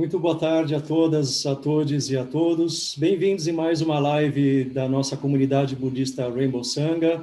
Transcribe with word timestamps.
Muito 0.00 0.18
boa 0.18 0.34
tarde 0.34 0.74
a 0.74 0.80
todas, 0.80 1.44
a 1.44 1.54
todos 1.54 2.10
e 2.10 2.16
a 2.16 2.24
todos. 2.24 2.96
Bem-vindos 2.96 3.46
em 3.46 3.52
mais 3.52 3.82
uma 3.82 3.98
live 3.98 4.64
da 4.64 4.88
nossa 4.88 5.14
comunidade 5.14 5.76
budista 5.76 6.26
Rainbow 6.26 6.64
Sangha. 6.64 7.22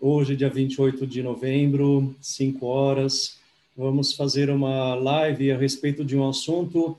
Hoje, 0.00 0.36
dia 0.36 0.48
28 0.48 1.04
de 1.04 1.20
novembro, 1.20 2.14
5 2.20 2.64
horas, 2.64 3.38
vamos 3.76 4.12
fazer 4.12 4.50
uma 4.50 4.94
live 4.94 5.50
a 5.50 5.58
respeito 5.58 6.04
de 6.04 6.16
um 6.16 6.28
assunto 6.28 6.96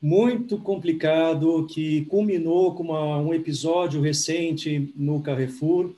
muito 0.00 0.56
complicado 0.56 1.66
que 1.66 2.06
culminou 2.06 2.74
com 2.74 2.84
uma, 2.84 3.18
um 3.18 3.34
episódio 3.34 4.00
recente 4.00 4.90
no 4.96 5.20
Carrefour. 5.20 5.90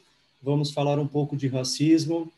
Vamos 0.43 0.73
falar 0.73 0.99
um 0.99 1.07
pouco 1.07 1.37
de 1.37 1.47
racismo 1.47 2.29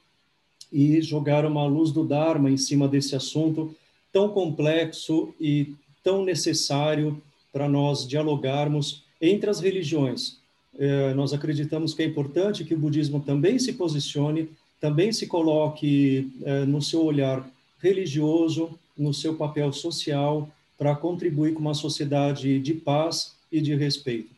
e 0.71 1.00
jogar 1.00 1.46
uma 1.46 1.64
luz 1.64 1.91
do 1.93 2.05
Dharma 2.05 2.50
em 2.50 2.59
cima 2.59 2.86
desse 2.86 3.16
assunto 3.16 3.75
tão 4.12 4.29
complexo 4.29 5.34
e 5.41 5.75
tão 6.04 6.25
necessário 6.25 7.21
para 7.50 7.68
nós 7.68 8.07
dialogarmos 8.07 9.03
entre 9.21 9.49
as 9.49 9.58
religiões. 9.58 10.36
É, 10.79 11.14
nós 11.14 11.32
acreditamos 11.32 11.94
que 11.94 12.03
é 12.03 12.07
importante 12.07 12.64
que 12.64 12.75
o 12.75 12.79
budismo 12.79 13.21
também 13.21 13.58
se 13.58 13.72
posicione, 13.72 14.50
também 14.80 15.13
se 15.13 15.27
coloque 15.27 16.30
é, 16.43 16.64
no 16.64 16.82
seu 16.82 17.03
olhar 17.04 17.49
religioso, 17.80 18.79
no 18.96 19.14
seu 19.14 19.35
papel 19.35 19.72
social, 19.72 20.49
para 20.77 20.94
contribuir 20.94 21.54
com 21.54 21.61
uma 21.61 21.75
sociedade 21.75 22.58
de 22.58 22.75
paz 22.75 23.35
e 23.50 23.61
de 23.61 23.75
respeito. 23.75 24.29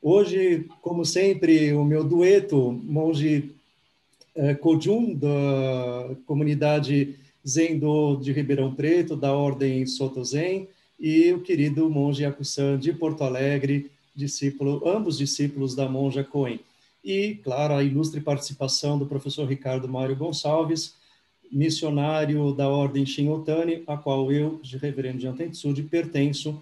Hoje, 0.00 0.66
como 0.80 1.04
sempre, 1.04 1.72
o 1.72 1.84
meu 1.84 2.04
dueto, 2.04 2.72
monge 2.84 3.50
é, 4.36 4.54
Kojun, 4.54 5.14
da 5.14 6.14
comunidade 6.26 7.16
Zendo 7.46 8.18
de 8.22 8.30
Ribeirão 8.30 8.74
Preto, 8.74 9.16
da 9.16 9.32
Ordem 9.32 9.84
Soto 9.86 10.22
Zen, 10.24 10.68
e 10.98 11.32
o 11.32 11.40
querido 11.40 11.88
monge 11.88 12.24
Akusan 12.24 12.78
de 12.78 12.92
Porto 12.92 13.22
Alegre, 13.22 13.90
discípulo, 14.14 14.82
ambos 14.88 15.16
discípulos 15.16 15.74
da 15.74 15.88
monja 15.88 16.24
Coen. 16.24 16.60
E, 17.04 17.36
claro, 17.36 17.74
a 17.74 17.82
ilustre 17.82 18.20
participação 18.20 18.98
do 18.98 19.06
professor 19.06 19.46
Ricardo 19.46 19.88
Mário 19.88 20.16
Gonçalves, 20.16 20.94
missionário 21.50 22.52
da 22.52 22.68
Ordem 22.68 23.06
Shinotani, 23.06 23.82
a 23.86 23.96
qual 23.96 24.30
eu, 24.32 24.58
de 24.62 24.76
reverendo 24.76 25.20
Jantensud, 25.20 25.80
pertenço, 25.84 26.60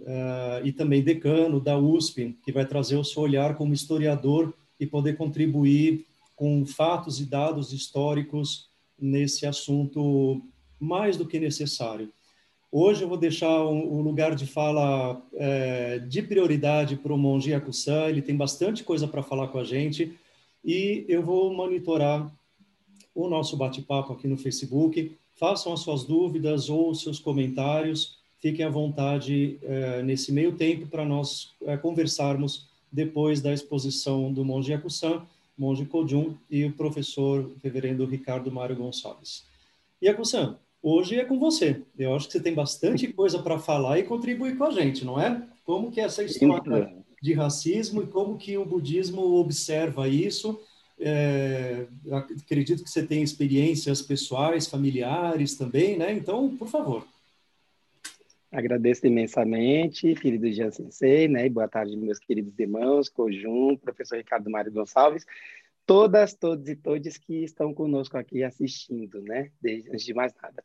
uh, 0.00 0.64
e 0.64 0.72
também 0.72 1.02
decano 1.02 1.60
da 1.60 1.78
USP, 1.78 2.36
que 2.44 2.52
vai 2.52 2.66
trazer 2.66 2.96
o 2.96 3.04
seu 3.04 3.22
olhar 3.22 3.56
como 3.56 3.74
historiador 3.74 4.52
e 4.80 4.86
poder 4.86 5.16
contribuir 5.16 6.04
com 6.34 6.66
fatos 6.66 7.20
e 7.20 7.24
dados 7.24 7.72
históricos 7.72 8.68
nesse 8.98 9.46
assunto 9.46 10.42
mais 10.78 11.16
do 11.16 11.26
que 11.26 11.38
necessário. 11.38 12.10
Hoje 12.78 13.02
eu 13.02 13.08
vou 13.08 13.16
deixar 13.16 13.64
o 13.64 14.02
lugar 14.02 14.34
de 14.34 14.46
fala 14.46 15.18
é, 15.32 15.98
de 15.98 16.20
prioridade 16.20 16.94
para 16.94 17.10
o 17.10 17.16
Monge 17.16 17.54
Akusan, 17.54 18.08
ele 18.08 18.20
tem 18.20 18.36
bastante 18.36 18.84
coisa 18.84 19.08
para 19.08 19.22
falar 19.22 19.48
com 19.48 19.58
a 19.58 19.64
gente, 19.64 20.12
e 20.62 21.02
eu 21.08 21.22
vou 21.22 21.54
monitorar 21.54 22.30
o 23.14 23.30
nosso 23.30 23.56
bate-papo 23.56 24.12
aqui 24.12 24.28
no 24.28 24.36
Facebook. 24.36 25.16
Façam 25.36 25.72
as 25.72 25.80
suas 25.80 26.04
dúvidas 26.04 26.68
ou 26.68 26.94
seus 26.94 27.18
comentários, 27.18 28.18
fiquem 28.40 28.66
à 28.66 28.68
vontade 28.68 29.58
é, 29.62 30.02
nesse 30.02 30.30
meio 30.30 30.52
tempo 30.52 30.86
para 30.86 31.06
nós 31.06 31.54
é, 31.62 31.78
conversarmos 31.78 32.68
depois 32.92 33.40
da 33.40 33.54
exposição 33.54 34.30
do 34.30 34.44
Monge 34.44 34.74
Akusan 34.74 35.22
Monge 35.56 35.86
Kojun 35.86 36.34
e 36.50 36.66
o 36.66 36.72
professor 36.74 37.50
reverendo 37.64 38.04
Ricardo 38.04 38.52
Mário 38.52 38.76
Gonçalves. 38.76 39.46
E 40.02 40.10
Akusan, 40.10 40.58
hoje 40.82 41.18
é 41.18 41.24
com 41.24 41.38
você. 41.38 41.82
Eu 41.98 42.14
acho 42.14 42.26
que 42.26 42.32
você 42.32 42.40
tem 42.40 42.54
bastante 42.54 43.12
coisa 43.12 43.42
para 43.42 43.58
falar 43.58 43.98
e 43.98 44.04
contribuir 44.04 44.56
com 44.56 44.64
a 44.64 44.70
gente, 44.70 45.04
não 45.04 45.20
é? 45.20 45.42
Como 45.64 45.90
que 45.90 46.00
é 46.00 46.04
essa 46.04 46.22
história 46.22 46.94
de 47.22 47.32
racismo 47.32 48.02
e 48.02 48.06
como 48.06 48.36
que 48.36 48.56
o 48.56 48.64
budismo 48.64 49.22
observa 49.38 50.08
isso? 50.08 50.60
É, 50.98 51.86
acredito 52.10 52.82
que 52.82 52.90
você 52.90 53.06
tem 53.06 53.22
experiências 53.22 54.00
pessoais, 54.00 54.66
familiares 54.66 55.56
também, 55.56 55.98
né? 55.98 56.12
Então, 56.12 56.56
por 56.56 56.68
favor. 56.68 57.06
Agradeço 58.50 59.06
imensamente, 59.06 60.14
querido 60.14 60.50
Jean 60.50 60.70
Sensei, 60.70 61.28
né? 61.28 61.46
E 61.46 61.50
boa 61.50 61.68
tarde, 61.68 61.96
meus 61.96 62.18
queridos 62.18 62.58
irmãos, 62.58 63.08
Cojum, 63.08 63.76
professor 63.76 64.16
Ricardo 64.16 64.48
Mário 64.48 64.72
Gonçalves, 64.72 65.26
todas, 65.86 66.34
todos 66.34 66.68
e 66.68 66.76
todos 66.76 67.16
que 67.16 67.44
estão 67.44 67.72
conosco 67.72 68.18
aqui 68.18 68.42
assistindo, 68.42 69.22
né? 69.22 69.50
Desde, 69.60 69.90
antes 69.90 70.04
de 70.04 70.14
mais 70.14 70.34
nada. 70.42 70.64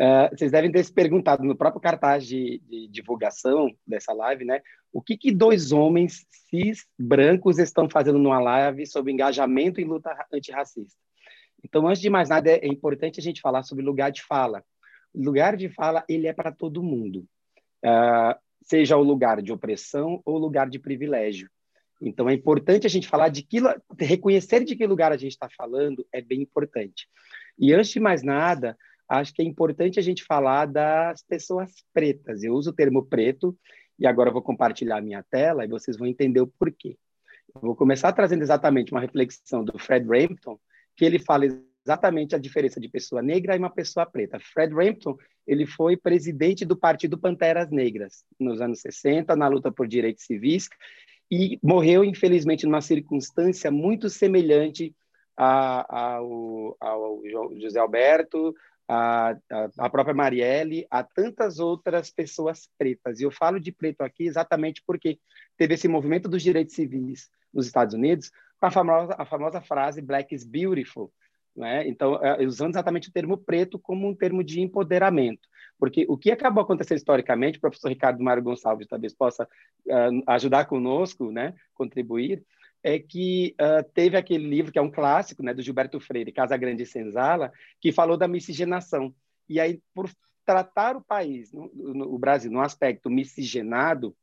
Uh, 0.00 0.34
vocês 0.36 0.50
devem 0.50 0.72
ter 0.72 0.82
se 0.82 0.92
perguntado 0.92 1.44
no 1.44 1.54
próprio 1.54 1.80
cartaz 1.80 2.26
de, 2.26 2.60
de 2.66 2.88
divulgação 2.88 3.70
dessa 3.86 4.12
live, 4.12 4.44
né? 4.44 4.62
O 4.92 5.02
que, 5.02 5.16
que 5.16 5.30
dois 5.30 5.72
homens 5.72 6.26
cis 6.30 6.86
brancos 6.98 7.58
estão 7.58 7.88
fazendo 7.88 8.18
numa 8.18 8.40
live 8.40 8.86
sobre 8.86 9.12
engajamento 9.12 9.80
em 9.80 9.84
luta 9.84 10.14
antirracista? 10.32 10.98
Então, 11.64 11.86
antes 11.86 12.00
de 12.00 12.10
mais 12.10 12.28
nada, 12.28 12.50
é, 12.50 12.66
importante 12.66 13.20
a 13.20 13.22
gente 13.22 13.40
falar 13.40 13.62
sobre 13.62 13.84
lugar 13.84 14.10
de 14.10 14.22
fala 14.22 14.64
lugar 15.14 15.56
de 15.56 15.68
fala 15.68 16.04
ele 16.08 16.26
é 16.26 16.32
para 16.32 16.52
todo 16.52 16.82
mundo, 16.82 17.26
uh, 17.84 18.38
seja 18.62 18.96
o 18.96 19.02
lugar 19.02 19.42
de 19.42 19.52
opressão 19.52 20.22
ou 20.24 20.38
lugar 20.38 20.68
de 20.68 20.78
privilégio. 20.78 21.50
Então 22.02 22.28
é 22.28 22.34
importante 22.34 22.86
a 22.86 22.90
gente 22.90 23.06
falar 23.06 23.28
de 23.28 23.42
que 23.42 23.58
reconhecer 23.98 24.64
de 24.64 24.74
que 24.74 24.86
lugar 24.86 25.12
a 25.12 25.16
gente 25.16 25.32
está 25.32 25.48
falando 25.56 26.04
é 26.12 26.20
bem 26.20 26.42
importante. 26.42 27.08
E 27.56 27.72
antes 27.72 27.92
de 27.92 28.00
mais 28.00 28.24
nada, 28.24 28.76
acho 29.08 29.32
que 29.32 29.40
é 29.40 29.44
importante 29.44 30.00
a 30.00 30.02
gente 30.02 30.24
falar 30.24 30.66
das 30.66 31.22
pessoas 31.22 31.70
pretas. 31.94 32.42
Eu 32.42 32.54
uso 32.54 32.70
o 32.70 32.74
termo 32.74 33.04
preto 33.04 33.56
e 33.98 34.06
agora 34.06 34.30
eu 34.30 34.32
vou 34.32 34.42
compartilhar 34.42 34.98
a 34.98 35.02
minha 35.02 35.22
tela 35.22 35.64
e 35.64 35.68
vocês 35.68 35.96
vão 35.96 36.08
entender 36.08 36.40
o 36.40 36.46
porquê. 36.46 36.98
Vou 37.54 37.76
começar 37.76 38.12
trazendo 38.12 38.42
exatamente 38.42 38.90
uma 38.90 39.00
reflexão 39.00 39.64
do 39.64 39.78
Fred 39.78 40.06
Rampton, 40.06 40.58
que 40.96 41.04
ele 41.04 41.18
fala 41.18 41.44
exatamente 41.84 42.34
a 42.34 42.38
diferença 42.38 42.80
de 42.80 42.88
pessoa 42.88 43.22
negra 43.22 43.54
e 43.54 43.58
uma 43.58 43.70
pessoa 43.70 44.06
preta. 44.06 44.40
Fred 44.40 44.74
Rampton, 44.74 45.16
ele 45.46 45.66
foi 45.66 45.96
presidente 45.96 46.64
do 46.64 46.76
Partido 46.76 47.18
Panteras 47.18 47.70
Negras 47.70 48.24
nos 48.40 48.60
anos 48.60 48.80
60, 48.80 49.36
na 49.36 49.48
luta 49.48 49.70
por 49.70 49.86
direitos 49.86 50.24
civis, 50.24 50.68
e 51.34 51.58
morreu, 51.62 52.04
infelizmente, 52.04 52.66
numa 52.66 52.82
circunstância 52.82 53.70
muito 53.70 54.10
semelhante 54.10 54.94
ao, 55.34 56.76
ao 56.78 57.22
José 57.58 57.80
Alberto, 57.80 58.54
a, 58.86 59.34
a, 59.78 59.88
própria 59.88 60.14
Marielle, 60.14 60.86
a 60.90 61.02
tantas 61.02 61.58
outras 61.58 62.10
pessoas 62.10 62.68
pretas. 62.76 63.18
E 63.18 63.22
eu 63.22 63.30
falo 63.30 63.58
de 63.58 63.72
preto 63.72 64.02
aqui 64.02 64.26
exatamente 64.26 64.82
porque 64.86 65.18
teve 65.56 65.72
esse 65.72 65.88
movimento 65.88 66.28
dos 66.28 66.42
direitos 66.42 66.74
civis 66.74 67.30
nos 67.50 67.64
Estados 67.64 67.94
Unidos, 67.94 68.30
com 68.60 68.66
a 68.66 68.70
famosa, 68.70 69.14
a 69.16 69.24
famosa 69.24 69.62
frase 69.62 70.02
Black 70.02 70.34
is 70.34 70.44
Beautiful, 70.44 71.10
né? 71.54 71.86
Então, 71.86 72.16
é, 72.24 72.44
usando 72.44 72.70
exatamente 72.70 73.08
o 73.08 73.12
termo 73.12 73.36
preto 73.36 73.78
como 73.78 74.08
um 74.08 74.14
termo 74.14 74.42
de 74.42 74.60
empoderamento. 74.60 75.48
Porque 75.78 76.06
o 76.08 76.16
que 76.16 76.30
acabou 76.30 76.62
acontecendo 76.62 76.98
historicamente, 76.98 77.58
o 77.58 77.60
professor 77.60 77.88
Ricardo 77.88 78.22
Mário 78.22 78.42
Gonçalves 78.42 78.86
talvez 78.86 79.14
possa 79.14 79.44
uh, 79.44 80.22
ajudar 80.28 80.66
conosco, 80.66 81.30
né, 81.30 81.54
contribuir, 81.74 82.44
é 82.82 82.98
que 82.98 83.54
uh, 83.60 83.88
teve 83.92 84.16
aquele 84.16 84.48
livro 84.48 84.72
que 84.72 84.78
é 84.78 84.82
um 84.82 84.90
clássico, 84.90 85.42
né, 85.42 85.52
do 85.54 85.62
Gilberto 85.62 86.00
Freire, 86.00 86.32
Casa 86.32 86.56
Grande 86.56 86.82
e 86.82 86.86
Senzala, 86.86 87.52
que 87.80 87.92
falou 87.92 88.16
da 88.16 88.28
miscigenação. 88.28 89.14
E 89.48 89.60
aí, 89.60 89.80
por 89.94 90.10
tratar 90.44 90.96
o 90.96 91.02
país, 91.02 91.52
no, 91.52 91.70
no, 91.74 92.14
o 92.14 92.18
Brasil, 92.18 92.50
num 92.50 92.60
aspecto 92.60 93.08
miscigenado, 93.08 94.14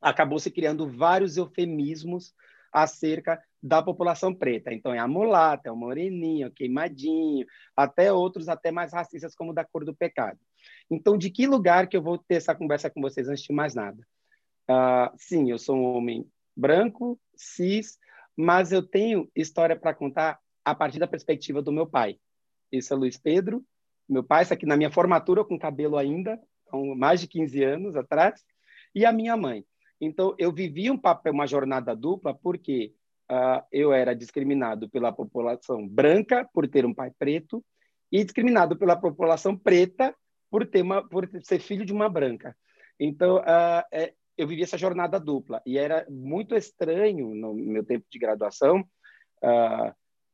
acabou 0.00 0.38
se 0.38 0.50
criando 0.50 0.88
vários 0.88 1.36
eufemismos 1.36 2.34
acerca 2.72 3.42
da 3.62 3.82
população 3.82 4.34
preta. 4.34 4.72
Então, 4.72 4.94
é 4.94 4.98
a 4.98 5.08
mulata, 5.08 5.68
é 5.68 5.72
o 5.72 5.76
moreninho, 5.76 6.48
o 6.48 6.50
queimadinho, 6.52 7.46
até 7.76 8.12
outros 8.12 8.48
até 8.48 8.70
mais 8.70 8.92
racistas, 8.92 9.34
como 9.34 9.52
da 9.52 9.64
cor 9.64 9.84
do 9.84 9.94
pecado. 9.94 10.38
Então, 10.90 11.18
de 11.18 11.30
que 11.30 11.46
lugar 11.46 11.88
que 11.88 11.96
eu 11.96 12.02
vou 12.02 12.18
ter 12.18 12.36
essa 12.36 12.54
conversa 12.54 12.90
com 12.90 13.00
vocês 13.00 13.28
antes 13.28 13.42
de 13.42 13.52
mais 13.52 13.74
nada? 13.74 13.98
Uh, 14.70 15.14
sim, 15.16 15.50
eu 15.50 15.58
sou 15.58 15.76
um 15.76 15.96
homem 15.96 16.28
branco, 16.56 17.18
cis, 17.36 17.98
mas 18.36 18.72
eu 18.72 18.82
tenho 18.82 19.30
história 19.34 19.76
para 19.76 19.94
contar 19.94 20.38
a 20.64 20.74
partir 20.74 20.98
da 20.98 21.06
perspectiva 21.06 21.62
do 21.62 21.72
meu 21.72 21.86
pai. 21.86 22.18
Esse 22.70 22.92
é 22.92 22.96
Luiz 22.96 23.16
Pedro, 23.16 23.64
meu 24.08 24.22
pai 24.22 24.42
está 24.42 24.54
aqui 24.54 24.66
na 24.66 24.76
minha 24.76 24.90
formatura 24.90 25.44
com 25.44 25.58
cabelo 25.58 25.96
ainda, 25.96 26.40
há 26.70 26.76
mais 26.96 27.20
de 27.20 27.26
15 27.26 27.62
anos 27.64 27.96
atrás, 27.96 28.44
e 28.94 29.04
a 29.04 29.12
minha 29.12 29.36
mãe. 29.36 29.64
Então, 30.00 30.34
eu 30.38 30.52
vivi 30.52 30.90
um 30.90 30.98
papel, 30.98 31.32
uma 31.32 31.46
jornada 31.46 31.94
dupla, 31.94 32.34
porque 32.34 32.92
uh, 33.30 33.64
eu 33.72 33.92
era 33.92 34.14
discriminado 34.14 34.88
pela 34.88 35.12
população 35.12 35.86
branca 35.86 36.48
por 36.52 36.68
ter 36.68 36.84
um 36.84 36.94
pai 36.94 37.10
preto 37.18 37.64
e 38.10 38.22
discriminado 38.22 38.76
pela 38.76 38.96
população 38.96 39.56
preta 39.56 40.14
por 40.50 40.66
ter 40.66 40.82
uma, 40.82 41.06
por 41.06 41.28
ser 41.42 41.58
filho 41.58 41.84
de 41.84 41.92
uma 41.92 42.08
branca. 42.08 42.56
Então, 42.98 43.38
uh, 43.38 43.82
é, 43.92 44.12
eu 44.36 44.46
vivi 44.46 44.62
essa 44.62 44.78
jornada 44.78 45.18
dupla 45.18 45.62
e 45.66 45.78
era 45.78 46.06
muito 46.08 46.54
estranho 46.54 47.34
no 47.34 47.54
meu 47.54 47.84
tempo 47.84 48.06
de 48.10 48.18
graduação. 48.18 48.80
Uh, 49.42 49.92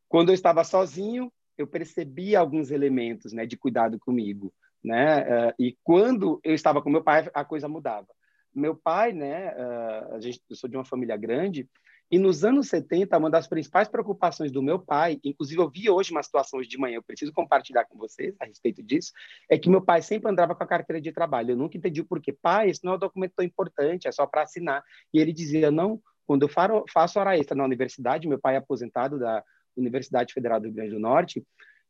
quando 0.09 0.31
eu 0.31 0.35
estava 0.35 0.65
sozinho, 0.65 1.33
eu 1.57 1.67
percebia 1.67 2.41
alguns 2.41 2.71
elementos 2.71 3.33
né, 3.33 3.47
de 3.47 3.57
cuidado 3.57 3.99
comigo. 3.99 4.53
né? 4.83 5.55
E 5.59 5.77
quando 5.83 6.41
eu 6.43 6.55
estava 6.55 6.83
com 6.83 6.91
meu 6.91 7.03
pai, 7.03 7.31
a 7.33 7.45
coisa 7.45 7.69
mudava. 7.69 8.09
Meu 8.55 8.77
pai, 8.77 9.13
né? 9.13 9.55
Uh, 9.55 10.15
a 10.15 10.21
gente, 10.21 10.41
eu 10.49 10.57
sou 10.57 10.69
de 10.69 10.77
uma 10.77 10.85
família 10.85 11.17
grande 11.17 11.69
e 12.13 12.19
nos 12.19 12.45
anos 12.45 12.69
70, 12.69 13.17
uma 13.17 13.31
das 13.31 13.47
principais 13.47 13.89
preocupações 13.89 14.53
do 14.53 14.63
meu 14.63 14.79
pai, 14.79 15.19
inclusive 15.25 15.59
eu 15.59 15.71
vi 15.71 15.89
hoje 15.89 16.11
uma 16.11 16.23
situação 16.23 16.61
hoje 16.61 16.69
de 16.69 16.77
manhã, 16.77 16.97
eu 16.97 17.03
preciso 17.03 17.33
compartilhar 17.33 17.87
com 17.87 17.97
vocês 17.97 18.37
a 18.39 18.45
respeito 18.45 18.83
disso, 18.83 19.13
é 19.49 19.57
que 19.57 19.71
meu 19.71 19.81
pai 19.81 20.03
sempre 20.03 20.31
andava 20.31 20.55
com 20.55 20.63
a 20.63 20.67
carteira 20.67 21.01
de 21.01 21.11
trabalho. 21.11 21.53
Eu 21.53 21.57
nunca 21.57 21.79
entendi 21.79 22.03
o 22.03 22.05
porquê. 22.05 22.31
Pai, 22.31 22.69
isso 22.69 22.83
não 22.85 22.93
é 22.93 22.97
um 22.97 22.99
documento 22.99 23.33
tão 23.35 23.43
importante, 23.43 24.07
é 24.07 24.13
só 24.13 24.27
para 24.27 24.43
assinar. 24.43 24.85
E 25.11 25.19
ele 25.19 25.33
dizia, 25.33 25.71
não, 25.71 26.03
quando 26.27 26.43
eu 26.43 26.51
faço 26.87 27.19
hora 27.19 27.39
extra 27.39 27.57
na 27.57 27.65
universidade, 27.65 28.29
meu 28.29 28.39
pai 28.39 28.57
é 28.57 28.59
aposentado 28.59 29.19
da 29.19 29.43
Universidade 29.75 30.35
Federal 30.35 30.61
do 30.61 30.65
Rio 30.65 30.75
Grande 30.75 30.91
do 30.91 31.01
Norte, 31.01 31.43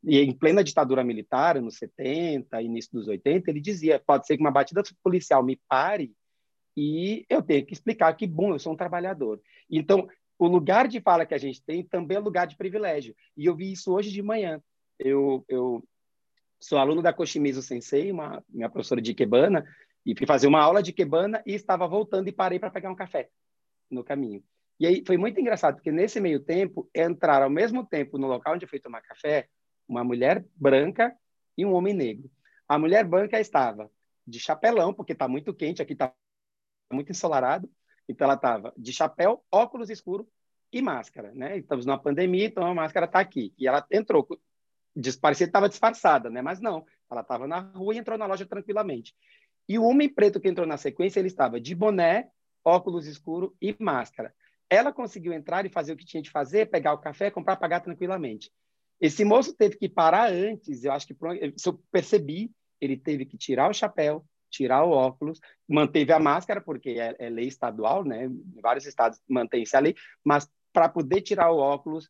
e 0.04 0.20
em 0.20 0.32
plena 0.32 0.62
ditadura 0.62 1.02
militar, 1.02 1.60
nos 1.60 1.78
70, 1.78 2.62
início 2.62 2.92
dos 2.92 3.08
80, 3.08 3.50
ele 3.50 3.60
dizia, 3.60 3.98
pode 3.98 4.24
ser 4.24 4.36
que 4.36 4.42
uma 4.44 4.52
batida 4.52 4.84
policial 5.02 5.42
me 5.42 5.60
pare 5.68 6.12
e 6.76 7.24
eu 7.28 7.42
tenho 7.42 7.64
que 7.66 7.72
explicar 7.72 8.12
que, 8.14 8.26
bom, 8.26 8.52
eu 8.52 8.58
sou 8.58 8.72
um 8.72 8.76
trabalhador. 8.76 9.40
Então, 9.70 10.08
o 10.38 10.46
lugar 10.46 10.88
de 10.88 11.00
fala 11.00 11.26
que 11.26 11.34
a 11.34 11.38
gente 11.38 11.62
tem 11.62 11.84
também 11.84 12.16
é 12.16 12.20
lugar 12.20 12.46
de 12.46 12.56
privilégio. 12.56 13.14
E 13.36 13.46
eu 13.46 13.54
vi 13.54 13.72
isso 13.72 13.92
hoje 13.92 14.10
de 14.10 14.22
manhã. 14.22 14.60
Eu, 14.98 15.44
eu 15.48 15.84
sou 16.58 16.78
aluno 16.78 17.02
da 17.02 17.12
Koshimizu 17.12 17.62
Sensei, 17.62 18.10
uma, 18.10 18.42
minha 18.48 18.68
professora 18.68 19.00
de 19.00 19.10
Ikebana, 19.10 19.64
e 20.04 20.16
fui 20.16 20.26
fazer 20.26 20.46
uma 20.46 20.60
aula 20.60 20.82
de 20.82 20.90
Ikebana 20.90 21.42
e 21.46 21.54
estava 21.54 21.86
voltando 21.86 22.28
e 22.28 22.32
parei 22.32 22.58
para 22.58 22.70
pegar 22.70 22.90
um 22.90 22.96
café 22.96 23.28
no 23.90 24.02
caminho. 24.02 24.42
E 24.80 24.86
aí 24.86 25.04
foi 25.06 25.16
muito 25.16 25.40
engraçado, 25.40 25.76
porque 25.76 25.92
nesse 25.92 26.20
meio 26.20 26.40
tempo 26.40 26.90
entraram 26.94 27.44
ao 27.44 27.50
mesmo 27.50 27.86
tempo 27.86 28.18
no 28.18 28.26
local 28.26 28.54
onde 28.54 28.64
eu 28.64 28.68
fui 28.68 28.80
tomar 28.80 29.00
café 29.02 29.48
uma 29.88 30.02
mulher 30.02 30.44
branca 30.56 31.14
e 31.56 31.64
um 31.64 31.72
homem 31.72 31.94
negro. 31.94 32.30
A 32.66 32.78
mulher 32.78 33.04
branca 33.04 33.38
estava 33.38 33.90
de 34.26 34.40
chapelão, 34.40 34.94
porque 34.94 35.12
está 35.12 35.28
muito 35.28 35.54
quente, 35.54 35.82
aqui 35.82 35.92
está 35.92 36.12
muito 36.92 37.10
ensolarado. 37.10 37.70
Então 38.08 38.24
ela 38.24 38.34
estava 38.34 38.72
de 38.76 38.92
chapéu, 38.92 39.44
óculos 39.50 39.90
escuro 39.90 40.28
e 40.72 40.80
máscara, 40.80 41.32
né? 41.34 41.58
Estamos 41.58 41.86
numa 41.86 41.98
pandemia, 41.98 42.46
então 42.46 42.66
a 42.66 42.74
máscara 42.74 43.06
está 43.06 43.20
aqui. 43.20 43.52
E 43.58 43.66
ela 43.66 43.86
entrou, 43.90 44.26
parecia 45.20 45.46
que 45.46 45.50
estava 45.50 45.68
disfarçada, 45.68 46.30
né? 46.30 46.40
Mas 46.42 46.60
não, 46.60 46.84
ela 47.10 47.20
estava 47.20 47.46
na 47.46 47.60
rua 47.60 47.94
e 47.94 47.98
entrou 47.98 48.16
na 48.16 48.26
loja 48.26 48.46
tranquilamente. 48.46 49.14
E 49.68 49.78
o 49.78 49.84
homem 49.84 50.08
preto 50.08 50.40
que 50.40 50.48
entrou 50.48 50.66
na 50.66 50.76
sequência, 50.76 51.20
ele 51.20 51.28
estava 51.28 51.60
de 51.60 51.74
boné, 51.74 52.30
óculos 52.64 53.06
escuro 53.06 53.54
e 53.60 53.76
máscara. 53.78 54.34
Ela 54.68 54.92
conseguiu 54.92 55.32
entrar 55.32 55.66
e 55.66 55.68
fazer 55.68 55.92
o 55.92 55.96
que 55.96 56.04
tinha 56.04 56.22
de 56.22 56.30
fazer, 56.30 56.70
pegar 56.70 56.94
o 56.94 56.98
café, 56.98 57.30
comprar, 57.30 57.56
pagar 57.56 57.80
tranquilamente. 57.80 58.50
Esse 59.00 59.24
moço 59.24 59.54
teve 59.54 59.76
que 59.76 59.88
parar 59.88 60.30
antes, 60.30 60.84
eu 60.84 60.92
acho 60.92 61.06
que, 61.06 61.14
se 61.56 61.68
eu 61.68 61.82
percebi, 61.90 62.50
ele 62.80 62.96
teve 62.96 63.26
que 63.26 63.36
tirar 63.36 63.70
o 63.70 63.74
chapéu, 63.74 64.24
tirar 64.52 64.84
o 64.84 64.90
óculos, 64.90 65.40
manteve 65.68 66.12
a 66.12 66.20
máscara, 66.20 66.60
porque 66.60 66.90
é, 66.90 67.16
é 67.18 67.30
lei 67.30 67.48
estadual, 67.48 68.04
né? 68.04 68.30
Vários 68.62 68.86
estados 68.86 69.20
mantém-se 69.28 69.76
a 69.76 69.80
lei, 69.80 69.96
mas 70.22 70.48
para 70.72 70.88
poder 70.88 71.22
tirar 71.22 71.50
o 71.50 71.58
óculos, 71.58 72.08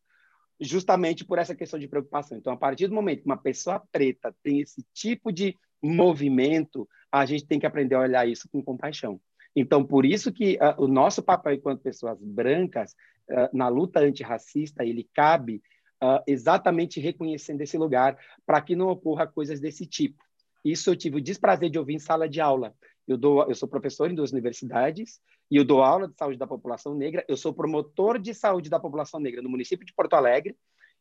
justamente 0.59 1.25
por 1.25 1.39
essa 1.39 1.55
questão 1.55 1.79
de 1.79 1.87
preocupação. 1.87 2.37
Então, 2.37 2.53
a 2.53 2.57
partir 2.57 2.87
do 2.87 2.93
momento 2.93 3.21
que 3.21 3.25
uma 3.25 3.37
pessoa 3.37 3.81
preta 3.91 4.35
tem 4.43 4.59
esse 4.59 4.85
tipo 4.93 5.31
de 5.31 5.57
movimento, 5.81 6.87
a 7.11 7.25
gente 7.25 7.45
tem 7.45 7.59
que 7.59 7.65
aprender 7.65 7.95
a 7.95 8.01
olhar 8.01 8.27
isso 8.27 8.47
com 8.49 8.63
compaixão. 8.63 9.19
Então, 9.55 9.83
por 9.83 10.05
isso 10.05 10.31
que 10.31 10.55
uh, 10.55 10.81
o 10.81 10.87
nosso 10.87 11.21
papel 11.21 11.53
enquanto 11.53 11.81
pessoas 11.81 12.17
brancas 12.21 12.93
uh, 13.29 13.55
na 13.55 13.67
luta 13.67 13.99
antirracista, 13.99 14.83
ele 14.83 15.07
cabe 15.13 15.61
uh, 16.01 16.23
exatamente 16.27 16.99
reconhecendo 16.99 17.61
esse 17.61 17.77
lugar 17.77 18.17
para 18.45 18.61
que 18.61 18.75
não 18.75 18.87
ocorra 18.87 19.27
coisas 19.27 19.59
desse 19.59 19.85
tipo. 19.85 20.23
Isso 20.63 20.89
eu 20.89 20.95
tive 20.95 21.17
o 21.17 21.21
desprazer 21.21 21.69
de 21.69 21.77
ouvir 21.77 21.95
em 21.95 21.99
sala 21.99 22.27
de 22.27 22.39
aula. 22.39 22.73
Eu, 23.07 23.17
dou, 23.17 23.47
eu 23.47 23.55
sou 23.55 23.67
professor 23.67 24.09
em 24.09 24.15
duas 24.15 24.31
universidades 24.31 25.19
e 25.51 25.57
eu 25.57 25.65
dou 25.65 25.81
aula 25.81 26.07
de 26.07 26.15
saúde 26.15 26.37
da 26.37 26.47
população 26.47 26.95
negra. 26.95 27.25
Eu 27.27 27.35
sou 27.35 27.53
promotor 27.53 28.17
de 28.17 28.33
saúde 28.33 28.69
da 28.69 28.79
população 28.79 29.19
negra 29.19 29.41
no 29.41 29.49
município 29.49 29.85
de 29.85 29.93
Porto 29.93 30.13
Alegre 30.13 30.55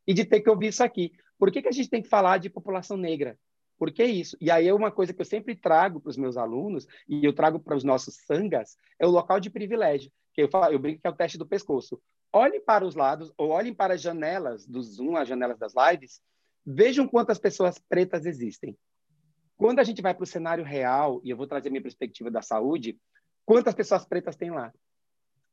e 0.07 0.13
de 0.13 0.25
ter 0.25 0.41
que 0.41 0.51
ouvir 0.51 0.69
isso 0.69 0.83
aqui. 0.83 1.13
Por 1.39 1.51
que, 1.51 1.63
que 1.63 1.69
a 1.69 1.73
gente 1.73 1.89
tem 1.89 2.03
que 2.03 2.09
falar 2.09 2.39
de 2.39 2.51
população 2.51 2.97
negra? 2.97 3.39
Por 3.79 3.91
que 3.91 4.05
isso? 4.05 4.37
E 4.41 4.51
aí 4.51 4.69
é 4.69 4.75
uma 4.75 4.93
coisa 4.93 5.13
que 5.13 5.21
eu 5.21 5.25
sempre 5.25 5.57
trago 5.57 6.01
para 6.01 6.11
os 6.11 6.17
meus 6.17 6.37
alunos 6.37 6.87
e 7.09 7.25
eu 7.25 7.33
trago 7.33 7.59
para 7.59 7.77
os 7.77 7.83
nossos 7.83 8.15
sangas, 8.27 8.77
é 8.99 9.07
o 9.07 9.11
local 9.11 9.41
de 9.41 9.51
privilégio, 9.51 10.11
que 10.33 10.43
eu, 10.43 10.49
falo, 10.49 10.73
eu 10.73 10.79
brinco 10.79 11.01
que 11.01 11.07
é 11.07 11.11
o 11.11 11.17
teste 11.17 11.37
do 11.37 11.47
pescoço. 11.47 12.01
Olhem 12.33 12.61
para 12.61 12.87
os 12.87 12.95
lados 12.95 13.33
ou 13.37 13.51
olhem 13.51 13.75
para 13.75 13.95
as 13.95 14.01
janelas 14.01 14.67
do 14.67 14.81
Zoom, 14.81 15.17
as 15.17 15.29
janelas 15.29 15.59
das 15.59 15.73
lives, 15.75 16.21
vejam 16.65 17.09
quantas 17.09 17.39
pessoas 17.39 17.77
pretas 17.89 18.25
existem. 18.25 18.77
Quando 19.63 19.79
a 19.79 19.85
gente 19.85 20.03
vai 20.03 20.13
para 20.13 20.25
o 20.25 20.27
cenário 20.27 20.65
real, 20.65 21.21
e 21.23 21.31
eu 21.31 21.37
vou 21.37 21.47
trazer 21.47 21.71
minha 21.71 21.81
perspectiva 21.81 22.29
da 22.29 22.43
saúde, 22.43 22.99
quantas 23.47 23.73
pessoas 23.73 24.05
pretas 24.05 24.35
tem 24.35 24.51
lá? 24.51 24.75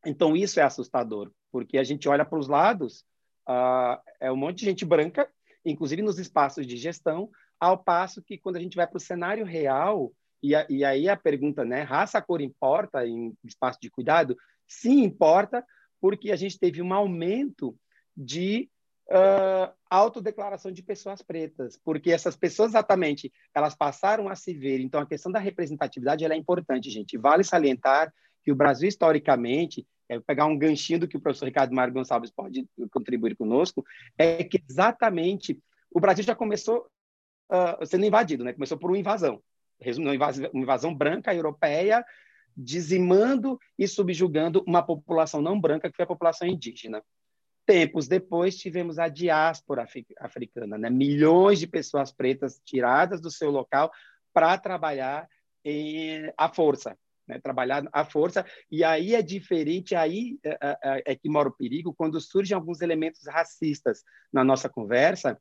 Então, 0.04 0.36
isso 0.36 0.60
é 0.60 0.64
assustador, 0.64 1.32
porque 1.52 1.78
a 1.78 1.84
gente 1.84 2.10
olha 2.10 2.26
para 2.26 2.40
os 2.40 2.48
lados, 2.48 3.06
uh, 3.48 4.02
é 4.20 4.32
um 4.32 4.36
monte 4.36 4.58
de 4.58 4.66
gente 4.66 4.84
branca, 4.84 5.30
inclusive 5.64 6.02
nos 6.02 6.18
espaços 6.18 6.66
de 6.66 6.76
gestão, 6.76 7.30
ao 7.60 7.78
passo 7.78 8.20
que 8.24 8.36
quando 8.36 8.56
a 8.56 8.60
gente 8.60 8.76
vai 8.76 8.88
para 8.88 8.98
o 8.98 9.00
cenário 9.00 9.46
real, 9.46 10.12
e, 10.42 10.56
a, 10.56 10.66
e, 10.68 10.84
aí 10.84 11.08
a 11.08 11.16
pergunta, 11.16 11.64
né, 11.64 11.84
raça, 11.84 12.20
cor 12.20 12.42
importa 12.42 13.06
em 13.06 13.38
espaço 13.44 13.78
de 13.80 13.92
cuidado? 13.92 14.36
Sim, 14.68 15.04
importa, 15.04 15.64
porque 16.02 16.32
a 16.32 16.36
gente 16.36 16.58
teve 16.58 16.82
um 16.82 16.96
aumento 16.96 17.78
de 18.18 18.72
uh, 19.10 19.74
autodeclaração 19.90 20.72
de 20.72 20.84
pessoas 20.84 21.22
pretas, 21.22 21.80
porque 21.84 22.12
essas 22.12 22.36
pessoas 22.36 22.72
exatamente 22.72 23.32
elas 23.54 23.76
passaram 23.76 24.30
a 24.30 24.36
se 24.36 24.54
ver. 24.54 24.80
Então 24.80 25.02
a 25.02 25.06
questão 25.06 25.32
da 25.32 25.40
representatividade 25.40 26.24
é 26.24 26.36
importante, 26.36 26.90
gente. 26.90 27.18
Vale 27.18 27.44
salientar 27.44 28.14
que 28.44 28.52
o 28.52 28.56
Brasil 28.56 28.88
historicamente 28.88 29.86
é, 30.08 30.20
pegar 30.20 30.46
um 30.46 30.58
ganchinho 30.58 31.00
do 31.00 31.08
que 31.08 31.18
o 31.18 31.22
professor 31.22 31.46
Ricardo 31.46 31.74
Mário 31.74 31.94
Gonçalves 31.94 32.32
pode 32.32 32.68
contribuir 32.92 33.36
conosco, 33.36 33.84
é 34.18 34.44
que 34.44 34.62
exatamente 34.68 35.60
o 35.92 36.00
Brasil 36.00 36.24
já 36.24 36.36
começou 36.36 36.88
uh, 37.52 37.86
sendo 37.86 38.06
invadido, 38.06 38.44
né? 38.44 38.54
Começou 38.54 38.78
por 38.78 38.90
uma 38.90 38.98
invasão, 38.98 39.42
uma 39.98 40.62
invasão, 40.62 40.96
branca 40.96 41.34
europeia, 41.34 42.04
dizimando 42.56 43.60
e 43.78 43.88
subjugando 43.88 44.64
uma 44.68 44.84
população 44.84 45.42
não 45.42 45.60
branca 45.60 45.90
que 45.90 45.96
foi 45.96 46.04
a 46.04 46.08
população 46.08 46.48
indígena. 46.48 47.04
Tempos 47.70 48.08
depois, 48.08 48.58
tivemos 48.58 48.98
a 48.98 49.08
diáspora 49.08 49.88
africana, 50.20 50.76
né? 50.76 50.90
milhões 50.90 51.60
de 51.60 51.68
pessoas 51.68 52.12
pretas 52.12 52.60
tiradas 52.66 53.22
do 53.22 53.30
seu 53.30 53.52
local 53.52 53.92
para 54.34 54.58
trabalhar 54.58 55.30
em, 55.64 56.34
à 56.36 56.50
força, 56.50 56.98
né? 57.28 57.40
trabalhar 57.40 57.88
à 57.94 58.04
força. 58.04 58.44
E 58.72 58.84
aí 58.84 59.14
é 59.14 59.22
diferente, 59.22 59.94
aí 59.94 60.40
é, 60.44 60.50
é, 60.50 60.78
é, 60.84 61.04
é 61.12 61.16
que 61.16 61.30
mora 61.30 61.48
o 61.48 61.56
perigo, 61.56 61.94
quando 61.94 62.20
surgem 62.20 62.56
alguns 62.56 62.82
elementos 62.82 63.22
racistas 63.28 64.04
na 64.34 64.44
nossa 64.44 64.68
conversa, 64.68 65.40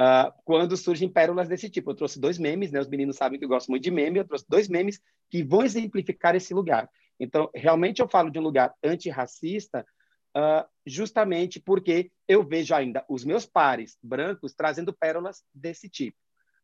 uh, 0.00 0.32
quando 0.46 0.78
surgem 0.78 1.10
pérolas 1.10 1.46
desse 1.46 1.68
tipo. 1.68 1.90
Eu 1.90 1.94
trouxe 1.94 2.18
dois 2.18 2.38
memes, 2.38 2.72
né? 2.72 2.80
os 2.80 2.88
meninos 2.88 3.16
sabem 3.16 3.38
que 3.38 3.44
eu 3.44 3.50
gosto 3.50 3.68
muito 3.68 3.82
de 3.82 3.90
meme, 3.90 4.18
eu 4.18 4.26
trouxe 4.26 4.46
dois 4.48 4.66
memes 4.66 4.98
que 5.28 5.44
vão 5.44 5.62
exemplificar 5.62 6.34
esse 6.34 6.54
lugar. 6.54 6.88
Então, 7.20 7.50
realmente 7.54 8.00
eu 8.00 8.08
falo 8.08 8.30
de 8.30 8.38
um 8.38 8.42
lugar 8.42 8.74
antirracista, 8.82 9.86
uh, 10.36 10.68
justamente 10.84 11.58
porque 11.58 12.12
eu 12.28 12.44
vejo 12.44 12.74
ainda 12.74 13.04
os 13.08 13.24
meus 13.24 13.46
pares 13.46 13.98
brancos 14.02 14.54
trazendo 14.54 14.92
pérolas 14.92 15.42
desse 15.52 15.88
tipo. 15.88 16.18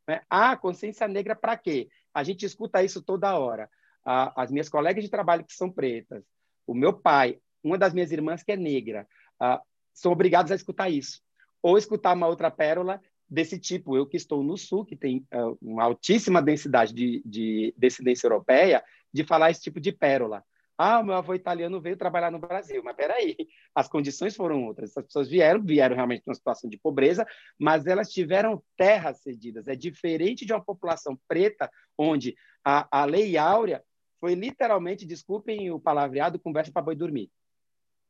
Né? 0.07 0.21
Ah, 0.29 0.57
consciência 0.57 1.09
negra 1.09 1.35
para 1.35 1.57
quê? 1.57 1.89
A 2.13 2.23
gente 2.23 2.45
escuta 2.45 2.83
isso 2.83 3.03
toda 3.03 3.39
hora. 3.39 3.71
Uh, 4.05 4.31
as 4.37 4.51
minhas 4.51 4.69
colegas 4.69 5.03
de 5.03 5.11
trabalho 5.11 5.45
que 5.45 5.55
são 5.55 5.71
pretas, 5.71 6.25
o 6.67 6.75
meu 6.75 6.93
pai, 6.93 7.39
uma 7.63 7.79
das 7.79 7.95
minhas 7.95 8.11
irmãs 8.11 8.43
que 8.43 8.53
é 8.53 8.57
negra, 8.57 9.07
uh, 9.41 9.61
são 9.95 10.13
obrigados 10.13 10.53
a 10.53 10.57
escutar 10.57 10.91
isso. 10.91 11.23
Ou 11.63 11.79
escutar 11.79 12.15
uma 12.15 12.27
outra 12.27 12.51
pérola 12.51 13.01
desse 13.29 13.59
tipo. 13.59 13.97
Eu 13.97 14.07
que 14.07 14.17
estou 14.17 14.43
no 14.43 14.59
Sul, 14.59 14.85
que 14.85 14.97
tem 14.97 15.27
uh, 15.33 15.57
uma 15.63 15.85
altíssima 15.85 16.43
densidade 16.43 16.93
de, 16.93 17.23
de 17.25 17.73
descendência 17.79 18.27
europeia, 18.27 18.85
de 19.13 19.25
falar 19.25 19.51
esse 19.51 19.63
tipo 19.63 19.81
de 19.81 19.93
pérola. 19.93 20.45
Ah, 20.77 21.03
meu 21.03 21.15
avô 21.15 21.35
italiano 21.35 21.81
veio 21.81 21.97
trabalhar 21.97 22.31
no 22.31 22.39
Brasil, 22.39 22.83
mas 22.83 22.97
peraí, 22.97 23.37
as 23.75 23.89
condições 23.89 24.35
foram 24.35 24.65
outras. 24.65 24.91
Essas 24.91 25.05
pessoas 25.05 25.29
vieram, 25.29 25.63
vieram 25.63 25.95
realmente 25.95 26.23
numa 26.27 26.35
situação 26.35 26.69
de 26.69 26.79
pobreza, 26.79 27.27
mas 27.59 27.87
elas 27.87 28.11
tiveram 28.11 28.63
terras 28.77 29.21
cedidas. 29.21 29.69
É 29.69 29.77
diferente 29.77 30.45
de 30.47 30.53
uma 30.53 30.65
população 30.65 31.19
preta, 31.29 31.71
onde 31.97 32.35
a, 32.65 33.03
a 33.03 33.05
lei 33.05 33.37
áurea 33.37 33.83
foi 34.21 34.35
literalmente, 34.35 35.05
desculpem 35.05 35.71
o 35.71 35.81
palavreado, 35.81 36.39
conversa 36.39 36.73
para 36.73 36.83
boi 36.83 36.95
dormir. 36.95 37.31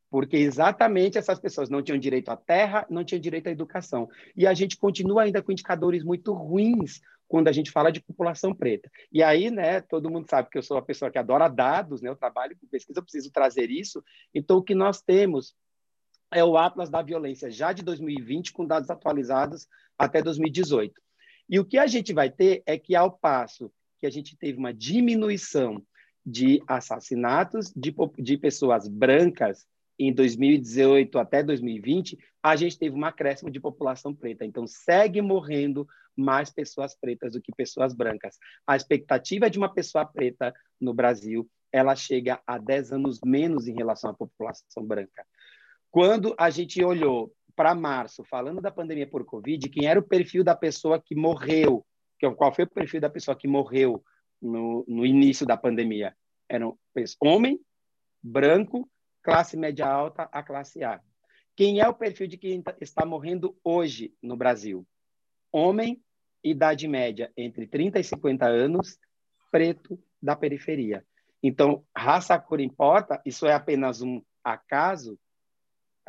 Porque 0.09 0.37
exatamente 0.37 1.17
essas 1.17 1.39
pessoas 1.39 1.71
não 1.71 1.81
tinham 1.81 1.97
direito 1.97 2.29
à 2.29 2.37
terra, 2.37 2.85
não 2.87 3.03
tinham 3.03 3.19
direito 3.19 3.47
à 3.47 3.51
educação. 3.51 4.07
E 4.35 4.45
a 4.45 4.53
gente 4.53 4.77
continua 4.77 5.23
ainda 5.23 5.41
com 5.41 5.51
indicadores 5.51 6.03
muito 6.03 6.31
ruins 6.31 7.01
quando 7.27 7.47
a 7.47 7.51
gente 7.51 7.71
fala 7.71 7.91
de 7.91 8.01
população 8.01 8.53
preta. 8.53 8.89
E 9.11 9.23
aí, 9.23 9.49
né, 9.49 9.81
todo 9.81 10.09
mundo 10.09 10.29
sabe 10.29 10.49
que 10.49 10.57
eu 10.57 10.63
sou 10.63 10.77
uma 10.77 10.85
pessoa 10.85 11.09
que 11.09 11.17
adora 11.17 11.47
dados, 11.47 12.01
né, 12.01 12.09
eu 12.09 12.15
trabalho 12.15 12.55
com 12.59 12.67
pesquisa, 12.67 12.99
eu 12.99 13.03
preciso 13.03 13.31
trazer 13.31 13.69
isso. 13.69 14.03
Então, 14.33 14.57
o 14.57 14.63
que 14.63 14.75
nós 14.75 15.01
temos 15.01 15.55
é 16.31 16.43
o 16.43 16.57
Atlas 16.57 16.89
da 16.89 17.01
Violência, 17.01 17.49
já 17.49 17.73
de 17.73 17.83
2020, 17.83 18.53
com 18.53 18.65
dados 18.65 18.89
atualizados 18.89 19.67
até 19.97 20.21
2018. 20.21 20.93
E 21.49 21.59
o 21.59 21.65
que 21.65 21.77
a 21.77 21.87
gente 21.87 22.13
vai 22.13 22.29
ter 22.29 22.63
é 22.65 22.77
que, 22.77 22.95
ao 22.95 23.11
passo 23.11 23.71
que 23.99 24.07
a 24.07 24.09
gente 24.09 24.35
teve 24.35 24.57
uma 24.57 24.73
diminuição 24.73 25.81
de 26.25 26.61
assassinatos 26.67 27.71
de, 27.75 27.93
de 28.17 28.37
pessoas 28.37 28.87
brancas 28.87 29.65
em 29.99 30.11
2018 30.11 31.19
até 31.19 31.43
2020, 31.43 32.17
a 32.41 32.55
gente 32.55 32.77
teve 32.77 32.95
um 32.95 33.05
acréscimo 33.05 33.51
de 33.51 33.59
população 33.59 34.13
preta. 34.13 34.45
Então, 34.45 34.65
segue 34.65 35.21
morrendo 35.21 35.87
mais 36.15 36.51
pessoas 36.51 36.95
pretas 36.95 37.33
do 37.33 37.41
que 37.41 37.51
pessoas 37.55 37.93
brancas. 37.93 38.37
A 38.65 38.75
expectativa 38.75 39.49
de 39.49 39.57
uma 39.57 39.73
pessoa 39.73 40.05
preta 40.05 40.53
no 40.79 40.93
Brasil, 40.93 41.49
ela 41.71 41.95
chega 41.95 42.41
a 42.45 42.57
10 42.57 42.93
anos 42.93 43.19
menos 43.25 43.67
em 43.67 43.73
relação 43.73 44.11
à 44.11 44.13
população 44.13 44.85
branca. 44.85 45.25
Quando 45.89 46.35
a 46.37 46.49
gente 46.49 46.83
olhou 46.83 47.33
para 47.55 47.75
março, 47.75 48.23
falando 48.23 48.61
da 48.61 48.71
pandemia 48.71 49.07
por 49.07 49.25
Covid, 49.25 49.69
quem 49.69 49.85
era 49.87 49.99
o 49.99 50.07
perfil 50.07 50.43
da 50.43 50.55
pessoa 50.55 50.99
que 50.99 51.15
morreu? 51.15 51.85
Qual 52.37 52.53
foi 52.53 52.63
o 52.63 52.69
perfil 52.69 53.01
da 53.01 53.09
pessoa 53.09 53.35
que 53.35 53.47
morreu 53.47 54.03
no, 54.41 54.85
no 54.87 55.05
início 55.05 55.45
da 55.45 55.57
pandemia? 55.57 56.15
Era 56.49 56.67
um 56.67 56.77
homem, 57.19 57.59
branco, 58.21 58.89
classe 59.21 59.57
média 59.57 59.87
alta 59.87 60.29
a 60.31 60.41
classe 60.41 60.83
A. 60.83 61.01
Quem 61.55 61.79
é 61.79 61.87
o 61.87 61.93
perfil 61.93 62.27
de 62.27 62.37
quem 62.37 62.61
tá, 62.61 62.75
está 62.81 63.05
morrendo 63.05 63.55
hoje 63.63 64.13
no 64.21 64.35
Brasil? 64.35 64.87
Homem, 65.53 66.01
idade 66.43 66.87
média 66.87 67.31
entre 67.37 67.67
30 67.67 67.99
e 67.99 68.03
50 68.03 68.45
anos, 68.47 68.97
preto 69.51 70.01
da 70.19 70.35
periferia. 70.35 71.05
Então, 71.43 71.85
raça 71.95 72.39
cor 72.39 72.59
importa? 72.59 73.21
Isso 73.23 73.45
é 73.45 73.53
apenas 73.53 74.01
um 74.01 74.19
acaso? 74.43 75.13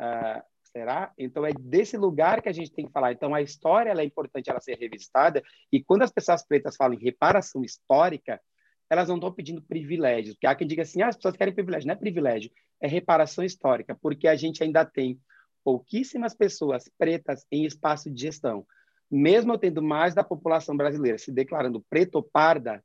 Uh, 0.01 0.41
será? 0.63 1.13
Então, 1.17 1.45
é 1.45 1.51
desse 1.53 1.95
lugar 1.95 2.41
que 2.41 2.49
a 2.49 2.53
gente 2.53 2.71
tem 2.71 2.87
que 2.87 2.91
falar. 2.91 3.11
Então, 3.11 3.35
a 3.35 3.41
história 3.41 3.91
é 3.91 4.03
importante 4.03 4.49
ela 4.49 4.59
ser 4.59 4.79
revisitada. 4.79 5.43
E 5.71 5.83
quando 5.83 6.01
as 6.01 6.11
pessoas 6.11 6.43
pretas 6.43 6.75
falam 6.75 6.97
em 6.97 7.03
reparação 7.03 7.63
histórica, 7.63 8.41
elas 8.89 9.09
não 9.09 9.15
estão 9.15 9.31
pedindo 9.31 9.61
privilégios. 9.61 10.35
Porque 10.35 10.47
há 10.47 10.55
quem 10.55 10.65
diga 10.65 10.81
assim, 10.81 11.01
ah, 11.01 11.09
as 11.09 11.17
pessoas 11.17 11.35
querem 11.35 11.53
privilégio. 11.53 11.87
Não 11.87 11.93
é 11.93 11.97
privilégio, 11.97 12.49
é 12.81 12.87
reparação 12.87 13.43
histórica. 13.43 13.95
Porque 14.01 14.27
a 14.27 14.35
gente 14.35 14.63
ainda 14.63 14.83
tem 14.83 15.19
pouquíssimas 15.63 16.33
pessoas 16.33 16.89
pretas 16.97 17.45
em 17.51 17.65
espaço 17.65 18.09
de 18.09 18.21
gestão. 18.21 18.65
Mesmo 19.15 19.57
tendo 19.57 19.81
mais 19.81 20.13
da 20.13 20.25
população 20.25 20.75
brasileira 20.75 21.17
se 21.17 21.31
declarando 21.31 21.79
preto 21.89 22.15
ou 22.15 22.23
parda, 22.23 22.83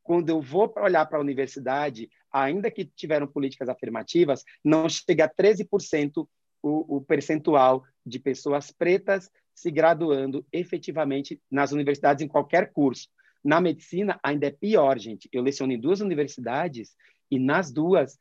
quando 0.00 0.30
eu 0.30 0.40
vou 0.40 0.72
olhar 0.76 1.04
para 1.06 1.18
a 1.18 1.20
universidade, 1.20 2.08
ainda 2.30 2.70
que 2.70 2.84
tiveram 2.84 3.26
políticas 3.26 3.68
afirmativas, 3.68 4.44
não 4.64 4.88
chega 4.88 5.24
a 5.24 5.28
13% 5.28 6.24
o, 6.62 6.96
o 6.96 7.00
percentual 7.00 7.82
de 8.06 8.20
pessoas 8.20 8.70
pretas 8.70 9.28
se 9.52 9.68
graduando 9.72 10.46
efetivamente 10.52 11.42
nas 11.50 11.72
universidades 11.72 12.24
em 12.24 12.28
qualquer 12.28 12.72
curso. 12.72 13.08
Na 13.42 13.60
medicina, 13.60 14.20
ainda 14.22 14.46
é 14.46 14.52
pior, 14.52 14.96
gente. 15.00 15.28
Eu 15.32 15.42
leciono 15.42 15.72
em 15.72 15.80
duas 15.80 16.00
universidades 16.00 16.94
e 17.28 17.40
nas 17.40 17.72
duas, 17.72 18.20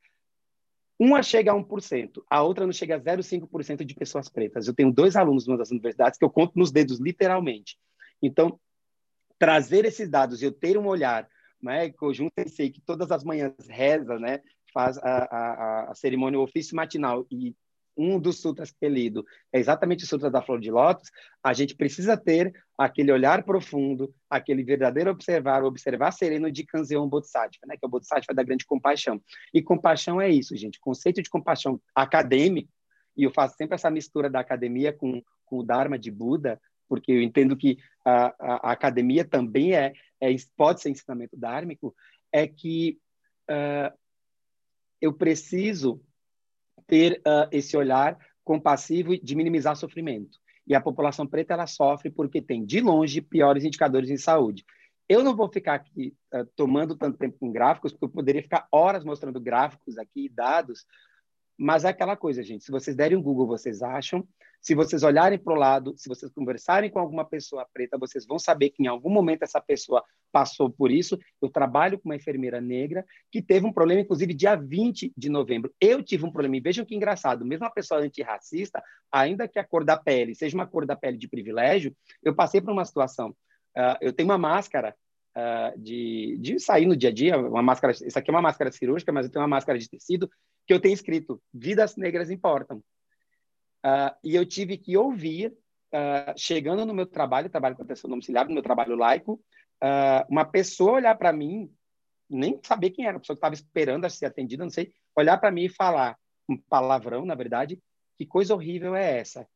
uma 1.00 1.22
chega 1.22 1.52
a 1.52 1.56
1%, 1.56 2.24
a 2.30 2.42
outra 2.42 2.66
não 2.66 2.74
chega 2.74 2.96
a 2.96 3.00
0,5% 3.00 3.84
de 3.84 3.96
pessoas 3.96 4.30
pretas. 4.30 4.68
Eu 4.68 4.74
tenho 4.74 4.92
dois 4.92 5.16
alunos 5.16 5.46
numa 5.46 5.58
das 5.58 5.72
universidades 5.72 6.18
que 6.18 6.24
eu 6.24 6.30
conto 6.30 6.58
nos 6.58 6.72
dedos, 6.72 7.00
literalmente. 7.00 7.78
Então, 8.22 8.60
trazer 9.38 9.84
esses 9.86 10.10
dados 10.10 10.42
e 10.42 10.46
eu 10.46 10.52
ter 10.52 10.78
um 10.78 10.88
olhar, 10.88 11.28
né, 11.62 11.90
que 11.90 12.02
eu 12.02 12.14
junto 12.14 12.32
sei 12.48 12.70
que 12.70 12.82
todas 12.82 13.12
as 13.12 13.24
manhãs 13.24 13.68
reza, 13.68 14.18
né, 14.18 14.42
faz 14.74 14.98
a, 15.00 15.04
a, 15.04 15.92
a 15.92 15.96
cerimônia, 15.96 16.40
o 16.40 16.44
ofício 16.44 16.76
matinal 16.76 17.26
e 17.30 17.56
um 17.98 18.20
dos 18.20 18.42
sutras 18.42 18.72
que 18.72 18.86
é 18.86 18.90
lido 18.90 19.26
é 19.52 19.60
exatamente 19.60 20.04
o 20.04 20.08
Sutra 20.08 20.30
da 20.30 20.42
Flor 20.42 20.60
de 20.60 20.70
Lótus, 20.70 21.10
a 21.44 21.54
gente 21.54 21.76
precisa 21.76 22.18
ter 22.18 22.54
aquele 22.78 23.12
olhar 23.12 23.44
profundo, 23.44 24.14
aquele 24.30 24.64
verdadeiro 24.64 25.12
observar, 25.12 25.64
o 25.64 25.68
observar 25.68 26.12
sereno 26.12 26.52
de 26.52 26.66
Kanzeon 26.66 27.08
Bodhisattva, 27.08 27.66
né? 27.68 27.78
que 27.78 27.86
é 27.86 27.88
o 27.88 27.90
Bodhisattva 27.90 28.34
da 28.34 28.44
grande 28.44 28.66
compaixão. 28.66 29.22
E 29.54 29.62
compaixão 29.62 30.20
é 30.20 30.30
isso, 30.30 30.56
gente, 30.56 30.80
conceito 30.80 31.22
de 31.22 31.30
compaixão 31.30 31.80
acadêmico, 31.94 32.70
e 33.16 33.24
eu 33.24 33.32
faço 33.32 33.56
sempre 33.56 33.76
essa 33.76 33.90
mistura 33.90 34.30
da 34.30 34.40
academia 34.40 34.92
com, 34.92 35.22
com 35.46 35.60
o 35.60 35.64
Dharma 35.64 35.98
de 35.98 36.12
Buda, 36.12 36.60
porque 36.88 37.12
eu 37.12 37.22
entendo 37.22 37.56
que 37.56 37.78
a, 38.04 38.28
a, 38.40 38.70
a 38.70 38.72
academia 38.72 39.26
também 39.26 39.74
é, 39.74 39.94
é, 40.22 40.36
pode 40.56 40.82
ser 40.82 40.90
ensinamento 40.90 41.38
dármico, 41.38 41.96
é 42.32 42.48
que 42.48 43.00
uh, 43.50 43.98
eu 45.02 45.14
preciso 45.14 46.02
ter 46.88 47.22
uh, 47.26 47.48
esse 47.52 47.76
olhar 47.76 48.18
compassivo 48.44 49.18
de 49.18 49.36
minimizar 49.36 49.76
sofrimento. 49.76 50.38
E 50.68 50.74
a 50.74 50.82
população 50.82 51.28
preta 51.28 51.54
ela 51.54 51.68
sofre 51.68 52.10
porque 52.10 52.42
tem, 52.42 52.66
de 52.66 52.80
longe, 52.82 53.22
piores 53.22 53.64
indicadores 53.64 54.10
em 54.10 54.18
saúde. 54.18 54.66
Eu 55.08 55.24
não 55.24 55.36
vou 55.36 55.48
ficar 55.48 55.76
aqui 55.76 56.16
uh, 56.34 56.46
tomando 56.56 56.96
tanto 56.96 57.18
tempo 57.18 57.38
com 57.40 57.52
gráficos, 57.52 57.92
porque 57.92 58.06
eu 58.06 58.10
poderia 58.10 58.42
ficar 58.42 58.68
horas 58.72 59.04
mostrando 59.04 59.40
gráficos 59.40 59.98
aqui, 59.98 60.30
dados, 60.30 60.86
mas 61.58 61.86
é 61.86 61.90
aquela 61.90 62.16
coisa, 62.16 62.44
gente. 62.44 62.64
Se 62.64 62.72
vocês 62.72 62.96
derem 62.96 63.18
um 63.18 63.22
Google, 63.22 63.48
vocês 63.48 63.82
acham. 63.82 64.28
Se 64.62 64.74
vocês 64.74 65.04
olharem 65.04 65.38
para 65.38 65.54
o 65.54 65.58
lado, 65.58 65.94
se 65.98 66.10
vocês 66.10 66.32
conversarem 66.32 66.90
com 66.90 67.00
alguma 67.00 67.26
pessoa 67.26 67.68
preta, 67.74 67.98
vocês 67.98 68.26
vão 68.26 68.40
saber 68.40 68.72
que 68.72 68.84
em 68.84 68.88
algum 68.88 69.10
momento 69.10 69.44
essa 69.44 69.62
pessoa 69.62 70.04
passou 70.32 70.70
por 70.70 70.92
isso. 70.92 71.18
Eu 71.42 71.50
trabalho 71.50 72.00
com 72.00 72.10
uma 72.10 72.16
enfermeira 72.16 72.60
negra 72.60 73.06
que 73.32 73.42
teve 73.42 73.66
um 73.66 73.72
problema, 73.72 74.02
inclusive, 74.02 74.34
dia 74.34 74.56
20 74.56 75.14
de 75.16 75.30
novembro. 75.30 75.74
Eu 75.80 76.04
tive 76.04 76.26
um 76.26 76.32
problema. 76.32 76.58
E 76.58 76.62
vejam 76.62 76.86
que 76.86 76.96
engraçado. 76.96 77.46
Mesmo 77.46 77.66
uma 77.66 77.72
pessoa 77.72 78.02
antirracista, 78.02 78.84
ainda 79.12 79.48
que 79.48 79.60
a 79.60 79.64
cor 79.64 79.84
da 79.84 79.98
pele 79.98 80.36
seja 80.36 80.56
uma 80.56 80.68
cor 80.68 80.86
da 80.86 80.96
pele 80.96 81.18
de 81.18 81.28
privilégio, 81.28 81.96
eu 82.24 82.36
passei 82.36 82.60
por 82.60 82.72
uma 82.72 82.86
situação. 82.86 83.30
Uh, 83.78 83.98
eu 84.02 84.14
tenho 84.14 84.30
uma 84.30 84.38
máscara 84.38 84.96
uh, 85.36 85.80
de, 85.80 86.38
de 86.40 86.60
sair 86.60 86.86
no 86.86 86.96
dia 86.96 87.10
a 87.10 87.14
dia, 87.14 87.38
uma 87.38 87.62
máscara. 87.62 87.94
Isso 87.94 88.18
aqui 88.18 88.30
é 88.30 88.34
uma 88.34 88.42
máscara 88.42 88.72
cirúrgica, 88.72 89.12
mas 89.12 89.26
eu 89.26 89.32
tenho 89.32 89.42
uma 89.42 89.50
máscara 89.50 89.78
de 89.78 89.90
tecido 89.90 90.30
que 90.66 90.74
eu 90.74 90.80
tenho 90.80 90.94
escrito 90.94 91.42
Vidas 91.54 91.96
Negras 91.96 92.30
Importam. 92.32 92.82
Uh, 93.86 94.10
e 94.24 94.36
eu 94.36 94.44
tive 94.44 94.80
que 94.80 94.98
ouvir, 94.98 95.56
uh, 95.94 96.34
chegando 96.36 96.88
no 96.88 96.94
meu 96.94 97.06
trabalho, 97.06 97.52
trabalho 97.52 97.76
com 97.76 97.84
atenção 97.84 98.10
domiciliar, 98.10 98.48
no 98.48 98.54
meu 98.54 98.64
trabalho 98.64 98.96
laico, 98.96 99.34
uh, 99.84 100.26
uma 100.28 100.44
pessoa 100.44 100.94
olhar 100.94 101.16
para 101.16 101.32
mim, 101.32 101.72
nem 102.28 102.60
saber 102.64 102.90
quem 102.90 103.06
era, 103.06 103.18
a 103.18 103.20
pessoa 103.20 103.36
que 103.36 103.38
estava 103.38 103.54
esperando 103.54 104.06
a 104.06 104.10
ser 104.10 104.26
atendida, 104.26 104.64
não 104.64 104.72
sei, 104.72 104.92
olhar 105.16 105.38
para 105.38 105.52
mim 105.52 105.66
e 105.66 105.70
falar 105.70 106.18
um 106.50 106.58
palavrão, 106.58 107.26
na 107.26 107.36
verdade, 107.36 107.80
que 108.18 108.26
coisa 108.26 108.56
horrível 108.56 108.96
é 108.96 109.20
essa 109.20 109.48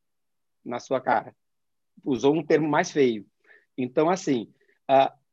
na 0.64 0.78
sua 0.78 1.00
cara. 1.00 1.34
Usou 2.04 2.32
um 2.32 2.46
termo 2.46 2.68
mais 2.68 2.92
feio. 2.92 3.26
Então, 3.76 4.08
assim, 4.08 4.52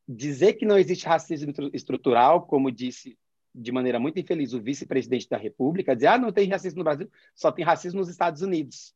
dizer 0.07 0.53
que 0.53 0.65
não 0.65 0.77
existe 0.77 1.05
racismo 1.05 1.53
estrutural, 1.73 2.47
como 2.47 2.71
disse 2.71 3.17
de 3.57 3.71
maneira 3.71 3.99
muito 3.99 4.19
infeliz, 4.19 4.53
o 4.53 4.61
vice-presidente 4.61 5.27
da 5.27 5.37
República, 5.37 5.95
dizer, 5.95 6.07
ah, 6.07 6.17
não 6.17 6.31
tem 6.31 6.47
racismo 6.47 6.77
no 6.77 6.83
Brasil, 6.83 7.09
só 7.35 7.51
tem 7.51 7.65
racismo 7.65 7.99
nos 7.99 8.09
Estados 8.09 8.41
Unidos. 8.41 8.95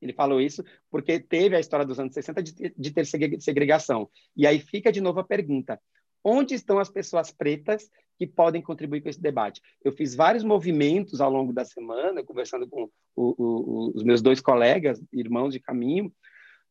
Ele 0.00 0.12
falou 0.12 0.40
isso 0.40 0.64
porque 0.90 1.20
teve 1.20 1.54
a 1.54 1.60
história 1.60 1.84
dos 1.84 2.00
anos 2.00 2.14
60 2.14 2.42
de, 2.42 2.74
de 2.76 2.90
ter 2.90 3.06
segregação. 3.06 4.08
E 4.36 4.46
aí 4.46 4.58
fica 4.58 4.90
de 4.90 5.00
novo 5.00 5.20
a 5.20 5.24
pergunta: 5.24 5.80
onde 6.22 6.54
estão 6.54 6.78
as 6.78 6.90
pessoas 6.90 7.30
pretas 7.30 7.90
que 8.18 8.26
podem 8.26 8.60
contribuir 8.60 9.02
com 9.02 9.08
esse 9.08 9.20
debate? 9.20 9.62
Eu 9.82 9.92
fiz 9.92 10.14
vários 10.14 10.44
movimentos 10.44 11.20
ao 11.20 11.30
longo 11.30 11.52
da 11.52 11.64
semana, 11.64 12.22
conversando 12.22 12.68
com 12.68 12.90
o, 13.16 13.34
o, 13.38 13.92
os 13.94 14.02
meus 14.02 14.20
dois 14.20 14.40
colegas, 14.40 15.02
irmãos 15.12 15.52
de 15.52 15.60
caminho, 15.60 16.12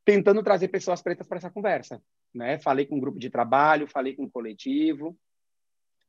tentando 0.05 0.43
trazer 0.43 0.67
pessoas 0.67 1.01
pretas 1.01 1.27
para 1.27 1.37
essa 1.37 1.49
conversa. 1.49 2.01
Né? 2.33 2.59
Falei 2.59 2.85
com 2.85 2.97
um 2.97 2.99
grupo 2.99 3.19
de 3.19 3.29
trabalho, 3.29 3.87
falei 3.87 4.15
com 4.15 4.23
um 4.23 4.29
coletivo, 4.29 5.17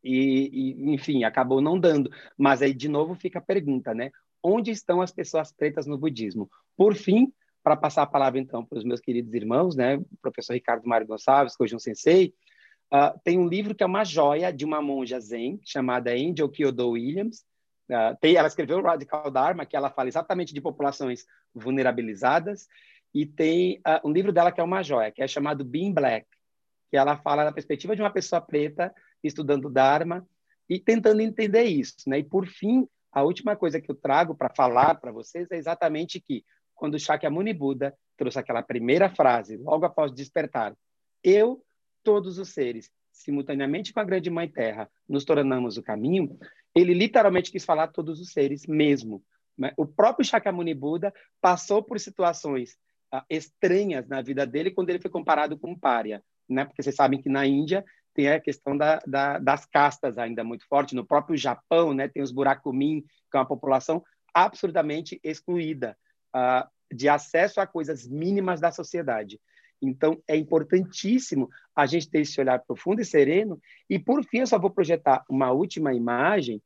e, 0.05 0.51
e, 0.53 0.95
enfim, 0.95 1.25
acabou 1.25 1.61
não 1.61 1.81
dando. 1.81 2.11
Mas 2.37 2.61
aí, 2.61 2.75
de 2.75 2.89
novo, 2.89 3.15
fica 3.15 3.39
a 3.39 3.43
pergunta, 3.43 3.95
né? 3.95 4.11
Onde 4.43 4.71
estão 4.71 5.01
as 5.01 5.11
pessoas 5.11 5.51
pretas 5.51 5.87
no 5.87 5.97
budismo? 5.97 6.51
Por 6.77 6.95
fim, 6.95 7.33
para 7.63 7.75
passar 7.75 8.03
a 8.03 8.07
palavra, 8.07 8.39
então, 8.39 8.63
para 8.63 8.77
os 8.77 8.85
meus 8.85 9.01
queridos 9.01 9.33
irmãos, 9.33 9.75
né? 9.75 9.97
O 9.97 10.07
professor 10.21 10.53
Ricardo 10.53 10.87
Mário 10.87 11.07
Gonçalves, 11.07 11.57
Kojun 11.57 11.79
Sensei, 11.79 12.35
uh, 12.93 13.19
tem 13.25 13.39
um 13.39 13.49
livro 13.49 13.75
que 13.75 13.83
é 13.83 13.87
uma 13.87 14.05
joia 14.05 14.53
de 14.53 14.67
uma 14.67 14.83
monja 14.83 15.19
zen, 15.19 15.59
chamada 15.65 16.13
Angel 16.13 16.51
Kyodo 16.51 16.91
Williams. 16.91 17.43
Uh, 17.89 18.15
tem, 18.21 18.37
ela 18.37 18.49
escreveu 18.49 18.83
Radical 18.83 19.31
Dharma, 19.31 19.65
que 19.65 19.75
ela 19.75 19.91
fala 19.91 20.09
exatamente 20.09 20.53
de 20.53 20.61
populações 20.61 21.25
vulnerabilizadas, 21.55 22.69
e 23.15 23.25
tem 23.25 23.79
uh, 23.79 24.07
um 24.07 24.13
livro 24.13 24.33
dela 24.33 24.53
que 24.53 24.61
é 24.61 24.65
uma 24.65 24.83
joia, 24.83 25.11
que 25.11 25.23
é 25.23 25.27
chamado 25.27 25.65
Being 25.65 25.95
Black, 25.95 26.27
que 26.91 26.97
ela 26.99 27.17
fala 27.17 27.45
da 27.45 27.53
perspectiva 27.53 27.97
de 27.97 28.03
uma 28.03 28.11
pessoa 28.11 28.41
preta 28.41 28.95
estudando 29.27 29.71
Dharma 29.71 30.27
e 30.69 30.79
tentando 30.79 31.21
entender 31.21 31.65
isso. 31.65 31.97
Né? 32.07 32.19
E, 32.21 32.25
por 32.25 32.47
fim, 32.47 32.87
a 33.13 33.23
última 33.23 33.57
coisa 33.57 33.81
que 33.81 33.91
eu 33.91 33.95
trago 33.95 34.35
para 34.35 34.55
falar 34.55 34.95
para 34.97 35.13
vocês 35.13 35.51
é 35.51 35.57
exatamente 35.57 36.21
que, 36.21 36.45
quando 36.75 36.99
Shakyamuni 36.99 37.53
Buda 37.53 37.95
trouxe 38.17 38.39
aquela 38.39 38.63
primeira 38.63 39.09
frase, 39.09 39.57
logo 39.57 39.85
após 39.85 40.13
despertar, 40.13 40.77
eu, 41.23 41.65
todos 42.03 42.39
os 42.39 42.51
seres, 42.51 42.91
simultaneamente 43.13 43.93
com 43.93 44.01
a 44.01 44.05
Grande 44.05 44.31
Mãe 44.31 44.49
Terra, 44.49 44.91
nos 45.09 45.25
tornamos 45.25 45.77
o 45.77 45.83
caminho, 45.83 46.39
ele 46.75 46.93
literalmente 46.93 47.51
quis 47.51 47.65
falar 47.65 47.89
todos 47.89 48.21
os 48.21 48.33
seres 48.33 48.67
mesmo. 48.67 49.23
Né? 49.57 49.73
O 49.77 49.87
próprio 49.87 50.27
Shakyamuni 50.27 50.75
Buda 50.75 51.15
passou 51.41 51.83
por 51.83 51.99
situações 52.01 52.77
estranhas 53.29 54.09
na 54.09 54.21
vida 54.21 54.47
dele 54.47 54.71
quando 54.71 54.91
ele 54.91 54.99
foi 54.99 55.11
comparado 55.11 55.57
com 55.59 55.71
um 55.71 55.79
pária, 55.79 56.23
né? 56.49 56.65
Porque 56.65 56.83
vocês 56.83 56.97
sabem 56.97 57.21
que 57.21 57.29
na 57.29 57.47
Índia 57.47 57.85
tem 58.15 58.29
a 58.29 58.41
questão 58.41 58.77
da, 58.77 59.01
da, 59.07 59.39
das 59.39 59.67
castas 59.67 60.17
ainda 60.17 60.45
muito 60.45 60.67
forte. 60.67 60.95
No 60.95 61.05
próprio 61.05 61.37
Japão, 61.37 61.93
né, 61.93 62.09
tem 62.09 62.23
os 62.23 62.31
burakumin, 62.31 63.03
que 63.31 63.37
é 63.37 63.39
uma 63.39 63.47
população 63.47 64.03
absurdamente 64.33 65.21
excluída 65.23 65.97
uh, 66.35 66.69
de 66.93 67.09
acesso 67.09 67.61
a 67.61 67.67
coisas 67.67 68.07
mínimas 68.07 68.61
da 68.61 68.71
sociedade. 68.71 69.41
Então, 69.83 70.23
é 70.27 70.37
importantíssimo 70.37 71.51
a 71.75 71.87
gente 71.87 72.09
ter 72.09 72.21
esse 72.21 72.41
olhar 72.41 72.61
profundo 72.61 73.01
e 73.01 73.05
sereno. 73.05 73.61
E, 73.91 73.99
por 73.99 74.25
fim, 74.25 74.39
eu 74.39 74.47
só 74.47 74.59
vou 74.59 74.71
projetar 74.71 75.25
uma 75.29 75.51
última 75.51 75.93
imagem, 75.93 76.63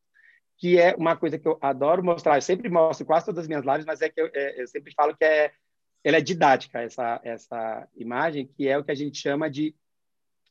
que 0.59 0.78
é 0.78 0.95
uma 0.97 1.17
coisa 1.17 1.38
que 1.38 1.49
eu 1.49 1.59
adoro 1.61 2.05
mostrar. 2.05 2.37
Eu 2.37 2.43
sempre 2.43 2.69
mostro 2.69 3.07
quase 3.07 3.26
todas 3.26 3.43
as 3.43 3.49
minhas 3.49 3.64
lives, 3.64 3.87
mas 3.87 4.02
é 4.02 4.09
que 4.09 4.21
eu, 4.21 4.31
é, 4.35 4.61
eu 4.61 4.67
sempre 4.69 4.93
falo 4.95 5.17
que 5.17 5.25
é, 5.25 5.50
ela 6.05 6.19
é 6.19 6.21
didática, 6.21 6.81
essa, 6.81 7.21
essa 7.25 7.88
imagem, 7.97 8.47
que 8.47 8.69
é 8.69 8.78
o 8.78 8.85
que 8.85 8.93
a 8.93 8.95
gente 8.95 9.19
chama 9.19 9.50
de 9.50 9.75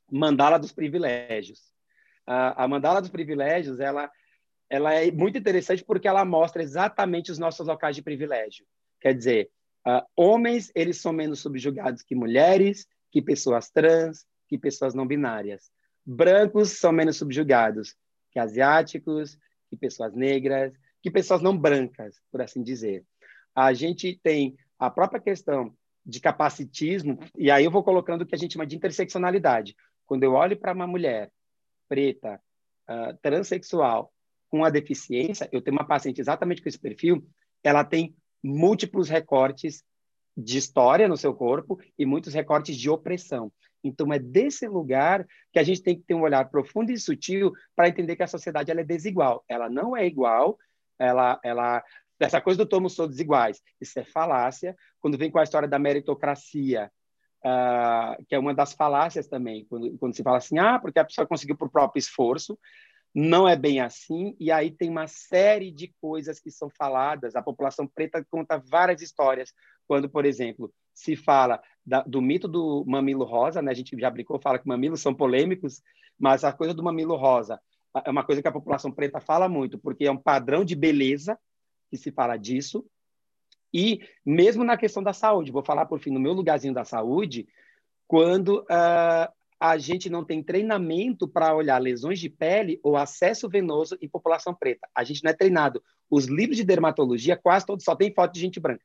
mandala 0.10 0.58
dos 0.58 0.72
privilégios. 0.72 1.72
A, 2.26 2.64
a 2.64 2.68
mandala 2.68 3.02
dos 3.02 3.10
privilégios, 3.10 3.80
ela, 3.80 4.10
ela 4.70 4.94
é 4.94 5.12
muito 5.12 5.38
interessante 5.38 5.84
porque 5.84 6.08
ela 6.08 6.26
mostra 6.26 6.62
exatamente 6.62 7.32
os 7.32 7.40
nossos 7.40 7.68
locais 7.68 7.96
de 7.96 8.02
privilégio. 8.02 8.66
Quer 9.00 9.14
dizer, 9.14 9.50
uh, 9.88 10.02
homens, 10.16 10.72
eles 10.76 10.98
são 10.98 11.14
menos 11.14 11.40
subjugados 11.40 12.02
que 12.02 12.16
mulheres, 12.16 12.88
que 13.12 13.22
pessoas 13.22 13.70
trans, 13.70 14.26
que 14.48 14.58
pessoas 14.58 14.94
não 14.94 15.08
binárias. 15.08 15.72
Brancos 16.06 16.72
são 16.72 16.92
menos 16.92 17.18
subjugados 17.18 17.96
que 18.32 18.40
asiáticos, 18.40 19.38
que 19.70 19.76
pessoas 19.76 20.14
negras, 20.14 20.72
que 21.02 21.10
pessoas 21.10 21.42
não 21.42 21.58
brancas, 21.58 22.22
por 22.32 22.42
assim 22.42 22.62
dizer. 22.62 23.04
A 23.56 23.74
gente 23.74 24.20
tem 24.22 24.56
a 24.78 24.90
própria 24.90 25.20
questão 25.20 25.76
de 26.06 26.20
capacitismo, 26.20 27.20
e 27.36 27.50
aí 27.50 27.66
eu 27.66 27.72
vou 27.72 27.84
colocando 27.84 28.22
o 28.22 28.26
que 28.26 28.36
a 28.36 28.38
gente 28.38 28.54
chama 28.54 28.68
de 28.68 28.76
interseccionalidade. 28.76 29.76
Quando 30.08 30.24
eu 30.24 30.34
olho 30.34 30.58
para 30.58 30.74
uma 30.74 30.88
mulher 30.88 31.32
preta, 31.88 32.42
uh, 32.90 33.16
transexual, 33.22 34.12
com 34.50 34.64
a 34.64 34.70
deficiência, 34.70 35.48
eu 35.52 35.62
tenho 35.62 35.78
uma 35.78 35.86
paciente 35.86 36.22
exatamente 36.22 36.62
com 36.62 36.70
esse 36.70 36.80
perfil, 36.80 37.28
ela 37.64 37.84
tem 37.84 38.16
múltiplos 38.42 39.10
recortes 39.10 39.84
de 40.36 40.58
história 40.58 41.08
no 41.08 41.18
seu 41.18 41.34
corpo 41.34 41.80
e 42.00 42.06
muitos 42.06 42.34
recortes 42.34 42.78
de 42.78 42.90
opressão. 42.90 43.52
Então, 43.84 44.12
é 44.14 44.20
desse 44.20 44.68
lugar 44.68 45.26
que 45.52 45.60
a 45.60 45.64
gente 45.64 45.82
tem 45.82 45.98
que 45.98 46.04
ter 46.04 46.14
um 46.14 46.22
olhar 46.22 46.50
profundo 46.50 46.92
e 46.92 46.98
sutil 46.98 47.52
para 47.76 47.88
entender 47.88 48.16
que 48.16 48.24
a 48.24 48.28
sociedade 48.28 48.72
ela 48.72 48.82
é 48.82 48.86
desigual. 48.86 49.44
Ela 49.48 49.70
não 49.70 49.96
é 49.96 50.06
igual, 50.06 50.58
ela, 51.00 51.40
ela 51.44 51.84
essa 52.20 52.42
coisa 52.42 52.58
do 52.58 52.70
tomos 52.70 52.96
todos 52.96 53.20
iguais. 53.20 53.62
Isso 53.80 54.00
é 54.00 54.04
falácia. 54.04 54.76
Quando 55.00 55.18
vem 55.18 55.30
com 55.30 55.40
a 55.40 55.44
história 55.44 55.68
da 55.68 55.80
meritocracia, 55.80 56.92
uh, 57.46 58.24
que 58.28 58.36
é 58.36 58.40
uma 58.40 58.54
das 58.54 58.74
falácias 58.74 59.28
também, 59.28 59.66
quando, 59.66 59.98
quando 59.98 60.16
se 60.16 60.24
fala 60.24 60.38
assim, 60.38 60.58
ah, 60.58 60.80
porque 60.80 61.00
a 61.00 61.06
pessoa 61.06 61.28
conseguiu 61.28 61.58
por 61.58 61.70
próprio 61.70 62.00
esforço, 62.00 62.58
não 63.14 63.48
é 63.48 63.56
bem 63.56 63.80
assim, 63.80 64.36
e 64.40 64.52
aí 64.52 64.70
tem 64.70 64.90
uma 64.90 65.08
série 65.08 65.72
de 65.72 65.94
coisas 66.00 66.40
que 66.40 66.52
são 66.52 66.70
faladas. 66.70 67.36
A 67.36 67.42
população 67.42 67.88
preta 67.88 68.24
conta 68.30 68.60
várias 68.60 69.02
histórias. 69.02 69.54
Quando, 69.88 70.10
por 70.10 70.26
exemplo, 70.26 70.72
se 70.94 71.16
fala 71.16 71.62
da, 71.86 72.04
do 72.04 72.22
mito 72.22 72.48
do 72.48 72.84
mamilo 72.86 73.24
rosa, 73.24 73.62
né? 73.62 73.72
a 73.72 73.74
gente 73.74 73.98
já 73.98 74.10
brincou, 74.10 74.40
fala 74.40 74.60
que 74.60 74.68
mamilos 74.68 75.02
são 75.02 75.16
polêmicos, 75.16 75.82
mas 76.20 76.44
a 76.44 76.52
coisa 76.52 76.74
do 76.74 76.84
mamilo 76.84 77.16
rosa 77.16 77.60
é 78.06 78.10
uma 78.10 78.24
coisa 78.24 78.42
que 78.42 78.48
a 78.48 78.52
população 78.52 78.92
preta 78.92 79.20
fala 79.20 79.48
muito, 79.48 79.80
porque 79.80 80.06
é 80.06 80.12
um 80.12 80.18
padrão 80.18 80.64
de 80.64 80.76
beleza 80.76 81.40
que 81.90 81.98
se 81.98 82.12
fala 82.12 82.38
disso, 82.38 82.86
e 83.74 84.00
mesmo 84.26 84.64
na 84.64 84.78
questão 84.78 85.04
da 85.04 85.14
saúde, 85.14 85.52
vou 85.52 85.64
falar 85.64 85.86
por 85.86 86.00
fim, 86.00 86.12
no 86.12 86.20
meu 86.20 86.34
lugarzinho 86.34 86.74
da 86.74 86.86
saúde, 86.86 87.48
quando 88.08 88.62
uh, 88.62 89.32
a 89.60 89.78
gente 89.78 90.10
não 90.10 90.24
tem 90.24 90.44
treinamento 90.44 91.28
para 91.28 91.56
olhar 91.56 91.78
lesões 91.82 92.20
de 92.20 92.30
pele 92.30 92.80
ou 92.84 92.96
acesso 92.96 93.50
venoso 93.50 93.98
em 94.02 94.08
população 94.08 94.54
preta. 94.54 94.88
A 94.96 95.04
gente 95.04 95.24
não 95.24 95.32
é 95.32 95.34
treinado. 95.34 95.84
Os 96.10 96.26
livros 96.26 96.58
de 96.58 96.64
dermatologia, 96.64 97.36
quase 97.36 97.66
todos 97.66 97.84
só 97.84 97.96
tem 97.96 98.14
foto 98.14 98.34
de 98.34 98.40
gente 98.40 98.60
branca. 98.60 98.84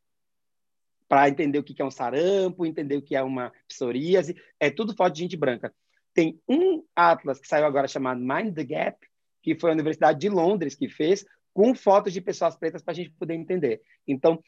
Para 1.08 1.28
entender 1.28 1.58
o 1.58 1.62
que 1.62 1.80
é 1.80 1.84
um 1.84 1.90
sarampo, 1.90 2.64
entender 2.64 2.96
o 2.96 3.02
que 3.02 3.14
é 3.14 3.22
uma 3.22 3.52
psoríase, 3.68 4.34
é 4.58 4.70
tudo 4.70 4.96
foto 4.96 5.12
de 5.12 5.20
gente 5.20 5.36
branca. 5.36 5.72
Tem 6.14 6.40
um 6.48 6.82
atlas 6.96 7.38
que 7.38 7.46
saiu 7.46 7.66
agora 7.66 7.86
chamado 7.86 8.20
Mind 8.20 8.54
the 8.54 8.64
Gap, 8.64 8.98
que 9.42 9.54
foi 9.54 9.70
a 9.70 9.74
Universidade 9.74 10.18
de 10.18 10.28
Londres 10.28 10.74
que 10.74 10.88
fez, 10.88 11.24
com 11.52 11.74
fotos 11.74 12.14
de 12.14 12.20
pessoas 12.20 12.56
pretas 12.56 12.82
para 12.82 12.92
a 12.92 12.94
gente 12.94 13.10
poder 13.10 13.34
entender. 13.34 13.82
Então, 14.08 14.42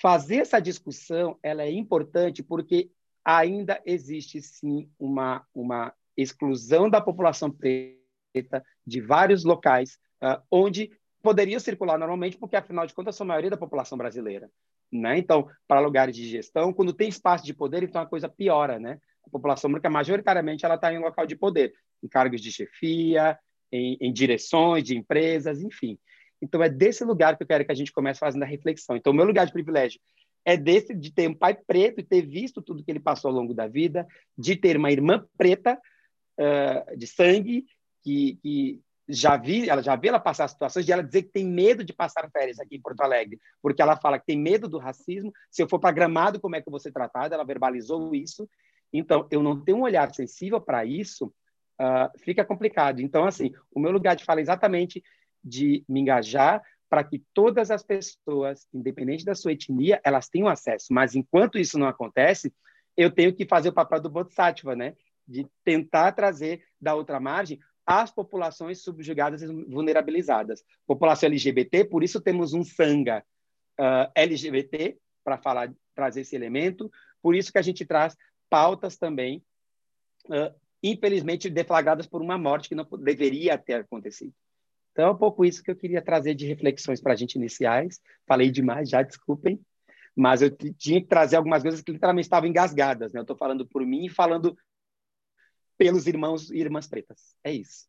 fazer 0.00 0.36
essa 0.36 0.60
discussão 0.60 1.38
ela 1.42 1.62
é 1.62 1.70
importante 1.70 2.42
porque 2.42 2.90
ainda 3.24 3.80
existe 3.84 4.40
sim 4.40 4.88
uma, 4.98 5.44
uma 5.54 5.92
exclusão 6.16 6.88
da 6.88 7.00
população 7.00 7.50
preta 7.50 8.64
de 8.86 9.00
vários 9.00 9.44
locais 9.44 9.98
uh, 10.22 10.40
onde 10.50 10.90
poderia 11.22 11.58
circular 11.58 11.98
normalmente, 11.98 12.36
porque 12.36 12.54
afinal 12.54 12.86
de 12.86 12.94
contas 12.94 13.16
são 13.16 13.24
a 13.24 13.28
maioria 13.28 13.50
da 13.50 13.56
população 13.56 13.98
brasileira. 13.98 14.48
Né? 14.92 15.18
Então, 15.18 15.48
para 15.66 15.80
lugares 15.80 16.14
de 16.14 16.28
gestão, 16.28 16.72
quando 16.72 16.92
tem 16.92 17.08
espaço 17.08 17.44
de 17.44 17.52
poder, 17.52 17.82
então 17.82 18.00
a 18.00 18.06
coisa 18.06 18.28
piora. 18.28 18.78
Né? 18.78 19.00
A 19.26 19.30
população 19.30 19.70
branca, 19.70 19.90
majoritariamente, 19.90 20.64
ela 20.64 20.76
está 20.76 20.92
em 20.92 20.98
local 20.98 21.26
de 21.26 21.34
poder, 21.34 21.74
em 22.00 22.06
cargos 22.06 22.40
de 22.40 22.52
chefia, 22.52 23.36
em, 23.72 23.96
em 24.00 24.12
direções 24.12 24.84
de 24.84 24.96
empresas, 24.96 25.60
enfim. 25.60 25.98
Então, 26.46 26.62
é 26.62 26.68
desse 26.68 27.04
lugar 27.04 27.36
que 27.36 27.42
eu 27.42 27.46
quero 27.46 27.64
que 27.64 27.72
a 27.72 27.74
gente 27.74 27.92
comece 27.92 28.20
fazendo 28.20 28.44
a 28.44 28.46
reflexão. 28.46 28.96
Então, 28.96 29.12
o 29.12 29.16
meu 29.16 29.24
lugar 29.24 29.46
de 29.46 29.52
privilégio 29.52 30.00
é 30.44 30.56
desse 30.56 30.94
de 30.94 31.12
ter 31.12 31.28
um 31.28 31.34
pai 31.34 31.54
preto 31.54 32.00
e 32.00 32.04
ter 32.04 32.22
visto 32.22 32.62
tudo 32.62 32.84
que 32.84 32.90
ele 32.90 33.00
passou 33.00 33.30
ao 33.30 33.36
longo 33.36 33.52
da 33.52 33.66
vida, 33.66 34.06
de 34.38 34.54
ter 34.54 34.76
uma 34.76 34.92
irmã 34.92 35.26
preta 35.36 35.76
uh, 36.38 36.96
de 36.96 37.06
sangue 37.06 37.66
que, 38.02 38.38
que 38.40 38.80
já 39.08 39.36
vi, 39.36 39.68
ela 39.68 39.82
já 39.82 39.96
viu 39.96 40.10
ela 40.10 40.20
passar 40.20 40.46
situações 40.48 40.86
de 40.86 40.92
ela 40.92 41.02
dizer 41.02 41.22
que 41.22 41.30
tem 41.30 41.44
medo 41.44 41.84
de 41.84 41.92
passar 41.92 42.30
férias 42.30 42.60
aqui 42.60 42.76
em 42.76 42.80
Porto 42.80 43.00
Alegre, 43.00 43.40
porque 43.60 43.82
ela 43.82 43.96
fala 43.96 44.18
que 44.18 44.26
tem 44.26 44.38
medo 44.38 44.68
do 44.68 44.78
racismo. 44.78 45.32
Se 45.50 45.62
eu 45.62 45.68
for 45.68 45.80
para 45.80 45.92
Gramado, 45.92 46.40
como 46.40 46.54
é 46.54 46.62
que 46.62 46.68
eu 46.68 46.72
vou 46.72 46.80
ser 46.80 46.92
tratada? 46.92 47.34
Ela 47.34 47.44
verbalizou 47.44 48.14
isso. 48.14 48.48
Então, 48.92 49.26
eu 49.30 49.42
não 49.42 49.60
tenho 49.60 49.78
um 49.78 49.82
olhar 49.82 50.12
sensível 50.14 50.60
para 50.60 50.84
isso, 50.84 51.26
uh, 51.80 52.18
fica 52.18 52.44
complicado. 52.44 53.00
Então, 53.00 53.24
assim, 53.24 53.52
o 53.74 53.80
meu 53.80 53.90
lugar 53.90 54.16
de 54.16 54.24
fala 54.24 54.40
é 54.40 54.42
exatamente 54.42 55.02
de 55.46 55.84
me 55.88 56.00
engajar 56.00 56.60
para 56.88 57.04
que 57.04 57.22
todas 57.32 57.70
as 57.70 57.82
pessoas, 57.82 58.66
independente 58.72 59.24
da 59.24 59.34
sua 59.34 59.52
etnia, 59.52 60.00
elas 60.04 60.28
tenham 60.28 60.48
acesso. 60.48 60.86
Mas 60.90 61.14
enquanto 61.14 61.58
isso 61.58 61.78
não 61.78 61.86
acontece, 61.86 62.52
eu 62.96 63.10
tenho 63.10 63.34
que 63.34 63.46
fazer 63.46 63.68
o 63.68 63.72
papel 63.72 64.00
do 64.00 64.10
Bodhisattva, 64.10 64.74
né? 64.74 64.94
De 65.26 65.46
tentar 65.64 66.12
trazer 66.12 66.64
da 66.80 66.94
outra 66.94 67.20
margem 67.20 67.58
as 67.84 68.10
populações 68.10 68.82
subjugadas 68.82 69.42
e 69.42 69.46
vulnerabilizadas. 69.46 70.64
População 70.86 71.28
LGBT, 71.28 71.84
por 71.84 72.02
isso 72.02 72.20
temos 72.20 72.52
um 72.52 72.64
sanga 72.64 73.24
uh, 73.78 74.10
LGBT 74.14 74.98
para 75.22 75.38
falar, 75.38 75.72
trazer 75.94 76.22
esse 76.22 76.34
elemento. 76.34 76.90
Por 77.22 77.34
isso 77.36 77.52
que 77.52 77.58
a 77.58 77.62
gente 77.62 77.84
traz 77.84 78.16
pautas 78.50 78.96
também, 78.96 79.42
uh, 80.26 80.54
infelizmente 80.82 81.48
deflagradas 81.48 82.06
por 82.06 82.22
uma 82.22 82.38
morte 82.38 82.68
que 82.68 82.74
não 82.74 82.84
deveria 82.84 83.56
ter 83.58 83.74
acontecido. 83.74 84.34
Então, 84.96 85.08
é 85.08 85.10
um 85.10 85.16
pouco 85.16 85.44
isso 85.44 85.62
que 85.62 85.70
eu 85.70 85.76
queria 85.76 86.00
trazer 86.00 86.34
de 86.34 86.46
reflexões 86.46 87.02
para 87.02 87.12
a 87.12 87.16
gente 87.16 87.34
iniciais. 87.34 88.00
Falei 88.26 88.50
demais, 88.50 88.88
já 88.88 89.02
desculpem, 89.02 89.60
mas 90.16 90.40
eu 90.40 90.50
tinha 90.50 91.02
que 91.02 91.06
trazer 91.06 91.36
algumas 91.36 91.60
coisas 91.60 91.82
que 91.82 91.92
literalmente 91.92 92.24
estavam 92.24 92.48
engasgadas. 92.48 93.12
Né? 93.12 93.20
Eu 93.20 93.22
estou 93.22 93.36
falando 93.36 93.66
por 93.66 93.84
mim 93.84 94.06
e 94.06 94.08
falando 94.08 94.56
pelos 95.76 96.06
irmãos 96.06 96.50
e 96.50 96.56
irmãs 96.56 96.86
pretas. 96.86 97.36
É 97.44 97.52
isso. 97.52 97.86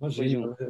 Imagina, 0.00 0.56
é, 0.60 0.66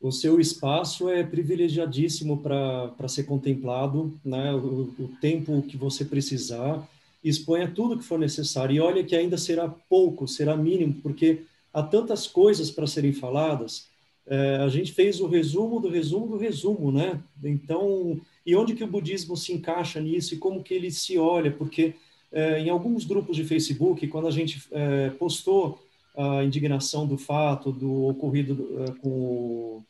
o 0.00 0.12
seu 0.12 0.38
espaço 0.38 1.08
é 1.08 1.24
privilegiadíssimo 1.24 2.40
para 2.40 3.08
ser 3.08 3.24
contemplado, 3.24 4.16
né? 4.24 4.54
O, 4.54 4.94
o, 4.96 5.16
tempo 5.20 5.62
que 5.62 5.76
você 5.76 6.04
precisar, 6.04 6.88
exponha 7.24 7.68
tudo 7.68 7.98
que 7.98 8.04
for 8.04 8.20
necessário. 8.20 8.76
E 8.76 8.80
olha 8.80 9.02
que 9.02 9.16
ainda 9.16 9.36
será 9.36 9.68
pouco, 9.68 10.28
será 10.28 10.56
mínimo, 10.56 10.94
porque 11.02 11.44
há 11.72 11.82
tantas 11.82 12.26
coisas 12.26 12.70
para 12.70 12.86
serem 12.86 13.12
faladas. 13.12 13.88
É, 14.26 14.56
a 14.56 14.68
gente 14.68 14.92
fez 14.92 15.20
o 15.20 15.26
resumo 15.26 15.80
do 15.80 15.88
resumo 15.88 16.26
do 16.28 16.36
resumo, 16.36 16.92
né? 16.92 17.22
Então, 17.42 18.20
e 18.44 18.54
onde 18.54 18.74
que 18.74 18.84
o 18.84 18.88
budismo 18.88 19.36
se 19.36 19.52
encaixa 19.52 20.00
nisso 20.00 20.34
e 20.34 20.38
como 20.38 20.62
que 20.62 20.74
ele 20.74 20.90
se 20.90 21.18
olha? 21.18 21.50
Porque 21.50 21.94
é, 22.30 22.60
em 22.60 22.68
alguns 22.68 23.04
grupos 23.04 23.36
de 23.36 23.44
Facebook, 23.44 24.06
quando 24.08 24.28
a 24.28 24.30
gente 24.30 24.62
é, 24.70 25.10
postou 25.10 25.78
a 26.16 26.42
indignação 26.42 27.06
do 27.06 27.16
fato 27.16 27.72
do 27.72 28.08
ocorrido 28.08 28.84
é, 28.84 28.92
com 29.00 29.08
o, 29.08 29.84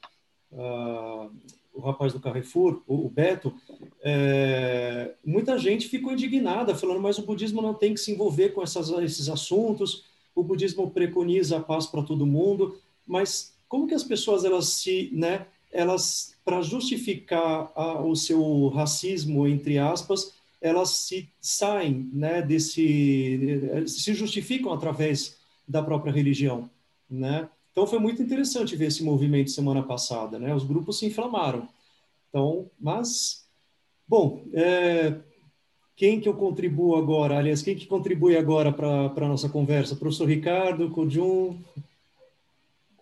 a, 0.52 1.28
o 1.74 1.80
rapaz 1.80 2.12
do 2.12 2.20
Carrefour, 2.20 2.82
o, 2.86 3.08
Beto, 3.08 3.54
é, 4.02 5.14
muita 5.24 5.58
gente 5.58 5.88
ficou 5.88 6.12
indignada, 6.12 6.74
falando, 6.74 7.00
mas 7.00 7.18
o 7.18 7.24
budismo 7.24 7.62
não 7.62 7.72
tem 7.72 7.94
que 7.94 8.00
se 8.00 8.12
envolver 8.12 8.50
com 8.50 8.62
essas, 8.62 8.90
esses 8.90 9.28
assuntos, 9.28 10.04
o 10.34 10.42
budismo 10.42 10.90
preconiza 10.90 11.58
a 11.58 11.60
paz 11.60 11.86
para 11.86 12.02
todo 12.02 12.26
mundo, 12.26 12.78
mas 13.06 13.54
como 13.68 13.86
que 13.86 13.94
as 13.94 14.04
pessoas 14.04 14.44
elas 14.44 14.66
se, 14.68 15.10
né, 15.12 15.46
elas, 15.70 16.34
para 16.44 16.62
justificar 16.62 17.70
a, 17.74 18.02
o 18.02 18.14
seu 18.16 18.68
racismo, 18.68 19.46
entre 19.46 19.78
aspas, 19.78 20.34
elas 20.60 20.90
se 20.90 21.28
saem 21.40 22.10
né, 22.12 22.42
desse, 22.42 23.84
se 23.86 24.14
justificam 24.14 24.72
através 24.72 25.36
da 25.66 25.82
própria 25.82 26.12
religião, 26.12 26.68
né? 27.08 27.48
Então 27.70 27.86
foi 27.86 28.00
muito 28.00 28.20
interessante 28.20 28.74
ver 28.74 28.86
esse 28.86 29.04
movimento 29.04 29.50
semana 29.50 29.82
passada, 29.82 30.38
né? 30.38 30.52
Os 30.52 30.64
grupos 30.64 30.98
se 30.98 31.06
inflamaram. 31.06 31.68
Então, 32.28 32.68
mas, 32.80 33.46
bom, 34.06 34.42
é, 34.52 35.14
quem 35.98 36.20
que 36.20 36.28
eu 36.28 36.34
contribuo 36.34 36.94
agora? 36.94 37.36
Aliás, 37.36 37.60
quem 37.60 37.74
que 37.74 37.84
contribui 37.84 38.36
agora 38.36 38.72
para 38.72 38.88
a 38.88 39.28
nossa 39.28 39.48
conversa? 39.48 39.96
Professor 39.96 40.28
Ricardo, 40.28 40.90
Kojun? 40.90 41.60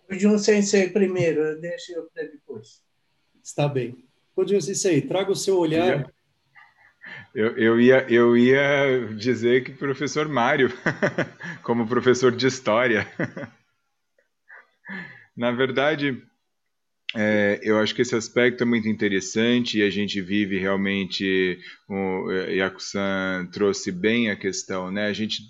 Kojun 0.07 0.39
Sensei 0.39 0.89
primeiro, 0.89 1.61
deixa 1.61 1.93
eu 1.93 2.09
para 2.11 2.23
depois. 2.23 2.81
Está 3.43 3.67
bem. 3.67 4.03
Kojun 4.33 4.59
Sensei, 4.59 4.99
traga 4.99 5.31
o 5.31 5.35
seu 5.35 5.59
olhar. 5.59 6.11
Eu, 7.35 7.55
eu, 7.55 7.79
ia, 7.79 8.11
eu 8.11 8.35
ia 8.35 9.13
dizer 9.15 9.63
que 9.63 9.73
professor 9.73 10.27
Mário, 10.27 10.73
como 11.61 11.87
professor 11.87 12.35
de 12.35 12.47
história. 12.47 13.07
Na 15.37 15.51
verdade, 15.51 16.19
é, 17.15 17.59
eu 17.63 17.77
acho 17.79 17.95
que 17.95 18.01
esse 18.01 18.15
aspecto 18.15 18.63
é 18.63 18.65
muito 18.65 18.87
interessante 18.87 19.79
e 19.79 19.83
a 19.83 19.89
gente 19.89 20.19
vive 20.21 20.59
realmente, 20.59 21.57
o 21.87 22.31
Yaku-san 22.31 23.49
trouxe 23.51 23.91
bem 23.91 24.29
a 24.29 24.35
questão, 24.35 24.91
né? 24.91 25.07
A 25.07 25.13
gente 25.13 25.41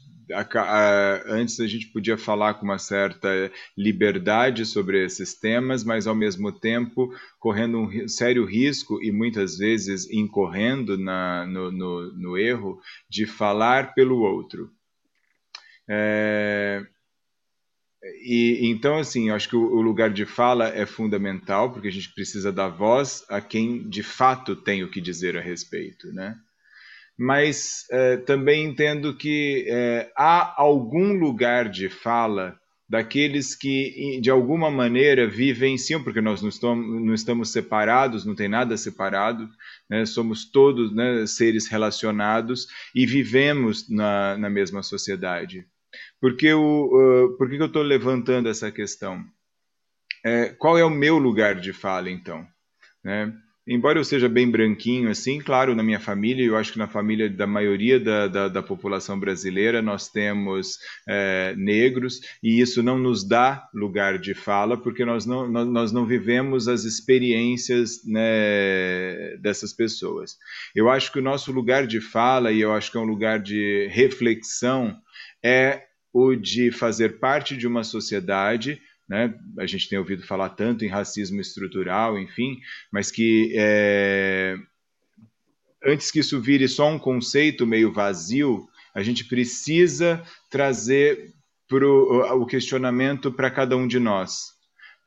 antes 1.28 1.60
a 1.60 1.68
gente 1.68 1.88
podia 1.88 2.18
falar 2.18 2.56
com 2.56 2.66
uma 2.66 2.78
certa 2.78 3.52
liberdade 3.78 4.66
sobre 4.66 5.04
esses 5.06 5.34
temas, 5.40 5.84
mas 5.84 6.06
ao 6.06 6.16
mesmo 6.16 6.52
tempo 6.52 7.10
correndo 7.40 7.80
um 7.80 8.08
sério 8.08 8.46
risco 8.46 9.02
e 9.02 9.12
muitas 9.12 9.58
vezes 9.58 10.10
incorrendo 10.12 10.98
na, 10.98 11.46
no, 11.46 11.72
no, 11.72 12.14
no 12.14 12.38
erro 12.38 12.80
de 13.10 13.26
falar 13.26 13.94
pelo 13.94 14.20
outro. 14.20 14.70
É, 15.90 16.86
e 18.04 18.68
então, 18.70 18.98
assim, 18.98 19.30
eu 19.30 19.36
acho 19.36 19.50
que 19.50 19.56
o, 19.56 19.62
o, 19.62 19.82
lugar 19.82 20.12
de 20.12 20.26
fala 20.26 20.68
é 20.70 20.86
fundamental, 20.86 21.72
porque 21.72 21.88
a 21.88 21.92
gente 21.92 22.14
precisa 22.14 22.52
dar 22.52 22.70
voz 22.70 23.26
a 23.30 23.42
quem 23.42 23.88
de 23.90 24.04
fato 24.04 24.56
tem 24.56 24.84
o 24.84 24.92
que 24.92 25.02
dizer 25.02 25.36
a 25.38 25.42
respeito, 25.42 26.12
né? 26.14 26.36
Mas 27.18 27.86
é, 27.90 28.18
também 28.18 28.66
entendo 28.66 29.16
que 29.18 29.66
é, 29.68 30.12
há 30.16 30.54
algum 30.62 31.14
lugar 31.14 31.68
de 31.70 31.90
fala 31.90 32.60
daqueles 32.90 33.54
que, 33.56 34.20
de 34.22 34.30
alguma 34.30 34.72
maneira, 34.72 35.28
vivenciam, 35.28 36.02
porque 36.02 36.22
nós 36.22 36.42
não 36.42 36.50
estamos, 36.50 37.06
não 37.06 37.14
estamos 37.14 37.52
separados, 37.52 38.26
não 38.26 38.36
tem 38.36 38.48
nada 38.48 38.78
separado, 38.78 39.50
né? 39.90 40.06
somos 40.06 40.50
todos 40.50 40.96
né, 40.96 41.26
seres 41.26 41.68
relacionados 41.68 42.68
e 42.96 43.06
vivemos 43.06 43.90
na, 43.90 44.38
na 44.38 44.50
mesma 44.50 44.82
sociedade. 44.84 45.66
Porque 46.20 46.52
o, 46.54 47.26
uh, 47.26 47.38
por 47.38 47.50
que 47.50 47.58
eu 47.58 47.66
estou 47.66 47.84
levantando 47.84 48.50
essa 48.50 48.72
questão? 48.72 49.24
É, 50.26 50.50
qual 50.50 50.78
é 50.78 50.84
o 50.84 50.90
meu 50.90 51.18
lugar 51.18 51.56
de 51.56 51.72
fala, 51.72 52.10
então? 52.10 52.46
Né? 53.04 53.34
Embora 53.68 54.00
eu 54.00 54.04
seja 54.06 54.30
bem 54.30 54.50
branquinho, 54.50 55.10
assim, 55.10 55.40
claro, 55.40 55.76
na 55.76 55.84
minha 55.84 56.00
família, 56.00 56.46
eu 56.46 56.56
acho 56.56 56.72
que 56.72 56.80
na 56.80 56.88
família 56.88 57.30
da 57.30 57.46
maioria 57.46 58.00
da, 58.00 58.28
da, 58.28 58.48
da 58.48 58.64
população 58.64 59.20
brasileira, 59.20 59.82
nós 59.82 60.08
temos 60.08 60.78
é, 61.06 61.54
negros, 61.58 62.22
e 62.42 62.62
isso 62.62 62.82
não 62.82 62.98
nos 62.98 63.28
dá 63.28 63.68
lugar 63.74 64.20
de 64.20 64.34
fala, 64.34 64.78
porque 64.78 65.04
nós 65.04 65.26
não, 65.26 65.50
nós, 65.50 65.68
nós 65.68 65.92
não 65.92 66.06
vivemos 66.06 66.70
as 66.70 66.86
experiências 66.86 68.06
né, 68.06 69.36
dessas 69.42 69.74
pessoas. 69.74 70.38
Eu 70.74 70.90
acho 70.90 71.12
que 71.12 71.20
o 71.20 71.24
nosso 71.24 71.52
lugar 71.52 71.86
de 71.86 72.00
fala, 72.00 72.54
e 72.54 72.62
eu 72.62 72.72
acho 72.72 72.90
que 72.90 72.98
é 72.98 73.02
um 73.02 73.06
lugar 73.06 73.38
de 73.38 73.90
reflexão, 73.92 74.96
é 75.44 75.87
o 76.18 76.36
de 76.36 76.72
fazer 76.72 77.20
parte 77.20 77.56
de 77.56 77.68
uma 77.68 77.84
sociedade, 77.84 78.82
né? 79.08 79.38
a 79.60 79.68
gente 79.68 79.88
tem 79.88 80.00
ouvido 80.00 80.26
falar 80.26 80.50
tanto 80.50 80.84
em 80.84 80.88
racismo 80.88 81.40
estrutural, 81.40 82.18
enfim, 82.18 82.60
mas 82.92 83.12
que 83.12 83.54
é, 83.56 84.58
antes 85.86 86.10
que 86.10 86.20
isso 86.20 86.42
vire 86.42 86.68
só 86.68 86.90
um 86.90 86.98
conceito 86.98 87.68
meio 87.68 87.94
vazio, 87.94 88.68
a 88.96 89.04
gente 89.04 89.26
precisa 89.26 90.24
trazer 90.50 91.34
pro, 91.68 92.26
o 92.42 92.46
questionamento 92.48 93.32
para 93.32 93.52
cada 93.52 93.78
um 93.78 93.88
de 93.88 94.00
nós. 94.00 94.58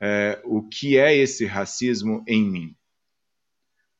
É, 0.01 0.41
o 0.45 0.67
que 0.67 0.97
é 0.97 1.15
esse 1.15 1.45
racismo 1.45 2.23
em 2.25 2.49
mim? 2.49 2.75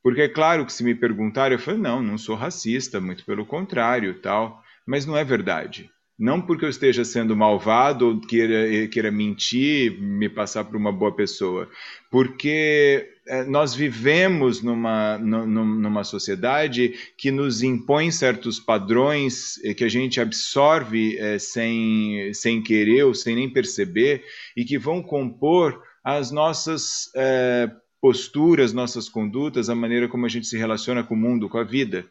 Porque 0.02 0.22
é 0.22 0.28
claro 0.28 0.64
que 0.64 0.72
se 0.72 0.82
me 0.82 0.94
perguntarem, 0.94 1.56
eu 1.56 1.62
falo, 1.62 1.78
não, 1.78 2.02
não 2.02 2.16
sou 2.16 2.34
racista, 2.34 3.00
muito 3.00 3.24
pelo 3.24 3.44
contrário, 3.44 4.20
tal, 4.20 4.62
mas 4.86 5.04
não 5.04 5.16
é 5.16 5.22
verdade. 5.22 5.91
Não 6.18 6.40
porque 6.40 6.64
eu 6.64 6.68
esteja 6.68 7.04
sendo 7.04 7.34
malvado 7.34 8.06
ou 8.06 8.20
queira, 8.20 8.86
queira 8.88 9.10
mentir, 9.10 10.00
me 10.00 10.28
passar 10.28 10.64
por 10.64 10.76
uma 10.76 10.92
boa 10.92 11.14
pessoa, 11.14 11.68
porque 12.10 13.08
é, 13.26 13.44
nós 13.44 13.74
vivemos 13.74 14.62
numa, 14.62 15.18
numa 15.18 16.04
sociedade 16.04 16.94
que 17.16 17.30
nos 17.30 17.62
impõe 17.62 18.10
certos 18.10 18.60
padrões 18.60 19.54
que 19.76 19.84
a 19.84 19.88
gente 19.88 20.20
absorve 20.20 21.16
é, 21.18 21.38
sem, 21.38 22.32
sem 22.34 22.62
querer 22.62 23.04
ou 23.04 23.14
sem 23.14 23.34
nem 23.34 23.50
perceber 23.50 24.22
e 24.56 24.64
que 24.64 24.78
vão 24.78 25.02
compor 25.02 25.82
as 26.04 26.30
nossas 26.30 27.10
posturas, 28.00 28.72
nossas 28.72 29.08
condutas, 29.08 29.70
a 29.70 29.74
maneira 29.76 30.08
como 30.08 30.26
a 30.26 30.28
gente 30.28 30.48
se 30.48 30.58
relaciona 30.58 31.04
com 31.04 31.14
o 31.14 31.16
mundo, 31.16 31.48
com 31.48 31.58
a 31.58 31.62
vida. 31.62 32.04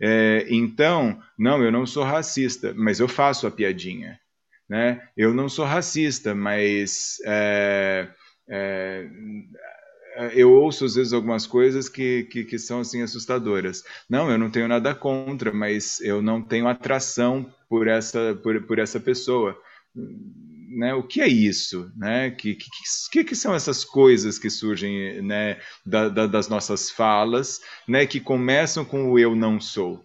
É, 0.00 0.46
então, 0.48 1.20
não, 1.38 1.62
eu 1.62 1.70
não 1.70 1.86
sou 1.86 2.04
racista, 2.04 2.72
mas 2.76 3.00
eu 3.00 3.08
faço 3.08 3.46
a 3.46 3.50
piadinha. 3.50 4.18
Né? 4.68 5.08
Eu 5.16 5.34
não 5.34 5.48
sou 5.48 5.64
racista, 5.64 6.34
mas 6.34 7.18
é, 7.24 8.08
é, 8.48 9.06
eu 10.34 10.52
ouço 10.52 10.84
às 10.84 10.94
vezes 10.94 11.12
algumas 11.12 11.46
coisas 11.46 11.88
que, 11.88 12.24
que, 12.24 12.44
que, 12.44 12.58
são 12.58 12.80
assim 12.80 13.02
assustadoras. 13.02 13.82
Não, 14.08 14.30
eu 14.30 14.38
não 14.38 14.50
tenho 14.50 14.68
nada 14.68 14.94
contra, 14.94 15.52
mas 15.52 16.00
eu 16.00 16.22
não 16.22 16.40
tenho 16.40 16.66
atração 16.66 17.52
por 17.68 17.88
essa, 17.88 18.34
por, 18.42 18.62
por 18.62 18.78
essa 18.78 18.98
pessoa 18.98 19.58
né, 20.74 20.94
o 20.94 21.02
que 21.02 21.20
é 21.20 21.28
isso, 21.28 21.90
né? 21.96 22.30
Que, 22.30 22.54
que, 22.54 23.24
que, 23.24 23.36
são 23.36 23.54
essas 23.54 23.84
coisas 23.84 24.38
que 24.38 24.50
surgem, 24.50 25.22
né, 25.22 25.60
da, 25.84 26.08
da, 26.08 26.26
das 26.26 26.48
nossas 26.48 26.90
falas, 26.90 27.60
né, 27.86 28.06
que 28.06 28.20
começam 28.20 28.84
com 28.84 29.10
o 29.10 29.18
eu 29.18 29.34
não 29.34 29.60
sou, 29.60 30.04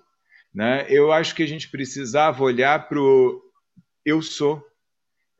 né? 0.53 0.85
Eu 0.89 1.11
acho 1.11 1.35
que 1.35 1.43
a 1.43 1.47
gente 1.47 1.69
precisava 1.69 2.43
olhar 2.43 2.87
para 2.87 2.99
o 2.99 3.41
eu 4.05 4.21
sou, 4.21 4.63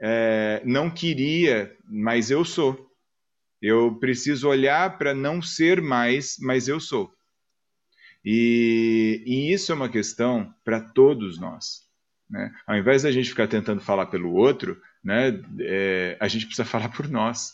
é, 0.02 0.62
não 0.66 0.90
queria, 0.90 1.76
mas 1.86 2.32
eu 2.32 2.46
sou. 2.46 2.88
Eu 3.62 3.98
preciso 4.00 4.48
olhar 4.48 4.98
para 4.98 5.14
não 5.14 5.42
ser 5.42 5.82
mais, 5.82 6.36
mas 6.40 6.68
eu 6.68 6.80
sou. 6.80 7.14
E, 8.24 9.24
e 9.26 9.54
isso 9.54 9.72
é 9.72 9.76
uma 9.76 9.90
questão 9.90 10.54
para 10.64 10.80
todos 10.80 11.40
nós. 11.40 11.90
Né? 12.30 12.52
Ao 12.68 12.78
invés 12.78 13.04
da 13.04 13.12
gente 13.12 13.30
ficar 13.30 13.48
tentando 13.48 13.82
falar 13.82 14.06
pelo 14.06 14.34
outro, 14.34 14.80
né, 15.04 15.42
é, 15.60 16.18
a 16.20 16.28
gente 16.28 16.46
precisa 16.46 16.66
falar 16.66 16.90
por 16.90 17.08
nós. 17.08 17.54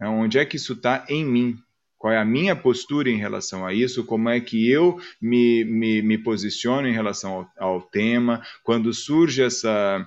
Né? 0.00 0.08
Onde 0.08 0.38
é 0.38 0.44
que 0.44 0.56
isso 0.56 0.74
está 0.74 1.04
em 1.08 1.24
mim? 1.24 1.56
Qual 1.98 2.12
é 2.12 2.18
a 2.18 2.24
minha 2.24 2.54
postura 2.54 3.08
em 3.08 3.16
relação 3.16 3.66
a 3.66 3.72
isso? 3.72 4.04
Como 4.04 4.28
é 4.28 4.38
que 4.38 4.70
eu 4.70 5.00
me, 5.20 5.64
me, 5.64 6.02
me 6.02 6.18
posiciono 6.18 6.86
em 6.86 6.92
relação 6.92 7.48
ao, 7.56 7.74
ao 7.74 7.80
tema? 7.80 8.42
Quando 8.62 8.92
surge 8.92 9.42
essa 9.42 10.06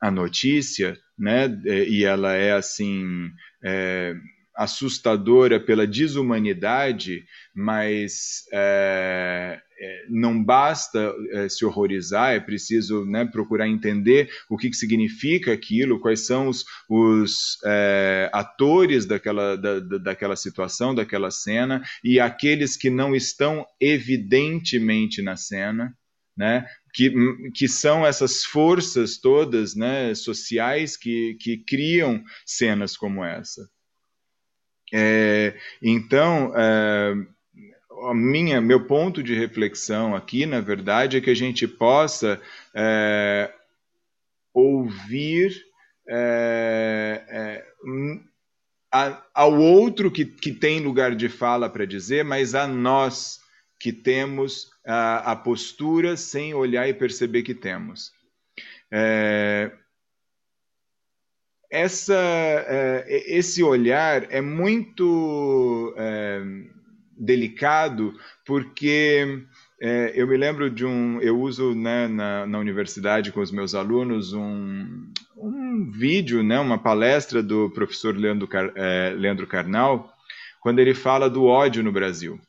a 0.00 0.10
notícia, 0.10 0.98
né, 1.18 1.46
e 1.88 2.04
ela 2.04 2.34
é 2.34 2.52
assim 2.52 3.30
é, 3.62 4.14
assustadora 4.54 5.58
pela 5.58 5.86
desumanidade, 5.86 7.24
mas 7.54 8.44
é, 8.52 9.58
é, 9.58 9.62
não 10.08 10.42
basta 10.42 11.14
é, 11.32 11.48
se 11.48 11.64
horrorizar, 11.64 12.32
é 12.34 12.40
preciso 12.40 13.04
né, 13.04 13.24
procurar 13.24 13.68
entender 13.68 14.30
o 14.48 14.56
que, 14.56 14.70
que, 14.70 14.76
significa 14.76 15.52
aquilo, 15.52 16.00
quais 16.00 16.26
são 16.26 16.48
os, 16.48 16.64
os 16.88 17.58
é, 17.64 18.30
atores 18.32 19.06
daquela, 19.06 19.56
da, 19.56 19.80
daquela 19.80 20.36
situação, 20.36 20.94
daquela 20.94 21.30
cena, 21.30 21.82
e 22.02 22.20
aqueles 22.20 22.76
que 22.76 22.90
não 22.90 23.14
estão 23.14 23.66
evidentemente 23.80 25.22
na 25.22 25.36
cena, 25.36 25.96
né, 26.36 26.66
que, 26.92 27.12
que 27.54 27.68
são 27.68 28.06
essas 28.06 28.44
forças 28.44 29.18
todas 29.18 29.74
né, 29.74 30.14
sociais 30.14 30.96
que, 30.96 31.36
que 31.40 31.58
criam 31.58 32.22
cenas 32.46 32.96
como 32.96 33.24
essa. 33.24 33.68
É, 34.92 35.56
então, 35.82 36.52
é, 36.56 37.14
a 38.02 38.14
minha, 38.14 38.60
meu 38.60 38.86
ponto 38.86 39.22
de 39.22 39.34
reflexão 39.34 40.14
aqui, 40.14 40.46
na 40.46 40.60
verdade, 40.60 41.16
é 41.16 41.20
que 41.20 41.30
a 41.30 41.34
gente 41.34 41.66
possa 41.66 42.40
é, 42.74 43.52
ouvir 44.52 45.64
é, 46.08 47.24
é, 47.28 47.64
a, 48.92 49.22
ao 49.34 49.58
outro 49.58 50.10
que, 50.10 50.24
que 50.24 50.52
tem 50.52 50.80
lugar 50.80 51.14
de 51.14 51.28
fala 51.28 51.68
para 51.68 51.84
dizer, 51.84 52.24
mas 52.24 52.54
a 52.54 52.66
nós 52.66 53.40
que 53.80 53.92
temos 53.92 54.70
a, 54.86 55.32
a, 55.32 55.36
postura 55.36 56.16
sem 56.16 56.54
olhar 56.54 56.88
e 56.88 56.94
perceber 56.94 57.42
que 57.42 57.54
temos. 57.54 58.12
É, 58.90 59.72
essa, 61.70 62.14
é, 62.14 63.24
esse 63.26 63.62
olhar 63.62 64.32
é 64.32 64.40
muito 64.40 65.92
é, 65.96 66.40
delicado 67.18 68.14
porque 68.44 69.44
é, 69.80 70.12
eu 70.14 70.26
me 70.26 70.36
lembro 70.36 70.70
de 70.70 70.84
um, 70.84 71.20
eu 71.20 71.38
uso 71.40 71.74
né, 71.74 72.08
na, 72.08 72.46
na, 72.46 72.58
universidade 72.58 73.32
com 73.32 73.40
os 73.40 73.50
meus 73.50 73.74
alunos 73.74 74.32
um, 74.32 75.12
um 75.36 75.90
vídeo, 75.90 76.42
né, 76.42 76.58
uma 76.58 76.78
palestra 76.78 77.42
do 77.42 77.70
professor 77.70 78.16
Leandro, 78.16 78.48
é, 78.76 79.14
Leandro 79.16 79.46
Carnal, 79.46 80.12
quando 80.60 80.78
ele 80.78 80.94
fala 80.94 81.28
do 81.28 81.44
ódio 81.44 81.82
no 81.82 81.92
Brasil 81.92 82.40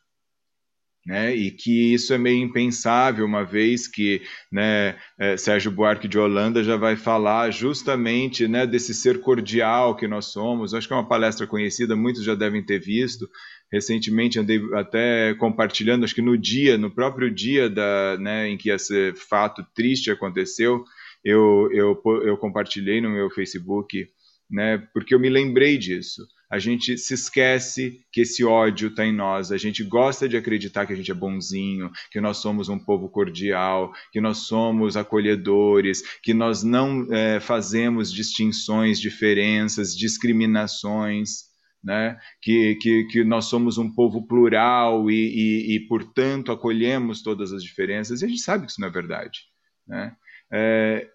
né, 1.06 1.36
e 1.36 1.52
que 1.52 1.94
isso 1.94 2.14
é 2.14 2.18
meio 2.18 2.44
impensável, 2.44 3.26
uma 3.26 3.46
vez 3.46 3.88
que 3.88 4.24
né, 4.52 4.96
é, 5.20 5.38
Sérgio 5.38 5.72
Buarque 5.72 6.08
de 6.08 6.18
Holanda 6.18 6.64
já 6.64 6.76
vai 6.76 6.96
falar 6.96 7.52
justamente 7.52 8.48
né, 8.48 8.66
desse 8.66 8.94
ser 8.94 9.22
cordial 9.22 9.96
que 9.96 10.08
nós 10.08 10.26
somos. 10.26 10.74
Acho 10.74 10.88
que 10.88 10.94
é 10.94 10.98
uma 10.98 11.08
palestra 11.08 11.46
conhecida, 11.46 11.96
muitos 11.96 12.24
já 12.24 12.34
devem 12.34 12.66
ter 12.66 12.80
visto. 12.80 13.30
Recentemente 13.72 14.40
andei 14.40 14.62
até 14.74 15.34
compartilhando, 15.36 16.04
acho 16.04 16.16
que 16.16 16.22
no 16.22 16.38
dia, 16.38 16.78
no 16.78 16.90
próprio 16.90 17.34
dia 17.34 17.70
da, 17.70 18.18
né, 18.20 18.48
em 18.50 18.58
que 18.58 18.70
esse 18.70 19.14
fato 19.16 19.66
triste 19.74 20.12
aconteceu, 20.12 20.84
eu, 21.24 21.70
eu, 21.72 22.02
eu 22.24 22.38
compartilhei 22.38 23.02
no 23.02 23.10
meu 23.10 23.30
Facebook, 23.30 24.08
né, 24.50 24.78
porque 24.94 25.14
eu 25.14 25.20
me 25.20 25.30
lembrei 25.30 25.78
disso 25.78 26.22
a 26.50 26.60
gente 26.60 26.98
se 26.98 27.14
esquece 27.14 28.00
que 28.12 28.22
esse 28.22 28.44
ódio 28.44 28.90
está 28.90 29.06
em 29.06 29.14
nós. 29.14 29.52
A 29.52 29.58
gente 29.58 29.84
gosta 29.84 30.30
de 30.30 30.38
acreditar 30.38 30.86
que 30.86 30.94
a 30.94 30.96
gente 30.96 31.12
é 31.12 31.14
bonzinho, 31.14 31.92
que 32.12 32.22
nós 32.22 32.38
somos 32.38 32.70
um 32.70 32.78
povo 32.78 33.10
cordial, 33.10 33.92
que 34.12 34.22
nós 34.22 34.48
somos 34.48 34.96
acolhedores, 34.96 36.02
que 36.22 36.34
nós 36.34 36.64
não 36.64 37.08
é, 37.12 37.40
fazemos 37.40 38.12
distinções, 38.12 39.00
diferenças, 39.00 39.96
discriminações. 39.96 41.55
Né? 41.86 42.18
Que, 42.42 42.76
que, 42.82 43.04
que 43.06 43.24
nós 43.24 43.46
somos 43.46 43.78
um 43.78 43.94
povo 43.94 44.26
plural 44.26 45.10
e, 45.12 45.14
e, 45.14 45.76
e, 45.76 45.80
portanto, 45.88 46.52
acolhemos 46.52 47.22
todas 47.22 47.54
as 47.54 47.62
diferenças. 47.62 48.22
E 48.22 48.26
a 48.26 48.28
gente 48.28 48.42
sabe 48.42 48.66
que 48.66 48.72
isso 48.72 48.82
não 48.82 48.88
é 48.88 48.92
verdade. 48.92 49.42
Né? 49.88 50.16
É, 50.52 51.08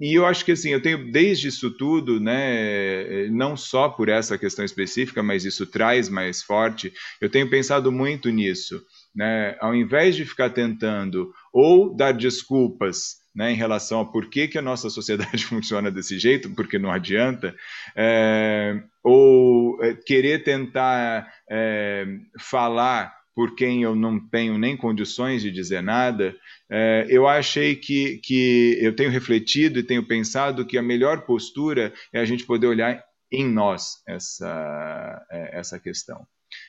e 0.00 0.14
eu 0.14 0.24
acho 0.24 0.46
que 0.46 0.52
assim, 0.52 0.70
eu 0.70 0.80
tenho 0.80 1.12
desde 1.12 1.48
isso 1.48 1.70
tudo, 1.70 2.18
né, 2.18 3.26
não 3.28 3.54
só 3.54 3.86
por 3.86 4.08
essa 4.08 4.38
questão 4.38 4.64
específica, 4.64 5.22
mas 5.22 5.44
isso 5.44 5.66
traz 5.66 6.08
mais 6.08 6.42
forte, 6.42 6.90
eu 7.20 7.28
tenho 7.28 7.50
pensado 7.50 7.92
muito 7.92 8.30
nisso, 8.30 8.82
né, 9.14 9.58
ao 9.60 9.74
invés 9.74 10.16
de 10.16 10.24
ficar 10.24 10.48
tentando 10.50 11.30
ou 11.52 11.94
dar 11.94 12.12
desculpas 12.12 13.19
né, 13.34 13.52
em 13.52 13.56
relação 13.56 14.00
a 14.00 14.04
por 14.04 14.28
que, 14.28 14.48
que 14.48 14.58
a 14.58 14.62
nossa 14.62 14.90
sociedade 14.90 15.44
funciona 15.46 15.90
desse 15.90 16.18
jeito, 16.18 16.50
porque 16.50 16.78
não 16.78 16.90
adianta, 16.90 17.54
é, 17.96 18.82
ou 19.02 19.82
é, 19.82 19.94
querer 19.94 20.42
tentar 20.42 21.32
é, 21.48 22.06
falar 22.38 23.20
por 23.34 23.54
quem 23.54 23.82
eu 23.82 23.94
não 23.94 24.20
tenho 24.28 24.58
nem 24.58 24.76
condições 24.76 25.40
de 25.42 25.50
dizer 25.50 25.82
nada, 25.82 26.36
é, 26.68 27.06
eu 27.08 27.26
achei 27.26 27.74
que, 27.76 28.18
que 28.18 28.76
eu 28.80 28.94
tenho 28.94 29.10
refletido 29.10 29.78
e 29.78 29.82
tenho 29.82 30.06
pensado 30.06 30.66
que 30.66 30.76
a 30.76 30.82
melhor 30.82 31.22
postura 31.24 31.92
é 32.12 32.20
a 32.20 32.24
gente 32.24 32.44
poder 32.44 32.66
olhar 32.66 33.02
em 33.32 33.48
nós 33.48 34.02
essa, 34.06 35.26
é, 35.30 35.58
essa 35.58 35.78
questão. 35.78 36.26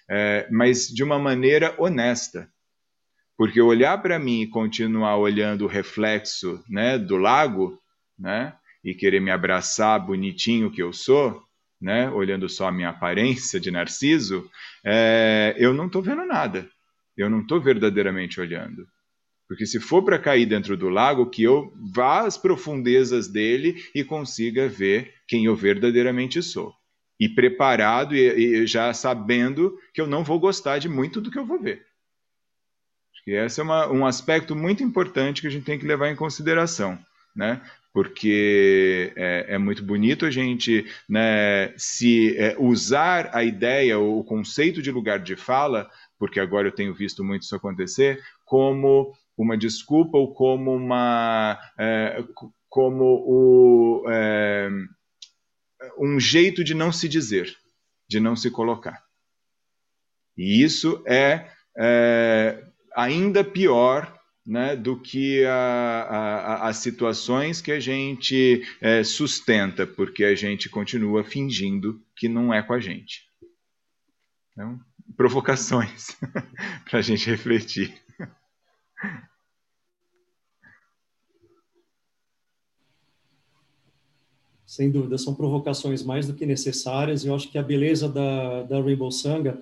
É, 0.09 0.47
mas 0.51 0.87
de 0.87 1.03
uma 1.03 1.17
maneira 1.17 1.75
honesta. 1.77 2.47
Porque 3.41 3.59
olhar 3.59 3.99
para 3.99 4.19
mim 4.19 4.41
e 4.41 4.47
continuar 4.47 5.17
olhando 5.17 5.65
o 5.65 5.67
reflexo 5.67 6.63
né, 6.69 6.95
do 6.95 7.17
lago, 7.17 7.75
né, 8.15 8.53
e 8.85 8.93
querer 8.93 9.19
me 9.19 9.31
abraçar 9.31 9.99
bonitinho 9.99 10.69
que 10.69 10.83
eu 10.83 10.93
sou, 10.93 11.41
né, 11.81 12.07
olhando 12.11 12.47
só 12.47 12.67
a 12.67 12.71
minha 12.71 12.89
aparência 12.89 13.59
de 13.59 13.71
narciso, 13.71 14.47
é, 14.85 15.55
eu 15.57 15.73
não 15.73 15.87
estou 15.87 16.03
vendo 16.03 16.23
nada. 16.23 16.69
Eu 17.17 17.31
não 17.31 17.41
estou 17.41 17.59
verdadeiramente 17.59 18.39
olhando. 18.39 18.85
Porque 19.47 19.65
se 19.65 19.79
for 19.79 20.03
para 20.03 20.19
cair 20.19 20.45
dentro 20.45 20.77
do 20.77 20.87
lago, 20.87 21.27
que 21.27 21.41
eu 21.41 21.73
vá 21.95 22.27
às 22.27 22.37
profundezas 22.37 23.27
dele 23.27 23.75
e 23.95 24.03
consiga 24.03 24.69
ver 24.69 25.15
quem 25.27 25.45
eu 25.45 25.55
verdadeiramente 25.55 26.43
sou. 26.43 26.71
E 27.19 27.27
preparado 27.27 28.15
e, 28.15 28.19
e 28.21 28.67
já 28.67 28.93
sabendo 28.93 29.75
que 29.95 29.99
eu 29.99 30.05
não 30.05 30.23
vou 30.23 30.39
gostar 30.39 30.77
de 30.77 30.87
muito 30.87 31.19
do 31.19 31.31
que 31.31 31.39
eu 31.39 31.45
vou 31.47 31.59
ver. 31.59 31.89
Acho 33.21 33.25
que 33.25 33.31
esse 33.31 33.59
é 33.59 33.63
uma, 33.63 33.87
um 33.91 34.05
aspecto 34.05 34.55
muito 34.55 34.83
importante 34.83 35.41
que 35.41 35.47
a 35.47 35.51
gente 35.51 35.65
tem 35.65 35.77
que 35.77 35.85
levar 35.85 36.09
em 36.09 36.15
consideração. 36.15 36.97
Né? 37.35 37.61
porque 37.93 39.11
é, 39.15 39.45
é, 39.49 39.57
muito 39.57 39.83
bonito 39.83 40.25
a 40.25 40.31
gente 40.31 40.85
né, 41.09 41.73
se 41.77 42.37
é, 42.37 42.55
usar 42.57 43.29
a 43.33 43.43
ideia, 43.43 43.99
o 43.99 44.23
conceito 44.23 44.81
de 44.81 44.91
lugar 44.91 45.19
de 45.19 45.35
fala, 45.35 45.89
porque 46.17 46.39
agora 46.39 46.67
eu 46.67 46.71
tenho 46.71 46.93
visto 46.93 47.23
muito 47.23 47.43
isso 47.43 47.55
acontecer, 47.55 48.23
como 48.45 49.13
uma 49.37 49.57
desculpa 49.57 50.17
ou 50.17 50.33
como 50.33 50.73
uma 50.73 51.59
é, 51.77 52.23
como 52.69 53.03
o, 53.03 54.09
é, 54.09 54.69
um 55.99 56.19
jeito 56.19 56.63
de 56.63 56.73
não 56.73 56.91
se 56.91 57.09
dizer, 57.09 57.53
de 58.07 58.19
não 58.19 58.35
se 58.35 58.49
colocar. 58.49 59.03
E 60.37 60.63
isso 60.63 61.03
é, 61.05 61.49
é 61.77 62.63
ainda 62.95 63.43
pior 63.43 64.19
né, 64.45 64.75
do 64.75 64.99
que 64.99 65.43
as 65.45 66.77
situações 66.77 67.61
que 67.61 67.71
a 67.71 67.79
gente 67.79 68.63
é, 68.81 69.03
sustenta, 69.03 69.85
porque 69.85 70.23
a 70.23 70.35
gente 70.35 70.69
continua 70.69 71.23
fingindo 71.23 72.01
que 72.15 72.27
não 72.27 72.53
é 72.53 72.61
com 72.61 72.73
a 72.73 72.79
gente. 72.79 73.29
Então, 74.51 74.79
provocações 75.15 76.17
para 76.89 76.99
a 76.99 77.01
gente 77.01 77.29
refletir. 77.29 77.93
Sem 84.65 84.89
dúvida, 84.89 85.17
são 85.17 85.35
provocações 85.35 86.01
mais 86.01 86.27
do 86.27 86.33
que 86.33 86.45
necessárias. 86.45 87.25
Eu 87.25 87.35
acho 87.35 87.51
que 87.51 87.57
a 87.57 87.63
beleza 87.63 88.07
da, 88.07 88.63
da 88.63 88.81
Rainbow 88.81 89.11
Sangha 89.11 89.61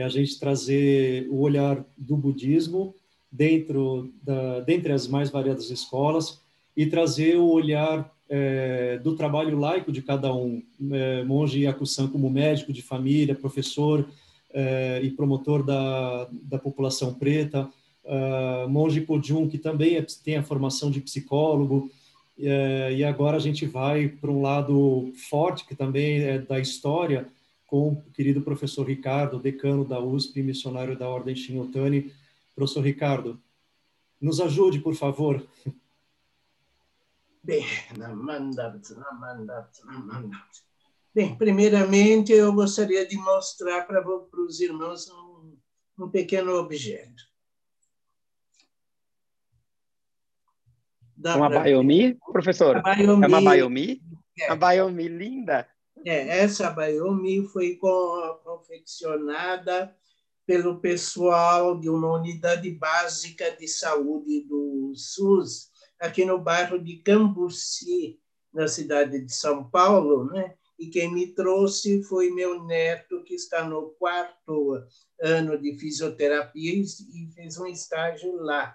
é 0.00 0.04
a 0.04 0.08
gente 0.08 0.38
trazer 0.38 1.28
o 1.30 1.40
olhar 1.40 1.84
do 1.96 2.16
budismo 2.16 2.94
dentro 3.30 4.12
da, 4.22 4.60
dentre 4.60 4.92
as 4.92 5.06
mais 5.06 5.30
variadas 5.30 5.70
escolas 5.70 6.40
e 6.76 6.86
trazer 6.86 7.36
o 7.36 7.46
olhar 7.48 8.10
é, 8.28 8.98
do 8.98 9.14
trabalho 9.14 9.58
laico 9.58 9.92
de 9.92 10.02
cada 10.02 10.32
um. 10.34 10.62
É, 10.92 11.22
monge 11.24 11.60
Yakusan 11.60 12.08
como 12.08 12.30
médico 12.30 12.72
de 12.72 12.82
família, 12.82 13.34
professor 13.34 14.08
é, 14.52 15.00
e 15.02 15.10
promotor 15.10 15.64
da, 15.64 16.28
da 16.30 16.58
população 16.58 17.14
preta, 17.14 17.68
uh, 18.04 18.68
monge 18.68 19.00
Kojun, 19.02 19.48
que 19.48 19.58
também 19.58 19.96
é, 19.96 20.06
tem 20.24 20.36
a 20.36 20.42
formação 20.42 20.90
de 20.90 21.00
psicólogo, 21.00 21.90
é, 22.38 22.94
e 22.94 23.04
agora 23.04 23.36
a 23.36 23.40
gente 23.40 23.66
vai 23.66 24.08
para 24.08 24.30
um 24.30 24.40
lado 24.40 25.12
forte, 25.28 25.66
que 25.66 25.74
também 25.74 26.22
é 26.22 26.38
da 26.38 26.58
história, 26.58 27.26
com 27.70 27.92
o 27.92 28.02
querido 28.10 28.42
professor 28.42 28.84
Ricardo, 28.84 29.38
decano 29.38 29.84
da 29.84 30.00
USP, 30.00 30.42
missionário 30.42 30.98
da 30.98 31.08
Ordem 31.08 31.36
Shinotani, 31.36 32.12
Professor 32.52 32.82
Ricardo, 32.82 33.40
nos 34.20 34.40
ajude, 34.40 34.80
por 34.80 34.96
favor. 34.96 35.46
Bem, 37.42 37.64
Bem, 41.14 41.38
primeiramente 41.38 42.32
eu 42.32 42.52
gostaria 42.52 43.06
de 43.06 43.16
mostrar 43.16 43.86
para, 43.86 44.02
para 44.02 44.40
os 44.42 44.60
irmãos 44.60 45.08
um, 45.08 45.56
um 46.00 46.10
pequeno 46.10 46.52
objeto. 46.56 47.22
Dá 51.16 51.36
uma. 51.36 51.48
Baiomi, 51.48 52.18
professor? 52.30 52.76
A 52.76 52.82
Baiomi, 52.82 53.24
é 53.24 53.26
uma 53.26 53.40
Baiomi? 53.40 54.02
É. 54.38 54.46
Uma 54.48 54.56
Baiomi 54.56 55.08
linda. 55.08 55.66
É, 56.04 56.40
essa 56.40 56.70
Baiomi 56.70 57.46
foi 57.46 57.78
confeccionada 58.44 59.94
pelo 60.46 60.80
pessoal 60.80 61.78
de 61.78 61.88
uma 61.88 62.14
unidade 62.14 62.70
básica 62.70 63.50
de 63.56 63.68
saúde 63.68 64.40
do 64.48 64.92
SUS, 64.96 65.70
aqui 65.98 66.24
no 66.24 66.38
bairro 66.38 66.82
de 66.82 66.96
Cambuci, 66.96 68.18
na 68.52 68.66
cidade 68.66 69.20
de 69.20 69.32
São 69.32 69.70
Paulo, 69.70 70.24
né? 70.24 70.54
E 70.78 70.88
quem 70.88 71.12
me 71.12 71.26
trouxe 71.26 72.02
foi 72.04 72.30
meu 72.30 72.64
neto, 72.64 73.22
que 73.22 73.34
está 73.34 73.62
no 73.62 73.90
quarto 73.90 74.82
ano 75.20 75.60
de 75.60 75.78
fisioterapia 75.78 76.72
e 76.72 77.30
fez 77.34 77.58
um 77.58 77.66
estágio 77.66 78.34
lá. 78.36 78.74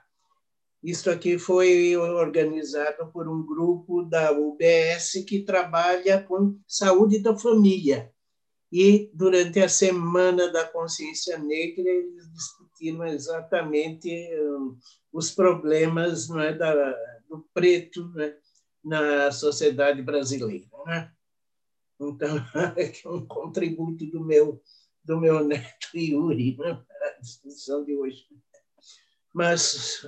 Isso 0.86 1.10
aqui 1.10 1.39
foi 1.39 1.98
organizado 1.98 3.12
por 3.12 3.28
um 3.28 3.43
grupo 3.43 4.04
da 4.04 4.32
UBS 4.32 5.26
que 5.28 5.41
trabalha 5.41 6.21
com 6.21 6.60
saúde 6.67 7.24
da 7.24 7.36
família. 7.36 8.13
e 8.71 9.10
durante 9.12 9.60
a 9.62 9.67
semana 9.67 10.52
da 10.52 10.63
consciência 10.63 11.39
negra 11.39 11.89
eles 11.89 12.32
discutiram 12.32 13.04
exatamente 13.08 14.10
um, 14.39 14.78
os 15.12 15.32
problemas 15.32 16.30
é, 16.30 16.54
da, 16.54 16.91
do 17.28 17.48
preto 17.52 18.08
né, 18.10 18.38
na 18.84 19.32
sociedade 19.32 20.04
brasileira. 20.04 20.67
Né? 20.86 21.12
Então, 22.00 22.38
é 22.78 23.10
um 23.10 23.26
contributo 23.26 24.06
do 24.06 24.24
meu, 24.24 24.62
do 25.04 25.19
meu 25.19 25.43
neto 25.43 25.98
Yuri 25.98 26.56
né, 26.60 26.80
para 26.88 27.08
a 27.08 27.19
discussão 27.19 27.84
de 27.84 27.95
hoje. 27.95 28.28
Mas, 29.34 30.06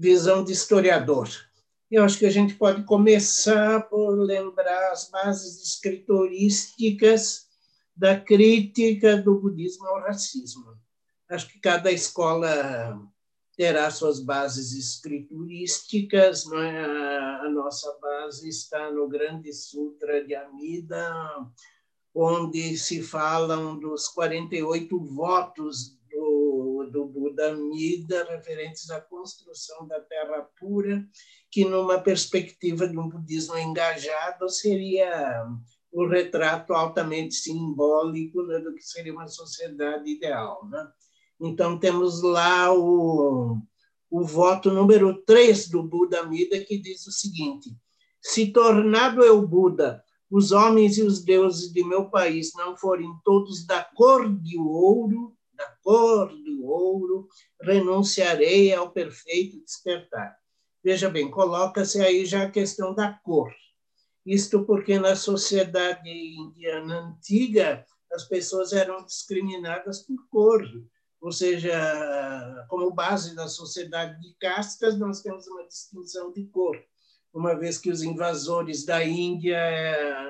visão 0.00 0.42
de 0.42 0.52
historiador. 0.52 1.28
Eu 1.90 2.02
acho 2.04 2.18
que 2.18 2.24
a 2.24 2.30
gente 2.30 2.54
pode 2.54 2.84
começar 2.84 3.82
por 3.82 4.14
lembrar 4.14 4.92
as 4.92 5.10
bases 5.10 5.62
escritorísticas 5.62 7.46
da 7.94 8.18
crítica 8.18 9.18
do 9.18 9.38
budismo 9.38 9.86
ao 9.86 10.00
racismo. 10.00 10.74
Acho 11.28 11.48
que 11.48 11.60
cada 11.60 11.92
escola 11.92 12.98
terá 13.54 13.90
suas 13.90 14.20
bases 14.20 14.72
escriturísticas. 14.72 16.50
É? 16.50 16.84
A 17.44 17.50
nossa 17.50 17.94
base 18.00 18.48
está 18.48 18.90
no 18.90 19.06
Grande 19.06 19.52
Sutra 19.52 20.24
de 20.24 20.34
Amida, 20.34 21.14
onde 22.14 22.78
se 22.78 23.02
falam 23.02 23.78
dos 23.78 24.08
48 24.08 24.98
votos 24.98 25.99
do, 26.90 27.06
Buda 27.06 27.50
Amida 27.50 28.24
referentes 28.24 28.90
à 28.90 29.00
construção 29.00 29.86
da 29.86 30.00
terra 30.00 30.46
pura, 30.58 31.04
que, 31.50 31.64
numa 31.64 31.98
perspectiva 32.00 32.88
de 32.88 32.98
um 32.98 33.08
budismo 33.08 33.56
engajado, 33.56 34.48
seria 34.48 35.46
o 35.92 36.06
retrato 36.06 36.72
altamente 36.72 37.34
simbólico 37.34 38.42
né, 38.42 38.58
do 38.58 38.74
que 38.74 38.82
seria 38.82 39.12
uma 39.12 39.28
sociedade 39.28 40.10
ideal. 40.10 40.68
Né? 40.68 40.88
Então, 41.40 41.78
temos 41.78 42.22
lá 42.22 42.72
o, 42.72 43.58
o 44.10 44.24
voto 44.24 44.70
número 44.70 45.22
3 45.24 45.68
do 45.68 45.82
Buda 45.82 46.24
Mida, 46.24 46.60
que 46.60 46.78
diz 46.78 47.06
o 47.06 47.12
seguinte: 47.12 47.70
Se 48.20 48.52
tornado 48.52 49.22
eu 49.22 49.46
Buda, 49.46 50.04
os 50.30 50.52
homens 50.52 50.96
e 50.96 51.02
os 51.02 51.24
deuses 51.24 51.72
de 51.72 51.82
meu 51.82 52.08
país 52.08 52.52
não 52.54 52.76
forem 52.76 53.10
todos 53.24 53.66
da 53.66 53.82
cor 53.82 54.32
de 54.32 54.56
ouro, 54.58 55.34
da 55.60 55.76
cor 55.82 56.28
do 56.28 56.64
ouro, 56.64 57.28
renunciarei 57.60 58.72
ao 58.72 58.90
perfeito 58.90 59.62
despertar. 59.62 60.36
Veja 60.82 61.10
bem, 61.10 61.30
coloca-se 61.30 62.00
aí 62.00 62.24
já 62.24 62.44
a 62.44 62.50
questão 62.50 62.94
da 62.94 63.12
cor. 63.12 63.52
Isto 64.24 64.64
porque 64.64 64.98
na 64.98 65.14
sociedade 65.14 66.08
indiana 66.08 67.00
antiga 67.00 67.84
as 68.12 68.24
pessoas 68.24 68.72
eram 68.72 69.04
discriminadas 69.04 70.00
por 70.00 70.16
cor 70.30 70.62
ou 71.20 71.30
seja, 71.30 72.66
como 72.68 72.90
base 72.90 73.34
da 73.34 73.46
sociedade 73.46 74.18
de 74.20 74.34
castas, 74.40 74.98
nós 74.98 75.20
temos 75.20 75.46
uma 75.46 75.66
distinção 75.66 76.32
de 76.32 76.46
cor, 76.46 76.82
uma 77.32 77.54
vez 77.54 77.76
que 77.76 77.90
os 77.90 78.02
invasores 78.02 78.86
da 78.86 79.04
Índia, 79.04 79.60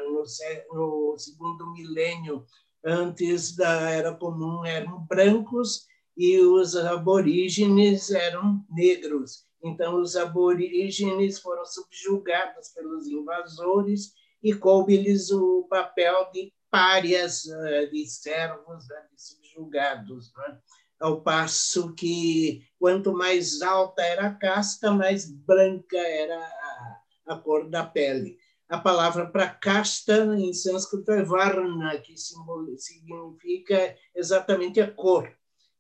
no, 0.08 0.24
no 0.72 1.16
segundo 1.16 1.72
milênio 1.72 2.44
antes 2.84 3.54
da 3.54 3.90
Era 3.90 4.14
Comum, 4.14 4.64
eram 4.64 5.06
brancos 5.06 5.86
e 6.16 6.38
os 6.40 6.76
aborígenes 6.76 8.10
eram 8.10 8.64
negros. 8.70 9.44
Então, 9.62 10.00
os 10.00 10.16
aborígenes 10.16 11.38
foram 11.38 11.64
subjugados 11.64 12.68
pelos 12.70 13.06
invasores 13.06 14.12
e 14.42 14.54
coube-lhes 14.54 15.30
o 15.30 15.66
papel 15.68 16.30
de 16.32 16.52
párias, 16.70 17.46
eh, 17.46 17.86
de 17.86 18.06
servos, 18.06 18.88
né, 18.88 19.06
de 19.12 19.22
subjugados. 19.22 20.32
Né? 20.36 20.58
ao 21.00 21.22
passo 21.22 21.94
que 21.94 22.62
quanto 22.78 23.12
mais 23.12 23.62
alta 23.62 24.02
era 24.02 24.26
a 24.26 24.34
casta, 24.34 24.92
mais 24.92 25.30
branca 25.32 25.96
era 25.96 26.38
a, 26.38 27.00
a 27.28 27.36
cor 27.38 27.68
da 27.70 27.84
pele. 27.84 28.38
A 28.70 28.78
palavra 28.78 29.26
para 29.26 29.48
casta 29.48 30.24
em 30.36 30.54
sânscrito 30.54 31.10
é 31.10 31.24
varna, 31.24 31.98
que 31.98 32.14
significa 32.16 33.96
exatamente 34.14 34.80
a 34.80 34.90
cor. 34.90 35.30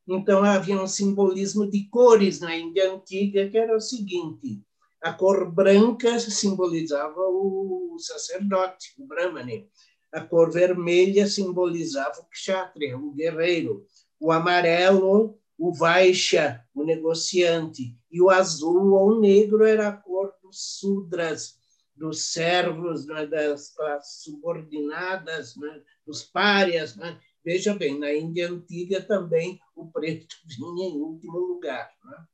Então 0.08 0.42
havia 0.42 0.80
um 0.80 0.88
simbolismo 0.88 1.70
de 1.70 1.88
cores 1.88 2.40
na 2.40 2.56
Índia 2.56 2.92
antiga 2.92 3.48
que 3.48 3.56
era 3.56 3.76
o 3.76 3.80
seguinte: 3.80 4.60
a 5.00 5.12
cor 5.12 5.50
branca 5.50 6.18
simbolizava 6.18 7.20
o 7.20 7.96
sacerdote, 8.00 8.92
o 8.98 9.06
brahmane. 9.06 9.68
A 10.12 10.20
cor 10.20 10.50
vermelha 10.50 11.28
simbolizava 11.28 12.20
o 12.20 12.28
kshatriya, 12.28 12.98
o 12.98 13.12
guerreiro 13.12 13.86
o 14.20 14.30
amarelo, 14.30 15.38
o 15.58 15.72
Vaixya, 15.72 16.62
o 16.74 16.84
negociante, 16.84 17.96
e 18.10 18.20
o 18.20 18.28
azul 18.28 18.92
ou 18.92 19.18
negro 19.18 19.64
era 19.64 19.88
a 19.88 19.92
cor 19.92 20.34
dos 20.42 20.78
sudras, 20.78 21.54
dos 22.00 22.32
servos, 22.32 23.06
né, 23.06 23.26
das 23.26 23.74
classes 23.74 24.22
subordinadas, 24.22 25.54
né, 25.56 25.82
dos 26.06 26.22
párias. 26.22 26.96
Né? 26.96 27.20
Veja 27.44 27.74
bem, 27.74 27.98
na 27.98 28.10
Índia 28.10 28.50
Antiga 28.50 29.02
também 29.02 29.60
o 29.76 29.86
preto 29.92 30.34
vinha 30.48 30.88
em 30.88 30.96
último 30.96 31.38
lugar. 31.38 31.92
Né? 32.02 32.24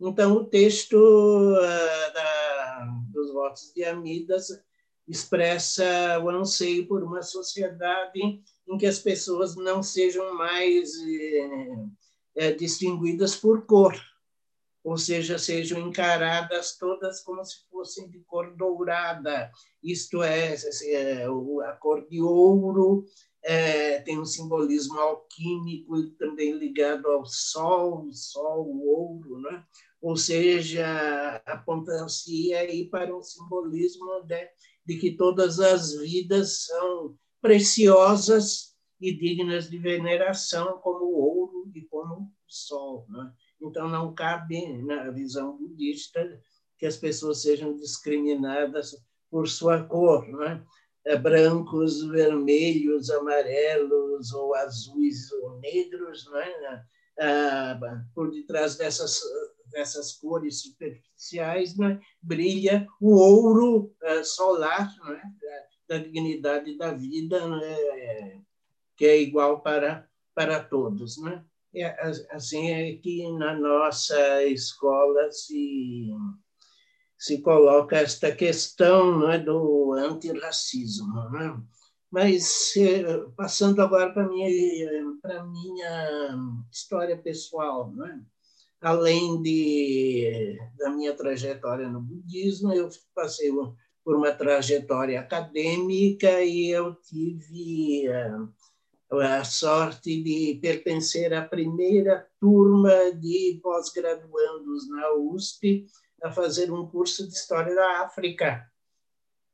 Então, 0.00 0.36
o 0.36 0.44
texto 0.44 0.94
uh, 0.94 2.14
da, 2.14 2.88
dos 3.10 3.32
votos 3.32 3.72
de 3.74 3.82
Amidas 3.82 4.50
expressa 5.08 6.20
o 6.22 6.28
anseio 6.28 6.86
por 6.86 7.02
uma 7.02 7.22
sociedade 7.22 8.20
em 8.68 8.78
que 8.78 8.86
as 8.86 9.00
pessoas 9.00 9.56
não 9.56 9.82
sejam 9.82 10.32
mais 10.36 10.92
é, 11.02 12.46
é, 12.46 12.52
distinguidas 12.52 13.34
por 13.34 13.66
cor, 13.66 13.98
ou 14.84 14.96
seja, 14.96 15.38
sejam 15.38 15.80
encaradas 15.80 16.76
todas 16.76 17.20
como 17.22 17.44
se 17.44 17.67
fossem 17.78 18.10
de 18.10 18.18
cor 18.24 18.56
dourada, 18.56 19.52
isto 19.80 20.20
é, 20.20 20.56
é 20.86 21.26
a 21.64 21.72
cor 21.74 22.08
de 22.08 22.20
ouro, 22.20 23.04
é, 23.44 24.00
tem 24.00 24.18
um 24.18 24.24
simbolismo 24.24 24.98
alquímico 24.98 26.10
também 26.18 26.52
ligado 26.58 27.06
ao 27.06 27.24
sol, 27.24 28.06
o 28.06 28.12
sol, 28.12 28.66
o 28.66 28.88
ouro, 28.88 29.40
né? 29.40 29.64
ou 30.02 30.16
seja, 30.16 31.40
aponta-se 31.46 32.52
aí 32.52 32.88
para 32.88 33.16
um 33.16 33.22
simbolismo 33.22 34.22
de, 34.26 34.48
de 34.84 34.98
que 34.98 35.12
todas 35.12 35.60
as 35.60 35.94
vidas 35.94 36.64
são 36.66 37.16
preciosas 37.40 38.76
e 39.00 39.16
dignas 39.16 39.70
de 39.70 39.78
veneração, 39.78 40.78
como 40.78 41.04
o 41.04 41.16
ouro 41.16 41.70
e 41.72 41.82
como 41.82 42.14
o 42.16 42.32
sol. 42.48 43.06
Né? 43.08 43.32
Então, 43.62 43.88
não 43.88 44.12
cabe, 44.12 44.82
na 44.82 45.10
visão 45.10 45.56
budista, 45.56 46.20
que 46.78 46.86
as 46.86 46.96
pessoas 46.96 47.42
sejam 47.42 47.76
discriminadas 47.76 48.96
por 49.30 49.48
sua 49.48 49.82
cor, 49.82 50.26
né? 50.28 50.64
brancos, 51.22 52.02
vermelhos, 52.04 53.10
amarelos, 53.10 54.32
ou 54.32 54.54
azuis 54.54 55.32
ou 55.32 55.58
negros, 55.58 56.30
né? 56.30 56.84
ah, 57.20 57.80
por 58.14 58.30
detrás 58.30 58.76
dessas, 58.76 59.20
dessas 59.70 60.12
cores 60.12 60.62
superficiais 60.62 61.76
né? 61.76 61.98
brilha 62.22 62.86
o 63.00 63.16
ouro 63.16 63.94
ah, 64.02 64.22
solar, 64.22 64.94
né? 65.04 65.22
da 65.88 65.98
dignidade 65.98 66.76
da 66.76 66.92
vida, 66.92 67.48
né, 67.48 68.42
que 68.96 69.06
é 69.06 69.20
igual 69.20 69.62
para, 69.62 70.06
para 70.34 70.62
todos. 70.62 71.16
Né? 71.16 71.42
Assim 72.30 72.70
é 72.70 72.96
que 72.96 73.26
na 73.32 73.54
nossa 73.54 74.44
escola 74.44 75.32
se, 75.32 76.10
se 77.18 77.42
coloca 77.42 77.96
esta 77.96 78.30
questão 78.30 79.26
né, 79.26 79.38
do 79.38 79.92
antirracismo. 79.94 81.28
Né? 81.30 81.60
Mas, 82.10 82.72
passando 83.36 83.82
agora 83.82 84.12
para 84.12 84.24
a 84.24 84.28
minha, 84.28 84.48
minha 85.44 86.38
história 86.70 87.18
pessoal, 87.18 87.92
né? 87.92 88.22
além 88.80 89.42
de, 89.42 90.56
da 90.78 90.90
minha 90.90 91.14
trajetória 91.14 91.88
no 91.88 92.00
budismo, 92.00 92.72
eu 92.72 92.88
passei 93.12 93.50
por 94.04 94.16
uma 94.16 94.32
trajetória 94.32 95.20
acadêmica 95.20 96.40
e 96.42 96.70
eu 96.70 96.94
tive 96.94 98.08
a, 99.10 99.40
a 99.40 99.44
sorte 99.44 100.22
de 100.22 100.58
pertencer 100.62 101.34
à 101.34 101.42
primeira 101.42 102.26
turma 102.40 103.12
de 103.12 103.58
pós-graduandos 103.60 104.88
na 104.88 105.14
USP 105.14 105.84
a 106.22 106.30
fazer 106.30 106.72
um 106.72 106.86
curso 106.86 107.26
de 107.26 107.34
História 107.34 107.74
da 107.74 108.02
África. 108.02 108.66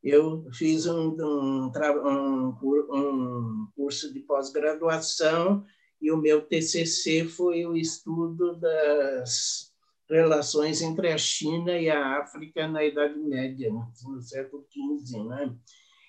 Eu 0.02 0.46
fiz 0.52 0.86
um, 0.86 1.16
um, 1.18 1.72
um, 1.72 2.58
um 2.92 3.68
curso 3.74 4.12
de 4.12 4.20
pós-graduação 4.20 5.64
e 6.00 6.10
o 6.10 6.16
meu 6.16 6.42
TCC 6.42 7.24
foi 7.24 7.64
o 7.64 7.76
estudo 7.76 8.56
das 8.56 9.72
relações 10.08 10.82
entre 10.82 11.10
a 11.10 11.16
China 11.16 11.78
e 11.78 11.88
a 11.88 12.18
África 12.18 12.68
na 12.68 12.84
Idade 12.84 13.18
Média, 13.18 13.72
no 13.72 14.20
século 14.20 14.66
XV. 14.70 15.24
Né? 15.24 15.56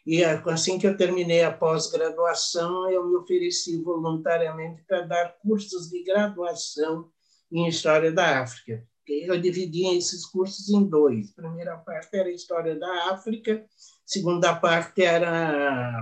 E 0.06 0.24
assim 0.24 0.78
que 0.78 0.86
eu 0.86 0.97
terminei 0.97 1.43
a 1.43 1.51
pós-graduação, 1.51 2.89
eu 2.91 3.08
me 3.08 3.16
ofereci 3.16 3.82
voluntariamente 3.82 4.84
para 4.84 5.01
dar 5.01 5.38
cursos 5.39 5.89
de 5.89 6.03
graduação 6.03 7.10
em 7.51 7.68
História 7.68 8.12
da 8.12 8.41
África. 8.41 8.86
Eu 9.14 9.39
dividi 9.39 9.86
esses 9.95 10.26
cursos 10.26 10.70
em 10.70 10.84
dois. 10.84 11.32
A 11.32 11.41
primeira 11.41 11.78
parte 11.78 12.16
era 12.16 12.32
História 12.32 12.78
da 12.78 13.12
África, 13.12 13.66
segunda 14.06 14.56
parte 14.56 15.03
era 15.03 16.01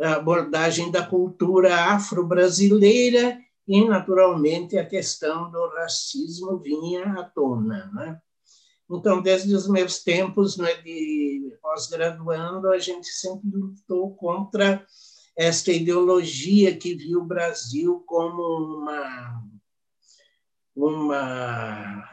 a 0.00 0.14
abordagem 0.14 0.90
da 0.90 1.06
cultura 1.06 1.92
afro-brasileira 1.92 3.38
e, 3.66 3.84
naturalmente, 3.84 4.76
a 4.76 4.86
questão 4.86 5.50
do 5.50 5.68
racismo 5.68 6.58
vinha 6.58 7.04
à 7.04 7.24
tona. 7.24 7.90
Né? 7.94 8.20
Então, 8.90 9.22
desde 9.22 9.54
os 9.54 9.68
meus 9.68 10.02
tempos 10.02 10.56
né, 10.56 10.74
de 10.82 11.56
pós-graduando, 11.62 12.68
a 12.68 12.78
gente 12.78 13.06
sempre 13.06 13.50
lutou 13.50 14.14
contra 14.14 14.84
esta 15.36 15.72
ideologia 15.72 16.76
que 16.76 16.94
viu 16.94 17.20
o 17.20 17.26
Brasil 17.26 18.02
como 18.06 18.42
uma, 18.80 19.42
uma 20.74 22.04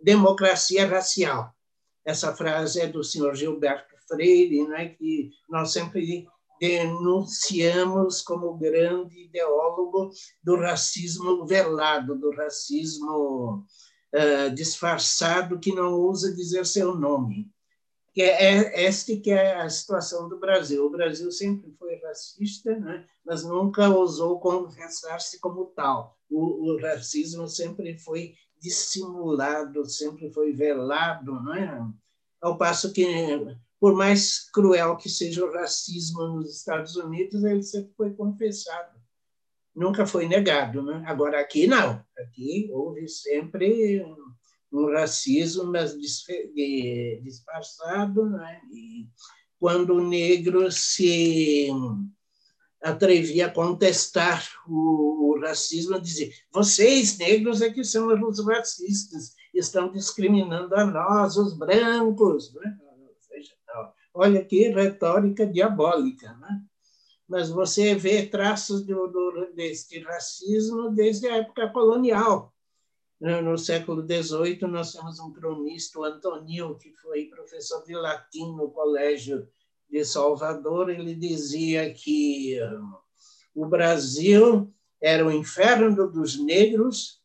democracia 0.00 0.86
racial. 0.86 1.54
Essa 2.04 2.34
frase 2.34 2.80
é 2.80 2.86
do 2.86 3.04
senhor 3.04 3.34
Gilberto 3.34 3.94
Freire, 4.06 4.66
né, 4.66 4.88
que 4.90 5.30
nós 5.48 5.72
sempre 5.72 6.26
denunciamos 6.60 8.22
como 8.22 8.56
grande 8.56 9.24
ideólogo 9.24 10.10
do 10.42 10.56
racismo 10.56 11.46
velado, 11.46 12.18
do 12.18 12.34
racismo 12.34 13.64
uh, 14.14 14.54
disfarçado 14.54 15.60
que 15.60 15.72
não 15.74 15.92
ousa 15.92 16.34
dizer 16.34 16.66
seu 16.66 16.94
nome. 16.94 17.50
Que 18.18 18.22
é, 18.22 18.64
é 18.74 18.82
este 18.88 19.18
que 19.18 19.30
é 19.30 19.60
a 19.60 19.70
situação 19.70 20.28
do 20.28 20.40
Brasil. 20.40 20.84
O 20.84 20.90
Brasil 20.90 21.30
sempre 21.30 21.70
foi 21.78 22.00
racista, 22.00 22.76
né? 22.76 23.06
mas 23.24 23.44
nunca 23.44 23.88
ousou 23.90 24.40
confessar-se 24.40 25.38
como 25.38 25.66
tal. 25.66 26.18
O, 26.28 26.72
o, 26.72 26.80
racismo 26.80 27.46
sempre 27.46 27.96
foi 27.96 28.34
dissimulado, 28.60 29.88
sempre 29.88 30.32
foi 30.32 30.52
velado, 30.52 31.40
né? 31.44 31.88
ao 32.40 32.58
passo 32.58 32.92
que 32.92 33.06
por 33.78 33.94
mais 33.94 34.50
cruel 34.50 34.96
que 34.96 35.08
seja 35.08 35.44
o 35.44 35.52
racismo 35.52 36.26
nos 36.26 36.56
Estados 36.56 36.96
Unidos, 36.96 37.44
ele 37.44 37.62
sempre 37.62 37.92
foi 37.96 38.12
confessado, 38.14 38.98
nunca 39.72 40.04
foi 40.04 40.26
negado. 40.26 40.82
Né? 40.82 41.04
Agora, 41.06 41.38
aqui 41.38 41.68
não, 41.68 42.04
aqui 42.18 42.68
houve 42.72 43.06
sempre 43.06 44.04
um 44.72 44.92
racismo, 44.92 45.64
mas 45.64 45.96
disfarçado, 47.22 48.28
né? 48.28 48.60
e 48.72 49.08
quando 49.58 49.94
o 49.94 50.08
negro 50.08 50.70
se 50.70 51.68
atrevia 52.82 53.46
a 53.46 53.50
contestar 53.50 54.46
o, 54.68 55.38
racismo, 55.40 56.00
dizia: 56.00 56.30
vocês 56.52 57.16
negros 57.18 57.62
é 57.62 57.70
que 57.70 57.84
são 57.84 58.08
os 58.28 58.44
racistas, 58.44 59.34
estão 59.54 59.92
discriminando 59.92 60.74
a 60.74 60.84
nós, 60.84 61.36
os 61.36 61.56
brancos. 61.56 62.52
Né? 62.54 62.76
Olha 64.12 64.44
que 64.44 64.68
retórica 64.68 65.46
diabólica, 65.46 66.32
né? 66.34 66.60
Mas 67.28 67.50
você 67.50 67.94
vê 67.94 68.26
traços 68.26 68.84
do, 68.84 69.06
do, 69.06 69.52
deste 69.54 70.00
racismo 70.00 70.90
desde 70.90 71.28
a 71.28 71.36
época 71.36 71.68
colonial. 71.68 72.52
No 73.20 73.58
século 73.58 74.06
XVIII, 74.06 74.60
nós 74.68 74.92
temos 74.92 75.18
um 75.18 75.32
cronista, 75.32 75.98
o 75.98 76.04
Antonio, 76.04 76.76
que 76.76 76.92
foi 76.94 77.24
professor 77.24 77.84
de 77.84 77.94
latim 77.94 78.54
no 78.54 78.70
Colégio 78.70 79.48
de 79.90 80.04
Salvador. 80.04 80.88
Ele 80.88 81.16
dizia 81.16 81.92
que 81.92 82.56
o 83.52 83.66
Brasil 83.66 84.72
era 85.00 85.26
o 85.26 85.32
inferno 85.32 86.10
dos 86.12 86.38
negros, 86.38 87.20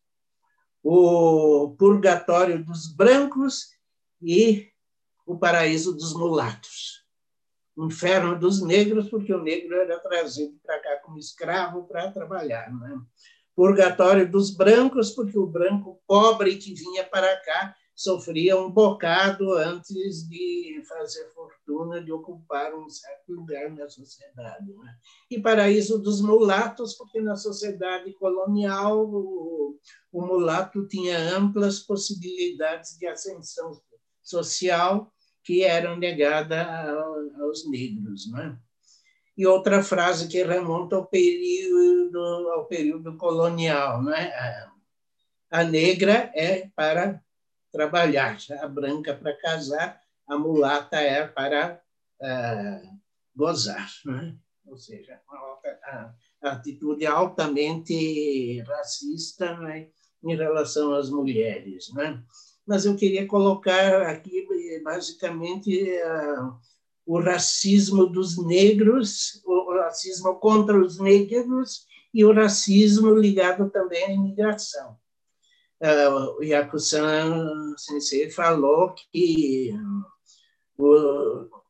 o 0.82 1.76
purgatório 1.78 2.64
dos 2.66 2.88
brancos 2.88 3.70
e 4.20 4.72
o 5.28 5.38
paraíso 5.38 5.94
dos 5.94 6.14
mulatos. 6.14 7.04
O 7.76 7.86
inferno 7.86 8.38
dos 8.38 8.62
negros, 8.62 9.10
porque 9.10 9.34
o 9.34 9.42
negro 9.42 9.76
era 9.76 10.00
trazido 10.00 10.60
para 10.64 10.80
cá 10.80 10.98
como 11.04 11.18
escravo 11.18 11.88
para 11.88 12.12
trabalhar. 12.12 12.72
Né? 12.74 13.02
Purgatório 13.56 14.30
dos 14.30 14.56
brancos, 14.56 15.12
porque 15.12 15.38
o 15.38 15.48
branco 15.48 16.02
pobre 16.08 16.58
que 16.58 16.74
vinha 16.74 17.04
para 17.04 17.36
cá 17.42 17.76
sofria 17.96 18.60
um 18.60 18.72
bocado 18.72 19.54
antes 19.54 20.28
de 20.28 20.84
fazer 20.88 21.30
fortuna, 21.30 22.04
de 22.04 22.12
ocupar 22.12 22.74
um 22.74 22.90
certo 22.90 23.34
lugar 23.34 23.70
na 23.72 23.88
sociedade. 23.88 24.74
Né? 24.74 24.96
E 25.30 25.40
paraíso 25.40 26.00
dos 26.00 26.20
mulatos, 26.22 26.96
porque 26.96 27.22
na 27.22 27.36
sociedade 27.36 28.12
colonial 28.14 29.06
o, 29.06 29.78
o 30.12 30.22
mulato 30.26 30.88
tinha 30.88 31.18
amplas 31.36 31.80
possibilidades 31.80 32.98
de 32.98 33.06
ascensão 33.08 33.80
social 34.22 35.12
que 35.44 35.64
eram 35.64 35.98
negadas 35.98 36.68
aos 37.40 37.70
negros. 37.70 38.32
Né? 38.32 38.58
E 39.36 39.48
outra 39.48 39.84
frase 39.84 40.28
que 40.28 40.44
remonta 40.44 40.96
ao 40.96 41.06
período, 41.06 42.20
ao 42.52 42.66
período 42.66 43.18
colonial. 43.18 44.02
Né? 44.04 44.32
A 45.50 45.64
negra 45.64 46.32
é 46.36 46.70
para 46.76 47.22
trabalhar, 47.72 48.38
a 48.62 48.68
branca 48.68 49.16
para 49.16 49.36
casar, 49.38 50.00
a 50.28 50.38
mulata 50.38 50.98
é 50.98 51.28
para 51.28 51.82
uh, 52.22 53.00
gozar. 53.36 53.90
Né? 54.06 54.36
Ou 54.68 54.78
seja, 54.78 55.20
a, 55.30 56.14
a 56.44 56.52
atitude 56.52 57.06
altamente 57.06 58.62
racista 58.62 59.58
né? 59.58 59.88
em 60.24 60.36
relação 60.36 60.94
às 60.94 61.10
mulheres. 61.10 61.92
Né? 61.94 62.24
mas 62.66 62.86
eu 62.86 62.96
queria 62.96 63.28
colocar 63.28 64.04
aqui 64.04 64.48
basicamente 64.84 65.86
o 67.06 67.20
racismo 67.20 68.06
dos 68.06 68.38
negros, 68.38 69.42
o 69.46 69.78
racismo 69.80 70.36
contra 70.36 70.80
os 70.80 71.00
negros 71.00 71.86
e 72.14 72.24
o 72.24 72.34
racismo 72.34 73.14
ligado 73.14 73.70
também 73.70 74.06
à 74.06 74.12
imigração. 74.12 74.96
Uh, 75.82 76.40
o 76.40 76.44
Yakusan 76.44 77.76
Sensei 77.78 78.30
falou 78.30 78.96
que 79.12 79.74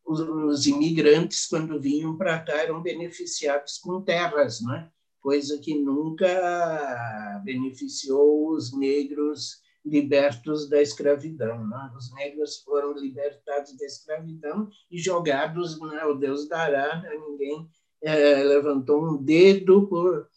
os, 0.06 0.20
os, 0.20 0.68
imigrantes, 0.68 1.48
quando 1.48 1.80
vinham 1.80 2.16
para 2.16 2.40
cá, 2.40 2.54
eram 2.62 2.82
beneficiados 2.82 3.80
com 3.80 4.02
terras, 4.02 4.62
né? 4.62 4.90
coisa 5.20 5.58
que 5.58 5.74
nunca 5.74 7.42
beneficiou 7.46 8.52
os 8.52 8.78
negros 8.78 9.63
libertos 9.86 10.70
da 10.70 10.82
escravidão. 10.82 11.68
Né? 11.68 11.92
Os 11.98 12.14
negros 12.14 12.58
foram 12.58 12.94
libertados 12.94 13.76
da 13.78 13.86
escravidão 13.86 14.70
e 14.90 15.00
jogados, 15.00 15.80
né? 15.80 16.06
o 16.06 16.14
Deus 16.14 16.48
dará, 16.48 17.02
né? 17.02 17.12
ninguém 17.28 17.68
é, 18.02 18.44
levantou 18.44 19.04
um 19.04 19.18
dedo 19.18 19.88
por, 19.88 20.28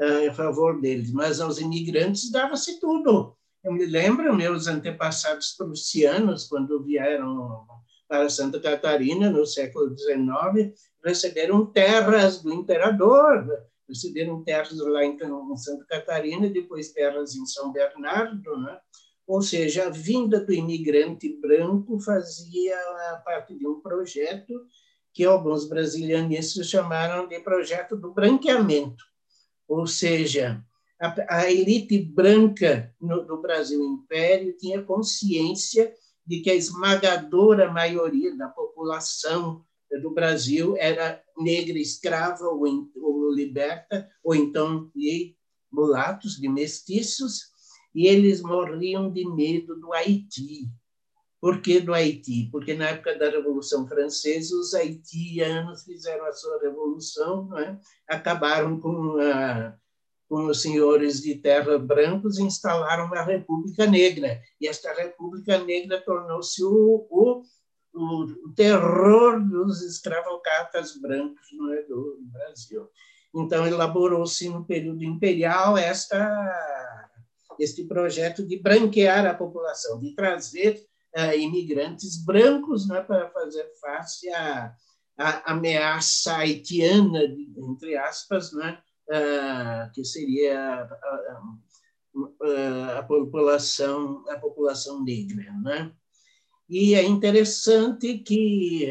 é, 0.00 0.32
favor 0.32 0.80
deles, 0.80 1.12
mas 1.12 1.40
aos 1.40 1.58
imigrantes 1.58 2.30
dava-se 2.30 2.80
tudo. 2.80 3.36
Eu 3.62 3.72
me 3.72 3.84
lembro, 3.84 4.34
meus 4.34 4.66
antepassados 4.66 5.52
prussianos, 5.52 6.48
quando 6.48 6.82
vieram 6.82 7.66
para 8.08 8.30
Santa 8.30 8.58
Catarina, 8.58 9.28
no 9.28 9.44
século 9.44 9.94
XIX, 9.96 10.74
receberam 11.04 11.66
terras 11.66 12.42
do 12.42 12.52
imperador, 12.52 13.46
receberam 13.90 14.42
terras 14.42 14.78
lá 14.78 15.04
em, 15.04 15.16
em 15.16 15.56
Santa 15.56 15.84
Catarina, 15.84 16.48
depois 16.48 16.92
terras 16.92 17.34
em 17.34 17.44
São 17.44 17.70
Bernardo, 17.72 18.56
né? 18.58 18.78
ou 19.26 19.42
seja, 19.42 19.86
a 19.86 19.90
vinda 19.90 20.40
do 20.40 20.52
imigrante 20.52 21.36
branco 21.40 22.00
fazia 22.00 22.76
parte 23.24 23.56
de 23.56 23.66
um 23.66 23.80
projeto 23.80 24.52
que 25.12 25.24
alguns 25.24 25.68
brasilianistas 25.68 26.68
chamaram 26.68 27.28
de 27.28 27.38
projeto 27.40 27.96
do 27.96 28.12
branqueamento, 28.12 29.04
ou 29.68 29.86
seja, 29.86 30.64
a, 31.00 31.36
a 31.36 31.50
elite 31.50 31.98
branca 31.98 32.94
no, 33.00 33.24
do 33.24 33.40
Brasil 33.40 33.82
Império 33.84 34.56
tinha 34.56 34.82
consciência 34.82 35.92
de 36.26 36.40
que 36.40 36.50
a 36.50 36.54
esmagadora 36.54 37.70
maioria 37.70 38.36
da 38.36 38.48
população 38.48 39.64
do 39.98 40.10
Brasil 40.10 40.76
era 40.76 41.22
negra 41.36 41.78
escrava 41.78 42.44
ou, 42.44 42.62
ou 42.96 43.32
liberta, 43.32 44.08
ou 44.22 44.34
então 44.34 44.90
de 44.94 45.34
mulatos, 45.72 46.36
de 46.36 46.48
mestiços, 46.48 47.50
e 47.94 48.06
eles 48.06 48.40
morriam 48.40 49.10
de 49.10 49.24
medo 49.28 49.78
do 49.80 49.92
Haiti. 49.92 50.68
Por 51.40 51.62
que 51.62 51.80
do 51.80 51.94
Haiti? 51.94 52.48
Porque 52.52 52.74
na 52.74 52.90
época 52.90 53.18
da 53.18 53.30
Revolução 53.30 53.88
Francesa, 53.88 54.54
os 54.54 54.74
haitianos 54.74 55.84
fizeram 55.84 56.26
a 56.26 56.32
sua 56.32 56.60
revolução, 56.60 57.56
é? 57.58 57.78
acabaram 58.06 58.78
com, 58.78 59.16
a, 59.18 59.74
com 60.28 60.46
os 60.46 60.60
senhores 60.60 61.22
de 61.22 61.36
terra 61.36 61.78
brancos 61.78 62.38
e 62.38 62.42
instalaram 62.42 63.06
uma 63.06 63.22
República 63.22 63.86
Negra. 63.86 64.40
E 64.60 64.68
esta 64.68 64.92
República 64.92 65.58
Negra 65.64 66.00
tornou-se 66.02 66.62
o, 66.62 67.06
o 67.10 67.42
o, 67.94 68.52
terror 68.54 69.40
dos 69.40 69.82
escravocatas 69.82 70.96
brancos 70.96 71.46
no, 71.52 71.68
Brasil. 72.32 72.88
Então, 73.34 73.66
elaborou-se 73.66 74.48
no 74.48 74.64
período 74.64 75.04
imperial 75.04 75.76
esta, 75.78 76.18
este 77.58 77.84
projeto 77.84 78.46
de 78.46 78.58
branquear 78.58 79.26
a 79.26 79.34
população, 79.34 80.00
de 80.00 80.14
trazer 80.14 80.84
uh, 81.16 81.36
imigrantes 81.36 82.22
brancos 82.24 82.88
né, 82.88 83.00
para 83.02 83.30
fazer 83.30 83.70
face 83.80 84.28
à, 84.30 84.74
à 85.16 85.52
ameaça 85.52 86.38
haitiana, 86.38 87.22
entre 87.56 87.96
aspas, 87.96 88.52
né, 88.52 88.78
uh, 89.08 89.92
que 89.92 90.04
seria 90.04 90.58
a, 90.82 91.40
a, 92.42 92.98
a, 92.98 93.02
população, 93.04 94.24
a 94.28 94.36
população 94.38 95.04
negra. 95.04 95.52
Né? 95.62 95.92
E 96.70 96.94
é 96.94 97.02
interessante 97.02 98.18
que 98.18 98.86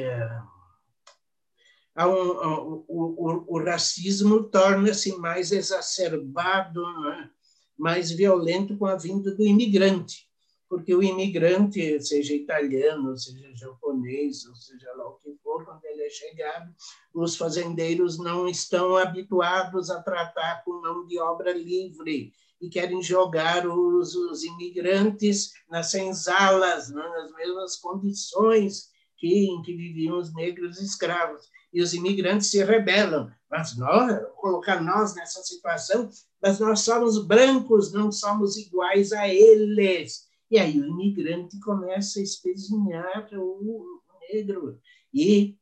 uh, 1.96 2.06
um, 2.06 2.84
o, 2.86 2.86
o, 2.88 3.56
o, 3.56 3.64
racismo 3.64 4.44
torna-se 4.44 5.16
mais 5.18 5.52
exacerbado, 5.52 6.82
né? 7.02 7.32
mais 7.78 8.12
violento 8.12 8.78
com 8.78 8.86
a 8.86 8.98
vinda 8.98 9.34
do 9.34 9.44
imigrante 9.44 10.30
porque 10.70 10.94
o 10.94 11.02
imigrante, 11.02 12.00
seja 12.00 12.36
italiano, 12.36 13.18
seja 13.18 13.52
japonês, 13.56 14.46
ou 14.46 14.56
seja 14.56 14.94
lá 14.96 15.10
o 15.10 15.16
que 15.16 15.36
for, 15.44 15.66
quando 15.66 15.84
ele 15.84 16.04
é 16.04 16.10
chegado, 16.12 16.72
os 17.12 17.36
fazendeiros 17.36 18.20
não 18.20 18.48
estão 18.48 18.96
habituados 18.96 19.90
a 19.90 20.00
tratar 20.04 20.64
com 20.64 20.80
mão 20.80 21.08
de 21.08 21.20
obra 21.20 21.52
livre 21.52 22.32
e 22.62 22.70
querem 22.70 23.02
jogar 23.02 23.68
os, 23.68 24.16
os 24.16 24.44
imigrantes 24.44 25.52
nas 25.70 25.92
senzalas, 25.92 26.90
né, 26.90 27.02
nas 27.02 27.32
mesmas 27.34 27.76
condições 27.78 28.90
que, 29.18 29.46
em 29.46 29.62
que 29.62 29.76
viviam 29.76 30.18
os 30.18 30.34
negros 30.34 30.80
escravos. 30.82 31.48
E 31.72 31.82
os 31.82 31.94
imigrantes 31.94 32.48
se 32.48 32.64
rebelam. 32.64 33.30
Mas 33.50 33.78
nós, 33.78 34.20
colocar 34.36 34.82
nós 34.82 35.16
nessa 35.16 35.42
situação, 35.44 36.10
mas 36.42 36.60
nós 36.60 36.82
somos 36.82 37.26
brancos, 37.26 37.92
não 37.94 38.12
somos 38.12 38.58
iguais 38.58 39.12
a 39.12 39.28
eles 39.28 40.30
e 40.52 40.58
aí 40.58 40.80
o 40.80 40.86
imigrante 40.86 41.60
começa 41.60 42.20
a 42.20 42.24
espezinhar 42.24 43.30
o 43.34 44.02
negro. 44.32 44.80
E 45.14 45.56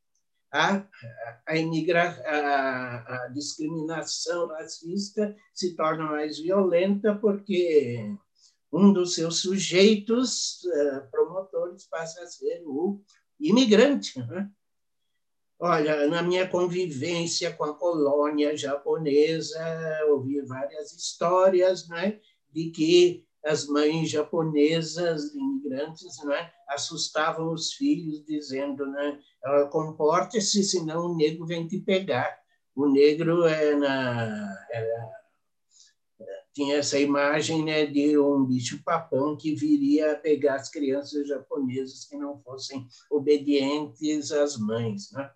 a, 0.52 0.84
a, 1.46 1.58
imigra, 1.58 2.10
a, 2.26 3.26
a 3.26 3.28
discriminação 3.30 4.48
racista 4.48 5.36
se 5.54 5.76
torna 5.76 6.06
mais 6.06 6.40
violenta 6.40 7.16
porque 7.16 8.16
um 8.72 8.92
dos 8.94 9.16
seus 9.16 9.42
sujeitos 9.42 10.64
uh, 10.64 11.10
promotores 11.12 11.86
passa 11.88 12.22
a 12.22 12.28
ser 12.28 12.62
o 12.66 13.02
imigrante. 13.40 14.20
Né? 14.20 14.50
Olha, 15.60 16.08
na 16.08 16.22
minha 16.22 16.48
convivência 16.48 17.52
com 17.54 17.64
a 17.64 17.74
colônia 17.74 18.56
japonesa, 18.56 19.60
ouvi 20.08 20.42
várias 20.42 20.94
histórias 20.94 21.88
né, 21.88 22.20
de 22.52 22.70
que 22.70 23.27
as 23.46 23.68
mães 23.68 24.10
japonesas 24.10 25.34
imigrantes 25.34 26.24
né, 26.26 26.52
assustavam 26.70 27.54
os 27.54 27.74
filhos 27.74 28.26
dizendo 28.26 28.86
né, 28.86 29.20
comporte-se 29.72 30.64
senão 30.64 31.08
o 31.08 31.16
negro 31.16 31.46
vem 31.46 31.68
te 31.68 31.80
pegar 31.80 32.38
o 32.78 32.88
negro 32.88 33.46
é 33.46 33.76
na 33.76 34.68
era, 34.72 35.18
tinha 36.54 36.78
essa 36.78 37.00
imagem 37.00 37.64
né, 37.66 37.88
de 37.88 38.18
um 38.20 38.46
bicho 38.46 38.84
papão 38.84 39.36
que 39.36 39.56
viria 39.56 40.12
a 40.12 40.16
pegar 40.16 40.56
as 40.56 40.70
crianças 40.70 41.28
japonesas 41.28 42.06
que 42.06 42.16
não 42.16 42.40
fossem 42.40 42.88
obedientes 43.10 44.32
às 44.32 44.58
mães 44.58 45.12
né? 45.12 45.30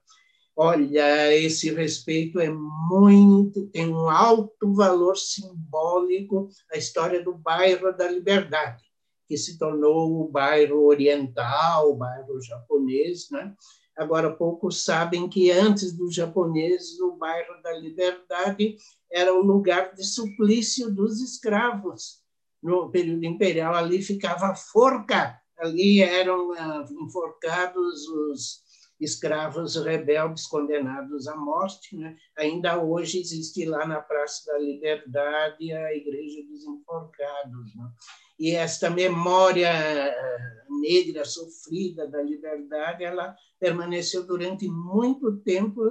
Olha, 0.55 1.33
esse 1.33 1.73
respeito 1.73 2.39
é 2.39 2.49
muito, 2.49 3.67
tem 3.67 3.87
um 3.87 4.09
alto 4.09 4.73
valor 4.73 5.15
simbólico 5.15 6.49
a 6.71 6.77
história 6.77 7.23
do 7.23 7.33
bairro 7.33 7.95
da 7.95 8.09
Liberdade, 8.09 8.83
que 9.27 9.37
se 9.37 9.57
tornou 9.57 10.21
o 10.21 10.29
bairro 10.29 10.85
oriental, 10.85 11.89
o 11.89 11.95
bairro 11.95 12.41
japonês, 12.41 13.29
né? 13.31 13.55
Agora, 13.97 14.35
poucos 14.35 14.83
sabem 14.83 15.29
que 15.29 15.51
antes 15.51 15.93
dos 15.93 16.13
japoneses, 16.13 16.99
o 16.99 17.17
bairro 17.17 17.61
da 17.61 17.71
Liberdade 17.73 18.75
era 19.11 19.33
o 19.33 19.41
lugar 19.41 19.93
de 19.93 20.03
suplício 20.03 20.93
dos 20.93 21.21
escravos. 21.21 22.21
No 22.61 22.89
período 22.89 23.25
imperial, 23.25 23.73
ali 23.73 24.01
ficava 24.01 24.47
a 24.47 24.55
forca, 24.55 25.39
ali 25.57 26.01
eram 26.01 26.51
ah, 26.53 26.85
enforcados 26.89 28.07
os 28.07 28.70
escravos 29.01 29.75
rebeldes 29.75 30.45
condenados 30.45 31.27
à 31.27 31.35
morte. 31.35 31.97
Né? 31.97 32.15
Ainda 32.37 32.81
hoje 32.81 33.19
existe 33.19 33.65
lá 33.65 33.85
na 33.85 33.99
Praça 33.99 34.51
da 34.51 34.59
Liberdade 34.59 35.73
a 35.73 35.93
Igreja 35.93 36.43
dos 36.47 36.63
Enforcados. 36.63 37.75
Né? 37.75 37.91
E 38.39 38.51
esta 38.51 38.89
memória 38.89 39.67
eh, 39.67 40.61
negra 40.81 41.25
sofrida 41.25 42.07
da 42.07 42.21
liberdade, 42.21 43.03
ela 43.03 43.35
permaneceu 43.59 44.25
durante 44.25 44.67
muito 44.67 45.37
tempo 45.37 45.81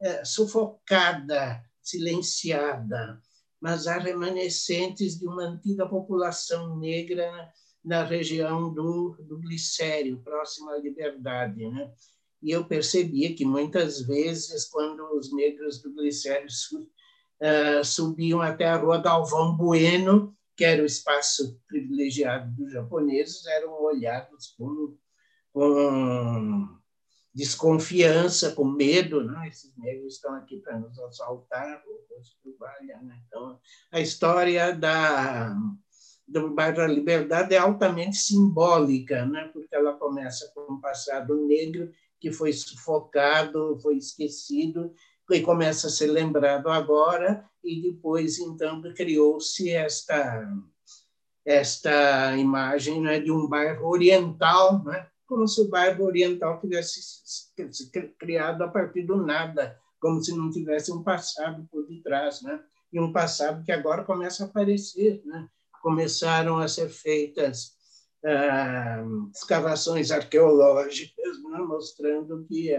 é, 0.00 0.24
sufocada, 0.24 1.62
silenciada. 1.82 3.20
Mas 3.60 3.86
há 3.86 3.98
remanescentes 3.98 5.18
de 5.18 5.26
uma 5.26 5.44
antiga 5.44 5.86
população 5.86 6.78
negra 6.78 7.30
na, 7.84 8.04
região 8.04 8.72
do, 8.72 9.16
do 9.20 9.38
Glicério, 9.38 10.22
próximo 10.22 10.70
à 10.70 10.78
Liberdade, 10.78 11.68
né? 11.68 11.92
E 12.42 12.50
eu 12.50 12.64
percebia 12.64 13.34
que 13.34 13.44
muitas 13.44 14.00
vezes, 14.00 14.64
quando 14.66 15.00
os 15.16 15.32
negros 15.32 15.82
do 15.82 15.92
Glicério 15.92 16.46
uh, 16.46 17.84
subiam 17.84 18.40
até 18.40 18.66
a 18.66 18.76
rua 18.76 18.98
Galvão 18.98 19.56
Bueno, 19.56 20.34
que 20.56 20.64
era 20.64 20.82
o 20.82 20.86
espaço 20.86 21.58
privilegiado 21.66 22.50
dos 22.54 22.72
japoneses, 22.72 23.46
eram 23.46 23.72
olhados 23.82 24.54
com, 24.58 24.96
com 25.52 26.68
desconfiança, 27.34 28.52
com 28.52 28.64
medo, 28.64 29.24
né? 29.24 29.48
esses 29.48 29.74
negros 29.76 30.14
estão 30.14 30.34
aqui 30.34 30.58
para 30.58 30.78
nos 30.78 30.98
assaltar, 30.98 31.82
né? 33.02 33.22
Então, 33.26 33.58
a 33.90 34.00
história 34.00 34.74
da, 34.74 35.56
do 36.26 36.50
bairro 36.50 36.76
da 36.76 36.86
Liberdade 36.86 37.54
é 37.54 37.58
altamente 37.58 38.16
simbólica, 38.16 39.24
né? 39.26 39.48
porque 39.52 39.74
ela 39.74 39.94
começa 39.94 40.50
com 40.54 40.74
um 40.74 40.80
passado 40.80 41.34
negro 41.46 41.90
que 42.20 42.30
foi 42.30 42.52
sufocado, 42.52 43.78
foi 43.80 43.96
esquecido, 43.96 44.92
e 45.30 45.40
começa 45.40 45.86
a 45.86 45.90
ser 45.90 46.08
lembrado 46.08 46.68
agora, 46.68 47.44
e 47.62 47.80
depois, 47.80 48.38
então, 48.38 48.82
criou-se 48.94 49.70
esta, 49.70 50.48
esta 51.44 52.36
imagem 52.36 53.00
né, 53.00 53.20
de 53.20 53.30
um 53.30 53.48
bairro 53.48 53.88
oriental, 53.88 54.82
né, 54.84 55.06
como 55.26 55.46
se 55.46 55.60
o 55.60 55.68
bairro 55.68 56.04
oriental 56.04 56.60
tivesse 56.60 57.22
criado 58.18 58.62
a 58.62 58.68
partir 58.68 59.02
do 59.02 59.16
nada, 59.16 59.78
como 60.00 60.22
se 60.22 60.34
não 60.36 60.50
tivesse 60.50 60.90
um 60.90 61.04
passado 61.04 61.68
por 61.70 61.86
detrás, 61.86 62.42
né? 62.42 62.60
e 62.92 62.98
um 62.98 63.12
passado 63.12 63.62
que 63.64 63.70
agora 63.70 64.04
começa 64.04 64.44
a 64.44 64.46
aparecer. 64.46 65.22
Né? 65.24 65.48
Começaram 65.82 66.58
a 66.58 66.66
ser 66.66 66.88
feitas 66.88 67.76
ah, 68.24 69.02
escavações 69.34 70.10
arqueológicas 70.10 71.42
né, 71.42 71.58
mostrando 71.58 72.44
que 72.44 72.70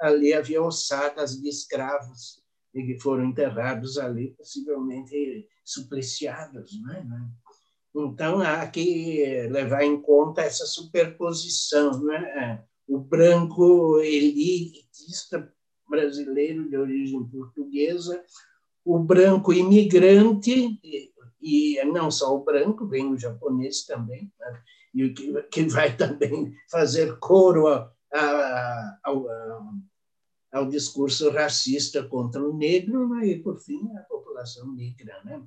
ali 0.00 0.32
havia 0.32 0.62
ossadas 0.62 1.40
de 1.40 1.48
escravos 1.48 2.42
que 2.72 2.98
foram 3.00 3.24
enterrados 3.24 3.98
ali, 3.98 4.34
possivelmente 4.36 5.48
supliciados. 5.64 6.80
Né? 6.82 7.06
Então, 7.94 8.40
há 8.40 8.66
que 8.66 9.48
levar 9.50 9.82
em 9.82 10.00
conta 10.00 10.42
essa 10.42 10.66
superposição. 10.66 12.02
Né? 12.04 12.64
O 12.86 12.98
branco 12.98 13.98
elitista 14.00 15.52
brasileiro 15.88 16.68
de 16.68 16.76
origem 16.76 17.24
portuguesa, 17.24 18.22
o 18.84 18.98
branco 18.98 19.52
imigrante, 19.52 20.78
e 21.40 21.82
não 21.84 22.10
só 22.10 22.34
o 22.36 22.44
branco, 22.44 22.86
vem 22.86 23.12
o 23.12 23.18
japonês 23.18 23.84
também, 23.84 24.30
né? 24.38 24.62
E 24.94 25.10
que, 25.50 25.64
vai 25.66 25.94
também 25.96 26.54
fazer 26.70 27.18
coro 27.18 27.68
a, 27.68 27.92
a, 28.12 28.98
ao, 29.04 29.26
ao, 30.52 30.68
discurso 30.68 31.30
racista 31.30 32.02
contra 32.02 32.42
o 32.42 32.56
negro 32.56 33.08
né? 33.08 33.26
e, 33.26 33.38
por 33.42 33.58
fim, 33.58 33.80
a 33.96 34.02
população 34.02 34.72
negra. 34.74 35.22
Né? 35.24 35.42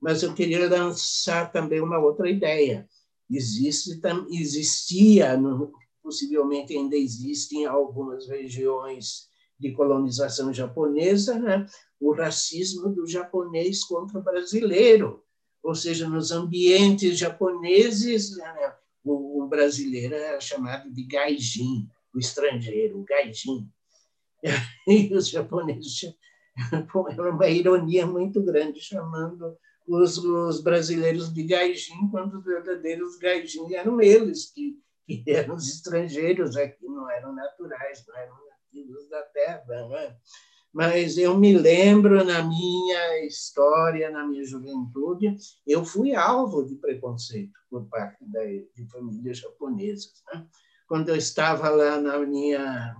Mas 0.00 0.22
eu 0.22 0.34
queria 0.34 0.68
lançar 0.68 1.50
também 1.50 1.80
uma 1.80 1.98
outra 1.98 2.28
ideia. 2.28 2.88
Existe, 3.30 4.00
existia, 4.30 5.40
possivelmente 6.02 6.76
ainda 6.76 6.96
existe 6.96 7.56
em 7.56 7.64
algumas 7.64 8.28
regiões 8.28 9.28
de 9.58 9.72
colonização 9.72 10.52
japonesa, 10.52 11.38
né? 11.38 11.66
o 11.98 12.12
racismo 12.12 12.90
do 12.90 13.06
japonês 13.06 13.82
contra 13.82 14.18
o 14.18 14.22
brasileiro 14.22 15.23
ou 15.64 15.74
seja, 15.74 16.06
nos 16.06 16.30
ambientes 16.30 17.18
japoneses, 17.18 18.36
né, 18.36 18.74
o, 19.02 19.46
brasileiro 19.48 20.14
era 20.14 20.40
chamado 20.40 20.92
de 20.92 21.04
gaijin, 21.04 21.88
o 22.14 22.18
estrangeiro, 22.18 23.00
o 23.00 23.04
gaijin. 23.04 23.68
E 24.86 25.14
os 25.14 25.30
japoneses, 25.30 26.14
era 27.10 27.32
uma 27.32 27.48
ironia 27.48 28.06
muito 28.06 28.42
grande, 28.42 28.78
chamando 28.78 29.56
os, 29.86 30.18
os 30.18 30.60
brasileiros 30.60 31.32
de 31.32 31.42
gaijin, 31.44 32.10
quando 32.10 32.38
os 32.38 32.44
verdadeiros 32.44 33.16
gaijin 33.16 33.72
eram 33.74 34.02
eles, 34.02 34.52
que, 34.52 34.78
que 35.06 35.24
eram 35.26 35.54
os 35.54 35.66
estrangeiros 35.66 36.56
aqui, 36.58 36.84
não 36.86 37.10
eram 37.10 37.34
naturais, 37.34 38.04
não 38.06 38.16
eram 38.16 38.34
nativos 38.50 39.08
da 39.08 39.22
terra. 39.22 39.64
Não 39.66 39.96
é? 39.96 40.14
Mas 40.74 41.16
eu 41.16 41.38
me 41.38 41.56
lembro, 41.56 42.24
na 42.24 42.42
minha 42.42 43.24
história, 43.24 44.10
na 44.10 44.26
minha 44.26 44.44
juventude, 44.44 45.36
eu 45.64 45.84
fui 45.84 46.16
alvo 46.16 46.64
de 46.64 46.74
preconceito 46.74 47.56
por 47.70 47.84
parte 47.86 48.24
da, 48.24 48.44
de 48.44 48.84
famílias 48.90 49.38
japonesas. 49.38 50.12
Né? 50.32 50.44
Quando 50.88 51.10
eu 51.10 51.16
estava 51.16 51.68
lá 51.68 52.00
na 52.00 52.18
minha 52.18 52.96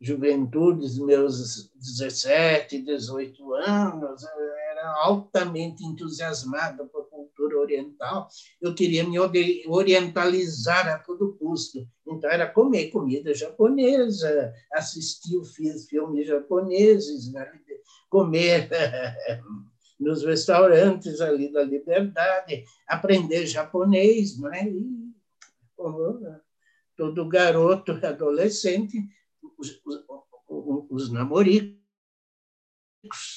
juventude, 0.00 0.98
meus 1.02 1.70
17, 1.74 2.80
18 2.80 3.54
anos, 3.56 4.24
era 4.70 4.90
altamente 5.02 5.84
entusiasmada 5.84 6.86
por 6.86 6.99
oriental, 7.70 8.28
eu 8.60 8.74
queria 8.74 9.04
me 9.04 9.18
orientalizar 9.68 10.88
a 10.88 10.98
todo 10.98 11.36
custo. 11.36 11.86
Então, 12.06 12.28
era 12.30 12.50
comer 12.50 12.90
comida 12.90 13.32
japonesa, 13.34 14.52
assistir 14.72 15.40
filmes 15.88 16.26
japoneses, 16.26 17.32
né? 17.32 17.50
comer 18.08 18.68
nos 19.98 20.24
restaurantes 20.24 21.20
ali 21.20 21.52
da 21.52 21.62
Liberdade, 21.62 22.64
aprender 22.88 23.46
japonês, 23.46 24.38
né? 24.40 24.68
E, 24.68 25.10
como 25.76 26.20
todo 26.96 27.28
garoto, 27.28 27.92
adolescente, 28.04 28.98
os, 29.58 29.80
os, 29.86 30.04
os 30.90 31.12
namoricos 31.12 31.79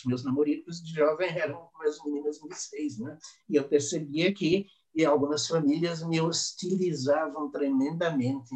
meus 0.06 0.24
namoricos 0.24 0.84
de 0.84 0.94
jovem 0.94 1.30
eram 1.30 1.70
umas 1.76 1.98
meninas 2.06 2.38
de 2.38 2.56
seis, 2.56 3.00
né? 3.00 3.18
E 3.50 3.56
eu 3.56 3.68
percebia 3.68 4.34
que 4.34 4.66
e 4.96 5.04
algumas 5.06 5.48
famílias 5.48 6.06
me 6.08 6.22
hostilizavam 6.22 7.50
tremendamente 7.50 8.54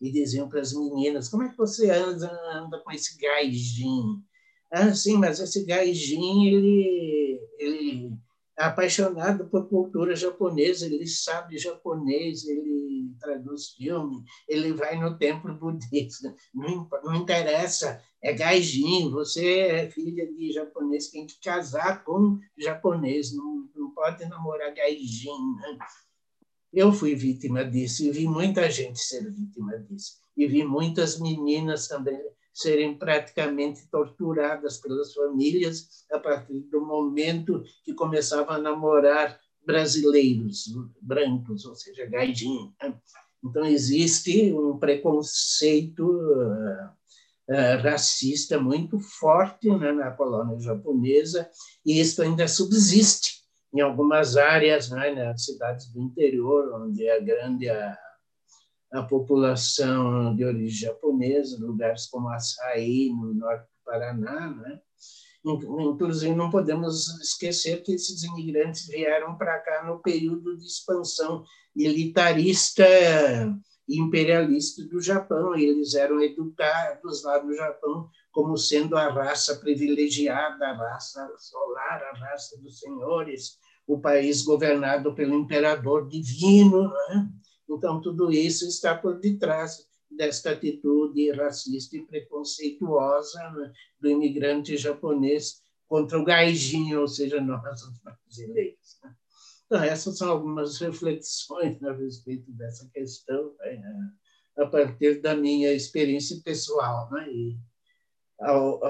e 0.00 0.10
diziam 0.10 0.48
para 0.48 0.60
as 0.60 0.72
meninas: 0.72 1.28
como 1.28 1.42
é 1.42 1.48
que 1.48 1.56
você 1.56 1.90
anda, 1.90 2.30
anda 2.54 2.80
com 2.80 2.92
esse 2.92 3.18
gaijin? 3.18 4.22
Ah, 4.70 4.94
sim, 4.94 5.16
mas 5.16 5.40
esse 5.40 5.64
gaijin 5.64 6.46
ele, 6.46 7.40
ele 7.58 8.12
apaixonado 8.56 9.48
por 9.48 9.68
cultura 9.68 10.14
japonesa, 10.14 10.86
ele 10.86 11.06
sabe 11.06 11.58
japonês, 11.58 12.46
ele 12.46 13.12
traduz 13.18 13.70
filme, 13.70 14.22
ele 14.48 14.72
vai 14.72 14.96
no 14.96 15.18
templo 15.18 15.58
budista. 15.58 16.34
Não, 16.54 16.88
não 17.02 17.14
interessa, 17.16 18.00
é 18.22 18.32
gaijin, 18.32 19.10
você 19.10 19.60
é 19.60 19.90
filha 19.90 20.26
de 20.30 20.52
japonês, 20.52 21.08
tem 21.08 21.26
que 21.26 21.40
casar 21.40 22.04
com 22.04 22.38
japonês, 22.56 23.34
não, 23.34 23.68
não 23.74 23.90
pode 23.92 24.24
namorar 24.26 24.74
gaijin. 24.74 25.54
Né? 25.56 25.78
Eu 26.72 26.92
fui 26.92 27.14
vítima 27.14 27.64
disso 27.64 28.04
e 28.04 28.10
vi 28.10 28.28
muita 28.28 28.70
gente 28.70 28.98
ser 28.98 29.30
vítima 29.32 29.78
disso. 29.78 30.18
E 30.36 30.46
vi 30.46 30.64
muitas 30.64 31.18
meninas 31.18 31.88
também 31.88 32.20
serem 32.52 32.96
praticamente 32.96 33.88
torturadas 33.88 34.78
pelas 34.78 35.14
famílias 35.14 36.04
a 36.12 36.18
partir 36.18 36.60
do 36.70 36.80
momento 36.84 37.62
que 37.84 37.94
começavam 37.94 38.54
a 38.54 38.58
namorar 38.58 39.40
brasileiros 39.64 40.64
brancos, 41.00 41.64
ou 41.64 41.74
seja, 41.74 42.06
gaijin. 42.06 42.72
Né? 42.82 43.00
Então, 43.42 43.64
existe 43.64 44.52
um 44.52 44.78
preconceito 44.78 46.06
uh, 46.06 46.90
racista 47.82 48.60
muito 48.60 49.00
forte 49.00 49.68
né, 49.70 49.92
na 49.92 50.10
colônia 50.10 50.58
japonesa, 50.60 51.48
e 51.84 52.00
isso 52.00 52.22
ainda 52.22 52.46
subsiste 52.46 53.40
em 53.72 53.80
algumas 53.80 54.36
áreas, 54.36 54.90
né, 54.90 55.14
nas 55.14 55.44
cidades 55.44 55.92
do 55.92 56.00
interior, 56.00 56.72
onde 56.74 57.06
é 57.06 57.20
grande 57.20 57.68
a 57.68 57.96
a 58.92 59.02
população 59.02 60.34
de 60.34 60.44
origem 60.44 60.88
japonesa, 60.88 61.64
lugares 61.64 62.06
como 62.06 62.28
Açaí, 62.28 63.10
no 63.10 63.32
norte 63.34 63.62
do 63.62 63.84
Paraná. 63.84 64.50
Né? 64.50 64.80
Inclusive, 65.44 66.34
não 66.34 66.50
podemos 66.50 67.08
esquecer 67.20 67.82
que 67.82 67.92
esses 67.92 68.22
imigrantes 68.24 68.86
vieram 68.86 69.36
para 69.38 69.58
cá 69.60 69.84
no 69.84 70.00
período 70.00 70.58
de 70.58 70.66
expansão 70.66 71.44
militarista 71.74 72.84
imperialista 73.98 74.82
do 74.84 75.00
Japão. 75.00 75.54
Eles 75.54 75.94
eram 75.94 76.20
educados 76.20 77.24
lá 77.24 77.42
no 77.42 77.54
Japão 77.54 78.08
como 78.30 78.56
sendo 78.56 78.96
a 78.96 79.08
raça 79.08 79.56
privilegiada, 79.56 80.66
a 80.66 80.76
raça 80.76 81.28
solar, 81.38 82.02
a 82.02 82.18
raça 82.18 82.60
dos 82.60 82.78
senhores, 82.78 83.58
o 83.86 84.00
país 84.00 84.42
governado 84.42 85.14
pelo 85.14 85.34
imperador 85.34 86.08
divino. 86.08 86.88
Né? 86.88 87.28
Então, 87.68 88.00
tudo 88.00 88.30
isso 88.30 88.66
está 88.66 88.94
por 88.94 89.18
detrás 89.18 89.88
desta 90.10 90.50
atitude 90.50 91.30
racista 91.32 91.96
e 91.96 92.02
preconceituosa 92.02 93.50
né, 93.50 93.72
do 94.00 94.08
imigrante 94.08 94.76
japonês 94.76 95.62
contra 95.86 96.18
o 96.18 96.24
gaijinho, 96.24 97.00
ou 97.00 97.08
seja, 97.08 97.40
nós, 97.40 97.82
os 97.82 97.98
brasileiros. 97.98 98.98
Né? 99.02 99.14
Então, 99.70 99.84
essas 99.84 100.18
são 100.18 100.32
algumas 100.32 100.78
reflexões 100.78 101.80
a 101.84 101.92
respeito 101.92 102.50
dessa 102.50 102.90
questão, 102.92 103.54
né, 103.60 104.12
a 104.58 104.66
partir 104.66 105.20
da 105.20 105.36
minha 105.36 105.72
experiência 105.72 106.40
pessoal. 106.44 107.08
Né? 107.12 107.32
E, 107.32 107.58
ao, 108.40 108.80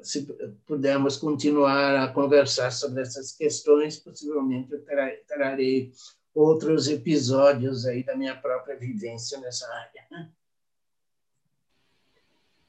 se 0.00 0.28
pudermos 0.64 1.16
continuar 1.16 2.04
a 2.04 2.12
conversar 2.12 2.70
sobre 2.70 3.02
essas 3.02 3.32
questões, 3.32 3.98
possivelmente 3.98 4.70
eu 4.72 4.84
trarei 5.26 5.92
outros 6.32 6.86
episódios 6.86 7.84
aí 7.84 8.04
da 8.04 8.16
minha 8.16 8.40
própria 8.40 8.78
vivência 8.78 9.40
nessa 9.40 9.66
área. 9.66 10.06
Né? 10.08 10.32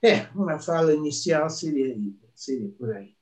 É, 0.01 0.21
uma 0.35 0.57
fala 0.57 0.91
inicial 0.91 1.47
seria, 1.51 1.95
seria 2.33 2.71
por 2.71 2.95
aí. 2.95 3.15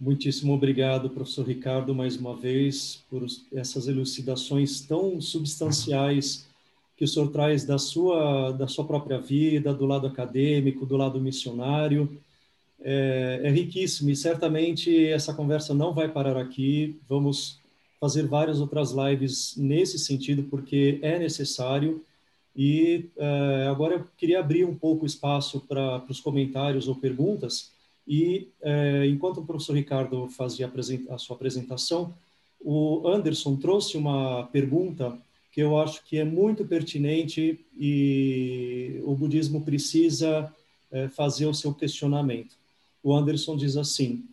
Muitíssimo 0.00 0.54
obrigado, 0.54 1.10
professor 1.10 1.44
Ricardo, 1.44 1.92
mais 1.92 2.16
uma 2.16 2.36
vez, 2.36 3.02
por 3.10 3.26
essas 3.52 3.88
elucidações 3.88 4.80
tão 4.80 5.20
substanciais 5.20 6.46
que 6.96 7.02
o 7.04 7.08
senhor 7.08 7.32
traz 7.32 7.64
da 7.64 7.78
sua, 7.78 8.52
da 8.52 8.68
sua 8.68 8.84
própria 8.84 9.18
vida, 9.18 9.74
do 9.74 9.86
lado 9.86 10.06
acadêmico, 10.06 10.86
do 10.86 10.96
lado 10.96 11.20
missionário. 11.20 12.16
É, 12.80 13.40
é 13.42 13.50
riquíssimo 13.50 14.10
e 14.10 14.14
certamente 14.14 15.04
essa 15.08 15.34
conversa 15.34 15.74
não 15.74 15.92
vai 15.92 16.08
parar 16.08 16.36
aqui. 16.36 16.96
Vamos 17.08 17.58
fazer 18.00 18.24
várias 18.24 18.60
outras 18.60 18.92
lives 18.92 19.56
nesse 19.56 19.98
sentido, 19.98 20.44
porque 20.44 21.00
é 21.02 21.18
necessário. 21.18 22.04
E 22.56 23.10
uh, 23.16 23.68
agora 23.68 23.94
eu 23.94 24.04
queria 24.16 24.38
abrir 24.38 24.64
um 24.64 24.76
pouco 24.76 25.04
espaço 25.04 25.60
para 25.60 26.04
os 26.08 26.20
comentários 26.20 26.86
ou 26.86 26.94
perguntas. 26.94 27.76
E 28.08 28.48
uh, 28.62 29.04
enquanto 29.04 29.40
o 29.40 29.44
professor 29.44 29.74
Ricardo 29.74 30.28
fazia 30.30 30.72
a, 31.10 31.18
sua 31.18 31.36
apresentação, 31.36 32.14
o 32.58 33.06
Anderson 33.06 33.54
trouxe 33.56 33.98
uma 33.98 34.44
pergunta 34.46 35.18
que 35.52 35.60
eu 35.60 35.78
acho 35.78 36.02
que 36.06 36.16
é 36.16 36.24
muito 36.24 36.64
pertinente 36.64 37.60
e 37.78 38.98
o 39.04 39.14
budismo 39.14 39.60
precisa 39.60 40.50
uh, 40.90 41.08
fazer 41.10 41.44
o 41.44 41.54
seu 41.54 41.74
questionamento. 41.74 42.56
O 43.02 43.14
Anderson 43.14 43.56
diz 43.56 43.76
assim: 43.76 44.24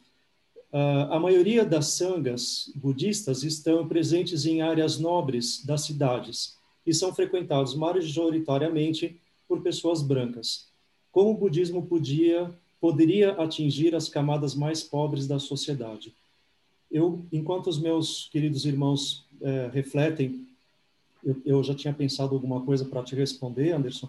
Uh, 0.75 1.07
a 1.09 1.17
maioria 1.21 1.63
das 1.63 1.87
sangas 1.87 2.69
budistas 2.75 3.43
estão 3.43 3.87
presentes 3.87 4.45
em 4.45 4.61
áreas 4.61 4.99
nobres 4.99 5.63
das 5.65 5.83
cidades 5.83 6.57
e 6.85 6.93
são 6.93 7.15
frequentados 7.15 7.73
majoritariamente 7.73 9.17
por 9.47 9.61
pessoas 9.61 10.01
brancas. 10.01 10.67
Como 11.13 11.31
o 11.31 11.37
budismo 11.37 11.85
podia 11.85 12.53
poderia 12.85 13.31
atingir 13.31 13.95
as 13.95 14.07
camadas 14.07 14.53
mais 14.53 14.83
pobres 14.83 15.25
da 15.25 15.39
sociedade? 15.39 16.13
Eu, 16.91 17.25
enquanto 17.31 17.65
os 17.65 17.79
meus 17.79 18.29
queridos 18.31 18.63
irmãos 18.63 19.25
uh, 19.41 19.71
refletem, 19.73 20.45
eu, 21.23 21.41
eu, 21.43 21.63
já 21.63 21.73
tinha 21.73 21.91
pensado 21.91 22.35
alguma 22.35 22.61
coisa 22.61 22.85
para 22.85 23.01
te 23.01 23.15
responder, 23.15 23.71
Anderson. 23.71 24.05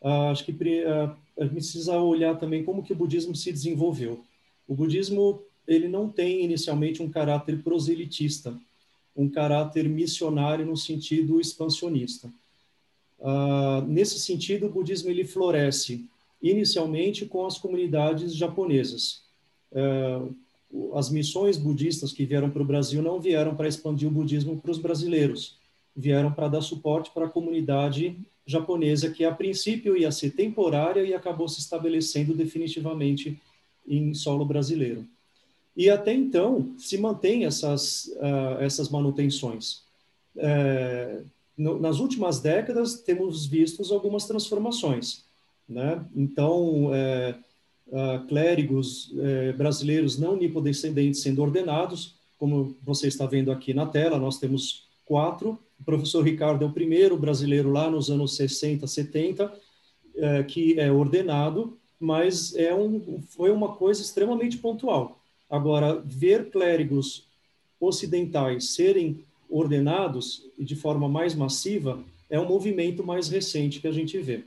Uh, 0.00 0.30
acho 0.32 0.46
que 0.46 0.52
a 1.38 1.42
gente 1.44 1.52
precisa 1.52 1.98
olhar 1.98 2.38
também 2.38 2.64
como 2.64 2.82
que 2.82 2.94
o 2.94 2.96
budismo 2.96 3.36
se 3.36 3.52
desenvolveu. 3.52 4.24
O 4.66 4.74
budismo 4.74 5.42
ele 5.68 5.86
não 5.86 6.08
tem 6.08 6.42
inicialmente 6.42 7.02
um 7.02 7.10
caráter 7.10 7.62
proselitista, 7.62 8.58
um 9.14 9.28
caráter 9.28 9.86
missionário 9.86 10.64
no 10.64 10.74
sentido 10.74 11.38
expansionista. 11.38 12.32
Uh, 13.18 13.82
nesse 13.86 14.18
sentido, 14.18 14.68
o 14.68 14.72
budismo 14.72 15.10
ele 15.10 15.24
floresce 15.24 16.08
inicialmente 16.42 17.26
com 17.26 17.46
as 17.46 17.58
comunidades 17.58 18.34
japonesas. 18.34 19.22
Uh, 19.72 20.34
as 20.94 21.10
missões 21.10 21.56
budistas 21.56 22.12
que 22.12 22.24
vieram 22.24 22.50
para 22.50 22.62
o 22.62 22.66
Brasil 22.66 23.02
não 23.02 23.20
vieram 23.20 23.54
para 23.54 23.68
expandir 23.68 24.08
o 24.08 24.10
budismo 24.10 24.60
para 24.60 24.70
os 24.70 24.78
brasileiros. 24.78 25.58
vieram 25.98 26.30
para 26.30 26.48
dar 26.48 26.60
suporte 26.60 27.10
para 27.10 27.24
a 27.24 27.30
comunidade 27.30 28.18
japonesa, 28.44 29.10
que 29.10 29.24
a 29.24 29.34
princípio 29.34 29.96
ia 29.96 30.12
ser 30.12 30.30
temporária 30.32 31.02
e 31.02 31.14
acabou 31.14 31.48
se 31.48 31.58
estabelecendo 31.58 32.34
definitivamente 32.34 33.40
em 33.88 34.12
solo 34.12 34.44
brasileiro. 34.44 35.06
E 35.76 35.90
até 35.90 36.12
então 36.14 36.74
se 36.78 36.96
mantém 36.96 37.44
essas, 37.44 38.06
uh, 38.16 38.60
essas 38.60 38.88
manutenções. 38.88 39.82
É, 40.36 41.22
nas 41.56 41.98
últimas 41.98 42.40
décadas 42.40 43.00
temos 43.00 43.46
visto 43.46 43.82
algumas 43.92 44.26
transformações. 44.26 45.25
Né? 45.68 46.04
Então, 46.14 46.94
é, 46.94 47.34
uh, 47.88 48.26
clérigos 48.26 49.12
é, 49.18 49.52
brasileiros 49.52 50.18
não 50.18 50.36
nipodescendentes 50.36 51.20
sendo 51.20 51.42
ordenados, 51.42 52.14
como 52.38 52.76
você 52.82 53.08
está 53.08 53.26
vendo 53.26 53.50
aqui 53.50 53.72
na 53.72 53.86
tela, 53.86 54.18
nós 54.18 54.38
temos 54.38 54.86
quatro. 55.04 55.58
O 55.80 55.84
professor 55.84 56.22
Ricardo 56.22 56.64
é 56.64 56.68
o 56.68 56.72
primeiro 56.72 57.16
brasileiro 57.16 57.70
lá 57.70 57.90
nos 57.90 58.10
anos 58.10 58.36
60, 58.36 58.86
70, 58.86 59.52
é, 60.16 60.42
que 60.42 60.78
é 60.78 60.90
ordenado, 60.90 61.76
mas 61.98 62.54
é 62.54 62.74
um, 62.74 63.22
foi 63.28 63.50
uma 63.50 63.74
coisa 63.74 64.02
extremamente 64.02 64.58
pontual. 64.58 65.18
Agora, 65.48 66.00
ver 66.04 66.50
clérigos 66.50 67.24
ocidentais 67.80 68.74
serem 68.74 69.24
ordenados 69.48 70.42
de 70.58 70.74
forma 70.74 71.08
mais 71.08 71.34
massiva 71.34 72.02
é 72.28 72.38
um 72.38 72.46
movimento 72.46 73.04
mais 73.04 73.28
recente 73.28 73.80
que 73.80 73.86
a 73.86 73.92
gente 73.92 74.18
vê. 74.18 74.44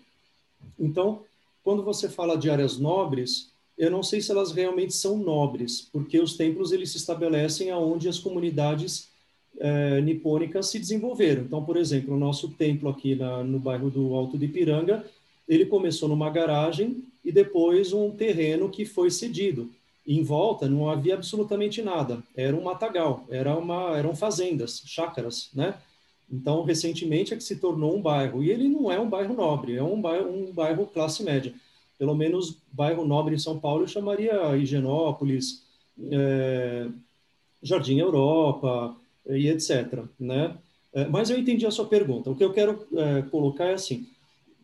Então, 0.78 1.24
quando 1.64 1.84
você 1.84 2.10
fala 2.10 2.38
de 2.38 2.50
áreas 2.50 2.78
nobres, 2.78 3.52
eu 3.78 3.90
não 3.90 4.04
sei 4.04 4.22
se 4.22 4.32
elas 4.32 4.52
realmente 4.52 4.94
são 4.94 5.18
nobres, 5.18 5.82
porque 5.92 6.20
os 6.20 6.36
templos 6.36 6.72
eles 6.72 6.92
se 6.92 6.98
estabelecem 6.98 7.72
aonde 7.72 8.10
as 8.10 8.20
comunidades 8.20 9.10
é, 9.60 10.02
nipônicas 10.02 10.68
se 10.68 10.80
desenvolveram. 10.80 11.44
Então, 11.44 11.64
por 11.64 11.78
exemplo, 11.78 12.14
o 12.14 12.20
nosso 12.20 12.50
templo 12.50 12.90
aqui 12.90 13.16
na, 13.16 13.44
no 13.44 13.60
bairro 13.60 13.90
do 13.90 14.14
Alto 14.14 14.38
de 14.38 14.46
Ipiranga, 14.46 15.06
ele 15.48 15.66
começou 15.66 16.10
numa 16.10 16.30
garagem 16.30 17.04
e 17.24 17.32
depois 17.32 17.94
um 17.94 18.12
terreno 18.12 18.70
que 18.70 18.86
foi 18.86 19.10
cedido. 19.10 19.70
Em 20.08 20.24
volta 20.24 20.68
não 20.68 20.90
havia 20.90 21.14
absolutamente 21.14 21.82
nada, 21.82 22.24
era 22.36 22.56
um 22.56 22.64
matagal, 22.64 23.26
era 23.30 23.56
uma, 23.56 23.98
eram 23.98 24.16
fazendas, 24.16 24.82
chácaras, 24.86 25.50
né? 25.54 25.76
Então, 26.32 26.64
recentemente 26.64 27.34
é 27.34 27.38
que 27.38 27.44
se 27.44 27.56
tornou 27.56 27.96
um 27.96 28.02
bairro. 28.02 28.44
E 28.44 28.50
ele 28.50 28.68
não 28.68 28.92
é 28.92 29.00
um 29.00 29.10
bairro 29.10 29.34
nobre, 29.34 29.76
é 29.76 29.84
um 29.84 30.00
bairro, 30.00 30.30
um 30.30 30.52
bairro 30.52 30.86
classe 30.86 31.24
média. 31.24 31.54
Pelo 31.98 32.16
menos 32.16 32.58
bairro 32.72 33.06
nobre 33.06 33.36
em 33.36 33.40
São 33.40 33.60
Paulo 33.60 33.84
eu 33.84 33.88
chamaria 33.88 34.56
Higienópolis, 34.56 35.64
é, 36.12 36.88
Jardim 37.62 38.00
Europa 38.00 38.96
e 39.28 39.50
etc. 39.50 40.04
Né? 40.20 40.56
É, 40.94 41.08
mas 41.08 41.30
eu 41.30 41.38
entendi 41.38 41.66
a 41.66 41.72
sua 41.72 41.86
pergunta. 41.86 42.30
O 42.30 42.36
que 42.36 42.44
eu 42.44 42.54
quero 42.54 42.88
é, 42.94 43.22
colocar 43.24 43.66
é 43.66 43.74
assim: 43.74 44.08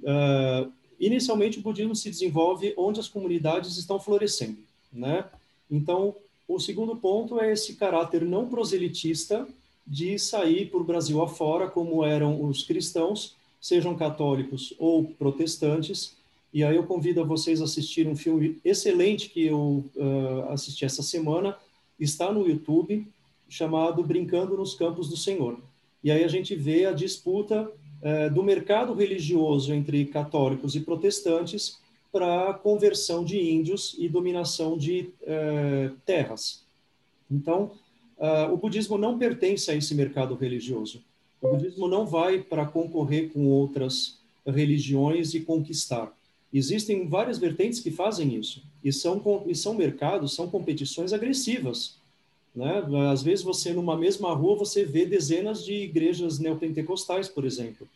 é, 0.04 0.68
inicialmente 1.00 1.60
o 1.60 1.62
budismo 1.62 1.96
se 1.96 2.10
desenvolve 2.10 2.74
onde 2.78 3.00
as 3.00 3.08
comunidades 3.08 3.76
estão 3.78 4.00
florescendo. 4.00 4.58
Né? 4.94 5.26
Então, 5.70 6.16
o 6.48 6.60
segundo 6.60 6.96
ponto 6.96 7.40
é 7.40 7.52
esse 7.52 7.76
caráter 7.76 8.24
não 8.24 8.48
proselitista 8.48 9.48
de 9.86 10.18
sair 10.18 10.70
por 10.70 10.84
Brasil 10.84 11.22
afora, 11.22 11.68
como 11.68 12.04
eram 12.04 12.44
os 12.44 12.64
cristãos, 12.64 13.36
sejam 13.62 13.96
católicos 13.96 14.74
ou 14.80 15.06
protestantes. 15.06 16.16
E 16.54 16.64
aí 16.64 16.76
eu 16.76 16.86
convido 16.86 17.22
a 17.22 17.24
vocês 17.26 17.62
a 17.62 17.66
assistir 17.66 18.08
um 18.08 18.16
filme 18.16 18.60
excelente 18.64 19.30
que 19.30 19.46
eu 19.46 19.84
uh, 19.96 20.50
assisti 20.50 20.86
essa 20.86 21.04
semana, 21.04 21.58
está 22.00 22.32
no 22.32 22.48
YouTube, 22.48 23.08
chamado 23.50 24.04
Brincando 24.04 24.58
nos 24.58 24.74
Campos 24.74 25.10
do 25.10 25.18
Senhor. 25.18 25.60
E 26.04 26.12
aí 26.12 26.24
a 26.24 26.28
gente 26.28 26.56
vê 26.56 26.86
a 26.86 26.92
disputa 26.92 27.70
uh, 27.70 28.34
do 28.34 28.44
mercado 28.44 28.94
religioso 28.94 29.74
entre 29.74 30.06
católicos 30.06 30.76
e 30.76 30.80
protestantes 30.80 31.78
para 32.12 32.54
conversão 32.54 33.26
de 33.26 33.38
índios 33.38 33.96
e 34.00 34.08
dominação 34.08 34.78
de 34.78 35.10
uh, 35.24 35.94
terras. 36.06 36.64
Então, 37.30 37.72
uh, 38.18 38.54
o 38.54 38.58
budismo 38.58 38.98
não 38.98 39.18
pertence 39.18 39.70
a 39.72 39.76
esse 39.76 39.94
mercado 39.96 40.36
religioso. 40.36 41.04
O 41.42 41.50
budismo 41.50 41.88
não 41.88 42.06
vai 42.06 42.40
para 42.40 42.66
concorrer 42.66 43.32
com 43.32 43.48
outras 43.48 44.20
religiões 44.46 45.34
e 45.34 45.40
conquistar. 45.42 46.12
Existem 46.54 47.08
várias 47.08 47.38
vertentes 47.38 47.80
que 47.80 47.92
fazem 47.92 48.36
isso, 48.36 48.64
e 48.84 48.92
são, 48.94 49.22
e 49.46 49.56
são 49.56 49.74
mercados, 49.74 50.34
são 50.34 50.48
competições 50.48 51.12
agressivas. 51.12 51.98
Né? 52.56 52.82
Às 53.12 53.22
vezes, 53.22 53.44
você, 53.44 53.74
numa 53.74 53.98
mesma 53.98 54.34
rua, 54.34 54.56
você 54.56 54.86
vê 54.86 55.06
dezenas 55.06 55.66
de 55.66 55.74
igrejas 55.74 56.40
neopentecostais, 56.40 57.28
por 57.28 57.44
exemplo. 57.44 57.88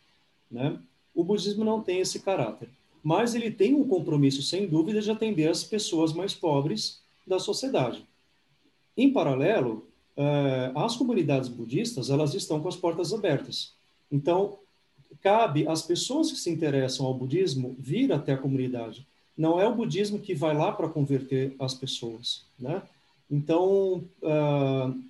Né? 0.50 0.78
O 1.14 1.24
budismo 1.24 1.64
não 1.64 1.80
tem 1.80 2.00
esse 2.00 2.20
caráter, 2.20 2.68
mas 3.02 3.34
ele 3.34 3.50
tem 3.50 3.74
um 3.74 3.88
compromisso, 3.88 4.42
sem 4.42 4.66
dúvida, 4.66 5.00
de 5.00 5.10
atender 5.10 5.48
as 5.48 5.64
pessoas 5.64 6.12
mais 6.12 6.34
pobres 6.34 7.00
da 7.26 7.38
sociedade. 7.38 8.04
Em 8.96 9.10
paralelo, 9.10 9.86
as 10.74 10.96
comunidades 10.96 11.48
budistas 11.48 12.10
elas 12.10 12.34
estão 12.34 12.60
com 12.60 12.68
as 12.68 12.76
portas 12.76 13.12
abertas. 13.12 13.72
Então, 14.10 14.58
cabe 15.22 15.66
às 15.66 15.82
pessoas 15.82 16.30
que 16.30 16.38
se 16.38 16.50
interessam 16.50 17.06
ao 17.06 17.14
budismo 17.14 17.76
vir 17.78 18.12
até 18.12 18.32
a 18.32 18.38
comunidade. 18.38 19.06
Não 19.36 19.60
é 19.60 19.66
o 19.66 19.74
budismo 19.74 20.18
que 20.18 20.34
vai 20.34 20.54
lá 20.54 20.72
para 20.72 20.88
converter 20.88 21.54
as 21.58 21.74
pessoas, 21.74 22.42
né? 22.58 22.82
Então, 23.30 24.04
uh, 24.22 25.02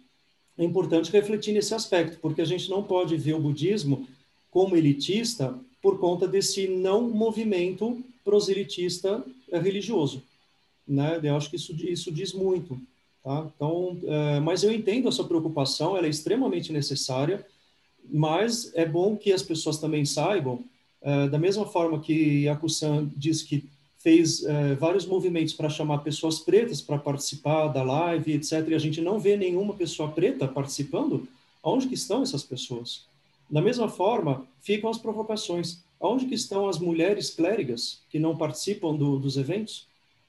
é 0.59 0.65
importante 0.65 1.11
refletir 1.11 1.53
nesse 1.53 1.75
aspecto, 1.75 2.19
porque 2.21 2.43
a 2.43 2.45
gente 2.45 2.69
não 2.69 2.83
pode 2.83 3.17
ver 3.17 3.35
o 3.35 3.41
budismo 3.41 4.07
como 4.51 4.77
elitista 4.77 5.59
por 5.81 5.99
conta 5.99 6.29
desse 6.29 6.69
não 6.69 7.09
movimento 7.09 8.05
proselitista 8.23 9.25
religioso. 9.51 10.23
Né? 10.87 11.19
Eu 11.23 11.37
acho 11.37 11.49
que 11.49 11.57
isso, 11.57 11.73
isso 11.87 12.13
diz 12.13 12.33
muito. 12.35 12.79
Tá? 13.23 13.47
Então, 13.55 13.99
é, 14.05 14.41
mas 14.41 14.63
eu 14.63 14.73
entendo 14.73 15.09
a 15.09 15.13
sua 15.13 15.27
preocupação, 15.27 15.97
ela 15.97 16.07
é 16.07 16.11
extremamente 16.11 16.73
necessária, 16.73 17.47
mas 18.11 18.73
é 18.75 18.87
bom 18.87 19.17
que 19.17 19.33
as 19.33 19.43
pessoas 19.43 19.79
também 19.79 20.05
saibam, 20.05 20.65
é, 21.03 21.29
da 21.29 21.39
mesma 21.39 21.67
forma 21.67 22.01
que 22.01 22.49
a 22.49 22.57
Kusan 22.57 23.11
diz 23.17 23.43
que 23.43 23.65
fez 23.99 24.43
é, 24.45 24.75
vários 24.75 25.05
movimentos 25.05 25.53
para 25.53 25.69
chamar 25.69 25.99
pessoas 25.99 26.39
pretas 26.39 26.81
para 26.81 26.99
participar 26.99 27.69
da 27.69 27.83
live, 27.83 28.33
etc., 28.33 28.67
e 28.69 28.75
a 28.75 28.79
gente 28.79 29.01
não 29.01 29.19
vê 29.19 29.37
nenhuma 29.37 29.75
pessoa 29.75 30.11
preta 30.11 30.49
participando, 30.49 31.29
aonde 31.63 31.87
que 31.87 31.95
estão 31.95 32.23
essas 32.23 32.43
pessoas? 32.43 33.05
Da 33.51 33.61
mesma 33.61 33.89
forma, 33.89 34.47
ficam 34.63 34.89
as 34.89 34.97
provocações. 34.97 35.83
Aonde 36.01 36.25
que 36.25 36.35
estão 36.35 36.67
as 36.67 36.79
mulheres 36.79 37.29
clérigas 37.29 38.01
que 38.09 38.19
não 38.19 38.37
participam 38.37 38.95
do, 38.95 39.19
dos 39.19 39.37
eventos, 39.37 39.87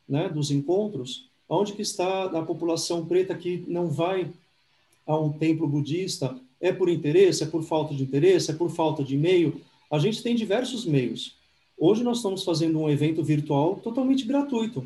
né, 0.08 0.28
dos 0.28 0.52
encontros? 0.52 1.30
Onde 1.54 1.74
que 1.74 1.82
está 1.82 2.24
a 2.28 2.42
população 2.44 3.06
preta 3.06 3.36
que 3.36 3.66
não 3.68 3.90
vai 3.90 4.32
a 5.06 5.20
um 5.20 5.34
templo 5.34 5.68
budista? 5.68 6.34
É 6.62 6.72
por 6.72 6.88
interesse? 6.88 7.44
É 7.44 7.46
por 7.46 7.62
falta 7.62 7.94
de 7.94 8.04
interesse? 8.04 8.52
É 8.52 8.54
por 8.54 8.72
falta 8.72 9.04
de 9.04 9.18
meio? 9.18 9.60
A 9.92 10.00
gente 10.00 10.24
tem 10.24 10.34
diversos 10.34 10.86
meios. 10.86 11.36
Hoje 11.78 12.06
nós 12.06 12.18
estamos 12.18 12.46
fazendo 12.46 12.80
um 12.80 12.90
evento 12.90 13.22
virtual 13.22 13.76
totalmente 13.76 14.24
gratuito. 14.24 14.86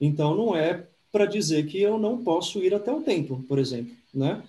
Então 0.00 0.34
não 0.34 0.56
é 0.56 0.86
para 1.12 1.26
dizer 1.26 1.66
que 1.66 1.78
eu 1.78 1.98
não 1.98 2.24
posso 2.24 2.64
ir 2.64 2.74
até 2.74 2.90
o 2.90 3.02
templo, 3.02 3.44
por 3.46 3.58
exemplo, 3.58 3.94
né? 4.14 4.42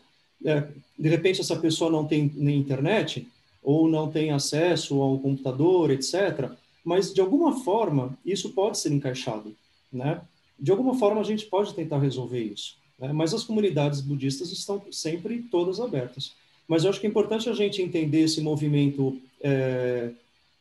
É, 0.45 0.65
de 0.97 1.09
repente 1.09 1.41
essa 1.41 1.57
pessoa 1.57 1.91
não 1.91 2.05
tem 2.05 2.31
nem 2.35 2.57
internet 2.57 3.27
ou 3.61 3.89
não 3.89 4.09
tem 4.09 4.31
acesso 4.31 5.01
ao 5.01 5.19
computador, 5.19 5.91
etc. 5.91 6.51
Mas 6.85 7.13
de 7.13 7.19
alguma 7.19 7.65
forma 7.65 8.17
isso 8.25 8.53
pode 8.53 8.79
ser 8.79 8.93
encaixado, 8.93 9.53
né? 9.91 10.21
De 10.59 10.71
alguma 10.71 10.95
forma 10.97 11.21
a 11.21 11.23
gente 11.23 11.45
pode 11.45 11.73
tentar 11.73 11.99
resolver 11.99 12.41
isso. 12.41 12.75
Né? 12.99 13.11
Mas 13.13 13.33
as 13.33 13.43
comunidades 13.43 14.01
budistas 14.01 14.51
estão 14.51 14.81
sempre 14.91 15.43
todas 15.51 15.79
abertas. 15.79 16.33
Mas 16.67 16.83
eu 16.83 16.89
acho 16.89 16.99
que 16.99 17.07
é 17.07 17.09
importante 17.09 17.49
a 17.49 17.53
gente 17.53 17.81
entender 17.81 18.21
esse 18.21 18.41
movimento 18.41 19.17
é, 19.41 20.11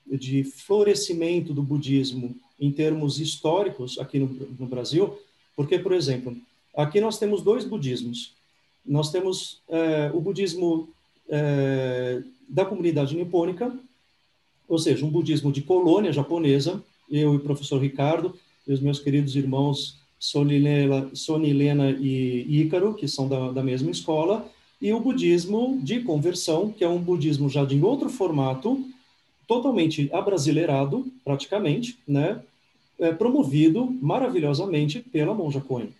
de 0.06 0.44
florescimento 0.44 1.52
do 1.52 1.62
budismo 1.62 2.34
em 2.60 2.70
termos 2.70 3.20
históricos 3.20 3.98
aqui 3.98 4.18
no, 4.18 4.26
no, 4.58 4.66
Brasil, 4.66 5.18
porque, 5.54 5.78
por 5.78 5.92
exemplo, 5.92 6.36
aqui 6.76 7.00
nós 7.00 7.18
temos 7.18 7.42
dois 7.42 7.64
budismos. 7.64 8.32
Nós 8.84 9.10
temos 9.10 9.60
é, 9.68 10.10
o 10.14 10.20
budismo 10.20 10.88
é, 11.28 12.22
da 12.48 12.64
comunidade 12.64 13.16
nipônica, 13.16 13.76
ou 14.68 14.78
seja, 14.78 15.04
um 15.04 15.10
budismo 15.10 15.50
de 15.50 15.62
colônia 15.62 16.12
japonesa, 16.12 16.82
eu 17.10 17.34
e 17.34 17.36
o 17.36 17.40
professor 17.40 17.80
Ricardo, 17.80 18.36
e 18.66 18.72
os 18.72 18.80
meus 18.80 18.98
queridos 18.98 19.36
irmãos 19.36 19.98
Sonilena, 20.18 21.10
Sonilena 21.14 21.90
e 21.90 22.62
Ícaro, 22.62 22.94
que 22.94 23.06
são 23.06 23.28
da, 23.28 23.52
da 23.52 23.62
mesma 23.62 23.90
escola, 23.90 24.48
e 24.80 24.92
o 24.92 25.00
budismo 25.00 25.78
de 25.82 26.00
conversão, 26.00 26.70
que 26.70 26.84
é 26.84 26.88
um 26.88 26.98
budismo 26.98 27.48
já 27.48 27.64
de 27.64 27.80
outro 27.80 28.08
formato, 28.08 28.84
totalmente 29.46 30.10
abrasileirado, 30.12 31.06
praticamente, 31.24 31.98
né? 32.06 32.42
É, 32.98 33.12
promovido 33.12 33.94
maravilhosamente 34.00 35.00
pela 35.00 35.34
Monja 35.34 35.60
Coen. 35.60 35.90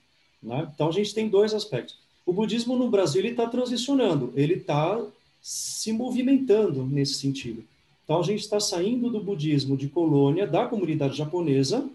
Né? 0.42 0.66
Então, 0.74 0.88
a 0.88 0.92
gente 0.92 1.14
tem 1.14 1.28
dois 1.28 1.52
aspectos. 1.52 1.98
O 2.24 2.32
budismo 2.32 2.74
no 2.74 2.88
Brasil 2.88 3.22
está 3.26 3.46
transicionando, 3.46 4.32
ele 4.34 4.54
está 4.54 4.98
se 5.42 5.92
movimentando 5.92 6.86
nesse 6.86 7.14
sentido. 7.14 7.62
Então, 8.02 8.18
a 8.18 8.22
gente 8.22 8.40
está 8.40 8.58
saindo 8.58 9.10
do 9.10 9.20
budismo 9.20 9.76
de 9.76 9.88
colônia 9.88 10.46
da 10.46 10.64
comunidade 10.66 11.18
japonesa 11.18 11.86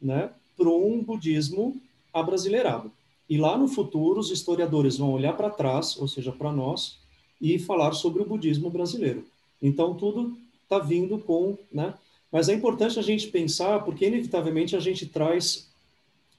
né, 0.00 0.30
para 0.56 0.68
um 0.68 1.02
budismo 1.02 1.80
abrasileirado. 2.12 2.90
E 3.28 3.38
lá 3.38 3.56
no 3.56 3.68
futuro, 3.68 4.20
os 4.20 4.30
historiadores 4.30 4.98
vão 4.98 5.12
olhar 5.12 5.32
para 5.34 5.50
trás, 5.50 5.96
ou 5.98 6.06
seja, 6.06 6.30
para 6.30 6.52
nós, 6.52 6.98
e 7.40 7.58
falar 7.58 7.92
sobre 7.92 8.22
o 8.22 8.26
budismo 8.26 8.70
brasileiro. 8.70 9.24
Então, 9.60 9.94
tudo 9.94 10.36
está 10.62 10.78
vindo 10.78 11.18
com. 11.18 11.56
Né? 11.72 11.94
Mas 12.30 12.48
é 12.48 12.54
importante 12.54 12.98
a 12.98 13.02
gente 13.02 13.28
pensar, 13.28 13.82
porque 13.84 14.06
inevitavelmente 14.06 14.76
a 14.76 14.80
gente 14.80 15.06
traz 15.06 15.68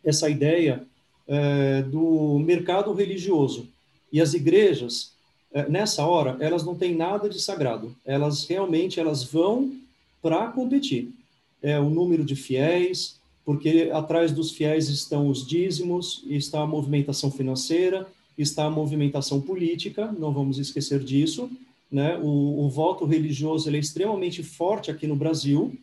essa 0.04 0.30
ideia 0.30 0.86
é, 1.28 1.82
do 1.82 2.40
mercado 2.40 2.94
religioso. 2.94 3.68
E 4.12 4.22
as 4.22 4.34
igrejas, 4.34 5.14
é, 5.52 5.68
nessa 5.68 6.06
hora, 6.06 6.38
elas 6.40 6.64
não 6.64 6.76
têm 6.76 6.96
nada 6.96 7.28
de 7.28 7.42
sagrado. 7.42 7.96
Elas 8.06 8.46
realmente 8.46 9.00
elas 9.00 9.24
vão 9.24 9.74
para 10.22 10.48
competir. 10.48 11.12
É 11.62 11.80
o 11.80 11.90
número 11.90 12.24
de 12.24 12.36
fiéis, 12.36 13.20
porque 13.46 13.92
atrás 13.94 14.32
dos 14.32 14.52
fiéis 14.52 14.90
estão 14.90 15.30
os 15.30 15.46
dízimos, 15.46 16.24
está 16.28 16.62
a 16.62 16.68
movimentação 16.68 17.30
financeira, 17.30 18.08
está 18.36 18.66
a 18.66 18.72
movimentação 18.72 19.40
política, 19.40 20.12
não 20.12 20.34
vamos 20.34 20.58
esquecer 20.58 21.04
disso. 21.04 21.50
Né? 21.92 22.18
O, 22.18 22.66
o 22.66 22.70
voto 22.70 23.06
religioso 23.06 23.70
é 23.70 23.78
extremamente 23.78 24.42
forte 24.42 24.90
aqui 24.90 25.06
no 25.06 25.16
Brasil, 25.16 25.78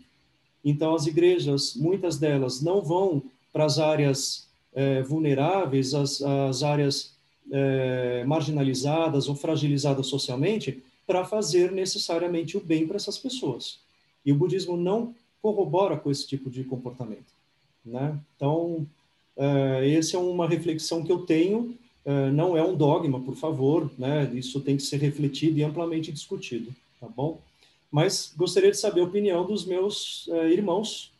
então 0.64 0.94
as 0.94 1.06
igrejas, 1.06 1.74
muitas 1.76 2.18
delas, 2.18 2.60
não 2.60 2.82
vão 2.82 3.22
para 3.52 3.64
as 3.64 3.78
áreas 3.78 4.48
é, 4.74 5.02
vulneráveis, 5.02 5.94
as, 5.94 6.20
as 6.20 6.62
áreas 6.62 7.14
é, 7.50 8.24
marginalizadas 8.24 9.28
ou 9.28 9.34
fragilizadas 9.34 10.06
socialmente, 10.08 10.82
para 11.06 11.24
fazer 11.24 11.70
necessariamente 11.72 12.56
o 12.56 12.60
bem 12.60 12.86
para 12.86 12.96
essas 12.96 13.18
pessoas. 13.18 13.78
E 14.24 14.32
o 14.32 14.36
budismo 14.36 14.76
não 14.76 15.14
corrobora 15.40 15.96
com 15.96 16.10
esse 16.10 16.26
tipo 16.26 16.48
de 16.48 16.64
comportamento. 16.64 17.41
Né? 17.84 18.18
Então, 18.36 18.86
uh, 19.36 19.82
essa 19.84 20.16
é 20.16 20.20
uma 20.20 20.48
reflexão 20.48 21.02
que 21.02 21.10
eu 21.10 21.20
tenho, 21.20 21.76
uh, 22.06 22.32
não 22.32 22.56
é 22.56 22.62
um 22.62 22.76
dogma, 22.76 23.20
por 23.20 23.34
favor, 23.34 23.90
né? 23.98 24.30
isso 24.34 24.60
tem 24.60 24.76
que 24.76 24.82
ser 24.82 24.98
refletido 24.98 25.58
e 25.58 25.64
amplamente 25.64 26.12
discutido, 26.12 26.72
tá 27.00 27.08
bom? 27.08 27.40
Mas 27.90 28.32
gostaria 28.36 28.70
de 28.70 28.78
saber 28.78 29.00
a 29.00 29.04
opinião 29.04 29.44
dos 29.44 29.66
meus 29.66 30.26
uh, 30.28 30.46
irmãos, 30.46 31.12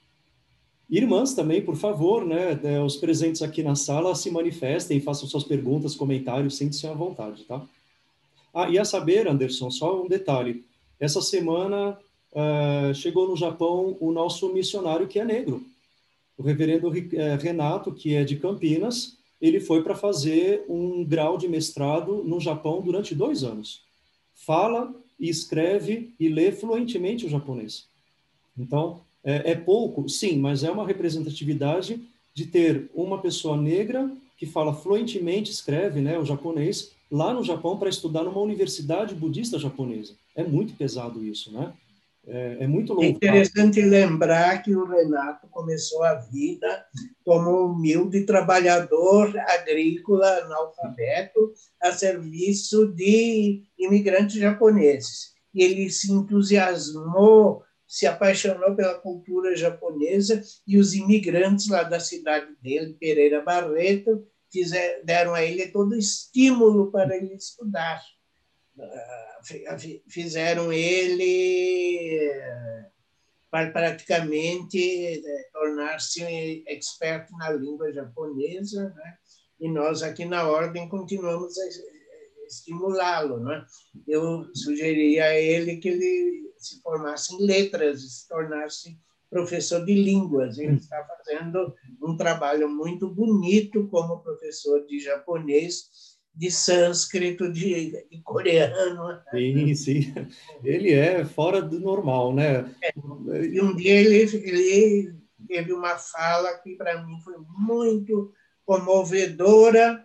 irmãs 0.88 1.34
também, 1.34 1.62
por 1.62 1.76
favor, 1.76 2.24
né? 2.24 2.58
Os 2.84 2.96
presentes 2.96 3.40
aqui 3.40 3.62
na 3.62 3.74
sala 3.74 4.14
se 4.14 4.30
manifestem, 4.30 5.00
façam 5.00 5.26
suas 5.26 5.44
perguntas, 5.44 5.94
comentários, 5.94 6.56
sentem-se 6.56 6.86
à 6.86 6.92
vontade, 6.92 7.44
tá? 7.44 7.62
Ah, 8.54 8.68
e 8.68 8.78
a 8.78 8.84
saber, 8.84 9.26
Anderson, 9.26 9.70
só 9.70 10.02
um 10.02 10.06
detalhe. 10.06 10.64
Essa 11.00 11.22
semana 11.22 11.98
uh, 12.32 12.94
chegou 12.94 13.26
no 13.26 13.36
Japão 13.36 13.96
o 14.00 14.12
nosso 14.12 14.52
missionário 14.52 15.08
que 15.08 15.18
é 15.18 15.24
negro 15.24 15.64
o 16.36 16.42
reverendo 16.42 16.92
eh, 16.96 17.36
Renato, 17.36 17.92
que 17.92 18.14
é 18.14 18.24
de 18.24 18.36
Campinas, 18.36 19.16
ele 19.40 19.60
foi 19.60 19.82
para 19.82 19.94
fazer 19.94 20.64
um 20.68 21.04
grau 21.04 21.36
de 21.36 21.48
mestrado 21.48 22.22
no 22.24 22.40
Japão 22.40 22.80
durante 22.80 23.14
dois 23.14 23.42
anos. 23.42 23.82
Fala, 24.34 24.94
escreve 25.18 26.14
e 26.18 26.28
lê 26.28 26.52
fluentemente 26.52 27.26
o 27.26 27.28
japonês. 27.28 27.86
Então, 28.58 29.00
é, 29.24 29.52
é 29.52 29.54
pouco, 29.54 30.08
sim, 30.08 30.38
mas 30.38 30.62
é 30.62 30.70
uma 30.70 30.86
representatividade 30.86 32.00
de 32.34 32.46
ter 32.46 32.90
uma 32.94 33.18
pessoa 33.18 33.56
negra 33.56 34.10
que 34.36 34.46
fala 34.46 34.74
fluentemente, 34.74 35.50
escreve 35.50 36.00
né, 36.00 36.18
o 36.18 36.24
japonês, 36.24 36.90
lá 37.10 37.32
no 37.32 37.44
Japão 37.44 37.76
para 37.76 37.88
estudar 37.88 38.24
numa 38.24 38.40
universidade 38.40 39.14
budista 39.14 39.58
japonesa. 39.58 40.14
É 40.34 40.42
muito 40.42 40.74
pesado 40.74 41.24
isso, 41.24 41.52
né? 41.52 41.72
É, 42.26 42.64
é 42.64 42.66
muito 42.66 42.92
louco. 42.92 43.04
É 43.04 43.08
interessante 43.08 43.80
lembrar 43.80 44.62
que 44.62 44.74
o 44.74 44.86
Renato 44.86 45.48
começou 45.48 46.04
a 46.04 46.14
vida 46.14 46.86
como 47.24 47.50
um 47.50 47.72
humilde 47.72 48.24
trabalhador 48.24 49.36
agrícola 49.38 50.26
analfabeto 50.38 51.52
a 51.80 51.92
serviço 51.92 52.92
de 52.94 53.64
imigrantes 53.78 54.36
japoneses. 54.36 55.32
E 55.52 55.64
ele 55.64 55.90
se 55.90 56.12
entusiasmou, 56.12 57.62
se 57.86 58.06
apaixonou 58.06 58.74
pela 58.74 58.94
cultura 58.94 59.56
japonesa 59.56 60.40
e 60.66 60.78
os 60.78 60.94
imigrantes 60.94 61.68
lá 61.68 61.82
da 61.82 61.98
cidade 61.98 62.54
dele, 62.62 62.96
Pereira 62.98 63.42
Barreto, 63.42 64.24
fizeram, 64.50 65.04
deram 65.04 65.34
a 65.34 65.42
ele 65.42 65.66
todo 65.68 65.92
o 65.92 65.98
estímulo 65.98 66.90
para 66.90 67.16
ele 67.16 67.34
estudar 67.34 68.00
fizeram 70.08 70.72
ele 70.72 72.30
para 73.50 73.70
praticamente 73.70 74.78
eh, 74.78 75.50
tornar-se 75.52 76.64
expert 76.66 77.30
na 77.32 77.50
língua 77.50 77.92
japonesa, 77.92 78.88
né? 78.96 79.16
e 79.60 79.68
nós 79.68 80.02
aqui 80.02 80.24
na 80.24 80.48
Ordem 80.48 80.88
continuamos 80.88 81.58
a 81.58 81.64
estimulá-lo. 82.46 83.40
Né? 83.40 83.64
Eu 84.08 84.44
sugeri 84.54 85.20
a 85.20 85.38
ele 85.38 85.76
que 85.76 85.88
ele 85.88 86.52
se 86.56 86.80
formasse 86.80 87.34
em 87.34 87.44
letras, 87.44 88.00
se 88.00 88.28
tornasse 88.28 88.98
professor 89.28 89.84
de 89.84 89.94
línguas. 89.94 90.58
Ele 90.58 90.76
está 90.76 91.04
fazendo 91.04 91.74
um 92.02 92.16
trabalho 92.16 92.68
muito 92.68 93.08
bonito 93.08 93.86
como 93.88 94.22
professor 94.22 94.86
de 94.86 94.98
japonês, 94.98 96.11
de 96.34 96.50
sânscrito, 96.50 97.52
de, 97.52 98.06
de, 98.10 98.22
coreano. 98.22 99.20
Sim, 99.30 99.74
sim. 99.74 100.14
Ele 100.64 100.92
é 100.92 101.24
fora 101.24 101.60
do 101.60 101.78
normal, 101.78 102.34
né? 102.34 102.74
É. 102.82 102.92
E 103.44 103.60
um 103.60 103.76
dia 103.76 103.94
ele, 103.94 104.18
ele 104.18 105.14
teve 105.46 105.72
uma 105.72 105.98
fala 105.98 106.56
que 106.58 106.74
para 106.74 107.04
mim 107.04 107.20
foi 107.22 107.36
muito 107.58 108.32
comovedora 108.64 110.04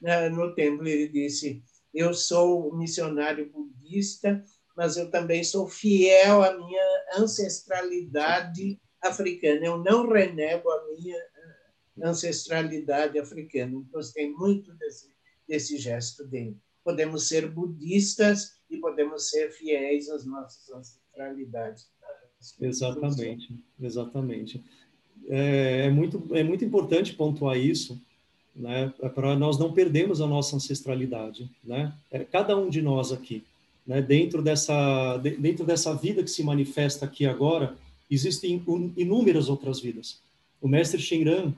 né? 0.00 0.28
no 0.28 0.54
templo. 0.54 0.86
Ele 0.86 1.08
disse: 1.08 1.62
Eu 1.92 2.14
sou 2.14 2.76
missionário 2.76 3.50
budista, 3.50 4.44
mas 4.76 4.96
eu 4.96 5.10
também 5.10 5.42
sou 5.42 5.68
fiel 5.68 6.42
à 6.42 6.56
minha 6.56 7.04
ancestralidade 7.18 8.80
africana. 9.02 9.66
Eu 9.66 9.78
não 9.78 10.08
renego 10.08 10.70
a 10.70 10.86
minha 10.86 11.18
ancestralidade 12.02 13.18
africana. 13.18 13.82
Gostei 13.90 14.30
muito 14.30 14.72
desse 14.74 15.10
desse 15.50 15.76
gesto 15.76 16.24
dele. 16.24 16.56
Podemos 16.84 17.26
ser 17.26 17.50
budistas 17.50 18.54
e 18.70 18.76
podemos 18.76 19.28
ser 19.28 19.50
fiéis 19.50 20.08
às 20.08 20.24
nossas 20.24 20.70
ancestralidades. 20.70 21.88
Exatamente, 22.60 23.52
exatamente. 23.82 24.64
É, 25.28 25.86
é, 25.86 25.90
muito, 25.90 26.24
é 26.34 26.44
muito 26.44 26.64
importante 26.64 27.12
pontuar 27.14 27.58
isso, 27.58 28.00
né, 28.54 28.92
para 29.14 29.36
nós 29.36 29.58
não 29.58 29.72
perdermos 29.72 30.20
a 30.20 30.26
nossa 30.26 30.56
ancestralidade, 30.56 31.50
né? 31.62 31.92
É, 32.10 32.24
cada 32.24 32.56
um 32.56 32.68
de 32.68 32.80
nós 32.80 33.12
aqui, 33.12 33.44
né, 33.86 34.00
dentro 34.00 34.42
dessa 34.42 35.18
dentro 35.18 35.64
dessa 35.64 35.94
vida 35.94 36.22
que 36.22 36.30
se 36.30 36.42
manifesta 36.42 37.04
aqui 37.04 37.26
agora, 37.26 37.76
existem 38.10 38.62
inúmeras 38.96 39.48
outras 39.48 39.80
vidas. 39.80 40.20
O 40.60 40.66
mestre 40.68 41.00
Shinran, 41.00 41.54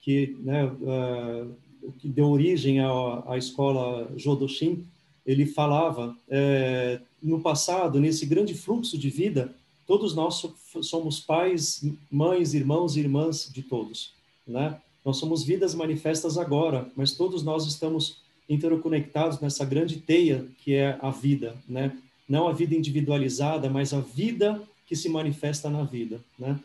que 0.00 0.36
né, 0.40 0.64
uh, 0.66 1.54
que 1.98 2.08
deu 2.08 2.28
origem 2.28 2.80
à, 2.80 3.22
à 3.26 3.38
escola 3.38 4.10
Jodoshin, 4.16 4.86
ele 5.26 5.44
falava, 5.44 6.16
é, 6.28 7.00
no 7.22 7.40
passado, 7.40 8.00
nesse 8.00 8.24
grande 8.26 8.54
fluxo 8.54 8.96
de 8.96 9.10
vida, 9.10 9.54
todos 9.86 10.14
nós 10.14 10.46
somos 10.82 11.20
pais, 11.20 11.84
mães, 12.10 12.54
irmãos 12.54 12.96
e 12.96 13.00
irmãs 13.00 13.50
de 13.52 13.62
todos, 13.62 14.12
né? 14.46 14.80
Nós 15.04 15.18
somos 15.18 15.44
vidas 15.44 15.74
manifestas 15.74 16.36
agora, 16.36 16.90
mas 16.96 17.12
todos 17.12 17.44
nós 17.44 17.64
estamos 17.66 18.20
interconectados 18.48 19.40
nessa 19.40 19.64
grande 19.64 19.98
teia 19.98 20.46
que 20.58 20.74
é 20.74 20.98
a 21.00 21.10
vida, 21.10 21.56
né? 21.68 21.96
Não 22.28 22.48
a 22.48 22.52
vida 22.52 22.74
individualizada, 22.74 23.70
mas 23.70 23.92
a 23.92 24.00
vida 24.00 24.60
que 24.86 24.96
se 24.96 25.08
manifesta 25.08 25.70
na 25.70 25.84
vida, 25.84 26.20
né? 26.38 26.58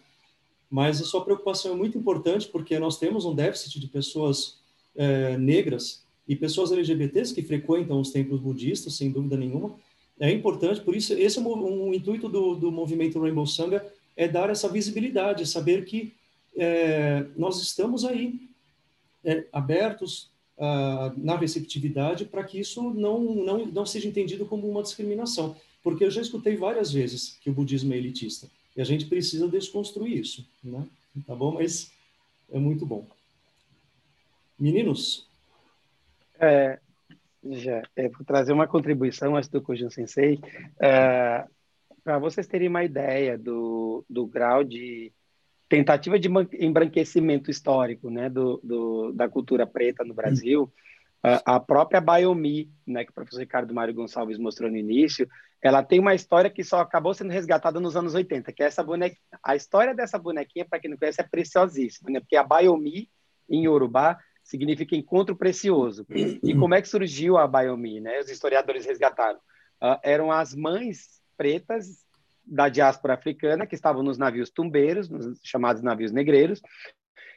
Mas 0.70 1.02
a 1.02 1.06
sua 1.06 1.24
preocupação 1.24 1.74
é 1.74 1.76
muito 1.76 1.98
importante 1.98 2.48
porque 2.48 2.80
nós 2.80 2.98
temos 2.98 3.26
um 3.26 3.36
déficit 3.36 3.80
de 3.80 3.88
pessoas 3.88 4.61
é, 4.96 5.38
negras 5.38 6.04
e 6.28 6.36
pessoas 6.36 6.72
LGBTs 6.72 7.34
que 7.34 7.42
frequentam 7.42 8.00
os 8.00 8.12
templos 8.12 8.40
budistas, 8.40 8.96
sem 8.96 9.12
dúvida 9.12 9.38
nenhuma. 9.38 9.76
É 10.20 10.32
importante, 10.32 10.82
por 10.82 10.96
isso, 10.96 11.14
esse 11.14 11.40
é 11.40 11.42
um, 11.42 11.88
um 11.88 11.94
intuito 11.94 12.30
do, 12.30 12.56
do 12.56 12.72
movimento 12.72 13.20
Rainbow 13.20 13.46
Sangha, 13.48 13.86
é 14.16 14.28
dar 14.28 14.50
essa 14.50 14.70
visibilidade, 14.70 15.48
saber 15.48 15.86
que 15.86 16.14
é, 16.56 17.26
nós 17.36 17.62
estamos 17.62 18.06
aí, 18.06 18.40
é, 19.24 19.46
abertos 19.52 20.30
na 21.18 21.36
receptividade 21.36 22.26
para 22.26 22.44
que 22.44 22.60
isso 22.60 22.92
não, 22.92 23.20
não, 23.20 23.66
não 23.66 23.84
seja 23.84 24.08
entendido 24.08 24.46
como 24.46 24.70
uma 24.70 24.84
discriminação. 24.84 25.56
Porque 25.84 26.04
eu 26.04 26.12
já 26.12 26.22
escutei 26.22 26.56
várias 26.56 26.92
vezes 26.92 27.38
que 27.42 27.50
o 27.50 27.54
budismo 27.54 27.94
é 27.94 27.98
elitista. 27.98 28.48
E 28.78 28.82
a 28.82 28.84
gente 28.84 29.06
precisa 29.06 29.48
desconstruir 29.48 30.20
isso, 30.20 30.46
né? 30.64 30.86
Tá 31.26 31.36
bom? 31.36 31.54
Mas 31.54 31.92
é 32.52 32.60
muito 32.60 32.86
bom. 32.86 33.08
Meninos? 34.62 35.28
É, 36.40 36.80
Já, 37.44 37.82
é, 37.96 38.08
vou 38.10 38.24
trazer 38.24 38.54
uma 38.54 38.68
contribuição 38.68 39.36
antes 39.36 39.50
do 39.50 39.60
Kojun 39.60 39.90
Sensei, 39.90 40.40
é, 40.80 41.44
para 42.04 42.20
vocês 42.20 42.46
terem 42.46 42.68
uma 42.68 42.84
ideia 42.84 43.38
do, 43.40 44.06
do 44.08 44.28
grau 44.28 44.64
de 44.64 45.12
tentativa 45.68 46.20
de 46.20 46.30
embranquecimento 46.60 47.50
histórico 47.50 48.12
né, 48.12 48.30
do, 48.30 48.60
do 48.64 49.12
da 49.14 49.28
cultura 49.28 49.66
preta 49.66 50.04
no 50.04 50.14
Brasil, 50.14 50.72
a 51.24 51.60
própria 51.60 52.02
Biomi, 52.02 52.72
né, 52.86 53.04
que 53.06 53.12
o 53.12 53.14
professor 53.14 53.40
Ricardo 53.40 53.74
Mário 53.74 53.94
Gonçalves 53.94 54.38
mostrou 54.40 54.70
no 54.70 54.78
início, 54.78 55.28
ela 55.62 55.84
tem 55.84 56.00
uma 56.00 56.16
história 56.16 56.50
que 56.50 56.64
só 56.64 56.80
acabou 56.80 57.14
sendo 57.14 57.32
resgatada 57.32 57.80
nos 57.80 57.96
anos 57.96 58.16
80, 58.16 58.52
que 58.52 58.64
é 58.64 58.66
essa 58.66 58.84
bonequinha. 58.84 59.22
A 59.44 59.56
história 59.56 59.94
dessa 59.94 60.18
bonequinha, 60.18 60.66
para 60.68 60.80
quem 60.80 60.90
não 60.90 60.98
conhece, 60.98 61.22
é 61.22 61.24
preciosíssima, 61.24 62.10
né? 62.10 62.20
porque 62.20 62.36
a 62.36 62.44
Biomi, 62.44 63.10
em 63.48 63.66
Yorubá, 63.66 64.18
significa 64.44 64.96
encontro 64.96 65.36
precioso. 65.36 66.06
E 66.44 66.56
como 66.56 66.74
é 66.74 66.82
que 66.82 66.90
surgiu 66.90 67.38
a 67.38 67.48
Biomi? 67.48 68.00
Né? 68.00 68.20
Os 68.20 68.30
historiadores 68.30 68.86
resgataram. 68.86 69.40
Uh, 69.82 69.98
eram 70.04 70.32
as 70.32 70.56
mães 70.56 71.22
pretas 71.38 72.06
da 72.46 72.70
diáspora 72.70 73.14
africana 73.14 73.66
que 73.66 73.76
estavam 73.76 74.04
nos 74.04 74.18
navios 74.18 74.50
tumbeiros, 74.50 75.10
nos 75.10 75.40
chamados 75.44 75.82
navios 75.82 76.12
negreiros, 76.12 76.62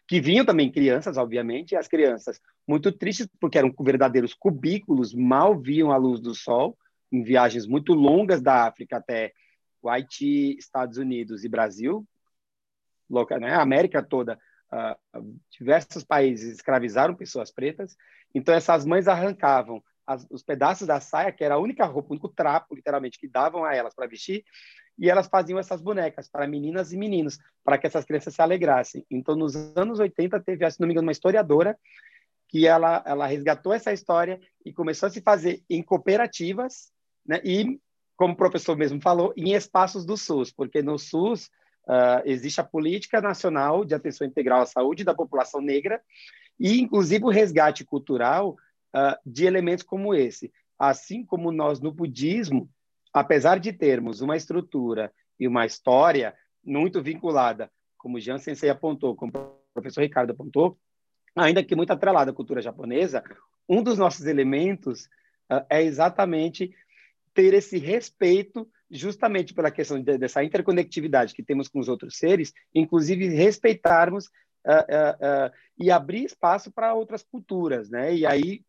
que 0.06 0.20
vinham 0.20 0.44
também 0.44 0.70
crianças, 0.70 1.16
obviamente, 1.16 1.72
e 1.72 1.76
as 1.76 1.88
crianças 1.88 2.40
muito 2.66 2.92
tristes 2.92 3.28
porque 3.40 3.58
eram 3.58 3.72
verdadeiros 3.80 4.34
cubículos, 4.34 5.14
mal 5.14 5.58
viam 5.58 5.90
a 5.90 5.96
luz 5.96 6.20
do 6.20 6.34
sol, 6.34 6.76
em 7.10 7.22
viagens 7.22 7.66
muito 7.66 7.94
longas 7.94 8.42
da 8.42 8.66
África 8.66 8.96
até 8.96 9.32
o 9.80 9.88
Haiti, 9.88 10.56
Estados 10.58 10.98
Unidos 10.98 11.44
e 11.44 11.48
Brasil, 11.48 12.06
local, 13.08 13.38
né, 13.38 13.54
a 13.54 13.62
América 13.62 14.02
toda, 14.02 14.38
diversos 15.50 16.04
países 16.04 16.54
escravizaram 16.54 17.14
pessoas 17.14 17.50
pretas, 17.50 17.96
então 18.34 18.54
essas 18.54 18.84
mães 18.84 19.08
arrancavam 19.08 19.82
as, 20.06 20.26
os 20.30 20.42
pedaços 20.42 20.86
da 20.86 21.00
saia, 21.00 21.32
que 21.32 21.44
era 21.44 21.54
a 21.54 21.58
única 21.58 21.84
roupa, 21.84 22.10
o 22.10 22.12
único 22.12 22.28
trapo, 22.28 22.74
literalmente, 22.74 23.18
que 23.18 23.28
davam 23.28 23.64
a 23.64 23.74
elas 23.74 23.94
para 23.94 24.06
vestir, 24.06 24.44
e 24.98 25.10
elas 25.10 25.26
faziam 25.26 25.58
essas 25.58 25.80
bonecas 25.80 26.28
para 26.28 26.46
meninas 26.46 26.92
e 26.92 26.96
meninos, 26.96 27.38
para 27.64 27.78
que 27.78 27.86
essas 27.86 28.04
crianças 28.04 28.34
se 28.34 28.42
alegrassem. 28.42 29.04
Então, 29.10 29.34
nos 29.34 29.54
anos 29.76 29.98
80, 29.98 30.40
teve, 30.40 30.70
se 30.70 30.80
não 30.80 30.86
me 30.86 30.92
engano, 30.92 31.06
uma 31.06 31.12
historiadora 31.12 31.76
que 32.48 32.66
ela, 32.66 33.02
ela 33.06 33.26
resgatou 33.26 33.72
essa 33.72 33.92
história 33.92 34.40
e 34.64 34.72
começou 34.72 35.08
a 35.08 35.10
se 35.10 35.20
fazer 35.20 35.62
em 35.68 35.82
cooperativas, 35.82 36.92
né? 37.26 37.40
e, 37.42 37.80
como 38.16 38.34
o 38.34 38.36
professor 38.36 38.76
mesmo 38.76 39.00
falou, 39.00 39.32
em 39.36 39.54
espaços 39.54 40.04
do 40.04 40.16
SUS, 40.16 40.52
porque 40.52 40.82
no 40.82 40.98
SUS 40.98 41.50
uh, 41.88 42.22
existe 42.24 42.60
a 42.60 42.64
Política 42.64 43.20
Nacional 43.20 43.84
de 43.84 43.94
Atenção 43.94 44.26
Integral 44.26 44.62
à 44.62 44.66
Saúde 44.66 45.04
da 45.04 45.14
População 45.14 45.60
Negra, 45.60 46.00
e, 46.58 46.80
inclusive, 46.80 47.24
o 47.24 47.30
resgate 47.30 47.84
cultural 47.84 48.56
uh, 48.94 49.16
de 49.24 49.44
elementos 49.44 49.84
como 49.84 50.14
esse. 50.14 50.52
Assim 50.78 51.24
como 51.24 51.52
nós, 51.52 51.80
no 51.80 51.92
budismo, 51.92 52.70
apesar 53.12 53.58
de 53.58 53.72
termos 53.72 54.20
uma 54.20 54.36
estrutura 54.36 55.12
e 55.38 55.46
uma 55.46 55.66
história 55.66 56.34
muito 56.64 57.02
vinculada, 57.02 57.70
como 57.96 58.20
Jean 58.20 58.38
Sensei 58.38 58.70
apontou, 58.70 59.14
como 59.14 59.32
o 59.34 59.72
professor 59.72 60.00
Ricardo 60.02 60.30
apontou, 60.30 60.78
ainda 61.34 61.64
que 61.64 61.74
muito 61.74 61.92
atrelada 61.92 62.30
à 62.30 62.34
cultura 62.34 62.62
japonesa, 62.62 63.22
um 63.68 63.82
dos 63.82 63.98
nossos 63.98 64.26
elementos 64.26 65.06
uh, 65.50 65.64
é 65.68 65.82
exatamente 65.82 66.74
ter 67.32 67.52
esse 67.54 67.78
respeito 67.78 68.68
justamente 68.90 69.54
pela 69.54 69.70
questão 69.70 70.00
de, 70.02 70.18
dessa 70.18 70.42
interconectividade 70.44 71.34
que 71.34 71.42
temos 71.42 71.68
com 71.68 71.78
os 71.78 71.88
outros 71.88 72.16
seres, 72.16 72.52
inclusive 72.74 73.28
respeitarmos 73.28 74.26
uh, 74.66 75.48
uh, 75.48 75.50
e 75.78 75.90
abrir 75.90 76.24
espaço 76.24 76.70
para 76.70 76.94
outras 76.94 77.22
culturas, 77.22 77.90
né? 77.90 78.14
E 78.14 78.26
aí 78.26 78.62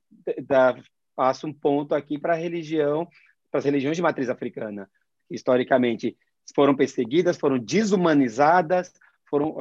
da, 0.48 0.76
passo 1.16 1.48
um 1.48 1.54
ponto 1.54 1.94
aqui 1.94 2.18
para 2.18 2.34
a 2.34 2.38
religião 2.38 3.08
para 3.56 3.60
as 3.60 3.66
religiões 3.66 3.96
de 3.96 4.04
matriz 4.04 4.30
africana, 4.30 4.90
que 5.30 5.36
historicamente 5.36 6.18
foram 6.54 6.76
perseguidas, 6.76 7.38
foram 7.38 7.58
desumanizadas, 7.58 8.92
foram 9.30 9.56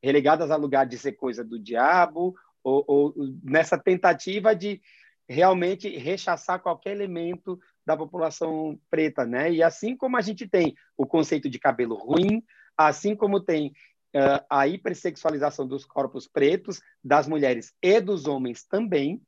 relegadas 0.00 0.50
a 0.52 0.56
lugar 0.56 0.86
de 0.86 0.96
ser 0.96 1.12
coisa 1.12 1.42
do 1.42 1.58
diabo, 1.58 2.36
ou, 2.62 2.84
ou 2.86 3.14
nessa 3.42 3.76
tentativa 3.76 4.54
de 4.54 4.80
realmente 5.32 5.88
rechaçar 5.88 6.60
qualquer 6.60 6.92
elemento 6.92 7.58
da 7.84 7.96
população 7.96 8.78
preta, 8.90 9.24
né? 9.24 9.50
E 9.50 9.62
assim 9.62 9.96
como 9.96 10.16
a 10.16 10.20
gente 10.20 10.46
tem 10.46 10.74
o 10.96 11.06
conceito 11.06 11.48
de 11.48 11.58
cabelo 11.58 11.96
ruim, 11.96 12.42
assim 12.76 13.16
como 13.16 13.40
tem 13.40 13.68
uh, 14.14 14.44
a 14.48 14.68
hipersexualização 14.68 15.66
dos 15.66 15.84
corpos 15.84 16.28
pretos, 16.28 16.80
das 17.02 17.26
mulheres 17.26 17.72
e 17.82 18.00
dos 18.00 18.26
homens 18.26 18.64
também, 18.64 19.20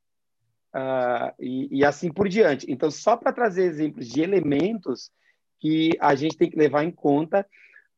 uh, 0.75 1.33
e, 1.39 1.79
e, 1.79 1.85
assim 1.85 2.11
por 2.11 2.29
diante. 2.29 2.71
Então, 2.71 2.89
só 2.89 3.17
para 3.17 3.33
trazer 3.33 3.63
exemplos 3.63 4.07
de 4.07 4.21
elementos 4.21 5.11
que 5.59 5.91
a 5.99 6.15
gente 6.15 6.37
tem 6.37 6.49
que 6.49 6.57
levar 6.57 6.83
em 6.83 6.91
conta 6.91 7.45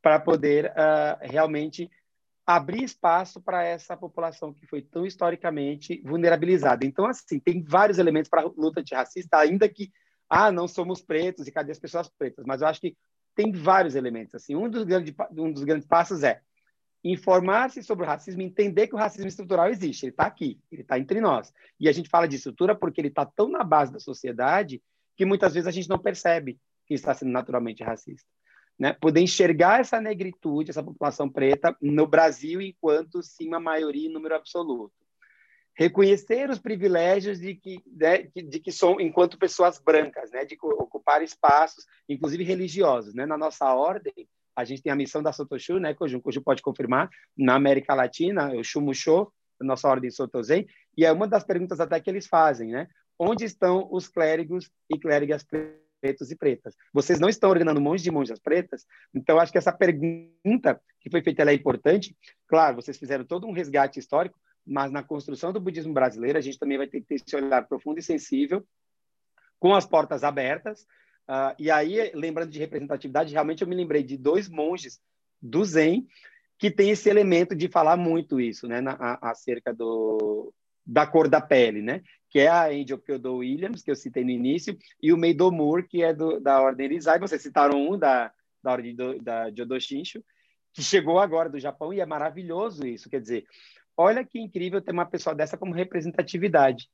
para 0.02 0.20
poder 0.20 0.72
uh, 0.72 1.18
realmente 1.22 1.90
abrir 2.48 2.82
espaço 2.82 3.42
para 3.42 3.62
essa 3.66 3.98
população 3.98 4.54
que 4.54 4.66
foi 4.66 4.82
tão 4.82 5.06
historicamente 5.06 6.02
vulnerabilizada. 6.06 6.86
Então, 6.86 7.06
assim, 7.06 7.40
tem 7.40 7.62
vários 7.62 7.98
elementos 7.98 8.30
para 8.30 8.44
a 8.44 8.52
luta 8.56 8.80
antirracista, 8.80 9.38
ainda 9.38 9.68
que, 9.68 9.92
ah, 10.30 10.50
não 10.50 10.66
somos 10.66 11.02
pretos 11.02 11.46
e 11.46 11.52
cadê 11.52 11.74
as 11.74 11.80
pessoas 11.80 12.08
pretas? 12.08 12.46
Mas 12.46 12.62
eu 12.62 12.68
acho 12.68 12.80
que 12.80 12.96
tem 13.36 13.52
vários 13.52 13.96
elementos. 13.96 14.34
Assim, 14.34 14.56
um 14.56 14.70
dos 14.70 14.86
grandes, 14.86 15.14
um 15.38 15.52
dos 15.52 15.66
grandes 15.66 15.86
passos 15.86 16.24
é 16.24 16.40
informar-se 17.04 17.84
sobre 17.84 18.06
o 18.06 18.08
racismo, 18.08 18.42
entender 18.42 18.88
que 18.88 18.96
o 18.96 18.98
racismo 18.98 19.28
estrutural 19.28 19.70
existe, 19.70 20.06
ele 20.06 20.12
está 20.12 20.26
aqui, 20.26 20.60
ele 20.72 20.82
está 20.84 20.98
entre 20.98 21.20
nós. 21.20 21.54
E 21.78 21.90
a 21.90 21.92
gente 21.92 22.10
fala 22.10 22.28
de 22.28 22.38
estrutura 22.38 22.74
porque 22.74 23.02
ele 23.02 23.10
está 23.10 23.26
tão 23.26 23.50
na 23.50 23.64
base 23.64 23.92
da 23.92 24.00
sociedade 24.00 24.82
que 25.18 25.26
muitas 25.26 25.54
vezes 25.54 25.68
a 25.68 25.72
gente 25.72 25.90
não 25.90 26.00
percebe 26.00 26.58
que 26.86 26.94
está 26.94 27.14
sendo 27.14 27.32
naturalmente 27.32 27.84
racista. 27.84 28.28
Né? 28.80 28.94
Poder 28.94 29.22
enxergar 29.22 29.80
essa 29.80 30.00
negritude, 30.00 30.70
essa 30.70 30.84
população 30.84 31.30
preta 31.30 31.76
no 31.82 32.06
Brasil 32.06 32.62
enquanto 32.62 33.24
sim 33.24 33.48
uma 33.48 33.60
maioria 33.60 34.08
em 34.08 34.14
número 34.14 34.36
absoluto. 34.36 34.94
Reconhecer 35.76 36.50
os 36.50 36.60
privilégios 36.60 37.40
de 37.40 37.56
que, 37.56 37.82
né, 37.86 38.30
de 38.36 38.60
que 38.60 38.72
são 38.72 39.00
enquanto 39.00 39.38
pessoas 39.38 39.80
brancas, 39.80 40.32
né, 40.32 40.44
de 40.46 40.58
ocupar 40.62 41.22
espaços, 41.22 41.86
inclusive 42.10 42.44
religiosos. 42.44 43.14
Né? 43.14 43.26
Na 43.26 43.38
nossa 43.38 43.74
ordem, 43.74 44.14
a 44.56 44.64
gente 44.64 44.82
tem 44.82 44.92
a 44.92 44.96
missão 44.96 45.22
da 45.22 45.32
Sotoshu, 45.32 45.80
né, 45.80 45.94
que 45.94 46.04
o 46.04 46.08
Ju 46.08 46.22
pode 46.44 46.64
confirmar, 46.64 47.10
na 47.38 47.56
América 47.56 47.94
Latina, 47.94 48.52
o 48.56 48.64
Shumusho, 48.64 49.32
nossa 49.62 49.88
ordem 49.88 50.10
Sotozen, 50.10 50.68
e 50.96 51.06
é 51.06 51.12
uma 51.12 51.28
das 51.28 51.44
perguntas 51.44 51.80
até 51.80 52.00
que 52.00 52.10
eles 52.10 52.28
fazem, 52.28 52.72
né? 52.72 52.88
Onde 53.20 53.46
estão 53.46 53.88
os 53.92 54.08
clérigos 54.08 54.70
e 54.90 55.00
clérigas 55.00 55.44
pretos 56.00 56.32
e 56.32 56.36
pretas? 56.36 56.76
Vocês 56.94 57.20
não 57.20 57.30
estão 57.30 57.50
ordenando 57.50 57.82
monges 57.82 58.04
de 58.04 58.12
monjas 58.12 58.40
pretas? 58.40 58.86
Então, 59.14 59.40
acho 59.40 59.52
que 59.52 59.58
essa 59.58 59.72
pergunta 59.72 60.80
que 61.00 61.10
foi 61.10 61.22
feita 61.22 61.44
é 61.44 61.54
importante. 61.54 62.16
Claro, 62.48 62.76
vocês 62.76 62.98
fizeram 62.98 63.26
todo 63.26 63.48
um 63.48 63.52
resgate 63.52 64.00
histórico, 64.00 64.40
mas 64.66 64.92
na 64.92 65.04
construção 65.04 65.54
do 65.54 65.60
budismo 65.60 65.94
brasileiro, 65.94 66.38
a 66.38 66.42
gente 66.42 66.60
também 66.60 66.78
vai 66.78 66.88
ter 66.88 67.02
que 67.02 67.08
ter 67.08 67.16
esse 67.16 67.36
olhar 67.36 67.68
profundo 67.68 68.00
e 68.00 68.04
sensível, 68.04 68.66
com 69.60 69.74
as 69.74 69.86
portas 69.86 70.24
abertas, 70.24 70.86
Uh, 71.28 71.52
e 71.60 71.70
aí, 71.70 72.10
lembrando 72.16 72.50
de 72.50 72.60
representatividade, 72.60 73.34
realmente 73.34 73.62
eu 73.62 73.68
me 73.68 73.76
lembrei 73.76 74.02
de 74.02 74.16
dois 74.16 74.48
monges 74.48 75.02
do 75.42 75.64
Zen 75.66 76.08
que 76.58 76.72
tem 76.72 76.90
esse 76.90 77.10
elemento 77.10 77.54
de 77.54 77.68
falar 77.68 77.98
muito 77.98 78.40
isso, 78.40 78.66
né, 78.66 78.82
na, 78.82 79.20
acerca 79.22 79.74
do, 79.74 80.54
da 80.88 81.06
cor 81.06 81.28
da 81.28 81.42
pele, 81.42 81.82
né, 81.82 82.02
que 82.30 82.40
é 82.40 82.48
a 82.48 82.68
Angel 82.68 82.98
Kyodo 82.98 83.38
Williams, 83.38 83.84
que 83.84 83.92
eu 83.92 83.96
citei 83.96 84.24
no 84.24 84.30
início, 84.30 84.78
e 85.02 85.12
o 85.12 85.18
Meido 85.18 85.52
Moore, 85.52 85.88
que 85.88 86.02
é 86.02 86.14
do, 86.14 86.40
da 86.40 86.62
Ordem 86.62 86.88
Rizai, 86.88 87.20
vocês 87.20 87.42
citaram 87.42 87.90
um 87.90 87.98
da, 87.98 88.32
da 88.64 88.72
Ordem 88.72 88.96
do, 88.96 89.22
da 89.22 89.52
Jodo 89.52 89.76
que 90.74 90.84
chegou 90.84 91.20
agora 91.20 91.50
do 91.50 91.60
Japão, 91.60 91.94
e 91.94 92.00
é 92.00 92.06
maravilhoso 92.06 92.88
isso, 92.88 93.10
quer 93.10 93.20
dizer, 93.20 93.46
olha 93.98 94.24
que 94.24 94.40
incrível 94.40 94.82
ter 94.82 94.92
uma 94.92 95.06
pessoa 95.06 95.36
dessa 95.36 95.58
como 95.58 95.74
representatividade, 95.74 96.90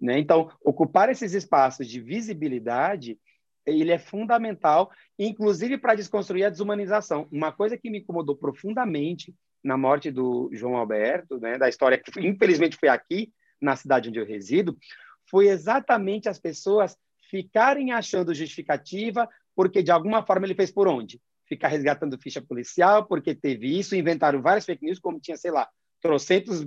né, 0.00 0.18
então, 0.18 0.50
ocupar 0.64 1.10
esses 1.10 1.34
espaços 1.34 1.86
de 1.86 2.00
visibilidade 2.00 3.18
ele 3.66 3.92
é 3.92 3.98
fundamental, 3.98 4.90
inclusive 5.18 5.78
para 5.78 5.94
desconstruir 5.94 6.44
a 6.44 6.50
desumanização. 6.50 7.26
Uma 7.32 7.50
coisa 7.50 7.78
que 7.78 7.88
me 7.88 7.98
incomodou 7.98 8.36
profundamente 8.36 9.34
na 9.64 9.76
morte 9.76 10.10
do 10.10 10.50
João 10.52 10.76
Alberto, 10.76 11.40
né, 11.40 11.56
da 11.56 11.68
história 11.68 11.98
que 11.98 12.20
infelizmente 12.20 12.76
foi 12.76 12.88
aqui, 12.88 13.32
na 13.60 13.74
cidade 13.74 14.10
onde 14.10 14.18
eu 14.18 14.26
resido, 14.26 14.76
foi 15.30 15.48
exatamente 15.48 16.28
as 16.28 16.38
pessoas 16.38 16.96
ficarem 17.30 17.90
achando 17.90 18.34
justificativa 18.34 19.28
porque 19.56 19.82
de 19.82 19.90
alguma 19.90 20.24
forma 20.24 20.46
ele 20.46 20.54
fez 20.54 20.70
por 20.70 20.86
onde? 20.86 21.20
Ficar 21.46 21.68
resgatando 21.68 22.18
ficha 22.18 22.42
policial, 22.42 23.06
porque 23.06 23.34
teve 23.34 23.78
isso, 23.78 23.96
inventaram 23.96 24.42
várias 24.42 24.66
fake 24.66 24.84
news, 24.84 24.98
como 24.98 25.20
tinha, 25.20 25.36
sei 25.36 25.50
lá, 25.50 25.68
trocentos 26.00 26.62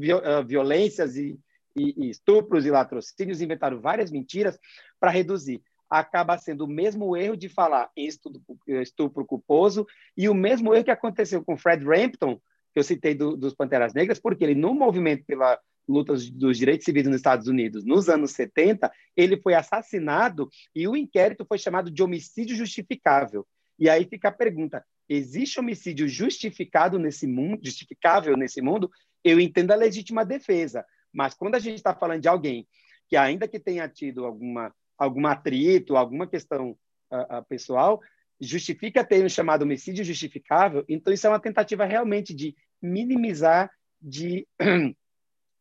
violências 0.46 1.16
e, 1.16 1.40
e, 1.76 2.06
e 2.06 2.10
estupros 2.10 2.66
e 2.66 2.72
latrocínios, 2.72 3.42
inventaram 3.42 3.80
várias 3.80 4.10
mentiras 4.10 4.58
para 5.00 5.12
reduzir 5.12 5.62
acaba 5.90 6.38
sendo 6.38 6.66
o 6.66 6.68
mesmo 6.68 7.16
erro 7.16 7.38
de 7.38 7.48
falar 7.48 7.90
em 7.96 8.08
estupro, 8.08 8.42
estupro 8.68 9.26
culposo 9.26 9.88
e 10.16 10.28
o 10.28 10.34
mesmo 10.34 10.74
erro 10.74 10.84
que 10.84 10.92
aconteceu 10.92 11.44
com 11.44 11.58
Fred 11.58 11.84
Rampton, 11.86 12.40
eu 12.80 12.84
citei 12.84 13.16
do, 13.16 13.36
dos 13.36 13.54
Panteras 13.54 13.94
Negras, 13.94 14.20
porque 14.20 14.44
ele, 14.44 14.56
no 14.56 14.74
movimento 14.74 15.26
pela 15.26 15.60
lutas 15.88 16.30
dos 16.30 16.58
direitos 16.58 16.86
civis 16.86 17.06
nos 17.06 17.16
Estados 17.16 17.48
Unidos 17.48 17.86
nos 17.86 18.10
anos 18.10 18.32
70, 18.32 18.92
ele 19.16 19.38
foi 19.38 19.54
assassinado 19.54 20.50
e 20.76 20.88
o 20.88 20.98
inquérito 20.98 21.46
foi 21.46 21.58
chamado 21.58 21.90
de 21.90 22.04
homicídio 22.04 22.56
justificável. 22.56 23.48
E 23.80 23.90
aí 23.90 24.06
fica 24.06 24.30
a 24.30 24.32
pergunta: 24.32 24.84
existe 25.08 25.60
homicídio 25.60 26.08
justificado 26.08 27.00
nesse 27.00 27.26
mundo, 27.26 27.62
justificável 27.64 28.36
nesse 28.36 28.62
mundo? 28.62 28.92
Eu 29.24 29.40
entendo 29.40 29.72
a 29.72 29.76
legítima 29.76 30.26
defesa, 30.26 30.86
mas 31.14 31.34
quando 31.34 31.56
a 31.56 31.60
gente 31.60 31.78
está 31.78 31.96
falando 31.96 32.22
de 32.22 32.28
alguém 32.28 32.68
que 33.08 33.16
ainda 33.16 33.48
que 33.48 33.60
tenha 33.60 33.88
tido 33.88 34.26
alguma 34.26 34.74
algum 34.98 35.28
atrito, 35.28 35.96
alguma 35.96 36.26
questão 36.26 36.72
uh, 37.12 37.38
uh, 37.38 37.46
pessoal, 37.48 38.02
justifica 38.42 39.06
ter 39.06 39.24
um 39.24 39.30
chamado 39.30 39.62
homicídio 39.62 40.04
justificável, 40.04 40.84
então 40.90 41.14
isso 41.14 41.28
é 41.28 41.30
uma 41.30 41.40
tentativa 41.40 41.86
realmente 41.86 42.34
de 42.34 42.56
minimizar, 42.82 43.72
de 44.02 44.48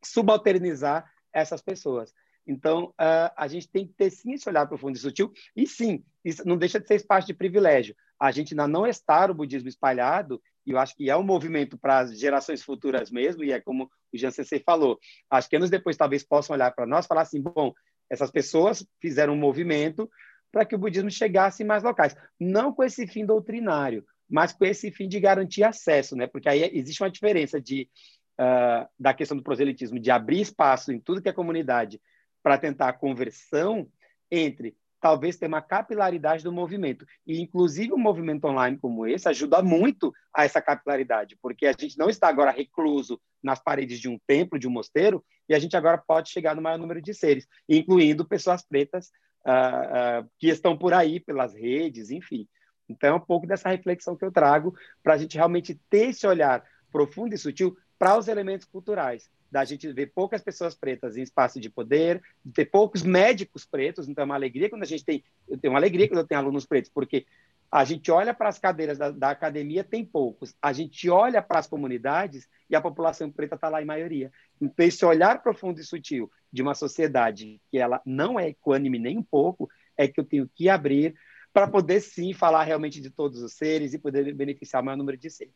subalternizar 0.05 1.11
essas 1.33 1.63
pessoas. 1.63 2.13
Então, 2.47 2.87
uh, 3.01 3.33
a 3.37 3.49
gente 3.49 3.69
tem 3.69 3.87
que 3.87 3.95
ter 3.95 4.11
sim 4.11 4.33
esse 4.33 4.49
olhar 4.49 4.67
profundo 4.67 4.97
e 4.97 5.01
sutil, 5.01 5.33
e 5.55 5.67
sim, 5.67 6.05
isso 6.25 6.47
não 6.47 6.57
deixa 6.57 6.79
de 6.79 6.87
ser 6.87 6.95
espaço 6.95 7.27
de 7.27 7.35
privilégio. 7.35 7.95
A 8.21 8.31
gente 8.31 8.55
ainda 8.55 8.69
não 8.69 8.87
está 8.87 9.27
o 9.27 9.35
budismo 9.35 9.69
espalhado, 9.69 10.41
e 10.65 10.71
eu 10.71 10.79
acho 10.79 10.95
que 10.95 11.11
é 11.11 11.17
um 11.17 11.25
movimento 11.25 11.77
para 11.77 11.99
as 11.99 12.19
gerações 12.19 12.63
futuras 12.63 13.11
mesmo, 13.11 13.43
e 13.43 13.51
é 13.51 13.61
como 13.61 13.91
o 14.13 14.17
Jean 14.17 14.31
Cessé 14.31 14.61
falou, 14.61 14.99
acho 15.29 15.49
que 15.49 15.57
anos 15.57 15.71
depois 15.71 15.97
talvez 15.97 16.23
possam 16.23 16.55
olhar 16.55 16.71
para 16.71 16.87
nós 16.87 17.05
e 17.05 17.09
falar 17.09 17.23
assim, 17.23 17.43
bom, 17.43 17.73
essas 18.09 18.31
pessoas 18.31 18.87
fizeram 19.01 19.35
um 19.35 19.39
movimento 19.39 20.09
para 20.53 20.65
que 20.65 20.75
o 20.75 20.79
budismo 20.79 21.11
chegasse 21.11 21.65
em 21.65 21.67
mais 21.67 21.83
locais, 21.83 22.17
não 22.39 22.73
com 22.73 22.85
esse 22.85 23.07
fim 23.07 23.27
doutrinário, 23.27 24.05
mas 24.29 24.53
com 24.53 24.65
esse 24.65 24.91
fim 24.91 25.09
de 25.09 25.21
garantir 25.21 25.63
acesso, 25.63 26.17
né? 26.17 26.27
porque 26.27 26.49
aí 26.49 26.71
existe 26.73 27.03
uma 27.03 27.11
diferença 27.11 27.61
de, 27.61 27.89
uh, 28.41 28.89
da 28.99 29.15
questão 29.15 29.37
do 29.37 29.43
proselitismo, 29.43 30.01
de 30.01 30.11
abrir 30.11 30.41
espaço 30.41 30.93
em 30.93 31.01
tudo 31.01 31.23
que 31.23 31.29
é 31.29 31.33
comunidade, 31.33 32.01
para 32.43 32.59
tentar 32.59 32.89
a 32.89 32.93
conversão 32.93 33.89
entre 34.31 34.77
talvez 35.01 35.37
ter 35.37 35.47
uma 35.47 35.63
capilaridade 35.63 36.43
do 36.43 36.53
movimento. 36.53 37.07
E, 37.27 37.41
inclusive, 37.41 37.93
um 37.93 37.99
movimento 37.99 38.45
online 38.47 38.77
como 38.77 39.07
esse 39.07 39.29
ajuda 39.29 39.63
muito 39.63 40.13
a 40.35 40.45
essa 40.45 40.61
capilaridade, 40.61 41.37
porque 41.41 41.67
a 41.67 41.73
gente 41.73 41.99
não 41.99 42.09
está 42.09 42.29
agora 42.29 42.51
recluso 42.51 43.21
nas 43.43 43.63
paredes 43.63 44.01
de 44.01 44.09
um 44.09 44.19
templo, 44.27 44.59
de 44.59 44.67
um 44.67 44.71
mosteiro, 44.71 45.25
e 45.49 45.55
a 45.55 45.59
gente 45.59 45.77
agora 45.77 45.99
pode 45.99 46.31
chegar 46.31 46.57
no 46.57 46.63
maior 46.63 46.79
número 46.79 47.01
de 47.01 47.15
seres, 47.15 47.47
incluindo 47.69 48.27
pessoas 48.27 48.67
pretas 48.67 49.11
uh, 49.47 50.25
uh, 50.25 50.31
que 50.39 50.49
estão 50.49 50.77
por 50.77 50.93
aí, 50.93 51.21
pelas 51.21 51.55
redes, 51.55 52.11
enfim. 52.11 52.49
Então, 52.89 53.11
é 53.11 53.15
um 53.15 53.21
pouco 53.21 53.47
dessa 53.47 53.69
reflexão 53.69 54.17
que 54.17 54.25
eu 54.25 54.33
trago 54.33 54.75
para 55.03 55.15
a 55.15 55.19
gente 55.19 55.37
realmente 55.37 55.75
ter 55.91 56.11
esse 56.11 56.27
olhar 56.27 56.65
profundo 56.91 57.35
e 57.35 57.39
sutil 57.39 57.77
para 57.99 58.17
os 58.17 58.29
elementos 58.29 58.67
culturais 58.67 59.29
da 59.51 59.65
gente 59.65 59.91
ver 59.93 60.13
poucas 60.13 60.43
pessoas 60.43 60.75
pretas 60.75 61.17
em 61.17 61.23
espaço 61.23 61.61
de 61.61 61.71
poder, 61.71 62.21
de 62.45 62.53
ter 62.53 62.67
poucos 62.67 63.03
médicos 63.03 63.65
pretos, 63.65 64.09
então 64.09 64.23
é 64.23 64.25
uma 64.25 64.35
alegria 64.35 64.69
quando 64.69 64.83
a 64.83 64.87
gente 64.87 65.05
tem, 65.05 65.25
eu 65.49 65.57
tenho 65.57 65.73
uma 65.73 65.79
alegria 65.79 66.09
quando 66.09 66.19
eu 66.19 66.27
tenho 66.27 66.41
alunos 66.41 66.67
pretos, 66.67 66.91
porque 66.93 67.25
a 67.71 67.85
gente 67.85 68.11
olha 68.11 68.33
para 68.33 68.49
as 68.49 68.59
cadeiras 68.59 68.99
da, 68.99 69.11
da, 69.11 69.31
academia, 69.31 69.83
tem 69.83 70.05
poucos. 70.05 70.55
A 70.63 70.73
gente 70.73 71.11
olha 71.11 71.43
para 71.43 71.59
as 71.59 71.67
comunidades 71.67 72.49
e 72.71 72.77
a 72.77 72.81
população 72.81 73.31
preta 73.31 73.57
está 73.57 73.69
lá 73.69 73.83
em 73.83 73.85
maioria. 73.85 74.31
Então, 74.61 74.87
esse 74.87 75.05
olhar 75.05 75.43
profundo 75.43 75.81
e 75.81 75.85
sutil 75.85 76.31
de 76.53 76.63
uma 76.63 76.75
sociedade 76.75 77.61
que 77.71 77.79
ela 77.79 78.01
não 78.07 78.39
é 78.39 78.49
equânime 78.49 78.99
nem 78.99 79.19
um 79.19 79.23
pouco, 79.23 79.69
é 79.97 80.07
que 80.07 80.21
eu 80.21 80.25
tenho 80.25 80.49
que 80.55 80.69
abrir 80.69 81.15
para 81.57 81.67
poder, 81.67 82.03
sim, 82.03 82.35
falar 82.35 82.65
realmente 82.65 83.01
de 83.01 83.09
todos 83.09 83.41
os 83.41 83.55
seres 83.55 83.95
e 83.95 83.99
poder 83.99 84.35
beneficiar 84.35 84.83
o 84.83 84.85
maior 84.85 84.99
número 84.99 85.17
de 85.17 85.31
seres. 85.31 85.55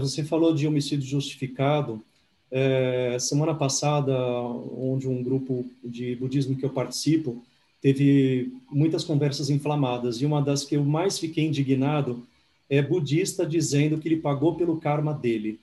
Você 0.00 0.22
falou 0.22 0.54
de 0.54 0.68
homicídio 0.68 1.08
justificado. 1.08 2.04
É, 2.50 3.16
semana 3.18 3.54
passada, 3.54 4.14
onde 4.14 5.08
um 5.08 5.22
grupo 5.22 5.64
de 5.82 6.14
budismo 6.16 6.58
que 6.58 6.64
eu 6.66 6.68
participo 6.68 7.42
teve 7.80 8.52
muitas 8.70 9.02
conversas 9.02 9.48
inflamadas, 9.48 10.20
e 10.20 10.26
uma 10.26 10.42
das 10.42 10.62
que 10.62 10.76
eu 10.76 10.84
mais 10.84 11.18
fiquei 11.18 11.46
indignado 11.46 12.26
é 12.68 12.82
budista 12.82 13.46
dizendo 13.46 13.96
que 13.96 14.06
ele 14.06 14.18
pagou 14.18 14.56
pelo 14.56 14.78
karma 14.78 15.14
dele. 15.14 15.58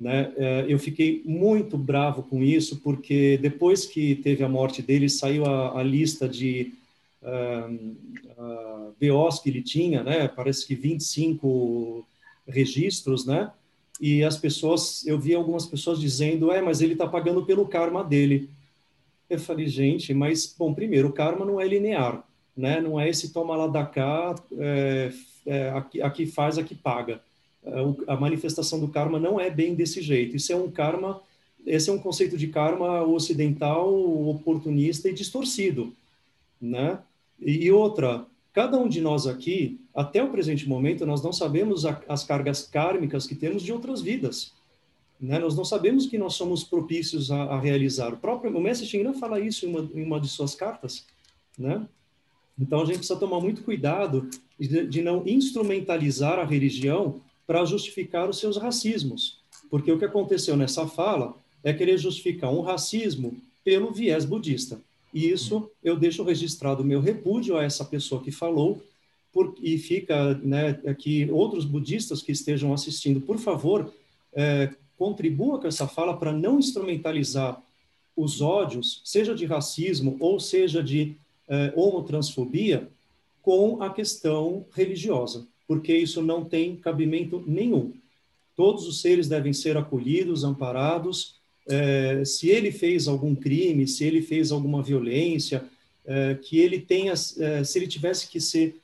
Né? 0.00 0.32
É, 0.38 0.64
eu 0.66 0.78
fiquei 0.78 1.20
muito 1.26 1.76
bravo 1.76 2.22
com 2.22 2.42
isso, 2.42 2.80
porque 2.80 3.36
depois 3.36 3.84
que 3.84 4.14
teve 4.14 4.42
a 4.42 4.48
morte 4.48 4.80
dele, 4.80 5.10
saiu 5.10 5.44
a, 5.44 5.78
a 5.78 5.82
lista 5.82 6.26
de 6.26 6.79
BOs 9.00 9.38
que 9.40 9.50
ele 9.50 9.62
tinha, 9.62 10.02
né? 10.02 10.28
parece 10.28 10.66
que 10.66 10.74
25 10.74 12.06
registros, 12.46 13.26
né? 13.26 13.50
e 14.00 14.24
as 14.24 14.38
pessoas, 14.38 15.06
eu 15.06 15.18
vi 15.18 15.34
algumas 15.34 15.66
pessoas 15.66 16.00
dizendo, 16.00 16.50
é, 16.50 16.62
mas 16.62 16.80
ele 16.80 16.94
está 16.94 17.06
pagando 17.06 17.44
pelo 17.44 17.68
karma 17.68 18.02
dele. 18.02 18.48
Eu 19.28 19.38
falei, 19.38 19.68
gente, 19.68 20.14
mas, 20.14 20.52
bom, 20.58 20.72
primeiro, 20.72 21.08
o 21.08 21.12
karma 21.12 21.44
não 21.44 21.60
é 21.60 21.68
linear, 21.68 22.24
né? 22.56 22.80
Não 22.80 22.98
é 22.98 23.10
esse 23.10 23.30
toma 23.30 23.54
lá 23.54 23.66
da 23.66 23.84
cá, 23.84 24.34
é, 24.58 25.12
é, 25.44 25.70
aqui, 25.70 26.00
aqui 26.00 26.26
faz, 26.26 26.56
aqui 26.56 26.74
paga. 26.74 27.20
A 28.08 28.16
manifestação 28.16 28.80
do 28.80 28.88
karma 28.88 29.18
não 29.18 29.38
é 29.38 29.50
bem 29.50 29.74
desse 29.74 30.00
jeito. 30.00 30.34
Isso 30.34 30.50
é 30.50 30.56
um 30.56 30.70
karma, 30.70 31.20
esse 31.66 31.90
é 31.90 31.92
um 31.92 31.98
conceito 31.98 32.38
de 32.38 32.48
karma 32.48 33.02
ocidental, 33.02 33.92
oportunista 34.30 35.10
e 35.10 35.14
distorcido, 35.14 35.94
né? 36.58 36.98
E, 37.40 37.70
outra, 37.70 38.26
cada 38.52 38.78
um 38.78 38.88
de 38.88 39.00
nós 39.00 39.26
aqui 39.26 39.80
até 39.94 40.22
o 40.22 40.30
presente 40.30 40.68
momento, 40.68 41.06
nós 41.06 41.22
não 41.22 41.32
sabemos 41.32 41.86
a, 41.86 42.00
as 42.08 42.24
cargas 42.24 42.62
kármicas 42.62 43.26
que 43.26 43.34
temos 43.34 43.62
de 43.62 43.72
outras 43.72 44.02
vidas. 44.02 44.52
Né? 45.20 45.38
Nós 45.38 45.56
não 45.56 45.64
sabemos 45.64 46.06
que 46.06 46.18
nós 46.18 46.34
somos 46.34 46.64
propícios 46.64 47.30
a, 47.30 47.42
a 47.44 47.60
realizar. 47.60 48.12
O 48.14 48.16
próprio 48.16 48.56
o 48.56 48.60
Mestre 48.60 48.86
Shinran 48.86 49.14
fala 49.14 49.40
isso 49.40 49.66
em 49.66 49.68
uma, 49.68 49.90
em 49.94 50.02
uma 50.02 50.20
de 50.20 50.28
suas 50.28 50.54
cartas. 50.54 51.04
Né? 51.58 51.86
Então, 52.58 52.82
a 52.82 52.84
gente 52.84 52.98
precisa 52.98 53.18
tomar 53.18 53.40
muito 53.40 53.62
cuidado 53.62 54.28
de, 54.58 54.86
de 54.86 55.02
não 55.02 55.22
instrumentalizar 55.26 56.38
a 56.38 56.44
religião 56.44 57.20
para 57.46 57.64
justificar 57.64 58.28
os 58.28 58.38
seus 58.38 58.56
racismos. 58.56 59.40
Porque 59.70 59.90
o 59.90 59.98
que 59.98 60.04
aconteceu 60.04 60.56
nessa 60.56 60.86
fala 60.86 61.34
é 61.64 61.72
querer 61.72 61.98
justificar 61.98 62.52
um 62.52 62.60
racismo 62.60 63.36
pelo 63.64 63.92
viés 63.92 64.24
budista. 64.24 64.80
E 65.12 65.30
isso 65.30 65.70
eu 65.82 65.96
deixo 65.96 66.22
registrado 66.22 66.82
o 66.82 66.86
meu 66.86 67.00
repúdio 67.00 67.56
a 67.56 67.64
essa 67.64 67.84
pessoa 67.84 68.22
que 68.22 68.30
falou, 68.30 68.82
por, 69.32 69.54
e 69.62 69.78
fica 69.78 70.34
né, 70.34 70.80
aqui 70.86 71.28
outros 71.30 71.64
budistas 71.64 72.22
que 72.22 72.32
estejam 72.32 72.72
assistindo, 72.72 73.20
por 73.20 73.38
favor, 73.38 73.92
é, 74.32 74.74
contribua 74.96 75.58
com 75.58 75.66
essa 75.66 75.86
fala 75.86 76.16
para 76.16 76.32
não 76.32 76.58
instrumentalizar 76.58 77.62
os 78.16 78.40
ódios, 78.40 79.00
seja 79.04 79.34
de 79.34 79.46
racismo 79.46 80.16
ou 80.20 80.38
seja 80.38 80.82
de 80.82 81.16
é, 81.48 81.72
homotransfobia, 81.74 82.88
com 83.42 83.82
a 83.82 83.90
questão 83.90 84.66
religiosa, 84.72 85.46
porque 85.66 85.96
isso 85.96 86.20
não 86.22 86.44
tem 86.44 86.76
cabimento 86.76 87.42
nenhum. 87.46 87.92
Todos 88.54 88.86
os 88.86 89.00
seres 89.00 89.26
devem 89.26 89.52
ser 89.52 89.76
acolhidos, 89.76 90.44
amparados. 90.44 91.39
É, 91.70 92.24
se 92.24 92.48
ele 92.48 92.72
fez 92.72 93.06
algum 93.06 93.34
crime, 93.34 93.86
se 93.86 94.04
ele 94.04 94.20
fez 94.20 94.50
alguma 94.50 94.82
violência, 94.82 95.64
é, 96.04 96.34
que 96.34 96.58
ele 96.58 96.80
tenha, 96.80 97.12
é, 97.12 97.64
se 97.64 97.78
ele 97.78 97.86
tivesse 97.86 98.28
que 98.28 98.40
ser 98.40 98.76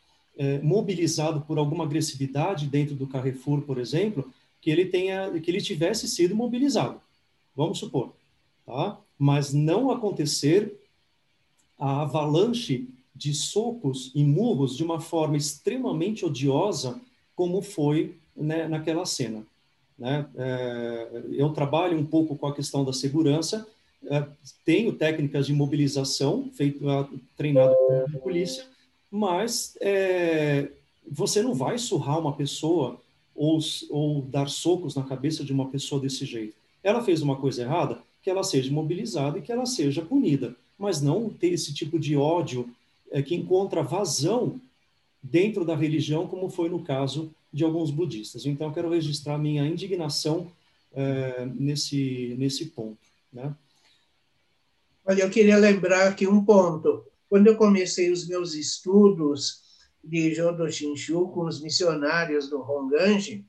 mobilizado 0.62 1.40
por 1.40 1.56
alguma 1.56 1.84
agressividade 1.84 2.66
dentro 2.66 2.94
do 2.94 3.06
Carrefour, 3.06 3.62
por 3.62 3.78
exemplo, 3.78 4.30
que 4.60 4.70
ele 4.70 4.84
tenha, 4.84 5.30
que 5.40 5.50
ele 5.50 5.62
tivesse 5.62 6.06
sido 6.06 6.36
mobilizado. 6.36 7.00
Vamos 7.56 7.78
supor, 7.78 8.12
tá? 8.66 9.00
Mas 9.18 9.54
não 9.54 9.90
acontecer 9.90 10.78
a 11.78 12.02
avalanche 12.02 12.86
de 13.14 13.32
socos 13.32 14.12
e 14.14 14.22
murros 14.22 14.76
de 14.76 14.84
uma 14.84 15.00
forma 15.00 15.38
extremamente 15.38 16.26
odiosa, 16.26 17.00
como 17.34 17.62
foi 17.62 18.16
né, 18.36 18.68
naquela 18.68 19.06
cena. 19.06 19.46
Né? 19.98 20.26
É, 20.36 21.22
eu 21.32 21.50
trabalho 21.50 21.98
um 21.98 22.04
pouco 22.04 22.36
com 22.36 22.46
a 22.46 22.54
questão 22.54 22.84
da 22.84 22.92
segurança, 22.92 23.66
é, 24.08 24.24
tenho 24.64 24.92
técnicas 24.92 25.46
de 25.46 25.52
mobilização 25.52 26.50
feito, 26.54 26.80
treinado 27.36 27.74
pela 27.86 28.20
polícia, 28.22 28.64
mas 29.10 29.76
é, 29.80 30.68
você 31.10 31.42
não 31.42 31.54
vai 31.54 31.78
surrar 31.78 32.18
uma 32.18 32.32
pessoa 32.32 33.00
ou, 33.34 33.58
ou 33.90 34.22
dar 34.22 34.48
socos 34.48 34.94
na 34.94 35.02
cabeça 35.02 35.44
de 35.44 35.52
uma 35.52 35.68
pessoa 35.68 36.00
desse 36.00 36.24
jeito. 36.24 36.54
Ela 36.82 37.02
fez 37.02 37.22
uma 37.22 37.36
coisa 37.36 37.62
errada, 37.62 37.98
que 38.22 38.30
ela 38.30 38.42
seja 38.42 38.72
mobilizada 38.72 39.38
e 39.38 39.42
que 39.42 39.52
ela 39.52 39.66
seja 39.66 40.02
punida, 40.02 40.54
mas 40.78 41.00
não 41.00 41.30
ter 41.30 41.48
esse 41.48 41.72
tipo 41.72 41.98
de 41.98 42.16
ódio 42.16 42.68
é, 43.10 43.22
que 43.22 43.34
encontra 43.34 43.82
vazão 43.82 44.60
dentro 45.22 45.64
da 45.64 45.74
religião, 45.74 46.26
como 46.26 46.48
foi 46.48 46.68
no 46.68 46.82
caso 46.82 47.30
de 47.56 47.64
alguns 47.64 47.90
budistas. 47.90 48.44
Então, 48.44 48.70
quero 48.70 48.90
registrar 48.90 49.38
minha 49.38 49.66
indignação 49.66 50.52
é, 50.92 51.46
nesse, 51.46 52.34
nesse 52.38 52.66
ponto. 52.66 52.98
Né? 53.32 53.50
Olha, 55.06 55.22
eu 55.22 55.30
queria 55.30 55.56
lembrar 55.56 56.08
aqui 56.08 56.26
um 56.26 56.44
ponto. 56.44 57.06
Quando 57.30 57.46
eu 57.46 57.56
comecei 57.56 58.10
os 58.10 58.28
meus 58.28 58.52
estudos 58.52 59.62
de 60.04 60.34
Jodo 60.34 60.70
Shinshu 60.70 61.28
com 61.28 61.46
os 61.46 61.62
missionários 61.62 62.50
do 62.50 62.60
Honganji, 62.60 63.42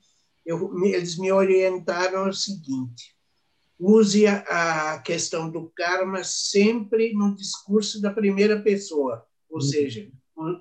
eu, 0.46 0.74
eles 0.86 1.18
me 1.18 1.30
orientaram 1.30 2.30
o 2.30 2.32
seguinte: 2.32 3.14
use 3.78 4.26
a 4.26 5.02
questão 5.04 5.50
do 5.50 5.70
karma 5.76 6.24
sempre 6.24 7.12
no 7.12 7.36
discurso 7.36 8.00
da 8.00 8.10
primeira 8.10 8.58
pessoa, 8.58 9.26
ou 9.50 9.58
uhum. 9.58 9.62
seja, 9.62 10.08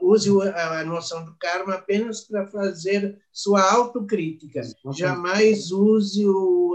use 0.02 0.30
a 0.30 0.84
noção 0.84 1.24
do 1.24 1.36
karma 1.36 1.76
apenas 1.76 2.22
para 2.22 2.48
fazer 2.48 3.22
sua 3.32 3.62
autocrítica. 3.74 4.62
Jamais 4.94 5.72
use 5.72 6.26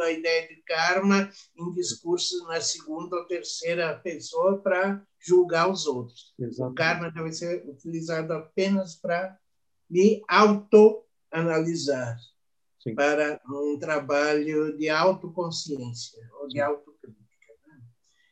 a 0.02 0.10
ideia 0.10 0.48
de 0.48 0.62
karma 0.62 1.28
em 1.56 1.72
discursos 1.72 2.46
na 2.46 2.60
segunda 2.60 3.16
ou 3.16 3.26
terceira 3.26 3.98
pessoa 3.98 4.58
para 4.58 5.02
julgar 5.18 5.70
os 5.70 5.86
outros. 5.86 6.32
O 6.58 6.72
karma 6.72 7.10
deve 7.10 7.32
ser 7.32 7.64
utilizado 7.68 8.32
apenas 8.32 8.94
para 8.94 9.36
me 9.90 10.22
autoanalisar, 10.28 12.16
para 12.94 13.40
um 13.48 13.78
trabalho 13.78 14.76
de 14.76 14.88
autoconsciência 14.88 16.20
ou 16.40 16.48
de 16.48 16.60
autocrítica. 16.60 17.22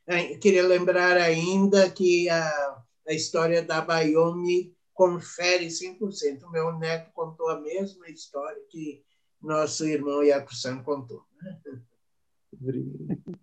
Né? 0.07 0.37
Queria 0.37 0.67
lembrar 0.67 1.17
ainda 1.17 1.91
que 1.91 2.29
a 2.31 2.83
a 3.11 3.13
história 3.13 3.61
da 3.61 3.81
Bayomi 3.81 4.73
confere 4.95 5.67
100%. 5.67 6.45
O 6.45 6.51
meu 6.51 6.79
neto 6.79 7.11
contou 7.13 7.49
a 7.49 7.61
mesma 7.61 8.09
história 8.09 8.63
que 8.69 9.03
nosso 9.43 9.85
irmão 9.85 10.23
Yakusan 10.23 10.83
contou. 10.83 11.25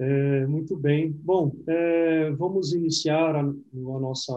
É, 0.00 0.46
muito 0.46 0.76
bem. 0.76 1.10
Bom, 1.10 1.50
é, 1.66 2.30
vamos 2.30 2.72
iniciar 2.72 3.34
a, 3.34 3.40
a, 3.40 3.52
nossa 3.72 4.32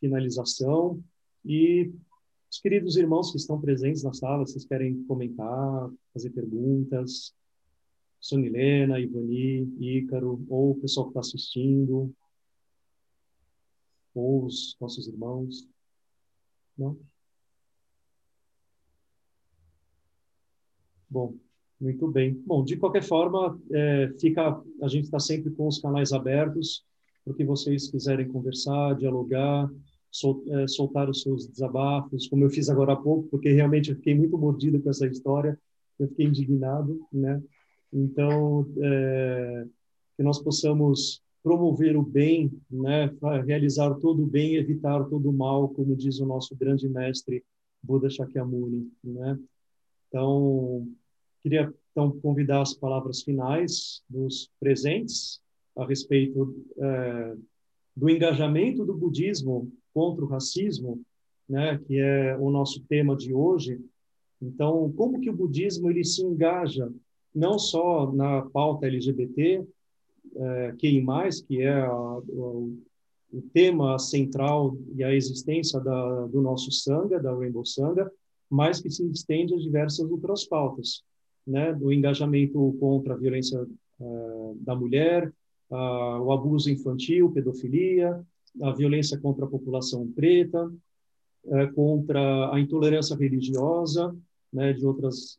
finalização 0.00 1.04
e 1.44 1.92
os 2.50 2.58
queridos 2.58 2.96
irmãos 2.96 3.30
que 3.30 3.36
estão 3.36 3.60
presentes 3.60 4.02
na 4.02 4.14
sala, 4.14 4.46
vocês 4.46 4.64
querem 4.64 5.04
comentar, 5.04 5.90
fazer 6.14 6.30
perguntas? 6.30 7.34
Sonilena, 8.18 8.98
Ivani, 8.98 9.76
Ícaro, 9.78 10.42
ou 10.48 10.70
o 10.70 10.80
pessoal 10.80 11.08
que 11.08 11.10
está 11.10 11.20
assistindo, 11.20 12.10
ou 14.14 14.46
os 14.46 14.76
nossos 14.80 15.06
irmãos. 15.08 15.68
Não? 16.76 16.98
Bom, 21.08 21.34
muito 21.80 22.08
bem. 22.08 22.34
Bom, 22.46 22.64
de 22.64 22.76
qualquer 22.76 23.02
forma, 23.02 23.60
é, 23.70 24.12
fica, 24.18 24.62
a 24.80 24.88
gente 24.88 25.04
está 25.04 25.18
sempre 25.18 25.50
com 25.50 25.66
os 25.66 25.78
canais 25.78 26.12
abertos 26.12 26.84
para 27.24 27.34
que 27.34 27.44
vocês 27.44 27.90
quiserem 27.90 28.28
conversar, 28.28 28.94
dialogar, 28.96 29.70
sol, 30.10 30.42
é, 30.48 30.66
soltar 30.68 31.08
os 31.10 31.22
seus 31.22 31.46
desabafos, 31.46 32.28
como 32.28 32.44
eu 32.44 32.50
fiz 32.50 32.68
agora 32.68 32.92
há 32.92 32.96
pouco, 32.96 33.28
porque 33.28 33.50
realmente 33.52 33.90
eu 33.90 33.96
fiquei 33.96 34.14
muito 34.14 34.38
mordido 34.38 34.80
com 34.80 34.90
essa 34.90 35.06
história, 35.06 35.58
eu 35.98 36.08
fiquei 36.08 36.26
indignado, 36.26 37.04
né? 37.12 37.42
Então, 37.92 38.66
é, 38.80 39.66
que 40.16 40.22
nós 40.22 40.38
possamos 40.38 41.22
promover 41.42 41.96
o 41.96 42.02
bem, 42.02 42.52
né, 42.70 43.12
realizar 43.44 43.94
todo 43.94 44.22
o 44.22 44.26
bem, 44.26 44.54
evitar 44.54 45.04
todo 45.04 45.28
o 45.28 45.32
mal, 45.32 45.68
como 45.68 45.96
diz 45.96 46.20
o 46.20 46.26
nosso 46.26 46.54
grande 46.56 46.88
mestre 46.88 47.44
Buda 47.82 48.08
Shakyamuni, 48.08 48.88
né? 49.02 49.38
Então, 50.08 50.86
queria 51.40 51.72
então 51.90 52.10
convidar 52.20 52.62
as 52.62 52.74
palavras 52.74 53.22
finais 53.22 54.02
dos 54.08 54.50
presentes 54.60 55.40
a 55.76 55.84
respeito 55.84 56.64
é, 56.78 57.36
do 57.96 58.08
engajamento 58.08 58.84
do 58.84 58.94
budismo 58.94 59.72
contra 59.92 60.24
o 60.24 60.28
racismo, 60.28 61.00
né, 61.48 61.78
que 61.86 61.98
é 61.98 62.36
o 62.38 62.50
nosso 62.50 62.82
tema 62.84 63.16
de 63.16 63.34
hoje. 63.34 63.80
Então, 64.40 64.92
como 64.96 65.20
que 65.20 65.30
o 65.30 65.36
budismo 65.36 65.90
ele 65.90 66.04
se 66.04 66.22
engaja 66.22 66.90
não 67.34 67.58
só 67.58 68.12
na 68.12 68.42
pauta 68.42 68.86
LGBT, 68.86 69.66
é, 70.36 71.00
mais 71.00 71.40
que 71.40 71.60
é 71.62 71.80
a, 71.80 71.92
o, 71.92 72.78
o, 73.32 73.42
tema 73.52 73.98
central 73.98 74.76
e 74.94 75.02
a 75.02 75.14
existência 75.14 75.80
da, 75.80 76.26
do 76.26 76.40
nosso 76.40 76.70
Sangha, 76.70 77.20
da 77.20 77.34
Rainbow 77.34 77.64
Sangha, 77.64 78.10
mas 78.48 78.80
que 78.80 78.90
se 78.90 79.04
estende 79.10 79.54
a 79.54 79.58
diversas 79.58 80.10
outras 80.10 80.44
pautas, 80.44 81.02
né? 81.46 81.72
do 81.72 81.92
engajamento 81.92 82.76
contra 82.78 83.14
a 83.14 83.16
violência 83.16 83.66
uh, 84.00 84.56
da 84.60 84.74
mulher, 84.74 85.32
o 85.70 86.30
abuso 86.32 86.70
infantil, 86.70 87.32
pedofilia, 87.32 88.22
a 88.60 88.72
violência 88.72 89.18
contra 89.18 89.46
a 89.46 89.48
população 89.48 90.06
preta, 90.12 90.70
uh, 91.44 91.72
contra 91.74 92.54
a 92.54 92.60
intolerância 92.60 93.16
religiosa, 93.16 94.14
né, 94.52 94.74
de 94.74 94.84
outras 94.84 95.38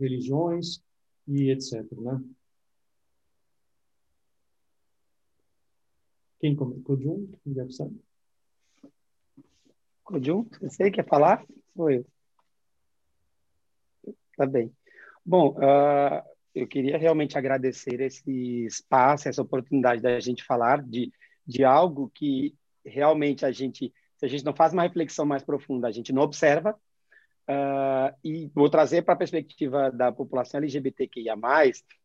religiões 0.00 0.80
e 1.26 1.50
etc. 1.50 1.84
Né? 1.92 2.18
Quem 6.40 6.54
começa? 6.54 6.82
Cojun? 6.82 7.26
Cojun, 10.04 10.46
você 10.60 10.90
quer 10.90 11.06
falar? 11.06 11.44
Ou 11.76 11.90
eu? 11.90 12.06
Tá 14.36 14.46
bem. 14.46 14.72
Bom, 15.26 15.50
uh, 15.58 16.22
eu 16.54 16.66
queria 16.66 16.96
realmente 16.96 17.36
agradecer 17.36 18.00
esse 18.00 18.64
espaço, 18.64 19.28
essa 19.28 19.42
oportunidade 19.42 20.00
da 20.00 20.18
gente 20.20 20.44
falar 20.44 20.82
de, 20.82 21.12
de 21.46 21.64
algo 21.64 22.10
que 22.14 22.54
realmente 22.84 23.44
a 23.44 23.50
gente, 23.50 23.92
se 24.16 24.24
a 24.24 24.28
gente 24.28 24.44
não 24.44 24.54
faz 24.54 24.72
uma 24.72 24.82
reflexão 24.82 25.26
mais 25.26 25.42
profunda, 25.42 25.88
a 25.88 25.92
gente 25.92 26.12
não 26.12 26.22
observa. 26.22 26.78
Uh, 27.50 28.14
e 28.22 28.50
vou 28.54 28.70
trazer 28.70 29.02
para 29.02 29.14
a 29.14 29.18
perspectiva 29.18 29.90
da 29.90 30.12
população 30.12 30.58
LGBTQIA+, 30.58 31.34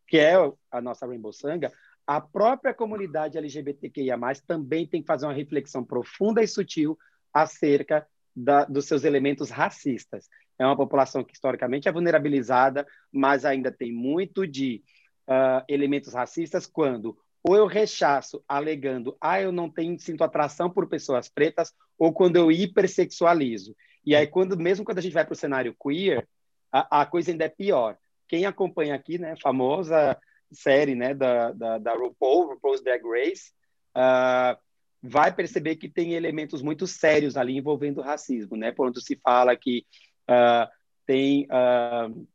que 0.08 0.18
é 0.18 0.34
a 0.72 0.82
nossa 0.82 1.06
Rainbow 1.06 1.34
Sangha, 1.34 1.72
a 2.06 2.20
própria 2.20 2.74
comunidade 2.74 3.38
LGBTQIA+, 3.38 4.18
também 4.46 4.88
tem 4.88 5.02
que 5.02 5.08
fazer 5.08 5.26
uma 5.26 5.34
reflexão 5.34 5.84
profunda 5.84 6.42
e 6.42 6.48
sutil 6.48 6.98
acerca 7.34 8.06
da, 8.36 8.66
dos 8.66 8.86
seus 8.86 9.04
elementos 9.04 9.50
racistas. 9.50 10.28
É 10.60 10.66
uma 10.66 10.78
população 10.78 11.24
que 11.24 11.34
historicamente 11.34 11.88
é 11.88 11.92
vulnerabilizada, 11.92 12.86
mas 13.12 13.46
ainda 13.46 13.72
tem 13.72 13.92
muito 13.92 14.46
de 14.46 14.84
uh, 15.28 15.64
elementos 15.68 16.14
racistas 16.14 16.68
quando 16.68 17.18
ou 17.44 17.58
eu 17.58 17.68
rechaço 17.68 18.42
alegando, 18.48 19.18
ah, 19.20 19.42
eu 19.42 19.52
não 19.52 19.70
tenho 19.70 20.00
sinto 20.00 20.24
atração 20.24 20.70
por 20.70 20.88
pessoas 20.88 21.28
pretas, 21.28 21.74
ou 22.00 22.14
quando 22.14 22.38
eu 22.38 22.50
hipersexualizo. 22.50 23.76
E 24.06 24.16
aí, 24.16 24.26
quando 24.26 24.58
mesmo 24.58 24.86
quando 24.86 25.00
a 25.00 25.02
gente 25.02 25.14
vai 25.14 25.26
para 25.26 25.34
o 25.34 25.36
cenário 25.36 25.76
queer, 25.76 26.26
a, 26.72 27.02
a 27.02 27.06
coisa 27.06 27.32
ainda 27.32 27.44
é 27.44 27.50
pior. 27.50 27.98
Quem 28.30 28.46
acompanha 28.46 28.96
aqui, 28.96 29.18
né, 29.18 29.36
famosa 29.42 30.18
série 30.54 30.96
né, 30.96 31.14
da, 31.14 31.52
da, 31.52 31.78
da 31.78 31.94
RuPaul, 31.94 32.54
RuPaul's 32.54 32.84
Drag 32.84 33.02
Race, 33.04 33.52
uh, 33.96 34.58
vai 35.02 35.34
perceber 35.34 35.76
que 35.76 35.90
tem 35.90 36.14
elementos 36.14 36.62
muito 36.62 36.88
sérios 36.88 37.36
ali 37.36 37.58
envolvendo 37.58 38.02
racismo, 38.02 38.56
né? 38.56 38.72
Quando 38.72 39.02
se 39.02 39.20
fala 39.22 39.56
que 39.56 39.86
uh, 40.30 40.70
tem 41.06 41.46
uh, 41.46 42.28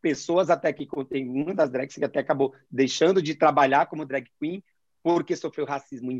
pessoas 0.00 0.48
até 0.48 0.72
que 0.72 0.86
tem 1.08 1.28
uma 1.28 1.54
das 1.54 1.70
drags 1.70 1.96
que 1.96 2.04
até 2.04 2.20
acabou 2.20 2.54
deixando 2.70 3.20
de 3.20 3.34
trabalhar 3.34 3.86
como 3.86 4.06
drag 4.06 4.28
queen 4.38 4.62
porque 5.02 5.34
sofreu 5.34 5.66
racismo 5.66 6.12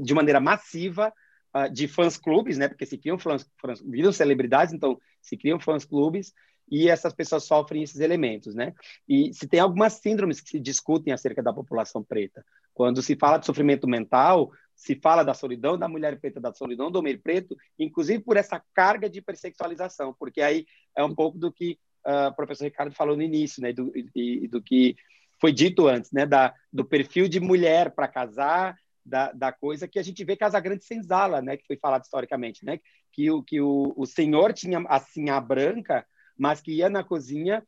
de 0.00 0.14
maneira 0.14 0.40
massiva 0.40 1.12
uh, 1.54 1.70
de 1.70 1.86
fãs 1.86 2.16
clubes, 2.16 2.56
né? 2.56 2.66
Porque 2.66 2.86
se 2.86 2.96
criam 2.96 3.18
fãs, 3.18 3.46
fãs 3.60 3.82
viram 3.82 4.12
celebridades, 4.12 4.72
então 4.72 4.98
se 5.20 5.36
criam 5.36 5.60
fãs 5.60 5.84
clubes 5.84 6.32
e 6.70 6.88
essas 6.88 7.12
pessoas 7.12 7.44
sofrem 7.44 7.82
esses 7.82 8.00
elementos, 8.00 8.54
né? 8.54 8.74
E 9.08 9.32
se 9.34 9.46
tem 9.46 9.60
algumas 9.60 9.94
síndromes 9.94 10.40
que 10.40 10.50
se 10.50 10.60
discutem 10.60 11.12
acerca 11.12 11.42
da 11.42 11.52
população 11.52 12.02
preta. 12.02 12.44
Quando 12.72 13.02
se 13.02 13.16
fala 13.16 13.38
de 13.38 13.46
sofrimento 13.46 13.86
mental, 13.86 14.50
se 14.74 14.96
fala 14.96 15.22
da 15.22 15.34
solidão 15.34 15.78
da 15.78 15.88
mulher 15.88 16.18
preta, 16.18 16.40
da 16.40 16.52
solidão 16.52 16.90
do 16.90 16.98
homem 16.98 17.16
preto, 17.16 17.56
inclusive 17.78 18.22
por 18.22 18.36
essa 18.36 18.62
carga 18.74 19.08
de 19.08 19.20
hipersexualização, 19.20 20.14
porque 20.18 20.40
aí 20.40 20.66
é 20.96 21.04
um 21.04 21.14
pouco 21.14 21.38
do 21.38 21.52
que 21.52 21.78
uh, 22.06 22.28
o 22.28 22.34
professor 22.34 22.64
Ricardo 22.64 22.94
falou 22.94 23.16
no 23.16 23.22
início, 23.22 23.62
né? 23.62 23.72
Do, 23.72 23.92
e, 24.14 24.48
do 24.48 24.60
que 24.60 24.96
foi 25.40 25.52
dito 25.52 25.86
antes, 25.86 26.10
né? 26.10 26.26
Da, 26.26 26.54
do 26.72 26.84
perfil 26.84 27.28
de 27.28 27.40
mulher 27.40 27.94
para 27.94 28.08
casar, 28.08 28.76
da, 29.04 29.30
da, 29.32 29.52
coisa 29.52 29.86
que 29.86 29.98
a 29.98 30.02
gente 30.02 30.24
vê 30.24 30.34
Casa 30.34 30.58
Grande 30.58 30.84
Senzala, 30.84 31.42
né? 31.42 31.56
Que 31.56 31.66
foi 31.66 31.76
falado 31.76 32.04
historicamente, 32.04 32.64
né? 32.64 32.80
Que 33.12 33.30
o, 33.30 33.42
que 33.42 33.60
o, 33.60 33.92
o 33.96 34.06
senhor 34.06 34.52
tinha 34.52 34.82
a 34.88 35.40
branca 35.40 36.04
mas 36.36 36.60
que 36.60 36.72
ia 36.72 36.88
na 36.88 37.04
cozinha 37.04 37.64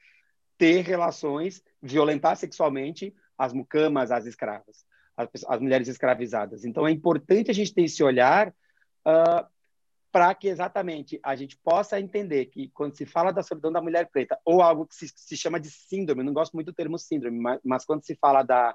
ter 0.58 0.82
relações, 0.82 1.62
violentar 1.82 2.36
sexualmente 2.36 3.14
as 3.36 3.52
mucamas, 3.52 4.10
as 4.10 4.26
escravas, 4.26 4.84
as, 5.16 5.28
as 5.46 5.60
mulheres 5.60 5.88
escravizadas. 5.88 6.64
Então 6.64 6.86
é 6.86 6.90
importante 6.90 7.50
a 7.50 7.54
gente 7.54 7.74
ter 7.74 7.84
esse 7.84 8.02
olhar 8.02 8.48
uh, 8.48 9.46
para 10.10 10.34
que 10.34 10.48
exatamente 10.48 11.20
a 11.22 11.36
gente 11.36 11.58
possa 11.58 12.00
entender 12.00 12.46
que 12.46 12.70
quando 12.70 12.96
se 12.96 13.04
fala 13.04 13.32
da 13.32 13.42
solidão 13.42 13.70
da 13.70 13.82
mulher 13.82 14.08
preta, 14.10 14.38
ou 14.44 14.62
algo 14.62 14.86
que 14.86 14.94
se, 14.94 15.12
se 15.14 15.36
chama 15.36 15.60
de 15.60 15.70
síndrome, 15.70 16.22
não 16.22 16.32
gosto 16.32 16.54
muito 16.54 16.68
do 16.68 16.74
termo 16.74 16.98
síndrome, 16.98 17.38
mas, 17.38 17.60
mas 17.62 17.84
quando 17.84 18.02
se 18.02 18.16
fala 18.16 18.42
da, 18.42 18.74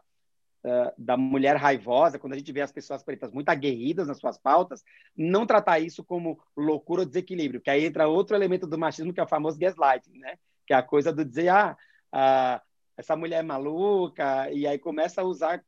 da 0.98 1.18
mulher 1.18 1.56
raivosa, 1.56 2.20
quando 2.20 2.34
a 2.34 2.38
gente 2.38 2.52
vê 2.52 2.62
as 2.62 2.72
pessoas 2.72 3.04
pretas 3.04 3.32
muito 3.32 3.50
aguerridas 3.50 4.08
nas 4.08 4.20
suas 4.20 4.38
pautas, 4.38 4.84
não 5.18 5.46
tratar 5.46 5.80
isso 5.80 6.04
como 6.04 6.40
loucura 6.56 7.02
ou 7.02 7.08
desequilíbrio, 7.08 7.62
que 7.62 7.70
aí 7.70 7.86
entra 7.86 8.08
outro 8.08 8.36
elemento 8.36 8.68
do 8.68 8.78
machismo, 8.78 9.12
que 9.14 9.20
é 9.20 9.24
o 9.24 9.28
famoso 9.28 9.58
gaslighting, 9.58 10.20
né? 10.20 10.38
Que 10.68 10.74
é 10.74 10.78
a 10.78 10.84
coisa 10.84 11.12
do 11.12 11.26
dizer, 11.26 11.50
ah, 11.50 11.76
uh, 12.14 12.62
essa 12.96 13.16
mulher 13.16 13.40
é 13.40 13.44
maluca, 13.44 14.52
e 14.52 14.68
aí 14.68 14.78
começa 14.78 15.22
a 15.22 15.26
usar 15.26 15.64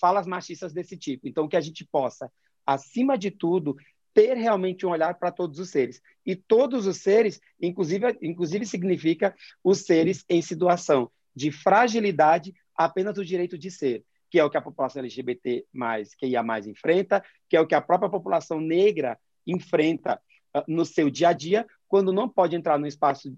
falas 0.00 0.26
machistas 0.26 0.72
desse 0.72 0.96
tipo. 0.96 1.28
Então, 1.28 1.48
que 1.48 1.56
a 1.56 1.60
gente 1.60 1.84
possa, 1.84 2.30
acima 2.66 3.16
de 3.16 3.30
tudo, 3.30 3.76
ter 4.12 4.34
realmente 4.34 4.84
um 4.84 4.90
olhar 4.90 5.14
para 5.18 5.30
todos 5.30 5.58
os 5.58 5.70
seres. 5.70 6.00
E 6.24 6.34
todos 6.34 6.86
os 6.86 6.96
seres, 6.96 7.40
inclusive, 7.60 8.18
inclusive 8.20 8.66
significa 8.66 9.34
os 9.62 9.82
seres 9.82 10.24
em 10.28 10.42
situação 10.42 11.10
de 11.34 11.52
fragilidade 11.52 12.54
apenas 12.74 13.18
o 13.18 13.24
direito 13.24 13.56
de 13.56 13.70
ser, 13.70 14.04
que 14.30 14.38
é 14.38 14.44
o 14.44 14.50
que 14.50 14.56
a 14.56 14.62
população 14.62 15.00
LGBT 15.00 15.66
mais, 15.72 16.14
que 16.14 16.26
ia 16.26 16.42
mais 16.42 16.66
enfrenta, 16.66 17.24
que 17.48 17.56
é 17.56 17.60
o 17.60 17.66
que 17.66 17.74
a 17.74 17.80
própria 17.80 18.10
população 18.10 18.60
negra 18.60 19.18
enfrenta 19.46 20.20
uh, 20.56 20.62
no 20.66 20.84
seu 20.84 21.08
dia 21.10 21.28
a 21.28 21.32
dia, 21.32 21.66
quando 21.88 22.12
não 22.12 22.28
pode 22.28 22.56
entrar 22.56 22.78
no 22.78 22.86
espaço 22.86 23.36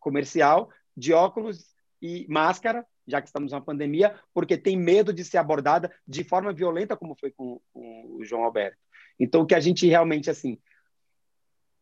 comercial 0.00 0.70
de 0.96 1.12
óculos 1.12 1.72
e 2.00 2.26
máscara, 2.28 2.84
já 3.06 3.20
que 3.20 3.28
estamos 3.28 3.52
numa 3.52 3.60
pandemia, 3.60 4.18
porque 4.32 4.56
tem 4.56 4.76
medo 4.76 5.12
de 5.12 5.24
ser 5.24 5.38
abordada 5.38 5.92
de 6.06 6.24
forma 6.24 6.52
violenta, 6.52 6.96
como 6.96 7.14
foi 7.14 7.30
com, 7.30 7.60
com 7.72 8.16
o 8.18 8.24
João 8.24 8.44
Alberto. 8.44 8.78
Então, 9.18 9.46
que 9.46 9.54
a 9.54 9.60
gente 9.60 9.86
realmente, 9.86 10.30
assim, 10.30 10.58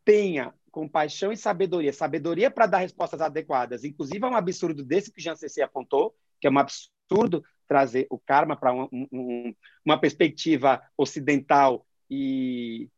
tenha 0.05 0.53
compaixão 0.71 1.33
e 1.33 1.37
sabedoria, 1.37 1.93
sabedoria 1.93 2.51
para 2.51 2.67
dar 2.67 2.79
respostas 2.79 3.21
adequadas. 3.21 3.85
Inclusive, 3.85 4.25
é 4.25 4.29
um 4.29 4.37
absurdo 4.37 4.85
desse 4.85 5.13
que 5.13 5.21
o 5.21 5.23
Jean 5.23 5.37
CC 5.37 5.63
apontou, 5.63 6.15
que 6.41 6.47
é 6.47 6.51
um 6.51 6.59
absurdo 6.59 7.45
trazer 7.71 8.09
o 8.11 8.19
karma 8.19 8.57
para 8.57 8.75
um, 8.75 8.89
um, 8.93 9.55
uma 9.85 9.97
perspectiva 9.97 10.83
ocidental 10.99 11.87
e 12.11 12.89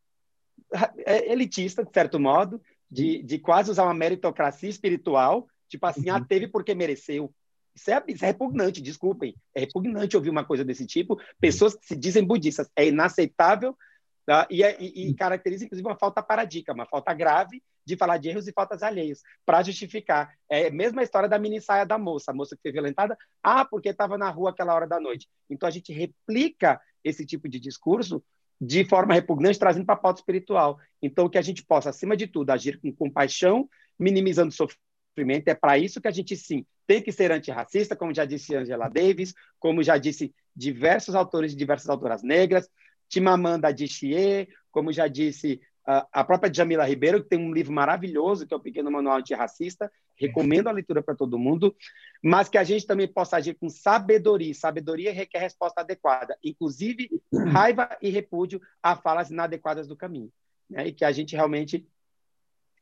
é, 1.05 1.31
elitista, 1.31 1.85
de 1.85 1.93
certo 1.93 2.19
modo, 2.19 2.59
de, 2.91 3.23
de 3.23 3.39
quase 3.39 3.71
usar 3.71 3.85
uma 3.85 3.93
meritocracia 3.93 4.71
espiritual, 4.71 5.47
tipo 5.69 5.85
assim, 5.85 6.09
ah, 6.09 6.15
uhum. 6.15 6.23
ah, 6.23 6.27
teve 6.27 6.49
porque 6.49 6.75
mereceu. 6.75 7.31
Isso 7.75 7.91
é, 7.91 8.03
isso 8.09 8.25
é 8.25 8.29
repugnante, 8.29 8.81
desculpem. 8.81 9.35
É 9.55 9.61
repugnante 9.61 10.17
ouvir 10.17 10.31
uma 10.31 10.45
coisa 10.45 10.65
desse 10.65 10.87
tipo. 10.87 11.21
Pessoas 11.39 11.75
que 11.75 11.85
se 11.85 11.97
dizem 11.97 12.25
budistas. 12.25 12.71
É 12.75 12.87
inaceitável 12.87 13.77
Tá? 14.25 14.47
E, 14.51 14.63
é, 14.63 14.77
e, 14.81 15.09
e, 15.09 15.15
caracteriza, 15.15 15.65
inclusive, 15.65 15.87
uma 15.87 15.99
falta 15.99 16.23
paradigma, 16.23 16.75
uma 16.75 16.87
falta 16.87 17.13
grave 17.13 17.63
de 17.85 17.97
falar 17.97 18.19
de 18.19 18.29
erros 18.29 18.47
e 18.49 18.53
faltas 18.53 18.83
alheias, 18.83 19.21
para 19.45 19.63
justificar. 19.63 20.35
É 20.49 20.69
a 20.69 20.71
mesma 20.71 21.03
história 21.03 21.29
da 21.29 21.39
mini 21.39 21.61
saia 21.61 21.85
da 21.85 21.99
moça, 21.99 22.31
a 22.31 22.35
moça 22.35 22.57
que 22.57 22.63
foi 22.63 22.73
violentada, 22.73 23.17
ah, 23.43 23.65
porque 23.65 23.89
estava 23.89 24.17
na 24.17 24.31
rua 24.31 24.51
aquela 24.51 24.75
hora 24.75 24.87
da 24.87 25.01
noite. 25.01 25.29
Então, 25.51 25.69
a 25.69 25.73
gente 25.73 25.93
replica 25.93 26.81
esse 27.05 27.27
tipo 27.27 27.49
de 27.49 27.59
discurso 27.59 28.23
de 28.61 28.85
forma 28.85 29.15
repugnante, 29.15 29.59
trazendo 29.59 29.85
para 29.85 29.97
a 29.97 29.99
pauta 29.99 30.21
espiritual. 30.21 30.79
Então, 31.03 31.29
que 31.29 31.39
a 31.39 31.43
gente 31.43 31.65
possa, 31.65 31.91
acima 31.91 32.17
de 32.17 32.29
tudo, 32.29 32.51
agir 32.51 32.81
com 32.81 32.95
compaixão, 32.95 33.69
minimizando 33.99 34.53
sofrimento. 34.53 35.49
É 35.49 35.55
para 35.55 35.79
isso 35.79 36.01
que 36.01 36.07
a 36.07 36.13
gente, 36.13 36.37
sim, 36.37 36.65
tem 36.87 37.03
que 37.03 37.11
ser 37.11 37.33
antirracista, 37.33 37.97
como 37.97 38.15
já 38.15 38.25
disse 38.25 38.55
Angela 38.55 38.89
Davis, 38.89 39.35
como 39.59 39.83
já 39.83 39.99
disse 39.99 40.33
diversos 40.55 41.15
autores 41.15 41.53
e 41.53 41.57
diversas 41.57 41.89
autoras 41.89 42.23
negras, 42.23 42.69
Chimamanda 43.13 43.69
Adichie, 43.69 44.49
como 44.71 44.93
já 44.93 45.07
disse 45.07 45.61
a 45.85 46.23
própria 46.25 46.53
Jamila 46.53 46.85
Ribeiro, 46.85 47.23
que 47.23 47.29
tem 47.29 47.39
um 47.39 47.53
livro 47.53 47.73
maravilhoso, 47.73 48.47
que 48.47 48.55
é 48.55 48.57
o 48.57 48.61
Pequeno 48.61 48.91
Manual 48.91 49.19
Antirracista, 49.19 49.91
recomendo 50.15 50.69
a 50.69 50.73
leitura 50.73 51.03
para 51.03 51.15
todo 51.15 51.39
mundo, 51.39 51.75
mas 52.23 52.49
que 52.49 52.57
a 52.57 52.65
gente 52.65 52.87
também 52.87 53.09
possa 53.09 53.37
agir 53.37 53.55
com 53.55 53.69
sabedoria. 53.69 54.55
Sabedoria 54.55 55.13
requer 55.13 55.41
resposta 55.41 55.81
adequada, 55.81 56.39
inclusive 56.43 57.11
raiva 57.51 57.97
e 58.01 58.11
repúdio 58.11 58.61
a 58.83 58.95
falas 58.95 59.31
inadequadas 59.31 59.89
do 59.89 59.97
caminho. 59.97 60.33
Né? 60.71 60.89
E 60.89 60.93
que 60.93 61.05
a 61.05 61.11
gente 61.11 61.35
realmente 61.35 61.89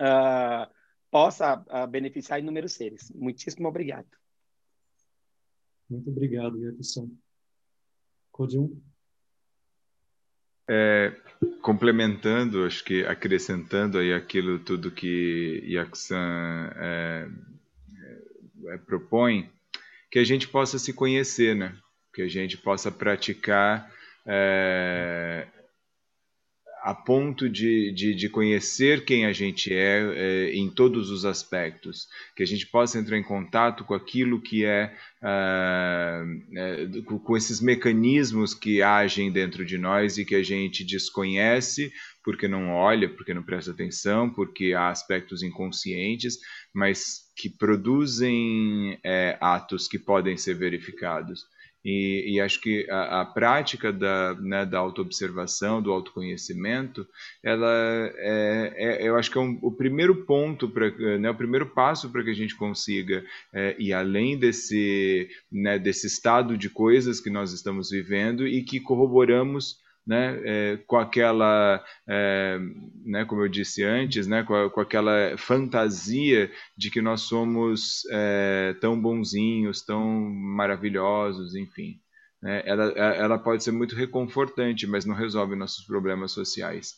uh, 0.00 0.70
possa 1.10 1.58
uh, 1.58 1.86
beneficiar 1.86 2.38
inúmeros 2.38 2.72
seres. 2.72 3.10
Muitíssimo 3.14 3.66
obrigado. 3.66 4.08
Muito 5.88 6.10
obrigado, 6.10 6.60
Jefferson. 6.60 7.10
Codium? 8.30 8.80
É, 10.72 11.12
complementando, 11.60 12.64
acho 12.64 12.84
que 12.84 13.04
acrescentando 13.04 13.98
aí 13.98 14.12
aquilo 14.12 14.60
tudo 14.60 14.88
que 14.88 15.64
Yaxan 15.66 16.70
é, 16.76 17.28
é, 18.68 18.78
propõe, 18.78 19.50
que 20.08 20.20
a 20.20 20.24
gente 20.24 20.46
possa 20.46 20.78
se 20.78 20.92
conhecer, 20.92 21.56
né? 21.56 21.74
Que 22.14 22.22
a 22.22 22.28
gente 22.28 22.56
possa 22.56 22.88
praticar 22.88 23.90
é, 24.24 25.44
a 26.82 26.94
ponto 26.94 27.48
de, 27.48 27.92
de, 27.92 28.14
de, 28.14 28.28
conhecer 28.28 29.04
quem 29.04 29.26
a 29.26 29.32
gente 29.32 29.72
é, 29.72 30.00
é, 30.14 30.54
em 30.54 30.70
todos 30.70 31.10
os 31.10 31.24
aspectos, 31.24 32.08
que 32.34 32.42
a 32.42 32.46
gente 32.46 32.66
possa 32.66 32.98
entrar 32.98 33.18
em 33.18 33.22
contato 33.22 33.84
com 33.84 33.94
aquilo 33.94 34.40
que 34.40 34.64
é, 34.64 34.94
é, 35.22 36.22
com 37.04 37.36
esses 37.36 37.60
mecanismos 37.60 38.54
que 38.54 38.82
agem 38.82 39.30
dentro 39.30 39.64
de 39.64 39.76
nós 39.76 40.18
e 40.18 40.24
que 40.24 40.34
a 40.34 40.42
gente 40.42 40.84
desconhece 40.84 41.92
porque 42.22 42.46
não 42.46 42.70
olha, 42.70 43.08
porque 43.08 43.34
não 43.34 43.42
presta 43.42 43.70
atenção, 43.70 44.30
porque 44.30 44.74
há 44.74 44.90
aspectos 44.90 45.42
inconscientes, 45.42 46.38
mas 46.72 47.30
que 47.36 47.48
produzem 47.48 48.98
é, 49.04 49.38
atos 49.40 49.88
que 49.88 49.98
podem 49.98 50.36
ser 50.36 50.54
verificados. 50.54 51.44
E, 51.84 52.34
e, 52.34 52.40
acho 52.40 52.60
que 52.60 52.86
a, 52.90 53.22
a 53.22 53.24
prática 53.24 53.90
da, 53.90 54.34
né, 54.34 54.66
da 54.66 54.78
autoobservação, 54.78 55.80
do 55.80 55.90
autoconhecimento, 55.90 57.06
ela 57.42 57.72
é, 58.16 58.74
é, 58.76 59.08
eu 59.08 59.16
acho 59.16 59.30
que 59.30 59.38
é 59.38 59.40
um, 59.40 59.58
o 59.62 59.72
primeiro 59.72 60.26
ponto, 60.26 60.68
para 60.68 60.90
né, 61.18 61.30
o 61.30 61.34
primeiro 61.34 61.66
passo 61.66 62.10
para 62.10 62.22
que 62.22 62.30
a 62.30 62.34
gente 62.34 62.54
consiga 62.54 63.24
é, 63.52 63.74
ir 63.78 63.94
além 63.94 64.38
desse, 64.38 65.28
né, 65.50 65.78
desse 65.78 66.06
estado 66.06 66.56
de 66.56 66.68
coisas 66.68 67.18
que 67.18 67.30
nós 67.30 67.52
estamos 67.52 67.90
vivendo 67.90 68.46
e 68.46 68.62
que 68.62 68.78
corroboramos 68.78 69.79
né, 70.06 70.40
é, 70.44 70.76
com 70.86 70.96
aquela, 70.96 71.84
é, 72.08 72.58
né, 73.04 73.24
como 73.24 73.42
eu 73.42 73.48
disse 73.48 73.84
antes, 73.84 74.26
né, 74.26 74.42
com, 74.42 74.54
a, 74.54 74.70
com, 74.70 74.80
aquela 74.80 75.36
fantasia 75.36 76.50
de 76.76 76.90
que 76.90 77.00
nós 77.00 77.22
somos 77.22 78.02
é, 78.10 78.74
tão 78.80 79.00
bonzinhos, 79.00 79.82
tão 79.82 80.04
maravilhosos, 80.30 81.54
enfim. 81.54 82.00
Né, 82.42 82.62
ela, 82.64 82.84
ela 82.92 83.38
pode 83.38 83.62
ser 83.62 83.72
muito 83.72 83.94
reconfortante, 83.94 84.86
mas 84.86 85.04
não 85.04 85.14
resolve 85.14 85.54
nossos 85.54 85.84
problemas 85.84 86.32
sociais. 86.32 86.94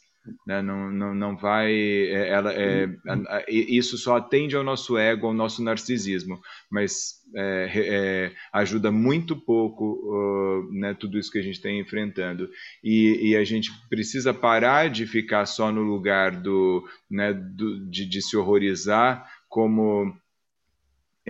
Né? 0.47 0.63
Não, 0.63 0.91
não, 0.91 1.15
não 1.15 1.37
vai. 1.37 1.73
É, 1.73 2.29
ela, 2.29 2.53
é, 2.55 2.89
isso 3.49 3.99
só 3.99 4.17
atende 4.17 4.55
ao 4.55 4.63
nosso 4.63 4.97
ego, 4.97 5.27
ao 5.27 5.35
nosso 5.35 5.63
narcisismo, 5.63 6.41
mas 6.71 7.15
é, 7.35 7.71
é, 7.75 8.33
ajuda 8.53 8.93
muito 8.93 9.35
pouco 9.37 9.85
uh, 9.85 10.73
né, 10.73 10.95
tudo 10.95 11.19
isso 11.19 11.31
que 11.31 11.39
a 11.39 11.43
gente 11.43 11.57
está 11.57 11.71
enfrentando. 11.71 12.49
E, 12.85 13.31
e, 13.31 13.37
a 13.37 13.45
gente 13.45 13.71
precisa 13.89 14.33
parar 14.33 14.89
de 14.89 15.07
ficar 15.07 15.47
só 15.47 15.73
no 15.73 15.83
lugar 15.83 16.41
do, 16.41 16.87
né, 17.11 17.33
do 17.33 17.85
de, 17.91 18.07
de 18.07 18.23
se 18.23 18.37
horrorizar 18.37 19.27
como 19.49 20.15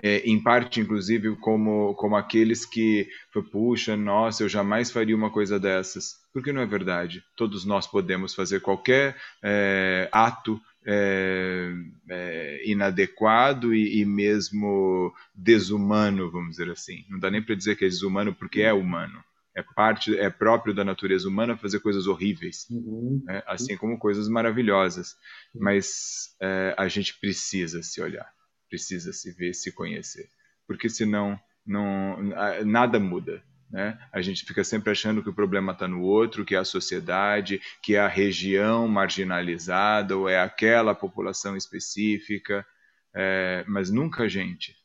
é, 0.01 0.19
em 0.19 0.41
parte, 0.41 0.79
inclusive, 0.79 1.35
como, 1.35 1.93
como 1.95 2.15
aqueles 2.15 2.65
que, 2.65 3.07
puxa, 3.51 3.95
nossa, 3.95 4.43
eu 4.43 4.49
jamais 4.49 4.89
faria 4.89 5.15
uma 5.15 5.29
coisa 5.29 5.59
dessas. 5.59 6.15
Porque 6.33 6.51
não 6.51 6.61
é 6.61 6.65
verdade. 6.65 7.23
Todos 7.35 7.63
nós 7.63 7.85
podemos 7.85 8.33
fazer 8.33 8.61
qualquer 8.61 9.15
é, 9.43 10.09
ato 10.11 10.59
é, 10.85 11.71
é, 12.09 12.69
inadequado 12.69 13.73
e, 13.73 14.01
e, 14.01 14.05
mesmo 14.05 15.13
desumano, 15.35 16.31
vamos 16.31 16.51
dizer 16.51 16.71
assim. 16.71 17.05
Não 17.07 17.19
dá 17.19 17.29
nem 17.29 17.41
para 17.41 17.55
dizer 17.55 17.75
que 17.75 17.85
é 17.85 17.87
desumano 17.89 18.33
porque 18.33 18.61
é 18.61 18.73
humano. 18.73 19.23
É 19.55 19.61
parte, 19.61 20.17
é 20.17 20.31
próprio 20.31 20.73
da 20.73 20.83
natureza 20.83 21.29
humana 21.29 21.55
fazer 21.55 21.79
coisas 21.79 22.07
horríveis, 22.07 22.65
uhum. 22.71 23.21
né? 23.23 23.43
assim 23.45 23.77
como 23.77 23.99
coisas 23.99 24.27
maravilhosas. 24.27 25.15
Mas 25.53 26.35
é, 26.41 26.73
a 26.75 26.87
gente 26.87 27.19
precisa 27.19 27.83
se 27.83 28.01
olhar 28.01 28.27
precisa 28.73 29.13
se 29.13 29.31
ver, 29.31 29.53
se 29.53 29.71
conhecer, 29.71 30.27
porque 30.65 30.89
senão 30.89 31.39
não, 31.63 32.17
nada 32.65 32.99
muda. 32.99 33.43
Né? 33.69 33.99
A 34.11 34.19
gente 34.19 34.43
fica 34.45 34.63
sempre 34.63 34.89
achando 34.89 35.21
que 35.21 35.29
o 35.29 35.33
problema 35.33 35.73
está 35.73 35.87
no 35.87 36.01
outro, 36.01 36.43
que 36.43 36.55
é 36.55 36.57
a 36.57 36.65
sociedade, 36.65 37.61
que 37.83 37.95
é 37.95 37.99
a 37.99 38.07
região 38.07 38.87
marginalizada 38.87 40.17
ou 40.17 40.27
é 40.27 40.39
aquela 40.39 40.95
população 40.95 41.55
específica, 41.55 42.65
é, 43.13 43.63
mas 43.67 43.91
nunca 43.91 44.23
a 44.23 44.27
gente. 44.27 44.75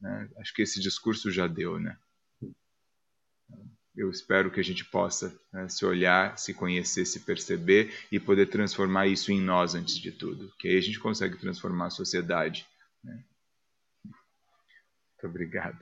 Né? 0.00 0.28
Acho 0.38 0.54
que 0.54 0.62
esse 0.62 0.80
discurso 0.80 1.28
já 1.28 1.48
deu, 1.48 1.80
né? 1.80 1.96
Eu 3.94 4.08
espero 4.08 4.52
que 4.52 4.60
a 4.60 4.64
gente 4.64 4.84
possa 4.84 5.36
né, 5.52 5.68
se 5.68 5.84
olhar, 5.84 6.38
se 6.38 6.54
conhecer, 6.54 7.04
se 7.04 7.20
perceber 7.20 7.92
e 8.10 8.18
poder 8.20 8.46
transformar 8.46 9.08
isso 9.08 9.32
em 9.32 9.40
nós 9.40 9.74
antes 9.74 9.98
de 9.98 10.12
tudo, 10.12 10.50
que 10.58 10.68
aí 10.68 10.78
a 10.78 10.80
gente 10.80 10.98
consegue 10.98 11.36
transformar 11.36 11.86
a 11.86 11.90
sociedade. 11.90 12.66
Né? 13.04 13.22
Muito 15.22 15.26
obrigado. 15.26 15.78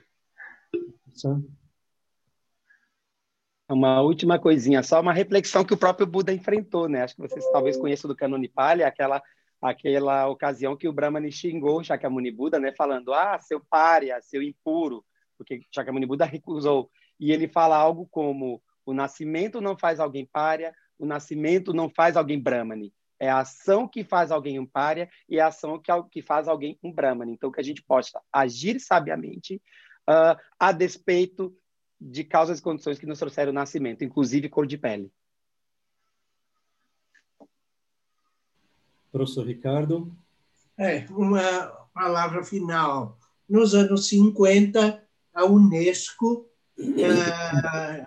Uma 3.68 4.02
última 4.02 4.38
coisinha, 4.38 4.82
só 4.82 5.00
uma 5.00 5.12
reflexão 5.14 5.64
que 5.64 5.72
o 5.72 5.78
próprio 5.78 6.06
Buda 6.06 6.32
enfrentou, 6.32 6.88
né? 6.88 7.02
Acho 7.02 7.14
que 7.14 7.22
vocês 7.22 7.44
talvez 7.50 7.76
conheçam 7.78 8.08
do 8.08 8.16
Kanonipali, 8.16 8.82
aquela 8.82 9.22
aquela 9.62 10.26
ocasião 10.26 10.74
que 10.74 10.88
o 10.88 10.92
Brahmani 10.92 11.30
xingou 11.30 11.84
Shakyamuni 11.84 12.30
Buda, 12.30 12.58
né, 12.58 12.72
falando: 12.72 13.12
"Ah, 13.14 13.38
seu 13.38 13.60
pária, 13.60 14.20
seu 14.22 14.42
impuro, 14.42 15.04
porque 15.38 15.62
Shakyamuni 15.74 16.06
Buda 16.06 16.24
recusou. 16.26 16.90
E 17.18 17.32
ele 17.32 17.48
fala 17.48 17.76
algo 17.76 18.06
como: 18.10 18.62
o 18.84 18.92
nascimento 18.92 19.60
não 19.60 19.76
faz 19.76 20.00
alguém 20.00 20.26
párea, 20.26 20.74
o 20.98 21.06
nascimento 21.06 21.72
não 21.72 21.88
faz 21.88 22.16
alguém 22.16 22.38
brahmani. 22.38 22.92
É 23.20 23.28
a 23.28 23.40
ação 23.40 23.86
que 23.86 24.02
faz 24.02 24.32
alguém 24.32 24.58
um 24.58 24.66
párea 24.66 25.10
e 25.28 25.38
a 25.38 25.48
ação 25.48 25.78
que, 25.78 25.92
que 26.10 26.22
faz 26.22 26.48
alguém 26.48 26.78
um 26.82 26.90
brahmani. 26.90 27.32
Então, 27.32 27.52
que 27.52 27.60
a 27.60 27.64
gente 27.64 27.82
possa 27.82 28.18
agir 28.32 28.80
sabiamente 28.80 29.60
uh, 30.08 30.40
a 30.58 30.72
despeito 30.72 31.54
de 32.00 32.24
causas 32.24 32.58
e 32.58 32.62
condições 32.62 32.98
que 32.98 33.04
nos 33.04 33.18
trouxeram 33.18 33.52
o 33.52 33.54
nascimento, 33.54 34.02
inclusive 34.02 34.48
cor 34.48 34.66
de 34.66 34.78
pele. 34.78 35.12
Professor 39.12 39.46
Ricardo. 39.46 40.16
É, 40.78 41.04
uma 41.10 41.66
palavra 41.92 42.42
final. 42.42 43.18
Nos 43.46 43.74
anos 43.74 44.08
50, 44.08 45.04
a 45.34 45.44
Unesco 45.44 46.48
eh, 46.78 48.06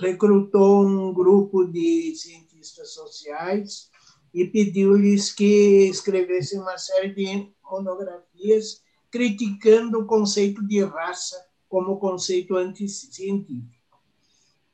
recrutou 0.00 0.84
um 0.84 1.12
grupo 1.12 1.64
de 1.66 2.14
cientistas 2.16 2.94
sociais 2.94 3.90
e 4.32 4.46
pediu-lhes 4.46 5.32
que 5.32 5.88
escrevessem 5.88 6.60
uma 6.60 6.76
série 6.78 7.14
de 7.14 7.52
monografias 7.62 8.82
criticando 9.10 10.00
o 10.00 10.06
conceito 10.06 10.66
de 10.66 10.82
raça 10.84 11.36
como 11.68 11.98
conceito 11.98 12.56
anticientífico. 12.56 13.78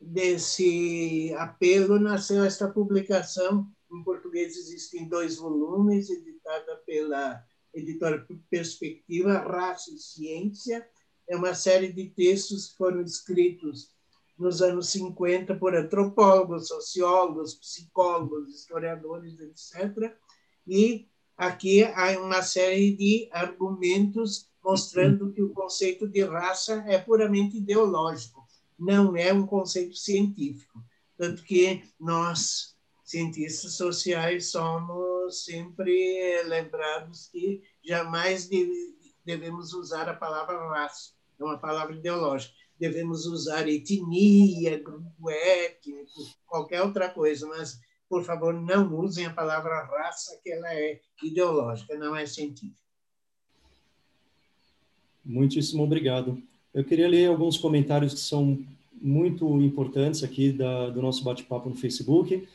Desse 0.01 1.35
apelo 1.39 1.99
nasceu 1.99 2.45
esta 2.45 2.69
publicação, 2.69 3.67
em 3.93 4.03
português 4.03 4.57
existem 4.57 5.09
dois 5.09 5.37
volumes, 5.37 6.11
editada 6.11 6.77
pela 6.87 7.43
editora 7.73 8.27
Perspectiva, 8.51 9.39
Raça 9.39 9.91
e 9.93 9.99
Ciência. 9.99 10.87
É 11.29 11.37
uma 11.37 11.55
série 11.55 11.93
de 11.93 12.11
textos 12.11 12.69
que 12.69 12.77
foram 12.77 13.03
escritos 13.03 13.94
nos 14.39 14.61
anos 14.61 14.89
50 14.91 15.55
por 15.57 15.75
antropólogos, 15.75 16.69
sociólogos, 16.69 17.55
psicólogos, 17.55 18.55
historiadores, 18.55 19.39
etc. 19.39 20.15
E 20.67 21.09
aqui 21.37 21.85
há 21.85 22.19
uma 22.19 22.43
série 22.43 22.97
de 22.97 23.29
argumentos 23.33 24.51
mostrando 24.63 25.31
que 25.33 25.43
o 25.43 25.53
conceito 25.53 26.09
de 26.09 26.25
raça 26.25 26.85
é 26.89 26.99
puramente 26.99 27.59
ideológico, 27.59 28.47
não 28.79 29.17
é 29.17 29.33
um 29.33 29.47
conceito 29.47 29.95
científico. 29.95 30.83
Tanto 31.17 31.43
que 31.45 31.85
nós, 32.01 32.75
cientistas 33.05 33.75
sociais, 33.75 34.51
somos 34.51 35.45
sempre 35.45 36.43
lembrados 36.45 37.29
que 37.29 37.63
jamais 37.85 38.49
devemos 39.25 39.75
usar 39.75 40.09
a 40.09 40.15
palavra 40.15 40.57
raça, 40.71 41.13
é 41.39 41.45
uma 41.45 41.59
palavra 41.59 41.95
ideológica. 41.95 42.64
Devemos 42.79 43.27
usar 43.27 43.69
etnia, 43.69 44.83
grupo 44.83 45.31
étnico, 45.31 46.11
qualquer 46.47 46.83
outra 46.83 47.09
coisa, 47.09 47.47
mas, 47.47 47.79
por 48.09 48.25
favor, 48.25 48.53
não 48.53 48.95
usem 48.99 49.27
a 49.27 49.33
palavra 49.33 49.85
raça, 49.85 50.39
que 50.43 50.51
ela 50.51 50.73
é 50.73 51.01
ideológica, 51.23 51.97
não 51.97 52.15
é 52.15 52.27
científica. 52.27 52.83
Muitíssimo 55.25 55.83
obrigado. 55.83 56.43
Eu 56.73 56.85
queria 56.85 57.09
ler 57.09 57.29
alguns 57.29 57.57
comentários 57.57 58.13
que 58.13 58.21
são 58.21 58.63
muito 59.01 59.61
importantes 59.61 60.23
aqui 60.23 60.53
da, 60.53 60.91
do 60.91 61.01
nosso 61.01 61.23
bate-papo 61.25 61.69
no 61.69 61.77
Facebook. 61.77 62.47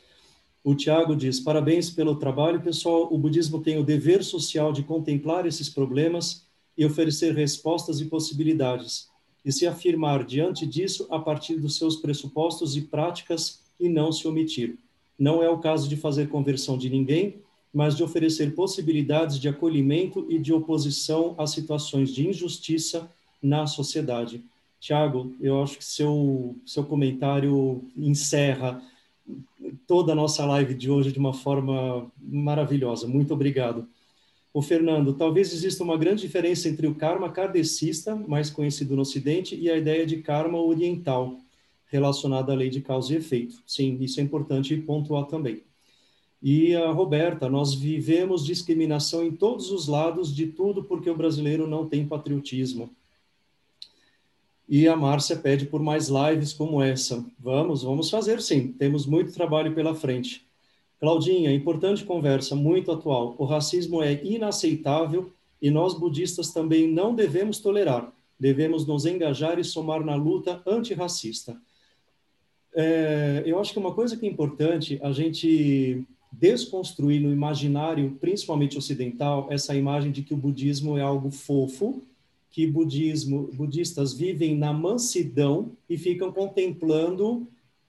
O 0.62 0.74
Tiago 0.74 1.16
diz: 1.16 1.40
parabéns 1.40 1.90
pelo 1.90 2.16
trabalho, 2.16 2.60
pessoal. 2.60 3.08
O 3.12 3.18
budismo 3.18 3.62
tem 3.62 3.78
o 3.78 3.84
dever 3.84 4.22
social 4.22 4.72
de 4.72 4.82
contemplar 4.82 5.46
esses 5.46 5.68
problemas 5.68 6.46
e 6.76 6.84
oferecer 6.84 7.34
respostas 7.34 8.00
e 8.00 8.06
possibilidades, 8.06 9.09
e 9.44 9.50
se 9.52 9.66
afirmar 9.66 10.24
diante 10.24 10.66
disso 10.66 11.06
a 11.10 11.18
partir 11.18 11.56
dos 11.56 11.76
seus 11.76 11.96
pressupostos 11.96 12.76
e 12.76 12.82
práticas 12.82 13.60
e 13.78 13.88
não 13.88 14.12
se 14.12 14.28
omitir. 14.28 14.76
Não 15.18 15.42
é 15.42 15.48
o 15.48 15.58
caso 15.58 15.88
de 15.88 15.96
fazer 15.96 16.28
conversão 16.28 16.76
de 16.76 16.90
ninguém, 16.90 17.36
mas 17.72 17.96
de 17.96 18.02
oferecer 18.02 18.54
possibilidades 18.54 19.38
de 19.38 19.48
acolhimento 19.48 20.26
e 20.28 20.38
de 20.38 20.52
oposição 20.52 21.34
a 21.38 21.46
situações 21.46 22.12
de 22.12 22.28
injustiça 22.28 23.10
na 23.42 23.66
sociedade. 23.66 24.42
Tiago, 24.80 25.34
eu 25.40 25.62
acho 25.62 25.78
que 25.78 25.84
seu, 25.84 26.56
seu 26.64 26.84
comentário 26.84 27.84
encerra 27.96 28.82
toda 29.86 30.12
a 30.12 30.14
nossa 30.14 30.44
live 30.46 30.74
de 30.74 30.90
hoje 30.90 31.12
de 31.12 31.18
uma 31.18 31.34
forma 31.34 32.10
maravilhosa. 32.20 33.06
Muito 33.06 33.32
obrigado. 33.34 33.86
O 34.52 34.60
Fernando, 34.60 35.14
talvez 35.14 35.52
exista 35.52 35.84
uma 35.84 35.96
grande 35.96 36.22
diferença 36.22 36.68
entre 36.68 36.86
o 36.86 36.94
karma 36.94 37.30
kardecista, 37.30 38.16
mais 38.16 38.50
conhecido 38.50 38.96
no 38.96 39.02
Ocidente, 39.02 39.54
e 39.54 39.70
a 39.70 39.76
ideia 39.76 40.04
de 40.04 40.18
karma 40.18 40.60
oriental, 40.60 41.38
relacionada 41.86 42.52
à 42.52 42.56
lei 42.56 42.68
de 42.68 42.80
causa 42.80 43.12
e 43.12 43.16
efeito. 43.16 43.62
Sim, 43.64 43.96
isso 44.00 44.18
é 44.18 44.22
importante 44.22 44.76
pontuar 44.76 45.26
também. 45.26 45.62
E 46.42 46.74
a 46.74 46.90
Roberta, 46.90 47.48
nós 47.48 47.74
vivemos 47.74 48.44
discriminação 48.44 49.22
em 49.24 49.30
todos 49.30 49.70
os 49.70 49.86
lados 49.86 50.34
de 50.34 50.46
tudo 50.46 50.82
porque 50.82 51.10
o 51.10 51.16
brasileiro 51.16 51.68
não 51.68 51.86
tem 51.86 52.06
patriotismo. 52.06 52.90
E 54.68 54.88
a 54.88 54.96
Márcia 54.96 55.36
pede 55.36 55.66
por 55.66 55.82
mais 55.82 56.08
lives 56.08 56.52
como 56.52 56.80
essa. 56.80 57.24
Vamos, 57.38 57.82
vamos 57.82 58.08
fazer 58.08 58.40
sim. 58.40 58.72
Temos 58.72 59.04
muito 59.04 59.32
trabalho 59.32 59.74
pela 59.74 59.94
frente. 59.94 60.48
Claudinha, 61.00 61.50
importante 61.50 62.04
conversa, 62.04 62.54
muito 62.54 62.92
atual. 62.92 63.34
O 63.38 63.46
racismo 63.46 64.02
é 64.02 64.22
inaceitável 64.22 65.32
e 65.60 65.70
nós 65.70 65.98
budistas 65.98 66.52
também 66.52 66.86
não 66.86 67.14
devemos 67.14 67.58
tolerar. 67.58 68.12
Devemos 68.38 68.86
nos 68.86 69.06
engajar 69.06 69.58
e 69.58 69.64
somar 69.64 70.04
na 70.04 70.14
luta 70.14 70.62
antirracista. 70.66 71.56
É, 72.74 73.42
eu 73.46 73.58
acho 73.58 73.72
que 73.72 73.78
uma 73.78 73.94
coisa 73.94 74.14
que 74.14 74.26
é 74.26 74.28
importante 74.28 75.00
a 75.02 75.10
gente 75.10 76.04
desconstruir 76.30 77.20
no 77.20 77.32
imaginário, 77.32 78.16
principalmente 78.20 78.76
ocidental, 78.76 79.48
essa 79.50 79.74
imagem 79.74 80.12
de 80.12 80.22
que 80.22 80.34
o 80.34 80.36
budismo 80.36 80.98
é 80.98 81.00
algo 81.00 81.30
fofo, 81.30 82.02
que 82.50 82.66
budismo, 82.66 83.48
budistas 83.54 84.12
vivem 84.12 84.54
na 84.54 84.72
mansidão 84.72 85.72
e 85.88 85.96
ficam 85.96 86.30
contemplando 86.30 87.46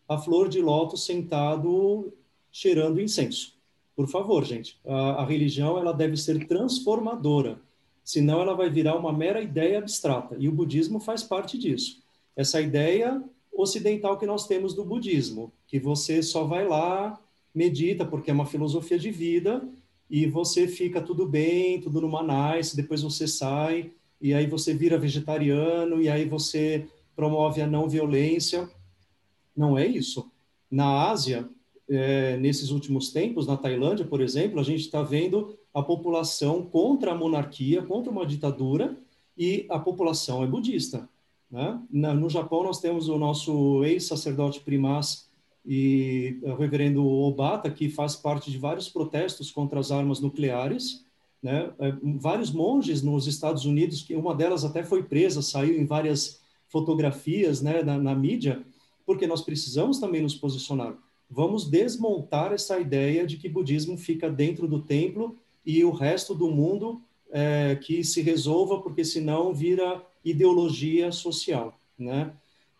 a 0.07 0.17
flor 0.17 0.47
de 0.47 0.61
lótus 0.61 1.05
sentado 1.05 2.11
cheirando 2.51 3.01
incenso. 3.01 3.55
Por 3.95 4.07
favor, 4.07 4.43
gente, 4.45 4.79
a, 4.85 5.21
a 5.21 5.25
religião 5.25 5.77
ela 5.77 5.93
deve 5.93 6.17
ser 6.17 6.47
transformadora, 6.47 7.59
senão 8.03 8.41
ela 8.41 8.55
vai 8.55 8.69
virar 8.69 8.95
uma 8.95 9.13
mera 9.13 9.41
ideia 9.41 9.77
abstrata. 9.77 10.35
E 10.39 10.47
o 10.47 10.51
budismo 10.51 10.99
faz 10.99 11.23
parte 11.23 11.57
disso. 11.57 12.01
Essa 12.35 12.61
ideia 12.61 13.23
ocidental 13.51 14.17
que 14.17 14.25
nós 14.25 14.47
temos 14.47 14.73
do 14.73 14.83
budismo, 14.83 15.51
que 15.67 15.79
você 15.79 16.23
só 16.23 16.43
vai 16.43 16.67
lá 16.67 17.19
medita, 17.53 18.05
porque 18.05 18.31
é 18.31 18.33
uma 18.33 18.45
filosofia 18.45 18.97
de 18.97 19.11
vida, 19.11 19.61
e 20.09 20.25
você 20.25 20.67
fica 20.67 21.01
tudo 21.01 21.25
bem, 21.25 21.79
tudo 21.79 22.01
numa 22.01 22.55
nice, 22.55 22.75
depois 22.75 23.01
você 23.01 23.27
sai, 23.27 23.91
e 24.19 24.33
aí 24.33 24.47
você 24.47 24.73
vira 24.73 24.97
vegetariano, 24.97 26.01
e 26.01 26.09
aí 26.09 26.25
você 26.25 26.87
promove 27.15 27.61
a 27.61 27.67
não 27.67 27.87
violência. 27.87 28.69
Não 29.55 29.77
é 29.77 29.85
isso. 29.85 30.31
Na 30.69 31.09
Ásia, 31.09 31.49
é, 31.91 32.37
nesses 32.37 32.71
últimos 32.71 33.11
tempos, 33.11 33.45
na 33.45 33.57
Tailândia, 33.57 34.05
por 34.05 34.21
exemplo, 34.21 34.59
a 34.59 34.63
gente 34.63 34.81
está 34.81 35.03
vendo 35.03 35.57
a 35.73 35.83
população 35.83 36.63
contra 36.63 37.11
a 37.11 37.15
monarquia, 37.15 37.81
contra 37.81 38.09
uma 38.09 38.25
ditadura, 38.25 38.97
e 39.37 39.65
a 39.69 39.77
população 39.77 40.43
é 40.43 40.47
budista. 40.47 41.09
Né? 41.49 41.81
Na, 41.91 42.13
no 42.13 42.29
Japão, 42.29 42.63
nós 42.63 42.79
temos 42.79 43.09
o 43.09 43.17
nosso 43.17 43.83
ex-sacerdote 43.83 44.61
primaz 44.61 45.29
e 45.65 46.39
o 46.43 46.53
reverendo 46.53 47.05
Obata, 47.05 47.69
que 47.69 47.89
faz 47.89 48.15
parte 48.15 48.49
de 48.49 48.57
vários 48.57 48.87
protestos 48.87 49.51
contra 49.51 49.79
as 49.79 49.91
armas 49.91 50.21
nucleares, 50.21 51.05
né? 51.41 51.71
É, 51.79 51.93
vários 52.19 52.51
monges 52.51 53.01
nos 53.01 53.27
Estados 53.27 53.65
Unidos, 53.65 54.01
que 54.03 54.15
uma 54.15 54.35
delas 54.35 54.63
até 54.63 54.83
foi 54.83 55.03
presa, 55.03 55.41
saiu 55.41 55.79
em 55.79 55.85
várias 55.85 56.39
fotografias 56.69 57.61
né, 57.61 57.83
na, 57.83 57.97
na 57.97 58.15
mídia, 58.15 58.63
porque 59.05 59.27
nós 59.27 59.41
precisamos 59.41 59.99
também 59.99 60.21
nos 60.21 60.35
posicionar. 60.35 60.95
Vamos 61.33 61.69
desmontar 61.69 62.51
essa 62.51 62.77
ideia 62.77 63.25
de 63.25 63.37
que 63.37 63.47
budismo 63.47 63.97
fica 63.97 64.29
dentro 64.29 64.67
do 64.67 64.81
templo 64.81 65.37
e 65.65 65.81
o 65.81 65.89
resto 65.89 66.35
do 66.35 66.51
mundo 66.51 67.01
é, 67.31 67.77
que 67.81 68.03
se 68.03 68.21
resolva, 68.21 68.81
porque 68.81 69.05
senão 69.05 69.53
vira 69.53 70.05
ideologia 70.25 71.09
social, 71.09 71.79
né? 71.97 72.33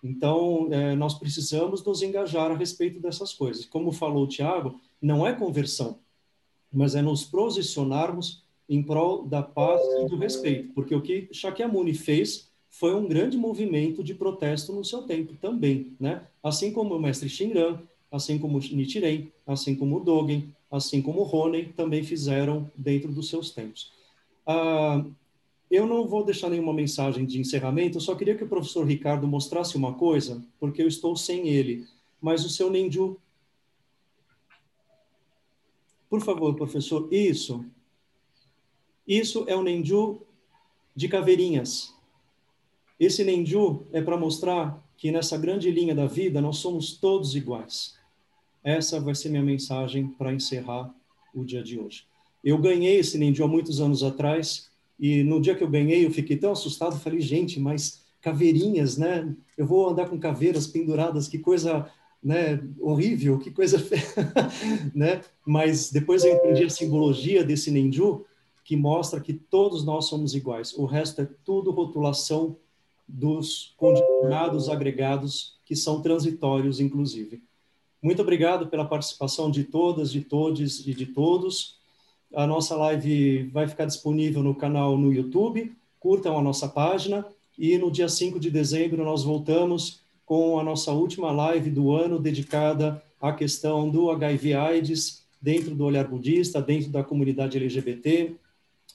Então, 0.03 0.68
é, 0.69 0.95
nós 0.95 1.14
precisamos 1.14 1.82
nos 1.82 2.02
engajar 2.02 2.52
a 2.52 2.57
respeito 2.57 2.99
dessas 2.99 3.34
coisas. 3.34 3.65
Como 3.65 3.94
falou 3.94 4.26
o 4.26 4.28
Tiago, 4.28 4.82
não 5.02 5.26
é 5.26 5.32
conversão, 5.32 5.99
mas 6.73 6.94
é 6.94 7.02
nos 7.02 7.23
posicionarmos 7.23 8.44
em 8.68 8.84
prol 8.84 9.23
da 9.23 9.41
paz 9.41 9.82
e 10.02 10.10
do 10.10 10.18
respeito, 10.18 10.73
porque 10.73 10.94
o 10.94 11.02
que 11.02 11.30
Shakyamuni 11.32 11.94
fez 11.94 12.49
foi 12.69 12.94
um 12.95 13.07
grande 13.07 13.38
movimento 13.38 14.03
de 14.03 14.14
protesto 14.14 14.73
no 14.73 14.84
seu 14.84 15.03
tempo 15.03 15.36
também, 15.36 15.95
né? 15.98 16.28
Assim 16.44 16.73
como 16.73 16.95
o 16.95 16.99
mestre 16.99 17.30
Shinran, 17.30 17.80
assim 18.11 18.38
como 18.38 18.59
Nichiren, 18.59 19.31
assim 19.47 19.73
como 19.73 19.99
Dogen, 20.01 20.53
assim 20.69 21.01
como 21.01 21.23
Honen 21.23 21.71
também 21.71 22.03
fizeram 22.03 22.69
dentro 22.75 23.11
dos 23.11 23.29
seus 23.29 23.51
tempos. 23.51 23.91
Ah, 24.45 25.05
eu 25.69 25.88
não 25.88 26.05
vou 26.05 26.25
deixar 26.25 26.49
nenhuma 26.49 26.73
mensagem 26.73 27.25
de 27.25 27.39
encerramento, 27.39 27.97
eu 27.97 28.01
só 28.01 28.13
queria 28.13 28.35
que 28.35 28.43
o 28.43 28.49
professor 28.49 28.85
Ricardo 28.85 29.25
mostrasse 29.25 29.77
uma 29.77 29.93
coisa, 29.93 30.43
porque 30.59 30.81
eu 30.81 30.88
estou 30.88 31.15
sem 31.15 31.47
ele. 31.47 31.88
Mas 32.21 32.43
o 32.45 32.49
seu 32.49 32.69
Nenju. 32.69 33.17
Por 36.09 36.19
favor, 36.21 36.53
professor. 36.55 37.07
Isso. 37.11 37.65
Isso 39.07 39.45
é 39.47 39.55
o 39.55 39.63
Nenju 39.63 40.21
de 40.93 41.07
caveirinhas. 41.07 41.95
Esse 42.99 43.23
Nenju 43.23 43.88
é 43.93 44.01
para 44.01 44.17
mostrar 44.17 44.85
que 44.97 45.11
nessa 45.11 45.38
grande 45.38 45.71
linha 45.71 45.95
da 45.95 46.05
vida 46.05 46.41
nós 46.41 46.57
somos 46.57 46.93
todos 46.93 47.33
iguais. 47.33 47.97
Essa 48.63 48.99
vai 48.99 49.15
ser 49.15 49.29
minha 49.29 49.43
mensagem 49.43 50.07
para 50.07 50.33
encerrar 50.33 50.93
o 51.33 51.43
dia 51.43 51.63
de 51.63 51.79
hoje. 51.79 52.05
Eu 52.43 52.57
ganhei 52.57 52.97
esse 52.97 53.17
Nenju 53.17 53.43
há 53.43 53.47
muitos 53.47 53.79
anos 53.79 54.03
atrás 54.03 54.69
e 54.99 55.23
no 55.23 55.41
dia 55.41 55.55
que 55.55 55.63
eu 55.63 55.69
ganhei, 55.69 56.05
eu 56.05 56.11
fiquei 56.11 56.38
tão 56.38 56.51
assustado, 56.51 56.99
falei, 56.99 57.19
gente, 57.21 57.59
mas 57.59 58.01
caveirinhas, 58.21 58.97
né? 58.97 59.35
Eu 59.57 59.65
vou 59.65 59.89
andar 59.89 60.07
com 60.07 60.19
caveiras 60.19 60.67
penduradas, 60.67 61.27
que 61.27 61.39
coisa 61.39 61.89
né, 62.23 62.61
horrível, 62.79 63.39
que 63.39 63.49
coisa 63.49 63.77
né? 64.93 65.21
Mas 65.45 65.91
depois 65.91 66.23
eu 66.23 66.35
entendi 66.35 66.63
a 66.63 66.69
simbologia 66.69 67.43
desse 67.43 67.71
Nenju, 67.71 68.25
que 68.63 68.75
mostra 68.75 69.19
que 69.19 69.33
todos 69.33 69.83
nós 69.83 70.05
somos 70.05 70.35
iguais. 70.35 70.73
O 70.77 70.85
resto 70.85 71.21
é 71.21 71.27
tudo 71.43 71.71
rotulação 71.71 72.57
dos 73.07 73.73
condicionados 73.77 74.69
agregados, 74.69 75.59
que 75.65 75.75
são 75.75 76.01
transitórios, 76.01 76.79
inclusive. 76.79 77.41
Muito 78.02 78.22
obrigado 78.22 78.68
pela 78.68 78.86
participação 78.86 79.52
de 79.52 79.64
todas, 79.64 80.11
de 80.11 80.22
todos 80.22 80.88
e 80.88 80.94
de 80.94 81.06
todos. 81.06 81.76
A 82.34 82.48
nossa 82.48 82.76
live 82.76 83.44
vai 83.53 83.68
ficar 83.68 83.86
disponível 83.86 84.41
no 84.41 84.56
canal 84.56 84.98
no 84.98 85.14
YouTube. 85.14 85.72
Curtam 85.99 86.38
a 86.38 86.41
nossa 86.41 86.68
página. 86.68 87.26
E 87.57 87.78
no 87.78 87.91
dia 87.91 88.10
5 88.10 88.40
de 88.40 88.49
dezembro 88.49 89.03
nós 89.03 89.23
voltamos 89.23 89.99
com 90.26 90.60
a 90.60 90.64
nossa 90.64 90.91
última 90.91 91.32
live 91.32 91.69
do 91.69 91.91
ano 91.91 92.18
dedicada 92.18 93.03
à 93.22 93.32
questão 93.34 93.90
do 93.90 94.10
HIV/AIDS 94.10 95.23
dentro 95.41 95.76
do 95.76 95.84
olhar 95.84 96.07
budista, 96.07 96.61
dentro 96.61 96.90
da 96.90 97.03
comunidade 97.03 97.57
LGBT. 97.57 98.36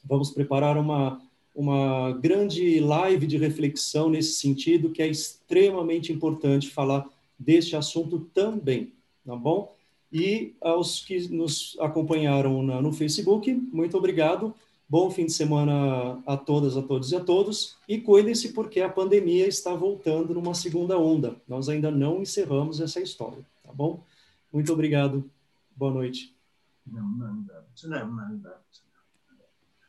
Vamos 0.05 0.31
preparar 0.31 0.77
uma 0.77 1.21
uma 1.57 2.13
grande 2.13 2.79
live 2.81 3.27
de 3.27 3.39
reflexão 3.39 4.11
nesse 4.11 4.35
sentido, 4.35 4.91
que 4.91 5.01
é 5.01 5.09
extremamente 5.09 6.13
importante 6.13 6.69
falar 6.69 7.09
deste 7.39 7.75
assunto 7.75 8.29
também, 8.35 8.93
tá 9.27 9.35
bom? 9.35 9.75
E 10.13 10.55
aos 10.61 11.05
que 11.05 11.29
nos 11.29 11.77
acompanharam 11.81 12.63
na, 12.63 12.81
no 12.81 12.93
Facebook, 12.93 13.53
muito 13.53 13.99
obrigado. 13.99 14.55
Bom 14.89 15.11
fim 15.11 15.27
de 15.27 15.33
semana 15.33 16.23
a 16.25 16.37
todas, 16.37 16.77
a 16.77 16.83
todos 16.83 17.11
e 17.11 17.17
a 17.17 17.21
todos. 17.21 17.77
E 17.89 18.01
cuidem-se 18.01 18.53
porque 18.53 18.81
a 18.81 18.89
pandemia 18.89 19.49
está 19.49 19.75
voltando 19.75 20.33
numa 20.33 20.55
segunda 20.55 20.97
onda. 20.97 21.35
Nós 21.49 21.69
ainda 21.69 21.91
não 21.91 22.23
encerramos 22.23 22.81
essa 22.81 23.01
história, 23.01 23.45
tá 23.65 23.73
bom? 23.73 24.05
Muito 24.53 24.73
obrigado. 24.73 25.29
Boa 25.77 25.93
noite. 25.93 26.33